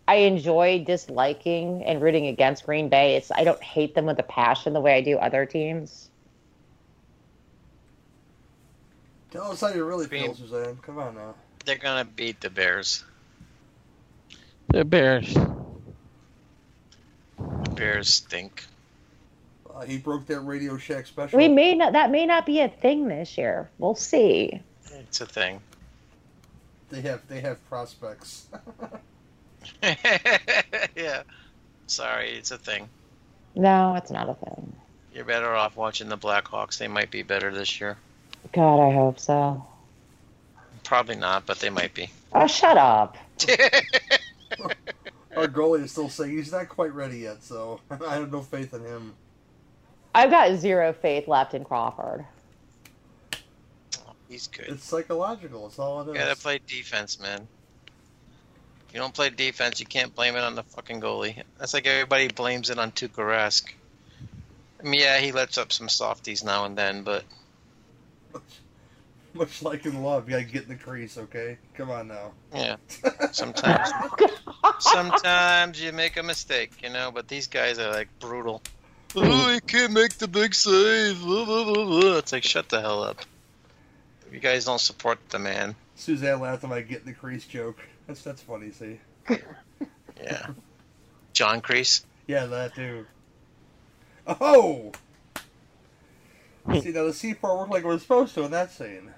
I 0.08 0.16
enjoy 0.16 0.84
disliking 0.86 1.84
and 1.84 2.02
rooting 2.02 2.28
against 2.28 2.66
Green 2.66 2.88
Bay. 2.88 3.18
It's 3.18 3.30
I 3.32 3.44
don't 3.44 3.62
hate 3.62 3.94
them 3.94 4.06
with 4.06 4.18
a 4.20 4.24
passion 4.24 4.74
the 4.74 4.80
way 4.80 4.96
I 4.96 5.02
do 5.02 5.18
other 5.18 5.46
teams. 5.46 6.10
Tell 9.32 9.52
us 9.52 9.60
how 9.60 9.68
you 9.68 9.84
really 9.84 10.08
feel, 10.08 10.22
Being- 10.22 10.36
Suzanne. 10.36 10.78
Come 10.82 10.98
on 11.00 11.16
now. 11.16 11.36
They're 11.66 11.78
gonna 11.78 12.06
beat 12.06 12.40
the 12.40 12.50
Bears. 12.50 13.04
The 14.70 14.86
Bears. 14.86 15.34
The 17.38 17.70
Bears 17.76 18.14
stink. 18.14 18.64
Uh, 19.70 19.82
he 19.82 19.98
broke 19.98 20.26
that 20.28 20.40
Radio 20.40 20.78
Shack 20.78 21.06
special. 21.06 21.38
We 21.38 21.50
may 21.50 21.76
not. 21.76 21.92
That 21.92 22.10
may 22.10 22.26
not 22.26 22.46
be 22.46 22.62
a 22.62 22.70
thing 22.70 23.10
this 23.10 23.38
year. 23.38 23.70
We'll 23.78 23.96
see. 23.96 24.62
It's 24.94 25.20
a 25.20 25.26
thing. 25.26 25.60
They 26.90 27.02
have 27.02 27.28
they 27.28 27.42
have 27.42 27.64
prospects. 27.68 28.48
yeah. 30.96 31.24
Sorry, 31.88 32.32
it's 32.32 32.52
a 32.52 32.58
thing. 32.58 32.90
No, 33.56 33.96
it's 33.96 34.12
not 34.12 34.30
a 34.30 34.34
thing. 34.34 34.74
You're 35.14 35.26
better 35.26 35.56
off 35.56 35.76
watching 35.76 36.10
the 36.10 36.18
Blackhawks. 36.18 36.78
They 36.78 36.88
might 36.88 37.10
be 37.10 37.24
better 37.24 37.52
this 37.52 37.80
year. 37.82 37.98
God, 38.54 38.80
I 38.88 38.94
hope 38.94 39.20
so. 39.20 39.66
Probably 40.84 41.16
not, 41.16 41.46
but 41.46 41.60
they 41.60 41.70
might 41.70 41.94
be. 41.94 42.10
Oh, 42.34 42.48
shut 42.48 42.78
up. 42.78 43.18
Our 45.36 45.48
goalie 45.48 45.84
is 45.84 45.92
still 45.92 46.10
saying 46.10 46.38
he's 46.38 46.52
not 46.52 46.70
quite 46.70 46.94
ready 46.94 47.20
yet, 47.20 47.44
so 47.44 47.80
I 47.92 48.16
have 48.16 48.32
no 48.32 48.42
faith 48.42 48.74
in 48.74 48.84
him. 48.84 49.14
I've 50.16 50.32
got 50.32 50.56
zero 50.58 50.94
faith 50.94 51.28
left 51.28 51.54
in 51.54 51.64
Crawford. 51.64 52.26
He's 54.30 54.48
good. 54.48 54.68
It's 54.70 54.84
psychological. 54.84 55.68
It's 55.68 55.80
all 55.80 56.02
it 56.02 56.08
You 56.08 56.14
gotta 56.14 56.36
play 56.36 56.60
defense, 56.68 57.20
man. 57.20 57.48
If 58.88 58.94
you 58.94 59.00
don't 59.00 59.14
play 59.14 59.30
defense, 59.30 59.80
you 59.80 59.86
can't 59.86 60.16
blame 60.16 60.36
it 60.36 60.44
on 60.44 60.56
the 60.56 60.64
fucking 60.64 61.02
goalie. 61.02 61.44
That's 61.58 61.74
like 61.74 61.88
everybody 61.88 62.30
blames 62.30 62.70
it 62.70 62.80
on 62.80 62.92
Tuukka 62.92 63.18
Rask. 63.18 63.70
I 64.80 64.84
mean, 64.84 65.02
yeah, 65.02 65.20
he 65.20 65.32
lets 65.32 65.58
up 65.58 65.72
some 65.72 65.90
softies 65.90 66.44
now 66.44 66.66
and 66.66 66.78
then, 66.78 67.04
but 67.04 67.24
Much 69.34 69.62
like 69.62 69.86
in 69.86 70.02
love, 70.02 70.28
you 70.28 70.32
gotta 70.36 70.46
get 70.46 70.64
in 70.64 70.70
the 70.70 70.76
crease, 70.76 71.18
okay? 71.18 71.58
Come 71.76 71.92
on 71.92 72.08
now. 72.08 72.32
yeah, 72.56 72.78
sometimes 73.32 73.90
sometimes 74.80 75.82
you 75.82 75.92
make 75.92 76.18
a 76.18 76.24
mistake, 76.24 76.72
you 76.82 76.90
know. 76.90 77.12
But 77.14 77.28
these 77.28 77.48
guys 77.48 77.78
are 77.78 77.92
like 77.92 78.08
brutal. 78.20 78.62
Oh, 79.16 79.54
he 79.54 79.60
can't 79.60 79.94
make 79.94 80.14
the 80.14 80.28
big 80.28 80.56
save. 80.56 81.22
Blah, 81.22 81.46
blah, 81.46 81.64
blah, 81.66 81.86
blah. 81.86 82.18
It's 82.18 82.32
like 82.32 82.44
shut 82.44 82.70
the 82.70 82.82
hell 82.82 83.04
up. 83.04 83.20
You 84.32 84.40
guys 84.40 84.66
don't 84.66 84.82
support 84.82 85.20
the 85.30 85.40
man. 85.40 85.76
Suzanne 85.96 86.40
laughed 86.40 86.64
at 86.64 86.70
my 86.70 86.82
get 86.82 87.02
in 87.02 87.06
the 87.06 87.14
crease 87.14 87.46
joke. 87.46 87.78
That's 88.08 88.22
that's 88.24 88.42
funny. 88.42 88.72
See? 88.72 89.00
Yeah. 90.22 90.48
John 91.34 91.62
Crease. 91.62 92.06
Yeah, 92.26 92.48
that 92.48 92.74
dude. 92.76 93.06
Oh. 94.28 94.92
See 96.82 96.92
now 96.92 97.06
the 97.06 97.12
C4 97.12 97.60
worked 97.60 97.72
like 97.72 97.84
it 97.84 97.88
was 97.88 98.02
supposed 98.02 98.34
to 98.36 98.44
in 98.44 98.52
that 98.52 98.72
scene. 98.72 99.12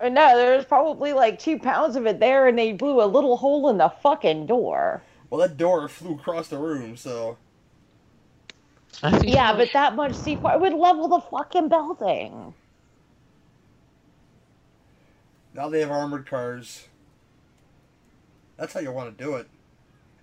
Uh, 0.00 0.08
No, 0.08 0.36
there's 0.36 0.64
probably 0.64 1.12
like 1.12 1.38
two 1.38 1.58
pounds 1.58 1.96
of 1.96 2.06
it 2.06 2.20
there, 2.20 2.48
and 2.48 2.58
they 2.58 2.72
blew 2.72 3.00
a 3.02 3.06
little 3.06 3.36
hole 3.36 3.70
in 3.70 3.78
the 3.78 3.88
fucking 4.02 4.46
door. 4.46 5.02
Well, 5.30 5.40
that 5.40 5.56
door 5.56 5.88
flew 5.88 6.16
across 6.16 6.48
the 6.48 6.58
room, 6.58 6.96
so 6.96 7.38
I 9.02 9.18
see 9.20 9.32
Yeah, 9.32 9.54
but 9.56 9.72
that 9.72 9.94
much 9.96 10.12
C4 10.12 10.60
would 10.60 10.74
level 10.74 11.08
the 11.08 11.20
fucking 11.20 11.68
building. 11.68 12.54
Now 15.54 15.68
they 15.68 15.80
have 15.80 15.90
armored 15.90 16.26
cars. 16.26 16.88
That's 18.56 18.72
how 18.72 18.80
you 18.80 18.92
want 18.92 19.16
to 19.16 19.24
do 19.24 19.36
it. 19.36 19.48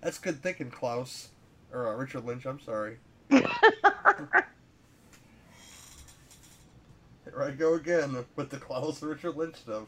That's 0.02 0.18
good 0.18 0.42
thinking, 0.42 0.70
Klaus. 0.70 1.28
Or 1.72 1.88
uh, 1.88 1.94
Richard 1.96 2.26
Lynch, 2.26 2.44
I'm 2.44 2.60
sorry. 2.60 2.98
Here 3.30 3.44
I 7.40 7.50
go 7.52 7.74
again 7.74 8.24
with 8.36 8.50
the 8.50 8.58
Klaus 8.58 9.02
Richard 9.02 9.36
Lynch 9.36 9.56
stuff. 9.56 9.84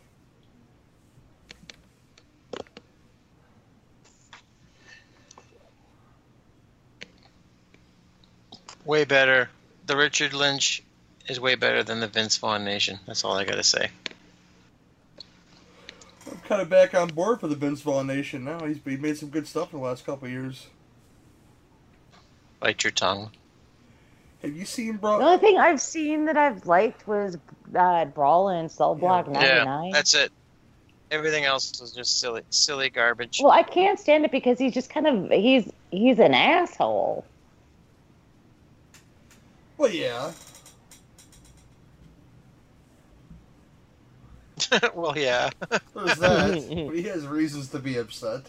Way 8.85 9.05
better. 9.05 9.51
The 9.87 9.97
Richard 9.97 10.33
Lynch 10.33 10.83
is 11.29 11.41
way 11.41 11.55
better 11.55 11.83
than 11.83 12.01
the 12.01 12.07
Vince 12.07 12.37
Vaughn 12.39 12.65
Nation. 12.65 12.99
That's 13.07 13.25
all 13.25 13.37
I 13.37 13.45
gotta 13.45 13.63
say. 13.63 13.91
I'm 16.31 16.39
kind 16.49 16.63
of 16.63 16.69
back 16.69 16.95
on 16.95 17.09
board 17.09 17.41
for 17.41 17.49
the 17.49 17.55
Vince 17.57 17.81
Vaughn 17.83 18.07
Nation 18.07 18.45
now. 18.45 18.65
He's 18.65 18.79
he 18.85 18.97
made 18.97 19.17
some 19.19 19.29
good 19.29 19.47
stuff 19.47 19.73
in 19.73 19.79
the 19.81 19.85
last 19.85 20.07
couple 20.07 20.27
of 20.27 20.33
years. 20.33 20.67
Bite 22.61 22.83
your 22.83 22.91
tongue. 22.93 23.31
Have 24.43 24.55
you 24.55 24.65
seen 24.65 24.99
The 25.01 25.09
only 25.09 25.39
thing 25.39 25.59
I've 25.59 25.81
seen 25.81 26.27
that 26.27 26.37
I've 26.37 26.67
liked 26.67 27.07
was 27.09 27.39
uh, 27.75 28.05
Brawl 28.07 28.51
in 28.51 28.69
Cell 28.69 28.95
Block 28.95 29.27
Yeah. 29.27 29.65
99. 29.65 29.85
Yeah, 29.87 29.91
that's 29.93 30.15
it. 30.15 30.33
Everything 31.11 31.45
else 31.45 31.81
was 31.81 31.93
just 31.93 32.21
silly, 32.21 32.43
silly 32.51 32.91
garbage. 32.91 33.41
well, 33.43 33.53
I 33.53 33.63
can't 33.63 33.99
stand 33.99 34.25
it 34.25 34.31
because 34.31 34.59
he's 34.59 34.75
just 34.75 34.91
kind 34.91 35.07
of 35.07 35.31
he's 35.31 35.71
he's 35.91 36.19
an 36.19 36.35
asshole. 36.35 37.25
Well, 39.77 39.91
yeah. 39.91 40.33
well, 44.95 45.17
yeah. 45.17 45.51
There's 45.95 46.19
that. 46.19 46.87
but 46.87 46.97
he 46.97 47.03
has 47.05 47.27
reasons 47.27 47.69
to 47.69 47.79
be 47.79 47.97
upset. 47.97 48.43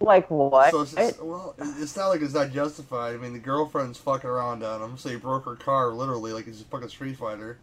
Like 0.00 0.30
what? 0.30 0.70
So 0.70 0.82
it's 0.82 0.94
just, 0.94 1.22
well, 1.22 1.54
it's 1.58 1.96
not 1.96 2.08
like 2.08 2.20
it's 2.20 2.34
not 2.34 2.52
justified. 2.52 3.14
I 3.14 3.18
mean, 3.18 3.32
the 3.32 3.38
girlfriend's 3.38 3.98
fucking 3.98 4.28
around 4.28 4.62
on 4.62 4.82
him, 4.82 4.98
so 4.98 5.08
he 5.08 5.16
broke 5.16 5.46
her 5.46 5.56
car 5.56 5.92
literally 5.92 6.32
like 6.32 6.44
he's 6.44 6.60
a 6.60 6.64
fucking 6.64 6.88
Street 6.88 7.16
Fighter. 7.16 7.58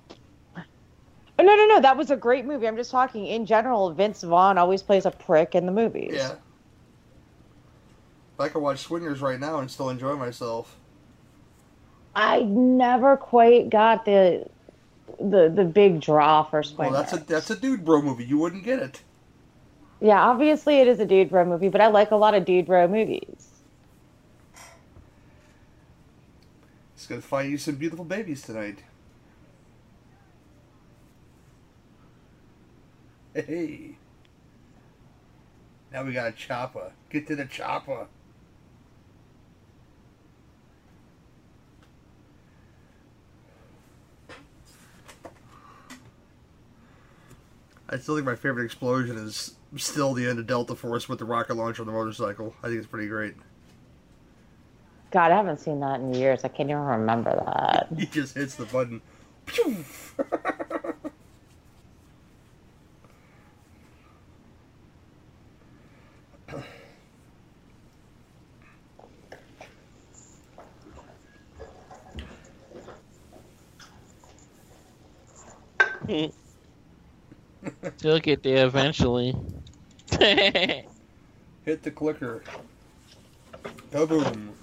Oh, 0.57 1.43
no, 1.43 1.55
no, 1.55 1.65
no. 1.65 1.81
That 1.81 1.97
was 1.97 2.11
a 2.11 2.15
great 2.15 2.45
movie. 2.45 2.67
I'm 2.67 2.75
just 2.75 2.91
talking 2.91 3.25
in 3.25 3.45
general. 3.45 3.91
Vince 3.91 4.21
Vaughn 4.21 4.57
always 4.57 4.83
plays 4.83 5.05
a 5.05 5.11
prick 5.11 5.55
in 5.55 5.65
the 5.65 5.71
movies. 5.71 6.13
Yeah. 6.13 6.35
I 8.37 8.49
could 8.49 8.61
watch 8.61 8.79
Swingers 8.79 9.21
right 9.21 9.39
now 9.39 9.59
and 9.59 9.69
still 9.69 9.89
enjoy 9.89 10.15
myself. 10.15 10.77
I 12.15 12.41
never 12.41 13.17
quite 13.17 13.69
got 13.69 14.05
the 14.05 14.47
the 15.29 15.49
the 15.53 15.65
big 15.65 16.01
draw 16.01 16.43
for 16.43 16.63
Well, 16.77 16.91
Swingers. 16.91 16.93
that's 16.93 17.13
a 17.13 17.17
that's 17.17 17.49
a 17.49 17.55
dude 17.55 17.85
bro 17.85 18.01
movie. 18.01 18.25
You 18.25 18.37
wouldn't 18.37 18.63
get 18.63 18.79
it. 18.79 19.03
Yeah, 19.99 20.21
obviously 20.21 20.79
it 20.79 20.87
is 20.87 20.99
a 20.99 21.05
dude 21.05 21.29
bro 21.29 21.45
movie, 21.45 21.69
but 21.69 21.81
I 21.81 21.87
like 21.87 22.11
a 22.11 22.15
lot 22.15 22.33
of 22.33 22.45
dude 22.45 22.65
bro 22.65 22.87
movies. 22.87 23.47
He's 26.95 27.07
gonna 27.07 27.21
find 27.21 27.51
you 27.51 27.57
some 27.57 27.75
beautiful 27.75 28.05
babies 28.05 28.41
tonight. 28.43 28.83
Hey. 33.33 33.97
Now 35.91 36.03
we 36.03 36.13
got 36.13 36.27
a 36.27 36.31
chopper. 36.31 36.91
Get 37.09 37.27
to 37.27 37.35
the 37.35 37.45
chopper. 37.45 38.07
I 47.91 47.97
still 47.97 48.15
think 48.15 48.25
my 48.25 48.35
favorite 48.35 48.63
explosion 48.63 49.17
is 49.17 49.55
still 49.75 50.13
the 50.13 50.25
end 50.25 50.39
of 50.39 50.47
Delta 50.47 50.75
Force 50.75 51.09
with 51.09 51.19
the 51.19 51.25
rocket 51.25 51.55
launcher 51.55 51.81
on 51.81 51.87
the 51.87 51.91
motorcycle. 51.91 52.55
I 52.63 52.67
think 52.67 52.77
it's 52.77 52.87
pretty 52.87 53.09
great. 53.09 53.35
God, 55.11 55.31
I 55.31 55.35
haven't 55.35 55.59
seen 55.59 55.81
that 55.81 55.99
in 55.99 56.13
years. 56.13 56.45
I 56.45 56.47
can't 56.47 56.69
even 56.69 56.81
remember 56.81 57.35
that. 57.35 57.89
He 57.97 58.05
just 58.05 58.35
hits 58.35 58.55
the 58.55 58.65
button. 58.65 59.01
Pew! 77.81 77.91
She'll 78.01 78.19
get 78.19 78.43
there 78.43 78.67
eventually. 78.67 79.35
Hit 80.11 80.85
the 81.65 81.91
clicker. 81.91 82.43
Kaboom. 83.91 84.53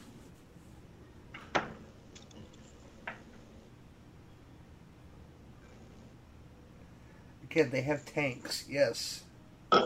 Again, 7.42 7.70
they 7.70 7.82
have 7.82 8.04
tanks, 8.04 8.64
yes. 8.68 9.24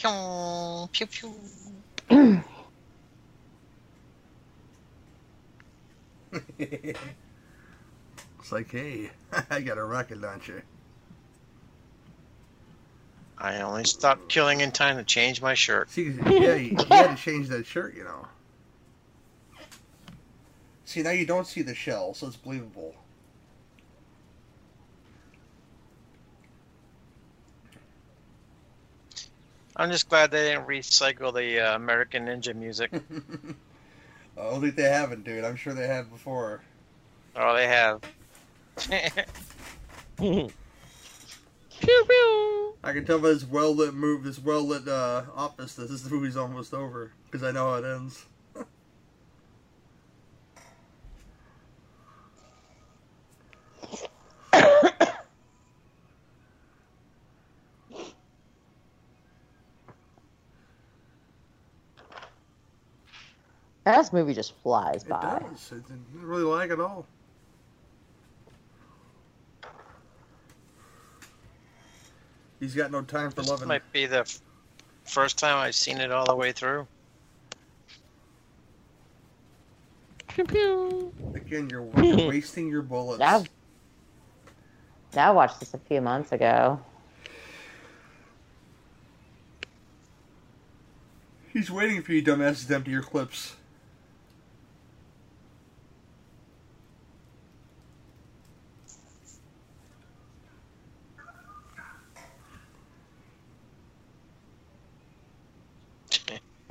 Pew, 0.00 0.88
pew, 0.92 1.06
pew, 1.06 1.28
pew. 2.08 2.42
it's 8.38 8.50
like, 8.50 8.70
hey, 8.70 9.10
I 9.50 9.60
got 9.60 9.76
a 9.76 9.84
rocket 9.84 10.18
launcher. 10.18 10.64
I 13.36 13.60
only 13.60 13.84
stopped 13.84 14.30
killing 14.30 14.62
in 14.62 14.72
time 14.72 14.96
to 14.96 15.04
change 15.04 15.42
my 15.42 15.52
shirt. 15.52 15.90
See, 15.90 16.12
yeah, 16.24 16.54
you, 16.54 16.70
you 16.70 16.76
had 16.88 17.16
to 17.16 17.22
change 17.22 17.48
that 17.48 17.66
shirt, 17.66 17.94
you 17.94 18.04
know. 18.04 18.26
See, 20.86 21.02
now 21.02 21.10
you 21.10 21.26
don't 21.26 21.46
see 21.46 21.60
the 21.60 21.74
shell, 21.74 22.14
so 22.14 22.26
it's 22.26 22.36
believable. 22.36 22.94
I'm 29.80 29.90
just 29.90 30.10
glad 30.10 30.30
they 30.30 30.50
didn't 30.50 30.66
recycle 30.66 31.32
the 31.32 31.58
uh, 31.58 31.74
American 31.74 32.26
Ninja 32.26 32.54
music. 32.54 32.90
I 34.36 34.42
don't 34.42 34.60
think 34.60 34.76
they 34.76 34.82
haven't, 34.82 35.24
dude. 35.24 35.42
I'm 35.42 35.56
sure 35.56 35.72
they 35.72 35.86
have 35.86 36.10
before. 36.10 36.60
oh, 37.34 37.54
they 37.56 37.66
have. 37.66 38.02
pew 40.18 40.50
pew. 41.80 42.74
I 42.84 42.92
can 42.92 43.06
tell 43.06 43.20
by 43.20 43.28
this 43.28 43.46
well 43.46 43.74
lit 43.74 43.94
move, 43.94 44.22
this 44.24 44.38
well 44.38 44.60
lit 44.60 44.86
uh, 44.86 45.22
office, 45.34 45.76
that 45.76 45.88
this 45.88 46.10
movie's 46.10 46.36
almost 46.36 46.74
over 46.74 47.12
because 47.30 47.42
I 47.42 47.50
know 47.50 47.70
how 47.70 47.76
it 47.76 47.90
ends. 47.90 48.26
This 63.96 64.12
movie 64.12 64.34
just 64.34 64.54
flies 64.62 65.02
It 65.02 65.08
by. 65.08 65.42
does. 65.50 65.72
It 65.72 65.86
didn't 65.86 66.06
really 66.12 66.42
lag 66.42 66.70
at 66.70 66.80
all. 66.80 67.06
He's 72.58 72.74
got 72.74 72.90
no 72.90 73.02
time 73.02 73.30
for 73.30 73.36
This 73.36 73.48
loving. 73.48 73.60
This 73.62 73.68
might 73.68 73.92
be 73.92 74.06
the 74.06 74.30
first 75.04 75.38
time 75.38 75.56
I've 75.56 75.74
seen 75.74 75.98
it 75.98 76.12
all 76.12 76.26
the 76.26 76.36
way 76.36 76.52
through. 76.52 76.86
Pew 80.28 80.44
pew. 80.44 81.12
Again, 81.34 81.68
you're, 81.70 81.88
you're 82.02 82.28
wasting 82.28 82.68
your 82.68 82.82
bullets. 82.82 83.18
Now, 83.18 83.44
now 85.14 85.28
I 85.28 85.30
watched 85.30 85.58
this 85.60 85.74
a 85.74 85.78
few 85.78 86.00
months 86.00 86.32
ago. 86.32 86.80
He's 91.52 91.70
waiting 91.70 92.02
for 92.02 92.12
you 92.12 92.22
dumbasses 92.22 92.68
to 92.68 92.74
empty 92.76 92.92
your 92.92 93.02
clips. 93.02 93.56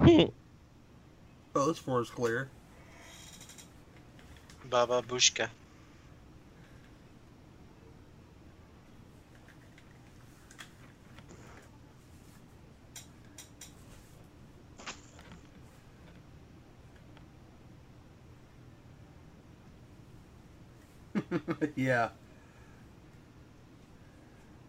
Oh, 0.01 0.31
this 1.69 1.77
floor 1.77 2.01
is 2.01 2.09
clear. 2.09 2.49
Baba 4.69 5.01
Bushka. 5.01 5.49
yeah. 21.75 22.09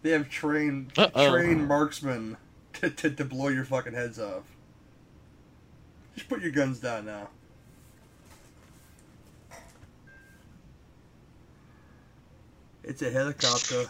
They 0.03 0.11
have 0.11 0.29
trained 0.29 0.93
Uh-oh. 0.97 1.31
trained 1.31 1.67
marksmen 1.67 2.37
to, 2.75 2.91
to, 2.91 3.11
to 3.11 3.25
blow 3.25 3.49
your 3.49 3.65
fucking 3.65 3.95
heads 3.95 4.19
off. 4.19 4.45
Just 6.21 6.29
put 6.29 6.43
your 6.43 6.51
guns 6.51 6.81
down 6.81 7.07
now. 7.07 7.31
It's 12.85 13.01
a 13.01 13.11
helicopter. 13.11 13.87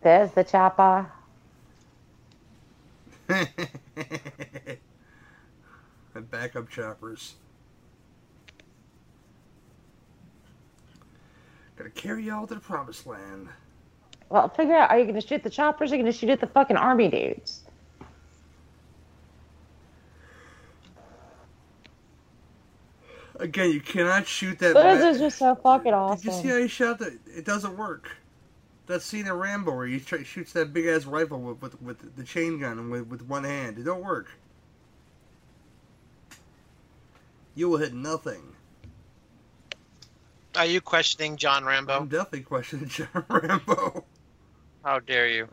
There's 0.00 0.30
the 0.30 0.44
chopper. 0.44 1.12
and 3.28 3.44
backup 6.30 6.70
choppers. 6.70 7.34
Gotta 11.76 11.90
carry 11.90 12.24
y'all 12.24 12.46
to 12.46 12.54
the 12.54 12.60
promised 12.60 13.06
land. 13.06 13.50
Well, 14.30 14.48
figure 14.48 14.74
out: 14.74 14.88
are 14.88 14.98
you 14.98 15.12
to 15.12 15.20
shoot 15.20 15.42
the 15.42 15.50
choppers? 15.50 15.92
Or 15.92 15.96
are 15.96 15.98
you 15.98 16.04
to 16.04 16.12
shoot 16.12 16.30
at 16.30 16.40
the 16.40 16.46
fucking 16.46 16.78
army 16.78 17.10
dudes? 17.10 17.57
Again, 23.38 23.70
you 23.70 23.80
cannot 23.80 24.26
shoot 24.26 24.58
that. 24.58 24.74
This 24.74 25.02
ma- 25.02 25.08
is 25.08 25.18
just 25.18 25.38
so 25.38 25.54
fucking 25.54 25.94
awesome. 25.94 26.22
Did 26.22 26.36
you 26.36 26.42
see 26.42 26.48
how 26.48 26.58
he 26.58 26.68
shot 26.68 26.98
that? 26.98 27.18
It 27.26 27.44
doesn't 27.44 27.76
work. 27.76 28.10
That 28.86 29.02
scene 29.02 29.26
in 29.26 29.32
Rambo 29.32 29.74
where 29.74 29.86
he 29.86 30.00
try, 30.00 30.22
shoots 30.22 30.52
that 30.54 30.72
big 30.72 30.86
ass 30.86 31.04
rifle 31.04 31.40
with, 31.40 31.60
with 31.62 31.82
with 31.82 32.16
the 32.16 32.24
chain 32.24 32.58
gun 32.60 32.78
and 32.78 32.90
with 32.90 33.06
with 33.06 33.22
one 33.22 33.44
hand. 33.44 33.78
It 33.78 33.84
don't 33.84 34.02
work. 34.02 34.28
You 37.54 37.68
will 37.68 37.78
hit 37.78 37.94
nothing. 37.94 38.54
Are 40.56 40.66
you 40.66 40.80
questioning 40.80 41.36
John 41.36 41.64
Rambo? 41.64 41.98
I'm 41.98 42.08
definitely 42.08 42.42
questioning 42.42 42.88
John 42.88 43.24
Rambo. 43.28 44.04
How 44.84 45.00
dare 45.00 45.28
you? 45.28 45.48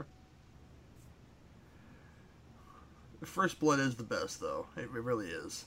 First 3.24 3.60
Blood 3.60 3.80
is 3.80 3.96
the 3.96 4.04
best, 4.04 4.40
though. 4.40 4.68
It, 4.78 4.82
it 4.84 4.90
really 4.92 5.28
is. 5.28 5.66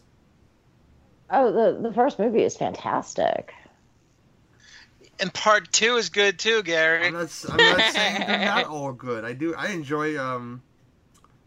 Oh, 1.31 1.53
the 1.53 1.89
the 1.89 1.93
first 1.95 2.19
movie 2.19 2.43
is 2.43 2.57
fantastic. 2.57 3.53
And 5.21 5.33
part 5.35 5.73
two 5.73 5.97
is 5.97 6.09
good 6.11 6.39
too, 6.39 6.63
Gary. 6.63 7.07
I'm 7.07 7.13
not. 7.15 7.23
s- 7.25 7.47
I'm 7.49 7.57
not 7.57 7.81
saying 7.93 8.25
they're 8.27 8.45
not 8.45 8.65
all 8.67 8.93
good. 8.93 9.25
I 9.25 9.33
do. 9.33 9.55
I 9.55 9.69
enjoy 9.69 10.19
um, 10.19 10.63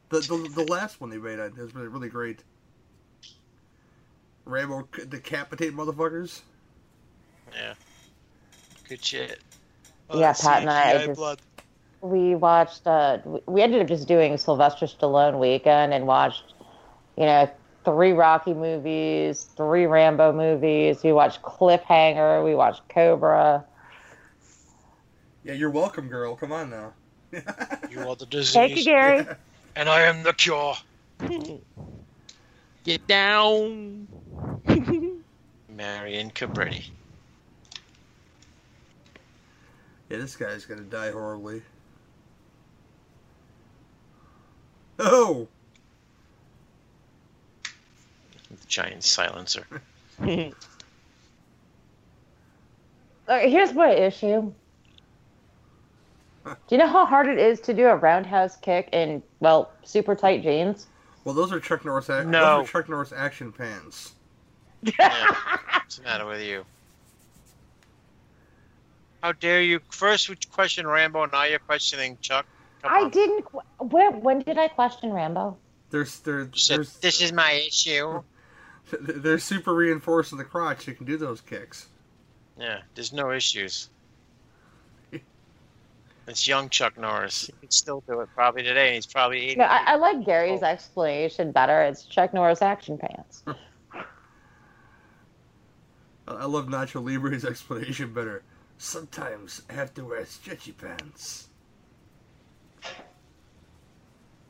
the 0.09 0.19
the, 0.19 0.51
the 0.63 0.71
last 0.71 0.99
one 1.01 1.09
they 1.09 1.17
made. 1.17 1.39
It 1.39 1.57
was 1.57 1.73
really 1.73 1.87
really 1.87 2.09
great. 2.09 2.43
Rambo 4.45 4.87
decapitate 5.09 5.73
motherfuckers. 5.73 6.41
Yeah. 7.53 7.73
Good 8.89 9.03
shit. 9.05 9.39
Yeah, 10.13 10.33
Pat 10.33 10.61
and 10.61 10.69
I 10.69 10.93
CGI 10.95 11.05
just- 11.07 11.17
blood. 11.19 11.39
We 12.01 12.33
watched. 12.35 12.85
Uh, 12.87 13.19
we- 13.23 13.41
we 13.45 13.61
ended 13.61 13.81
up 13.81 13.87
just 13.87 14.07
doing 14.07 14.35
Sylvester 14.37 14.87
Stallone 14.87 15.39
weekend 15.39 15.93
and 15.93 16.07
watched, 16.07 16.43
you 17.15 17.25
know, 17.25 17.49
three 17.83 18.11
Rocky 18.11 18.53
movies, 18.53 19.43
three 19.55 19.85
Rambo 19.85 20.33
movies. 20.33 21.03
We 21.03 21.13
watched 21.13 21.41
Cliffhanger. 21.41 22.43
We 22.43 22.55
watched 22.55 22.87
Cobra. 22.89 23.65
Yeah, 25.43 25.53
you're 25.53 25.71
welcome, 25.71 26.07
girl. 26.07 26.35
Come 26.35 26.51
on 26.51 26.69
now. 26.69 26.93
You 27.89 28.07
are 28.07 28.15
the 28.15 28.25
disease, 28.25 28.53
Thank 28.53 28.77
you, 28.77 28.83
Gary. 28.83 29.25
and 29.75 29.89
I 29.89 30.01
am 30.01 30.23
the 30.23 30.33
cure. 30.33 30.75
Get 32.83 33.07
down. 33.07 34.07
Marion 35.69 36.31
Cobretti. 36.31 36.85
Yeah, 40.09 40.17
this 40.17 40.35
guy's 40.35 40.65
gonna 40.65 40.81
die 40.81 41.11
horribly. 41.11 41.61
Oh, 44.99 45.47
Giant 48.67 49.03
silencer. 49.03 49.65
Here's 53.29 53.73
my 53.73 53.91
issue. 53.91 54.51
Do 56.45 56.55
you 56.69 56.77
know 56.77 56.87
how 56.87 57.05
hard 57.05 57.27
it 57.27 57.37
is 57.37 57.59
to 57.61 57.73
do 57.73 57.85
a 57.87 57.95
roundhouse 57.95 58.55
kick 58.57 58.89
in 58.91 59.21
well 59.39 59.71
super 59.83 60.15
tight 60.15 60.41
jeans? 60.43 60.87
well, 61.23 61.35
those 61.35 61.51
are 61.51 61.59
Chuck 61.59 61.85
Norris. 61.85 62.09
Ac- 62.09 62.27
No. 62.27 62.57
those 62.59 62.69
are 62.69 62.71
Chuck 62.71 62.89
Norris 62.89 63.13
action 63.15 63.51
pants. 63.51 64.13
Yeah. 64.81 65.27
What's 65.73 65.97
the 65.99 66.03
matter 66.03 66.25
with 66.25 66.41
you? 66.41 66.65
How 69.21 69.33
dare 69.33 69.61
you? 69.61 69.79
First 69.91 70.29
you 70.29 70.35
question 70.51 70.87
Rambo, 70.87 71.25
now 71.27 71.43
you're 71.43 71.59
questioning 71.59 72.17
Chuck. 72.21 72.47
Come 72.81 72.91
I 72.91 73.01
on. 73.01 73.11
didn't. 73.11 73.45
Where? 73.77 74.09
When 74.11 74.39
did 74.39 74.57
I 74.57 74.67
question 74.67 75.13
Rambo? 75.13 75.55
There's 75.91 76.19
they're 76.21 76.41
You 76.45 76.49
there's 76.69 76.93
this 76.97 77.21
is 77.21 77.31
my 77.31 77.51
issue. 77.51 78.23
They're 78.91 79.39
super 79.39 79.73
reinforced 79.73 80.31
in 80.31 80.37
the 80.37 80.43
crotch. 80.43 80.87
You 80.87 80.93
can 80.93 81.05
do 81.05 81.17
those 81.17 81.41
kicks. 81.41 81.87
Yeah, 82.59 82.81
there's 82.95 83.13
no 83.13 83.31
issues. 83.31 83.89
It's 86.27 86.47
young 86.47 86.69
Chuck 86.69 86.97
Norris. 86.99 87.47
He 87.47 87.51
could 87.53 87.73
still 87.73 88.03
do 88.07 88.21
it 88.21 88.29
probably 88.35 88.61
today. 88.63 88.93
He's 88.93 89.07
probably 89.07 89.41
80. 89.49 89.55
No, 89.55 89.65
I, 89.65 89.93
I 89.93 89.95
like 89.95 90.23
Gary's 90.23 90.61
Oh. 90.61 90.67
explanation 90.67 91.51
better. 91.51 91.81
It's 91.81 92.03
Chuck 92.05 92.33
Norris 92.33 92.61
action 92.61 92.97
pants. 92.99 93.43
I 93.47 93.55
I 96.27 96.45
love 96.45 96.67
Nacho 96.67 97.03
Libre's 97.03 97.43
explanation 97.43 98.13
better. 98.13 98.43
Sometimes 98.77 99.63
I 99.69 99.73
have 99.73 99.93
to 99.95 100.05
wear 100.05 100.25
stretchy 100.25 100.71
pants. 100.71 101.49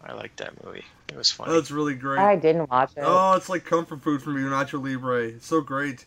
I 0.03 0.13
like 0.13 0.35
that 0.37 0.63
movie. 0.63 0.85
It 1.09 1.15
was 1.15 1.31
funny. 1.31 1.51
Oh, 1.51 1.55
that's 1.55 1.71
really 1.71 1.93
great. 1.95 2.19
I 2.19 2.35
didn't 2.35 2.69
watch 2.69 2.91
it. 2.97 3.03
Oh, 3.03 3.33
it's 3.33 3.49
like 3.49 3.65
comfort 3.65 4.01
food 4.01 4.21
for 4.21 4.31
me, 4.31 4.41
Nacho 4.41 4.83
Libre. 4.83 5.27
It's 5.27 5.47
so 5.47 5.61
great. 5.61 6.05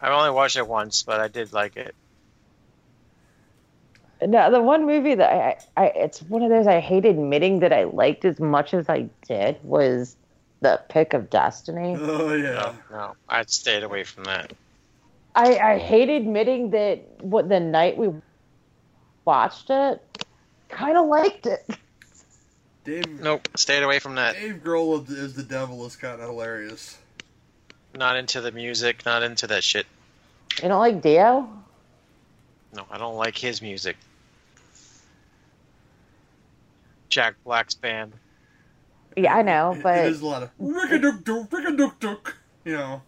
I've 0.00 0.12
only 0.12 0.30
watched 0.30 0.56
it 0.56 0.66
once, 0.66 1.02
but 1.02 1.20
I 1.20 1.28
did 1.28 1.52
like 1.52 1.76
it. 1.76 1.94
No, 4.24 4.50
the 4.50 4.60
one 4.62 4.86
movie 4.86 5.14
that 5.14 5.32
I, 5.76 5.82
I, 5.82 5.86
it's 5.96 6.22
one 6.22 6.42
of 6.42 6.50
those 6.50 6.66
I 6.66 6.80
hate 6.80 7.04
admitting 7.04 7.60
that 7.60 7.72
I 7.72 7.84
liked 7.84 8.24
as 8.24 8.38
much 8.38 8.72
as 8.74 8.88
I 8.88 9.08
did 9.26 9.58
was 9.64 10.16
the 10.60 10.80
Pick 10.88 11.12
of 11.14 11.30
Destiny. 11.30 11.96
Oh 12.00 12.34
yeah. 12.34 12.74
No, 12.90 12.96
no, 12.96 13.16
I 13.28 13.42
stayed 13.46 13.82
away 13.82 14.04
from 14.04 14.24
that. 14.24 14.52
I, 15.34 15.56
I 15.56 15.78
hate 15.78 16.08
admitting 16.08 16.70
that 16.70 16.98
what 17.22 17.48
the 17.48 17.58
night 17.58 17.96
we 17.96 18.10
watched 19.24 19.70
it, 19.70 20.00
kind 20.68 20.96
of 20.96 21.06
liked 21.06 21.46
it. 21.46 21.64
Dave 22.84 23.20
Nope, 23.20 23.48
stayed 23.56 23.82
away 23.82 23.98
from 24.00 24.16
that. 24.16 24.34
Dave 24.34 24.56
Grohl 24.64 25.08
is 25.08 25.34
the 25.34 25.42
devil 25.42 25.86
is 25.86 25.94
kind 25.96 26.20
of 26.20 26.28
hilarious. 26.28 26.98
Not 27.94 28.16
into 28.16 28.40
the 28.40 28.50
music, 28.52 29.04
not 29.04 29.22
into 29.22 29.46
that 29.48 29.62
shit. 29.62 29.86
You 30.62 30.68
don't 30.68 30.80
like 30.80 31.00
Dio? 31.02 31.48
No, 32.74 32.84
I 32.90 32.98
don't 32.98 33.16
like 33.16 33.36
his 33.38 33.60
music. 33.62 33.96
Jack 37.08 37.34
Black's 37.44 37.74
band. 37.74 38.14
Yeah, 39.16 39.36
I 39.36 39.42
know, 39.42 39.72
It- 39.72 39.78
it 39.78 39.82
but 39.82 39.98
is 40.06 40.22
a 40.22 40.26
lot 40.26 40.42
of 40.42 40.50
rick-a-duk 40.58 41.22
duk, 41.24 41.52
rick-a-duk 41.52 42.00
duk. 42.00 42.36
You 42.64 42.76
know. 42.78 43.02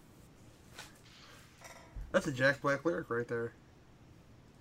That's 2.11 2.27
a 2.27 2.31
Jack 2.31 2.61
Black 2.61 2.85
lyric 2.85 3.09
right 3.09 3.27
there. 3.27 3.51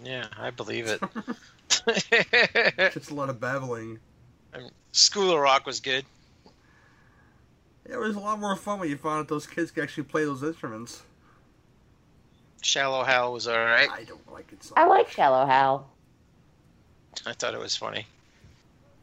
Yeah, 0.02 0.26
I 0.38 0.50
believe 0.50 0.86
it. 0.86 1.00
It's 1.86 3.10
a 3.10 3.14
lot 3.14 3.28
of 3.28 3.38
babbling. 3.40 3.98
School 4.92 5.32
of 5.32 5.40
Rock 5.40 5.66
was 5.66 5.80
good. 5.80 6.04
Yeah, 7.88 7.96
it 7.96 7.98
was 7.98 8.16
a 8.16 8.20
lot 8.20 8.38
more 8.40 8.56
fun 8.56 8.80
when 8.80 8.88
you 8.88 8.96
found 8.96 9.20
out 9.20 9.28
those 9.28 9.46
kids 9.46 9.70
could 9.70 9.82
actually 9.82 10.04
play 10.04 10.24
those 10.24 10.42
instruments. 10.42 11.02
Shallow 12.62 13.04
Hal 13.04 13.32
was 13.32 13.46
alright. 13.46 13.90
I 13.90 14.04
don't 14.04 14.32
like 14.32 14.50
it 14.52 14.64
so 14.64 14.74
I 14.76 14.86
like. 14.86 15.10
Shallow 15.10 15.44
Hal. 15.44 15.86
I 17.26 17.32
thought 17.32 17.54
it 17.54 17.60
was 17.60 17.76
funny. 17.76 18.06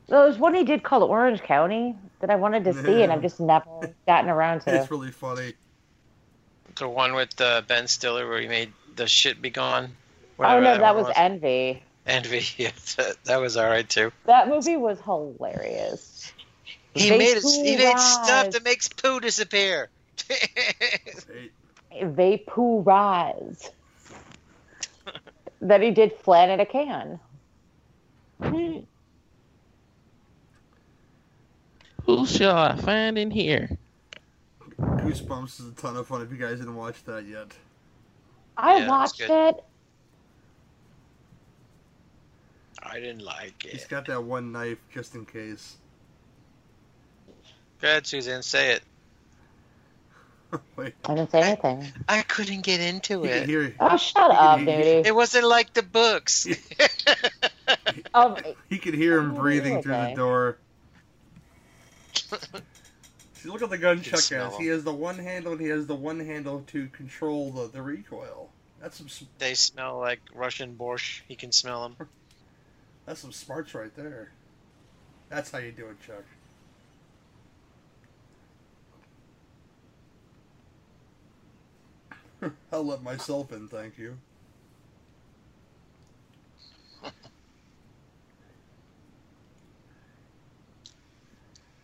There 0.07 0.25
was 0.25 0.37
one 0.37 0.53
he 0.53 0.63
did 0.63 0.83
called 0.83 1.03
Orange 1.03 1.41
County 1.41 1.95
that 2.19 2.29
I 2.29 2.35
wanted 2.35 2.63
to 2.65 2.73
see, 2.73 3.03
and 3.03 3.11
I've 3.11 3.21
just 3.21 3.39
never 3.39 3.65
gotten 4.07 4.29
around 4.29 4.61
to. 4.61 4.75
It's 4.75 4.91
really 4.91 5.11
funny. 5.11 5.53
The 6.75 6.87
one 6.87 7.13
with 7.13 7.39
uh, 7.39 7.61
Ben 7.67 7.87
Stiller 7.87 8.27
where 8.27 8.41
he 8.41 8.47
made 8.47 8.73
the 8.95 9.07
shit 9.07 9.41
be 9.41 9.49
gone. 9.49 9.95
Oh 10.39 10.59
no, 10.59 10.77
that 10.77 10.95
one 10.95 11.03
was 11.03 11.13
Envy. 11.15 11.83
Envy. 12.05 12.43
Yeah, 12.57 12.71
that, 12.97 13.15
that 13.25 13.37
was 13.41 13.57
alright 13.57 13.87
too. 13.87 14.11
That 14.25 14.47
movie 14.47 14.77
was 14.77 14.99
hilarious. 15.01 16.31
He 16.93 17.09
They 17.09 17.17
made 17.17 17.37
it, 17.37 17.43
he 17.43 17.77
made 17.77 17.97
stuff 17.99 18.51
that 18.51 18.63
makes 18.63 18.87
poo 18.89 19.19
disappear. 19.19 19.89
Hey, 21.97 22.43
rise. 22.57 23.71
that 25.61 25.81
he 25.81 25.91
did 25.91 26.13
flat 26.13 26.49
in 26.49 26.59
a 26.59 26.65
can. 26.65 27.19
Who 32.05 32.25
shall 32.25 32.57
I 32.57 32.75
find 32.75 33.17
in 33.17 33.31
here? 33.31 33.77
Goosebumps 34.79 35.59
is 35.59 35.67
a 35.67 35.71
ton 35.73 35.95
of 35.95 36.07
fun 36.07 36.21
if 36.21 36.31
you 36.31 36.37
guys 36.37 36.59
didn't 36.59 36.75
watch 36.75 37.03
that 37.05 37.25
yet. 37.25 37.47
I 38.57 38.77
Yeah, 38.79 38.89
watched 38.89 39.21
it. 39.21 39.63
I 42.83 42.99
didn't 42.99 43.21
like 43.23 43.65
it. 43.65 43.71
He's 43.73 43.85
got 43.85 44.05
that 44.07 44.23
one 44.23 44.51
knife 44.51 44.79
just 44.93 45.15
in 45.15 45.25
case. 45.25 45.77
Go 47.81 47.87
ahead, 47.87 48.05
Suzanne, 48.07 48.43
say 48.43 48.73
it. 48.73 48.83
Wait, 50.75 50.93
I 51.05 51.15
didn't 51.15 51.31
say 51.31 51.41
anything. 51.41 51.85
I 52.09 52.21
couldn't 52.23 52.61
get 52.61 52.79
into 52.81 53.13
you 53.19 53.23
it. 53.25 53.47
hear 53.49 53.73
Oh, 53.79 53.97
shut 53.97 54.31
You 54.31 54.37
up, 54.37 54.57
can- 54.59 54.65
dude. 54.65 55.05
It 55.07 55.15
wasn't 55.15 55.45
like 55.47 55.73
the 55.73 55.83
books. 55.83 56.47
Um, 58.13 58.35
he 58.69 58.77
could 58.77 58.93
hear 58.93 59.17
him 59.19 59.31
Oh, 59.31 59.39
breathing 59.41 59.81
through 59.81 59.93
the 59.93 60.13
door. 60.15 60.57
See, 63.33 63.47
look 63.49 63.61
at 63.61 63.69
the 63.69 63.77
gun 63.77 64.01
Chuck 64.01 64.19
smell 64.19 64.49
has. 64.51 64.59
He 64.59 64.67
has 64.67 64.83
the 64.83 64.91
one 64.93 65.17
handle. 65.17 65.53
and 65.53 65.61
He 65.61 65.67
has 65.67 65.87
the 65.87 65.95
one 65.95 66.19
handle 66.19 66.63
to 66.67 66.87
control 66.87 67.51
the, 67.51 67.67
the 67.69 67.81
recoil. 67.81 68.49
That's 68.81 68.97
some 68.97 69.07
they 69.39 69.53
smell 69.53 69.99
like 69.99 70.19
Russian 70.33 70.75
borscht. 70.75 71.21
He 71.27 71.35
can 71.35 71.51
smell 71.53 71.83
them. 71.97 72.07
That's 73.11 73.19
some 73.19 73.33
smarts 73.33 73.75
right 73.75 73.93
there. 73.93 74.31
That's 75.27 75.51
how 75.51 75.57
you 75.57 75.73
do 75.73 75.87
it, 75.87 75.97
Chuck. 75.99 76.23
I'll 82.71 82.85
let 82.85 83.03
myself 83.03 83.51
in, 83.51 83.67
thank 83.67 83.97
you. 83.97 84.17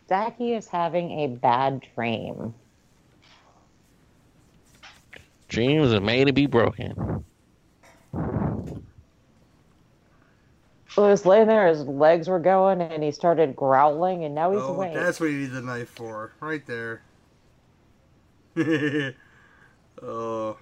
Zachy 0.08 0.54
is 0.54 0.70
having 0.70 1.12
a 1.12 1.28
bad 1.28 1.86
dream. 1.94 2.54
Dreams 5.50 5.92
are 5.92 6.00
made 6.00 6.28
to 6.28 6.32
be 6.32 6.46
broken. 6.46 7.26
Was 11.02 11.26
laying 11.26 11.48
there, 11.48 11.68
his 11.68 11.84
legs 11.84 12.28
were 12.28 12.40
going, 12.40 12.82
and 12.82 13.04
he 13.04 13.12
started 13.12 13.56
growling, 13.56 14.24
and 14.24 14.34
now 14.34 14.52
he's 14.52 14.62
oh, 14.62 14.74
awake. 14.74 14.94
that's 14.94 15.20
what 15.20 15.30
you 15.30 15.40
need 15.40 15.52
the 15.52 15.62
knife 15.62 15.90
for, 15.90 16.34
right 16.40 16.66
there. 16.66 17.02
oh. 20.02 20.58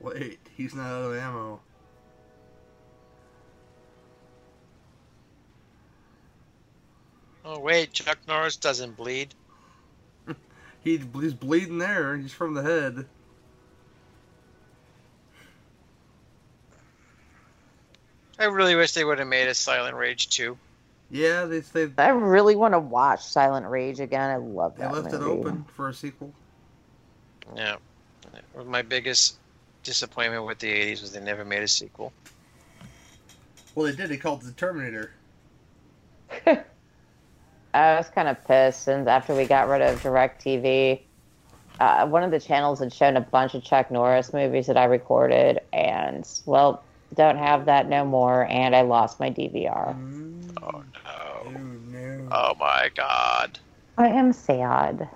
Wait, 0.00 0.40
he's 0.56 0.74
not 0.74 0.86
out 0.86 1.02
of 1.04 1.16
ammo. 1.16 1.60
Oh 7.44 7.58
wait, 7.58 7.92
Chuck 7.92 8.18
Norris 8.26 8.56
doesn't 8.56 8.96
bleed. 8.96 9.34
He, 10.84 11.00
he's 11.20 11.34
bleeding 11.34 11.78
there. 11.78 12.16
He's 12.16 12.32
from 12.32 12.54
the 12.54 12.62
head. 12.62 13.06
I 18.38 18.46
really 18.46 18.74
wish 18.74 18.92
they 18.92 19.04
would 19.04 19.18
have 19.20 19.28
made 19.28 19.46
a 19.46 19.54
Silent 19.54 19.94
Rage 19.94 20.28
2. 20.30 20.58
Yeah, 21.10 21.44
they 21.44 21.60
they, 21.60 21.88
I 21.98 22.08
really 22.08 22.56
want 22.56 22.74
to 22.74 22.80
watch 22.80 23.22
Silent 23.22 23.66
Rage 23.66 24.00
again. 24.00 24.30
I 24.30 24.36
love 24.36 24.76
that. 24.78 24.90
they 24.90 24.96
that 24.96 25.02
left 25.04 25.14
it 25.14 25.22
open 25.22 25.64
for 25.76 25.90
a 25.90 25.94
sequel. 25.94 26.32
Yeah. 27.54 27.76
My 28.66 28.82
biggest 28.82 29.36
disappointment 29.82 30.46
with 30.46 30.58
the 30.58 30.72
80s 30.72 31.02
was 31.02 31.12
they 31.12 31.20
never 31.20 31.44
made 31.44 31.62
a 31.62 31.68
sequel. 31.68 32.12
Well, 33.74 33.86
they 33.86 33.94
did. 33.94 34.08
They 34.08 34.16
called 34.16 34.42
it 34.42 34.46
the 34.46 34.52
Terminator. 34.52 35.12
I 37.74 37.96
was 37.96 38.08
kind 38.10 38.28
of 38.28 38.42
pissed 38.46 38.82
since 38.82 39.06
after 39.08 39.34
we 39.34 39.46
got 39.46 39.68
rid 39.68 39.80
of 39.82 40.00
DirecTV, 40.00 41.00
uh, 41.80 42.06
one 42.06 42.22
of 42.22 42.30
the 42.30 42.38
channels 42.40 42.80
had 42.80 42.92
shown 42.92 43.16
a 43.16 43.20
bunch 43.20 43.54
of 43.54 43.64
Chuck 43.64 43.90
Norris 43.90 44.32
movies 44.32 44.66
that 44.66 44.76
I 44.76 44.84
recorded, 44.84 45.60
and 45.72 46.28
well, 46.44 46.82
don't 47.14 47.38
have 47.38 47.64
that 47.66 47.88
no 47.88 48.04
more, 48.04 48.46
and 48.50 48.76
I 48.76 48.82
lost 48.82 49.18
my 49.20 49.30
DVR. 49.30 49.94
Oh 50.62 50.84
Oh 51.06 51.50
no. 51.50 51.60
no! 51.60 52.28
Oh 52.30 52.54
my 52.60 52.90
god. 52.94 53.58
I 53.98 54.08
am 54.08 54.32
sad. 54.32 55.08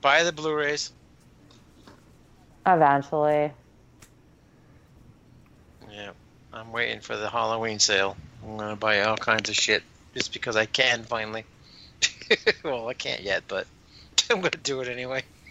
Buy 0.00 0.22
the 0.22 0.32
Blu-rays. 0.32 0.92
Eventually, 2.66 3.52
Yeah. 5.90 6.10
I'm 6.52 6.70
waiting 6.72 7.00
for 7.00 7.16
the 7.16 7.28
Halloween 7.28 7.78
sale. 7.78 8.16
I'm 8.42 8.56
gonna 8.56 8.76
buy 8.76 9.02
all 9.02 9.16
kinds 9.16 9.48
of 9.50 9.56
shit 9.56 9.82
just 10.14 10.32
because 10.32 10.56
I 10.56 10.66
can 10.66 11.02
finally. 11.04 11.44
well, 12.64 12.88
I 12.88 12.94
can't 12.94 13.22
yet, 13.22 13.42
but 13.48 13.66
I'm 14.30 14.40
gonna 14.40 14.50
do 14.62 14.80
it 14.80 14.88
anyway. 14.88 15.22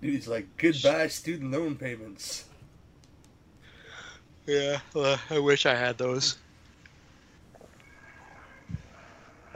Dude, 0.00 0.14
he's 0.14 0.28
like 0.28 0.46
goodbye 0.56 1.08
student 1.08 1.50
loan 1.50 1.74
payments. 1.74 2.44
yeah, 4.46 4.78
well, 4.94 5.18
I 5.28 5.40
wish 5.40 5.66
I 5.66 5.74
had 5.74 5.98
those. 5.98 6.36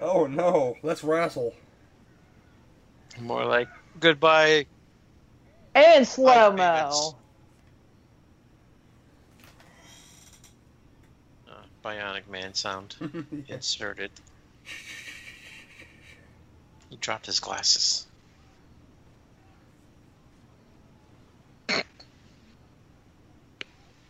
Oh 0.01 0.27
no! 0.27 0.77
Let's 0.83 1.05
wrestle. 1.05 1.55
More 3.21 3.45
like 3.45 3.69
goodbye. 4.01 4.67
And 5.75 6.07
slow 6.07 6.53
mo. 6.53 7.17
Uh, 11.49 11.55
Bionic 11.85 12.29
Man 12.29 12.55
sound 12.55 12.95
inserted. 13.49 14.11
He 16.91 16.97
dropped 16.97 17.27
his 17.27 17.41
glasses. 17.41 18.07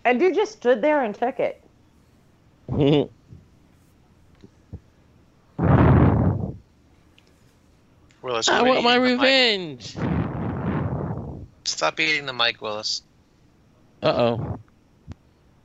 And 0.04 0.20
you 0.20 0.34
just 0.34 0.52
stood 0.52 0.82
there 0.82 1.02
and 1.02 1.14
took 1.14 1.38
it. 1.38 1.62
Willis, 8.22 8.48
I 8.48 8.62
want 8.62 8.82
my 8.82 8.96
eating 8.96 9.02
the 9.04 9.16
mic. 9.16 9.20
revenge. 9.20 9.96
Stop 11.64 12.00
eating 12.00 12.26
the 12.26 12.32
mic, 12.32 12.60
Willis. 12.60 13.02
Uh 14.02 14.08
oh. 14.08 14.58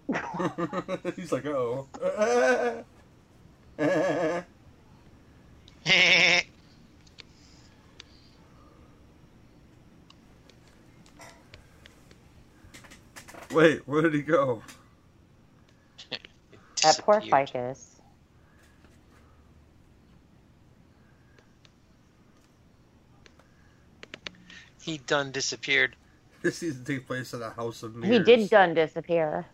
he's 1.16 1.32
like, 1.32 1.46
oh. 1.48 1.88
Wait, 13.52 13.88
where 13.88 14.02
did 14.04 14.14
he 14.14 14.22
go? 14.22 14.64
That 16.84 17.00
poor 17.00 17.22
Disappeared. 17.22 17.22
ficus. 17.22 18.02
He 24.82 24.98
done 25.00 25.32
disappeared. 25.32 25.96
This 26.44 26.58
season 26.60 26.86
takes 26.86 27.06
place 27.06 27.34
in 27.34 27.40
the 27.42 27.50
house 27.52 27.84
of 27.84 27.96
me. 27.96 28.10
He 28.10 28.20
did 28.20 28.50
done 28.50 28.74
disappear. 28.76 29.48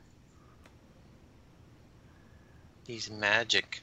He's 2.86 3.10
magic. 3.10 3.82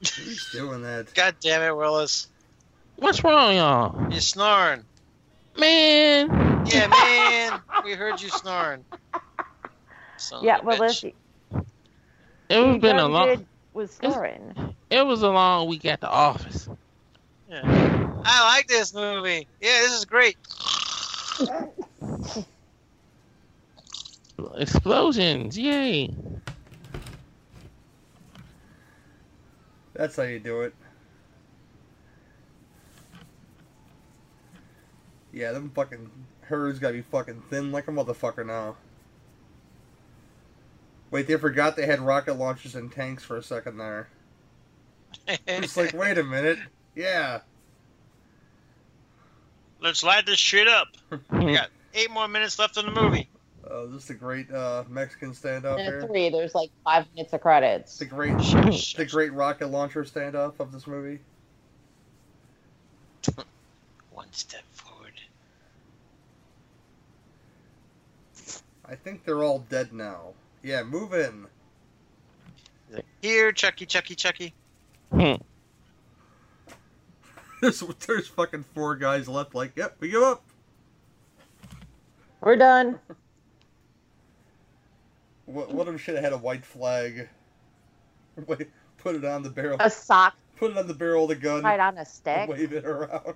He's 0.00 0.50
doing 0.52 0.82
that. 0.82 1.14
God 1.14 1.36
damn 1.40 1.62
it, 1.62 1.76
Willis. 1.76 2.28
What's 2.96 3.24
wrong, 3.24 3.56
y'all? 3.56 4.10
You're 4.10 4.20
snoring. 4.20 4.84
Man. 5.58 6.64
Yeah, 6.66 6.86
man. 6.88 7.62
we 7.84 7.92
heard 7.92 8.20
you 8.20 8.28
snoring. 8.28 8.84
Son 10.18 10.44
yeah, 10.44 10.58
a 10.60 10.64
well, 10.64 10.76
bitch. 10.76 10.80
listen. 10.80 11.12
It 12.48 12.58
was 12.58 12.78
been 12.78 12.96
a 12.96 13.08
long. 13.08 13.26
did- 13.26 13.46
was 13.72 13.90
snoring. 13.92 14.74
It 14.88 15.04
was 15.04 15.22
a 15.22 15.28
long 15.28 15.68
week 15.68 15.84
at 15.84 16.00
the 16.00 16.08
office. 16.08 16.68
Yeah. 17.48 17.62
I 18.24 18.54
like 18.54 18.66
this 18.66 18.94
movie. 18.94 19.46
Yeah, 19.60 19.80
this 19.82 19.92
is 19.92 20.04
great. 20.04 20.36
Explosions! 24.56 25.58
Yay! 25.58 26.14
That's 29.94 30.16
how 30.16 30.24
you 30.24 30.38
do 30.38 30.60
it. 30.62 30.74
Yeah, 35.32 35.52
them 35.52 35.70
fucking 35.74 36.10
herds 36.42 36.78
gotta 36.78 36.94
be 36.94 37.02
fucking 37.02 37.42
thin 37.50 37.72
like 37.72 37.88
a 37.88 37.90
motherfucker 37.90 38.46
now. 38.46 38.76
Wait, 41.10 41.26
they 41.26 41.36
forgot 41.36 41.76
they 41.76 41.86
had 41.86 42.00
rocket 42.00 42.34
launchers 42.34 42.74
and 42.74 42.90
tanks 42.90 43.24
for 43.24 43.36
a 43.36 43.42
second 43.42 43.78
there. 43.78 44.08
It's 45.46 45.76
like, 45.76 45.94
wait 45.94 46.18
a 46.18 46.24
minute. 46.24 46.58
Yeah. 46.94 47.40
Let's 49.80 50.02
light 50.02 50.26
this 50.26 50.38
shit 50.38 50.68
up. 50.68 50.88
We 51.30 51.54
got 51.54 51.68
eight 51.94 52.10
more 52.10 52.28
minutes 52.28 52.58
left 52.58 52.76
in 52.76 52.86
the 52.86 52.92
movie. 52.92 53.28
Uh, 53.70 53.86
this 53.86 54.04
is 54.04 54.10
a 54.10 54.14
great 54.14 54.50
uh, 54.52 54.84
Mexican 54.88 55.32
standoff 55.32 55.76
Minute 55.76 55.84
here. 55.86 56.06
three, 56.06 56.28
there's 56.30 56.54
like 56.54 56.70
five 56.84 57.06
minutes 57.14 57.32
of 57.32 57.40
credits. 57.40 57.98
The 57.98 58.04
great, 58.04 58.36
the 58.38 59.08
great 59.10 59.32
rocket 59.32 59.68
launcher 59.68 60.04
standoff 60.04 60.60
of 60.60 60.72
this 60.72 60.86
movie. 60.86 61.20
One 64.12 64.32
step 64.32 64.62
forward. 64.70 65.20
I 68.88 68.94
think 68.94 69.24
they're 69.24 69.42
all 69.42 69.64
dead 69.68 69.92
now. 69.92 70.34
Yeah, 70.62 70.84
move 70.84 71.12
in. 71.12 71.46
Here, 73.20 73.50
Chucky, 73.50 73.84
Chucky, 73.84 74.14
Chucky. 74.14 74.54
There's, 77.62 77.80
there's 78.06 78.28
fucking 78.28 78.64
four 78.74 78.96
guys 78.96 79.28
left. 79.28 79.54
Like, 79.54 79.72
yep, 79.76 79.96
we 79.98 80.10
give 80.10 80.22
up. 80.22 80.44
We're 82.42 82.56
done. 82.56 82.98
What 85.46 85.72
what 85.72 85.88
if 85.88 86.00
should 86.00 86.14
have 86.14 86.24
had 86.24 86.32
a 86.32 86.38
white 86.38 86.64
flag? 86.64 87.28
Put 88.46 89.14
it 89.14 89.24
on 89.24 89.42
the 89.42 89.50
barrel. 89.50 89.76
A 89.80 89.88
sock. 89.88 90.34
Put 90.56 90.72
it 90.72 90.78
on 90.78 90.86
the 90.88 90.94
barrel 90.94 91.24
of 91.24 91.28
the 91.30 91.36
gun. 91.36 91.62
Right 91.62 91.80
on 91.80 91.96
a 91.98 92.04
stick. 92.04 92.48
Wave 92.48 92.72
it 92.72 92.84
around. 92.84 93.34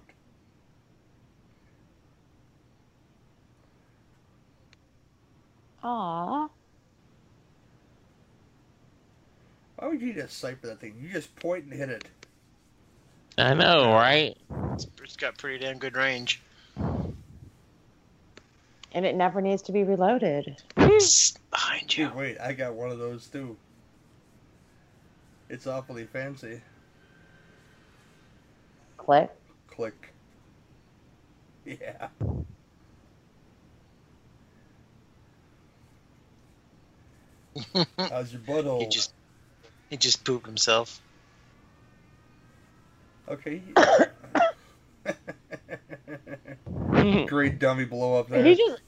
Aww. 5.82 6.50
Why 9.76 9.88
would 9.88 10.02
you 10.02 10.12
just 10.12 10.38
sight 10.38 10.60
for 10.60 10.66
that 10.66 10.80
thing? 10.80 10.94
You 11.00 11.08
just 11.08 11.34
point 11.36 11.64
and 11.64 11.72
hit 11.72 11.88
it. 11.88 12.04
I 13.38 13.54
know, 13.54 13.92
right? 13.94 14.36
It's 14.74 15.16
got 15.16 15.38
pretty 15.38 15.64
damn 15.64 15.78
good 15.78 15.96
range. 15.96 16.42
And 18.92 19.06
it 19.06 19.14
never 19.14 19.40
needs 19.40 19.62
to 19.62 19.72
be 19.72 19.84
reloaded. 19.84 20.62
It's 20.76 21.32
behind 21.50 21.96
you. 21.96 22.10
Wait, 22.14 22.38
I 22.40 22.52
got 22.52 22.74
one 22.74 22.90
of 22.90 22.98
those 22.98 23.28
too. 23.28 23.56
It's 25.48 25.66
awfully 25.66 26.06
fancy. 26.06 26.60
Click. 28.96 29.30
Click. 29.68 30.12
Yeah. 31.64 32.08
How's 37.98 38.32
your 38.32 38.42
butthole? 38.42 38.80
he 38.80 38.88
just 38.88 39.12
he 39.88 39.96
just 39.96 40.24
pooped 40.24 40.46
himself. 40.46 41.00
Okay. 43.28 43.62
Great 47.26 47.58
dummy 47.58 47.84
blow 47.84 48.18
up 48.18 48.28
there. 48.28 48.44
He 48.44 48.54
just 48.56 48.80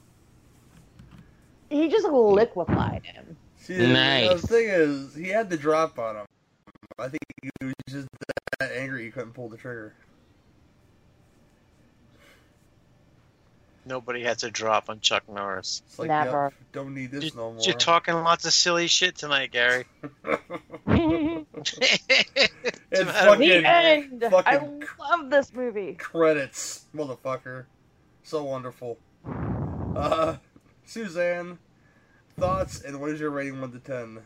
he 1.71 1.89
just 1.89 2.07
liquefied 2.07 3.03
him. 3.05 3.37
See, 3.57 3.75
the- 3.75 3.87
Nice. 3.89 4.43
The 4.43 4.47
thing 4.49 4.67
is, 4.69 5.15
he 5.15 5.29
had 5.29 5.49
the 5.51 5.57
drop 5.57 5.99
on 5.99 6.17
him. 6.17 6.27
I 6.99 7.09
think 7.09 7.23
he 7.43 7.67
was 7.67 7.75
just 7.89 8.09
that 8.61 8.73
angry 8.73 9.05
he 9.05 9.11
couldn't 9.11 9.33
pull 9.33 9.49
the 9.49 9.57
trigger. 9.57 9.95
Nobody 13.85 14.23
has 14.23 14.45
a 14.45 14.51
drop 14.51 14.89
on 14.91 15.01
Chuck 15.01 15.29
Norris. 15.29 15.83
It's 15.87 15.99
like, 15.99 16.09
Never. 16.09 16.45
yep, 16.45 16.55
don't 16.73 16.95
need 16.95 17.11
this 17.11 17.25
You- 17.25 17.31
no 17.35 17.53
more. 17.53 17.63
You're 17.65 17.75
talking 17.75 18.15
lots 18.15 18.45
of 18.47 18.53
silly 18.53 18.87
shit 18.87 19.17
tonight, 19.17 19.51
Gary. 19.51 19.85
It's 22.95 23.11
fucking 23.11 23.41
The 23.41 23.67
end. 23.67 24.23
I 24.25 24.59
love 24.99 25.31
this 25.31 25.53
movie. 25.55 25.95
credits, 25.95 26.85
motherfucker. 26.95 27.65
So 28.23 28.45
wonderful. 28.45 28.99
Uh, 29.95 30.37
Suzanne, 30.85 31.59
thoughts 32.39 32.83
and 32.83 33.01
what 33.01 33.11
is 33.11 33.21
your 33.21 33.31
rating 33.31 33.61
one 33.61 33.73
to 33.73 33.79
ten? 33.79 34.21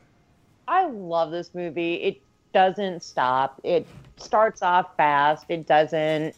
I 0.69 0.87
love 0.87 1.31
this 1.31 1.55
movie. 1.55 1.95
It 1.95 2.21
doesn't 2.53 3.03
stop. 3.03 3.61
It 3.65 3.87
starts 4.17 4.63
off 4.63 4.97
fast. 4.97 5.47
It 5.49 5.67
doesn't 5.67 6.35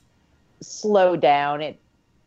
slow 0.61 1.17
down. 1.17 1.61
It 1.61 1.79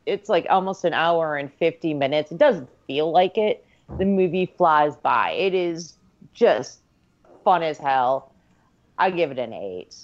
it's 0.06 0.30
like 0.30 0.48
almost 0.50 0.84
an 0.84 0.94
hour 0.94 1.38
and 1.38 1.54
50 1.54 1.94
minutes. 1.94 2.32
It 2.32 2.38
doesn't 2.38 2.70
feel 2.88 3.12
like 3.12 3.38
it. 3.38 3.66
The 3.98 4.06
movie 4.06 4.52
flies 4.58 4.96
by. 4.96 5.32
It 5.32 5.54
is 5.54 5.96
just 6.34 6.80
fun 7.44 7.62
as 7.62 7.78
hell. 7.78 8.32
I 8.98 9.12
give 9.12 9.32
it 9.32 9.40
an 9.40 9.54
8. 9.54 9.96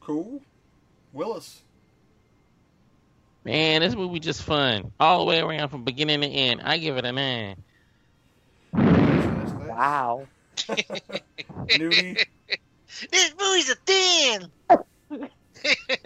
Cool. 0.00 0.40
Willis. 1.12 1.63
Man, 3.44 3.82
this 3.82 3.94
movie 3.94 4.20
just 4.20 4.42
fun 4.42 4.90
all 4.98 5.18
the 5.18 5.24
way 5.26 5.40
around 5.40 5.68
from 5.68 5.84
beginning 5.84 6.22
to 6.22 6.26
end. 6.26 6.62
I 6.64 6.78
give 6.78 6.96
it 6.96 7.04
a 7.04 7.12
nine. 7.12 7.56
Wow. 8.72 10.26
Nudie. 10.56 12.24
this 13.10 13.34
movie's 13.38 13.70
a 13.70 13.76
ten. 13.84 15.28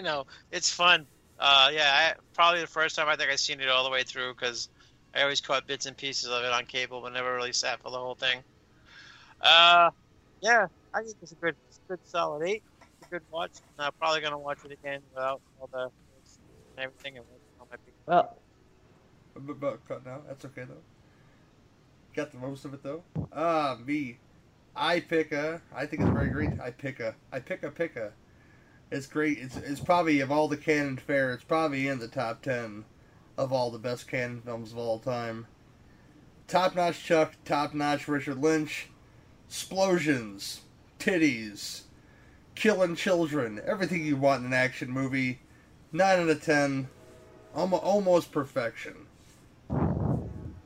no, 0.02 0.26
it's 0.50 0.72
fun. 0.72 1.06
Uh, 1.38 1.70
yeah, 1.72 1.90
I, 1.92 2.14
probably 2.34 2.60
the 2.60 2.66
first 2.66 2.96
time 2.96 3.08
I 3.08 3.14
think 3.14 3.30
I've 3.30 3.38
seen 3.38 3.60
it 3.60 3.68
all 3.68 3.84
the 3.84 3.90
way 3.90 4.02
through 4.02 4.34
because 4.34 4.68
I 5.14 5.22
always 5.22 5.40
caught 5.40 5.64
bits 5.66 5.86
and 5.86 5.96
pieces 5.96 6.28
of 6.28 6.42
it 6.42 6.52
on 6.52 6.66
cable, 6.66 7.00
but 7.00 7.12
never 7.12 7.34
really 7.36 7.52
sat 7.52 7.80
for 7.80 7.90
the 7.90 7.98
whole 7.98 8.16
thing. 8.16 8.40
Uh, 9.40 9.90
yeah, 10.40 10.66
I 10.92 11.02
think 11.02 11.14
it's 11.22 11.30
a 11.30 11.36
good, 11.36 11.54
good 11.86 12.00
solid 12.04 12.48
eight. 12.48 12.64
It's 12.80 13.06
a 13.06 13.10
good 13.10 13.22
watch. 13.30 13.52
I'm 13.78 13.92
probably 14.00 14.22
gonna 14.22 14.38
watch 14.38 14.58
it 14.64 14.72
again 14.72 15.02
without 15.14 15.40
all 15.60 15.68
the 15.72 15.90
and 16.78 16.84
everything. 16.84 17.16
And 17.18 17.26
on 17.60 17.66
my 17.70 17.76
big- 17.84 17.94
Well, 18.06 18.36
But, 19.34 19.60
but 19.60 19.88
cut 19.88 20.06
now. 20.06 20.20
That's 20.26 20.44
okay 20.44 20.64
though. 20.64 20.82
Got 22.14 22.32
the 22.32 22.38
most 22.38 22.64
of 22.64 22.74
it 22.74 22.82
though. 22.82 23.02
Ah, 23.32 23.78
me. 23.84 24.18
I 24.74 25.00
pick 25.00 25.32
a. 25.32 25.60
I 25.74 25.86
think 25.86 26.02
it's 26.02 26.10
very 26.10 26.30
great. 26.30 26.60
I 26.60 26.70
pick 26.70 27.00
a. 27.00 27.14
I 27.32 27.40
pick 27.40 27.62
a 27.62 27.70
pick 27.70 27.96
a. 27.96 28.12
It's 28.90 29.06
great. 29.06 29.38
It's 29.38 29.56
it's 29.56 29.80
probably 29.80 30.20
of 30.20 30.30
all 30.30 30.48
the 30.48 30.56
Cannon 30.56 30.96
fare. 30.96 31.32
It's 31.32 31.44
probably 31.44 31.88
in 31.88 31.98
the 31.98 32.08
top 32.08 32.42
ten 32.42 32.84
of 33.36 33.52
all 33.52 33.70
the 33.70 33.78
best 33.78 34.08
Cannon 34.08 34.40
films 34.40 34.72
of 34.72 34.78
all 34.78 34.98
time. 34.98 35.46
Top 36.46 36.74
notch 36.74 37.04
Chuck. 37.04 37.34
Top 37.44 37.74
notch 37.74 38.08
Richard 38.08 38.38
Lynch. 38.38 38.88
Explosions, 39.48 40.62
titties, 40.98 41.82
killing 42.54 42.94
children. 42.94 43.60
Everything 43.64 44.04
you 44.04 44.16
want 44.16 44.40
in 44.40 44.46
an 44.46 44.52
action 44.52 44.90
movie. 44.90 45.40
Nine 45.92 46.20
out 46.20 46.28
of 46.28 46.42
ten. 46.42 46.88
Almost, 47.54 47.82
almost 47.82 48.32
perfection. 48.32 48.94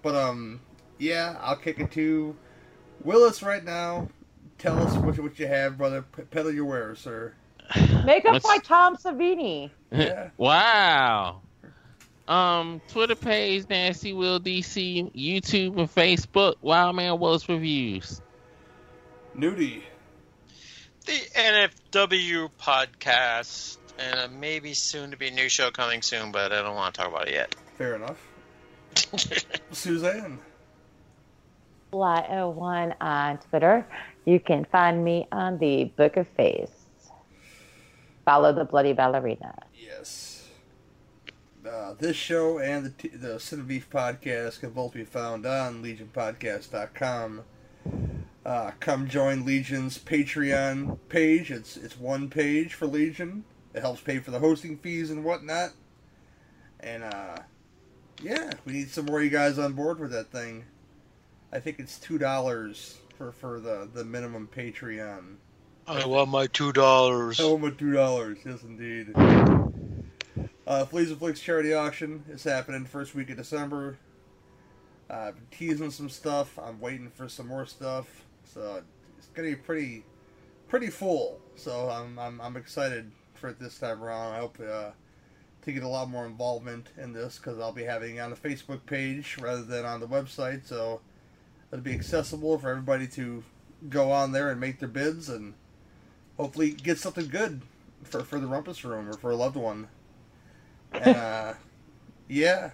But 0.02 0.14
um, 0.16 0.60
yeah, 0.98 1.36
I'll 1.40 1.56
kick 1.56 1.78
it 1.78 1.90
to 1.92 2.36
Willis 3.04 3.42
right 3.42 3.64
now. 3.64 4.08
Tell 4.58 4.78
us 4.78 4.94
what, 4.96 5.18
what 5.18 5.38
you 5.38 5.46
have, 5.46 5.78
brother. 5.78 6.02
P- 6.02 6.22
peddle 6.22 6.52
your 6.52 6.64
wares, 6.64 6.98
sir. 6.98 7.34
makeup 8.04 8.32
What's- 8.34 8.46
by 8.46 8.58
Tom 8.58 8.96
Savini. 8.96 9.70
Yeah. 9.90 10.30
wow. 10.36 11.40
Um, 12.28 12.80
Twitter 12.88 13.16
page 13.16 13.66
Nancy 13.68 14.12
Will 14.12 14.38
DC, 14.40 15.12
YouTube 15.14 15.76
and 15.78 15.92
Facebook 15.92 16.54
Wildman 16.62 17.18
Willis 17.18 17.48
Reviews. 17.48 18.20
Nudie. 19.36 19.82
The 21.04 21.12
NFW 21.92 22.48
podcast, 22.60 23.78
and 23.98 24.20
a 24.20 24.28
maybe 24.28 24.74
soon 24.74 25.10
to 25.10 25.16
be 25.16 25.30
new 25.30 25.48
show 25.48 25.70
coming 25.70 26.02
soon, 26.02 26.32
but 26.32 26.52
I 26.52 26.62
don't 26.62 26.74
want 26.74 26.94
to 26.94 27.00
talk 27.00 27.10
about 27.10 27.28
it 27.28 27.34
yet. 27.34 27.54
Fair 27.76 27.96
enough. 27.96 28.26
Suzanne. 29.72 30.38
Fly01 31.92 32.94
on 33.00 33.38
Twitter. 33.38 33.86
You 34.24 34.40
can 34.40 34.64
find 34.66 35.04
me 35.04 35.26
on 35.32 35.58
the 35.58 35.84
Book 35.84 36.16
of 36.16 36.26
Face. 36.36 36.70
Follow 38.24 38.52
the 38.52 38.64
Bloody 38.64 38.92
Ballerina. 38.92 39.54
Yes. 39.74 40.48
Uh, 41.68 41.94
this 41.98 42.16
show 42.16 42.58
and 42.58 42.86
the, 42.86 42.90
t- 42.90 43.08
the 43.08 43.34
Cinebeef 43.34 43.86
podcast 43.86 44.60
can 44.60 44.70
both 44.70 44.94
be 44.94 45.04
found 45.04 45.46
on 45.46 45.82
legionpodcast.com. 45.82 47.42
Uh, 48.44 48.70
come 48.80 49.08
join 49.08 49.44
Legion's 49.44 49.98
Patreon 49.98 50.98
page. 51.08 51.50
It's 51.50 51.76
it's 51.76 51.98
one 51.98 52.28
page 52.28 52.74
for 52.74 52.86
Legion. 52.86 53.44
It 53.74 53.80
helps 53.80 54.00
pay 54.00 54.18
for 54.18 54.30
the 54.30 54.38
hosting 54.38 54.76
fees 54.78 55.10
and 55.10 55.24
whatnot. 55.24 55.70
And 56.80 57.04
uh, 57.04 57.36
yeah, 58.22 58.52
we 58.64 58.72
need 58.72 58.90
some 58.90 59.06
more 59.06 59.18
of 59.18 59.24
you 59.24 59.30
guys 59.30 59.58
on 59.58 59.72
board 59.72 59.98
with 59.98 60.12
that 60.12 60.30
thing. 60.30 60.64
I 61.52 61.60
think 61.60 61.78
it's 61.78 61.98
two 61.98 62.18
dollars 62.18 62.98
for 63.16 63.32
for 63.32 63.60
the 63.60 63.88
the 63.92 64.04
minimum 64.04 64.48
Patreon. 64.54 65.36
I 65.86 66.06
want 66.06 66.30
my 66.30 66.46
two 66.46 66.72
dollars. 66.72 67.40
I 67.40 67.44
want 67.44 67.62
my 67.62 67.70
two 67.70 67.92
dollars. 67.92 68.38
Yes, 68.44 68.62
indeed. 68.62 69.12
Uh, 70.64 70.84
Fleas 70.84 71.10
and 71.10 71.18
Flicks 71.18 71.40
charity 71.40 71.74
auction 71.74 72.24
is 72.30 72.44
happening 72.44 72.84
first 72.84 73.14
week 73.14 73.30
of 73.30 73.36
December. 73.36 73.98
Uh, 75.10 75.14
I've 75.14 75.34
been 75.34 75.46
teasing 75.50 75.90
some 75.90 76.08
stuff. 76.08 76.58
I'm 76.58 76.80
waiting 76.80 77.10
for 77.10 77.28
some 77.28 77.48
more 77.48 77.66
stuff. 77.66 78.06
So 78.44 78.82
it's 79.18 79.28
gonna 79.28 79.48
be 79.48 79.56
pretty, 79.56 80.04
pretty 80.68 80.88
full. 80.88 81.40
So 81.56 81.90
I'm 81.90 82.18
I'm, 82.18 82.40
I'm 82.40 82.56
excited 82.56 83.10
for 83.42 83.48
it 83.48 83.58
this 83.58 83.76
time 83.76 84.02
around. 84.02 84.34
I 84.34 84.38
hope 84.38 84.58
uh, 84.60 84.90
to 85.62 85.72
get 85.72 85.82
a 85.82 85.88
lot 85.88 86.08
more 86.08 86.24
involvement 86.24 86.88
in 86.96 87.12
this 87.12 87.38
because 87.38 87.58
I'll 87.58 87.72
be 87.72 87.82
having 87.82 88.16
it 88.16 88.20
on 88.20 88.30
the 88.30 88.36
Facebook 88.36 88.86
page 88.86 89.36
rather 89.40 89.62
than 89.62 89.84
on 89.84 89.98
the 89.98 90.06
website. 90.06 90.64
So 90.64 91.00
it'll 91.70 91.82
be 91.82 91.92
accessible 91.92 92.56
for 92.58 92.70
everybody 92.70 93.08
to 93.08 93.42
go 93.90 94.12
on 94.12 94.30
there 94.30 94.50
and 94.50 94.60
make 94.60 94.78
their 94.78 94.88
bids 94.88 95.28
and 95.28 95.54
hopefully 96.38 96.70
get 96.70 96.98
something 96.98 97.26
good 97.26 97.62
for 98.04 98.22
for 98.22 98.38
the 98.38 98.46
rumpus 98.46 98.84
room 98.84 99.08
or 99.08 99.14
for 99.14 99.32
a 99.32 99.36
loved 99.36 99.56
one. 99.56 99.88
And 100.94 101.16
uh, 101.16 101.54
yeah, 102.28 102.72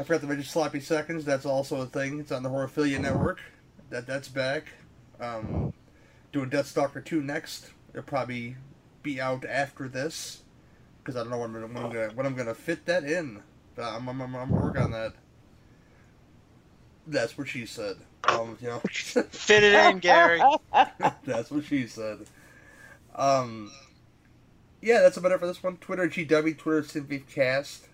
I 0.00 0.02
forgot 0.02 0.22
to 0.22 0.26
mention 0.26 0.46
Sloppy 0.46 0.80
Seconds. 0.80 1.26
That's 1.26 1.44
also 1.44 1.82
a 1.82 1.86
thing. 1.86 2.18
It's 2.18 2.32
on 2.32 2.42
the 2.42 2.48
Horophilia 2.48 2.98
Network. 2.98 3.40
That 3.90 4.06
that's 4.06 4.28
back. 4.28 4.68
Um, 5.20 5.74
doing 6.32 6.48
Deathstalker 6.48 7.04
two 7.04 7.20
next. 7.20 7.72
It'll 7.90 8.04
probably 8.04 8.56
be 9.08 9.20
out 9.20 9.44
after 9.46 9.88
this 9.88 10.42
because 10.98 11.16
I 11.16 11.20
don't 11.20 11.30
know 11.30 11.38
when 11.38 11.54
I'm, 11.54 11.74
when 11.74 11.84
I'm 11.84 11.90
gonna 11.90 12.10
when 12.14 12.26
I'm 12.26 12.34
gonna 12.34 12.54
fit 12.54 12.84
that 12.86 13.04
in. 13.04 13.42
But 13.74 13.84
I'm 13.84 14.08
I'm, 14.08 14.20
I'm, 14.20 14.34
I'm 14.34 14.50
working 14.50 14.82
on 14.82 14.90
that. 14.90 15.14
That's 17.06 17.38
what 17.38 17.48
she 17.48 17.64
said. 17.64 17.96
Um, 18.24 18.58
you 18.60 18.68
know. 18.68 18.80
Fit 18.90 19.62
it 19.62 19.72
in, 19.72 20.00
Gary. 20.00 20.42
That's 21.24 21.50
what 21.50 21.64
she 21.64 21.86
said. 21.86 22.26
Um, 23.14 23.70
yeah, 24.82 25.00
that's 25.00 25.16
about 25.16 25.32
it 25.32 25.40
for 25.40 25.46
this 25.46 25.62
one. 25.62 25.78
Twitter 25.78 26.06
GW, 26.06 26.58
Twitter 26.58 26.82
SynthBeefCast. 26.82 27.86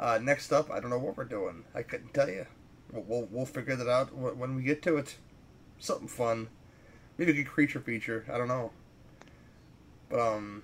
Uh, 0.00 0.18
next 0.20 0.52
up, 0.52 0.70
I 0.70 0.80
don't 0.80 0.90
know 0.90 0.98
what 0.98 1.16
we're 1.16 1.24
doing. 1.24 1.64
I 1.74 1.82
couldn't 1.82 2.14
tell 2.14 2.28
you. 2.28 2.46
We'll, 2.90 3.04
we'll, 3.06 3.28
we'll 3.30 3.46
figure 3.46 3.76
that 3.76 3.88
out 3.88 4.12
when 4.14 4.56
we 4.56 4.62
get 4.62 4.82
to 4.82 4.96
it. 4.96 5.16
Something 5.78 6.08
fun. 6.08 6.48
Maybe 7.18 7.32
a 7.32 7.34
good 7.34 7.46
creature 7.46 7.80
feature. 7.80 8.24
I 8.32 8.38
don't 8.38 8.48
know. 8.48 8.72
But 10.12 10.20
um, 10.20 10.62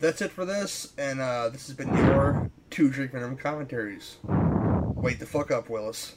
that's 0.00 0.22
it 0.22 0.32
for 0.32 0.46
this, 0.46 0.94
and 0.96 1.20
uh, 1.20 1.50
this 1.50 1.66
has 1.66 1.76
been 1.76 1.94
your 1.94 2.50
two 2.70 2.88
drink 2.88 3.12
minimum 3.12 3.36
commentaries. 3.36 4.16
Wait 4.24 5.20
the 5.20 5.26
fuck 5.26 5.50
up, 5.50 5.68
Willis. 5.68 6.14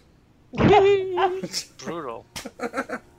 It's 0.53 1.63
brutal. 1.77 2.25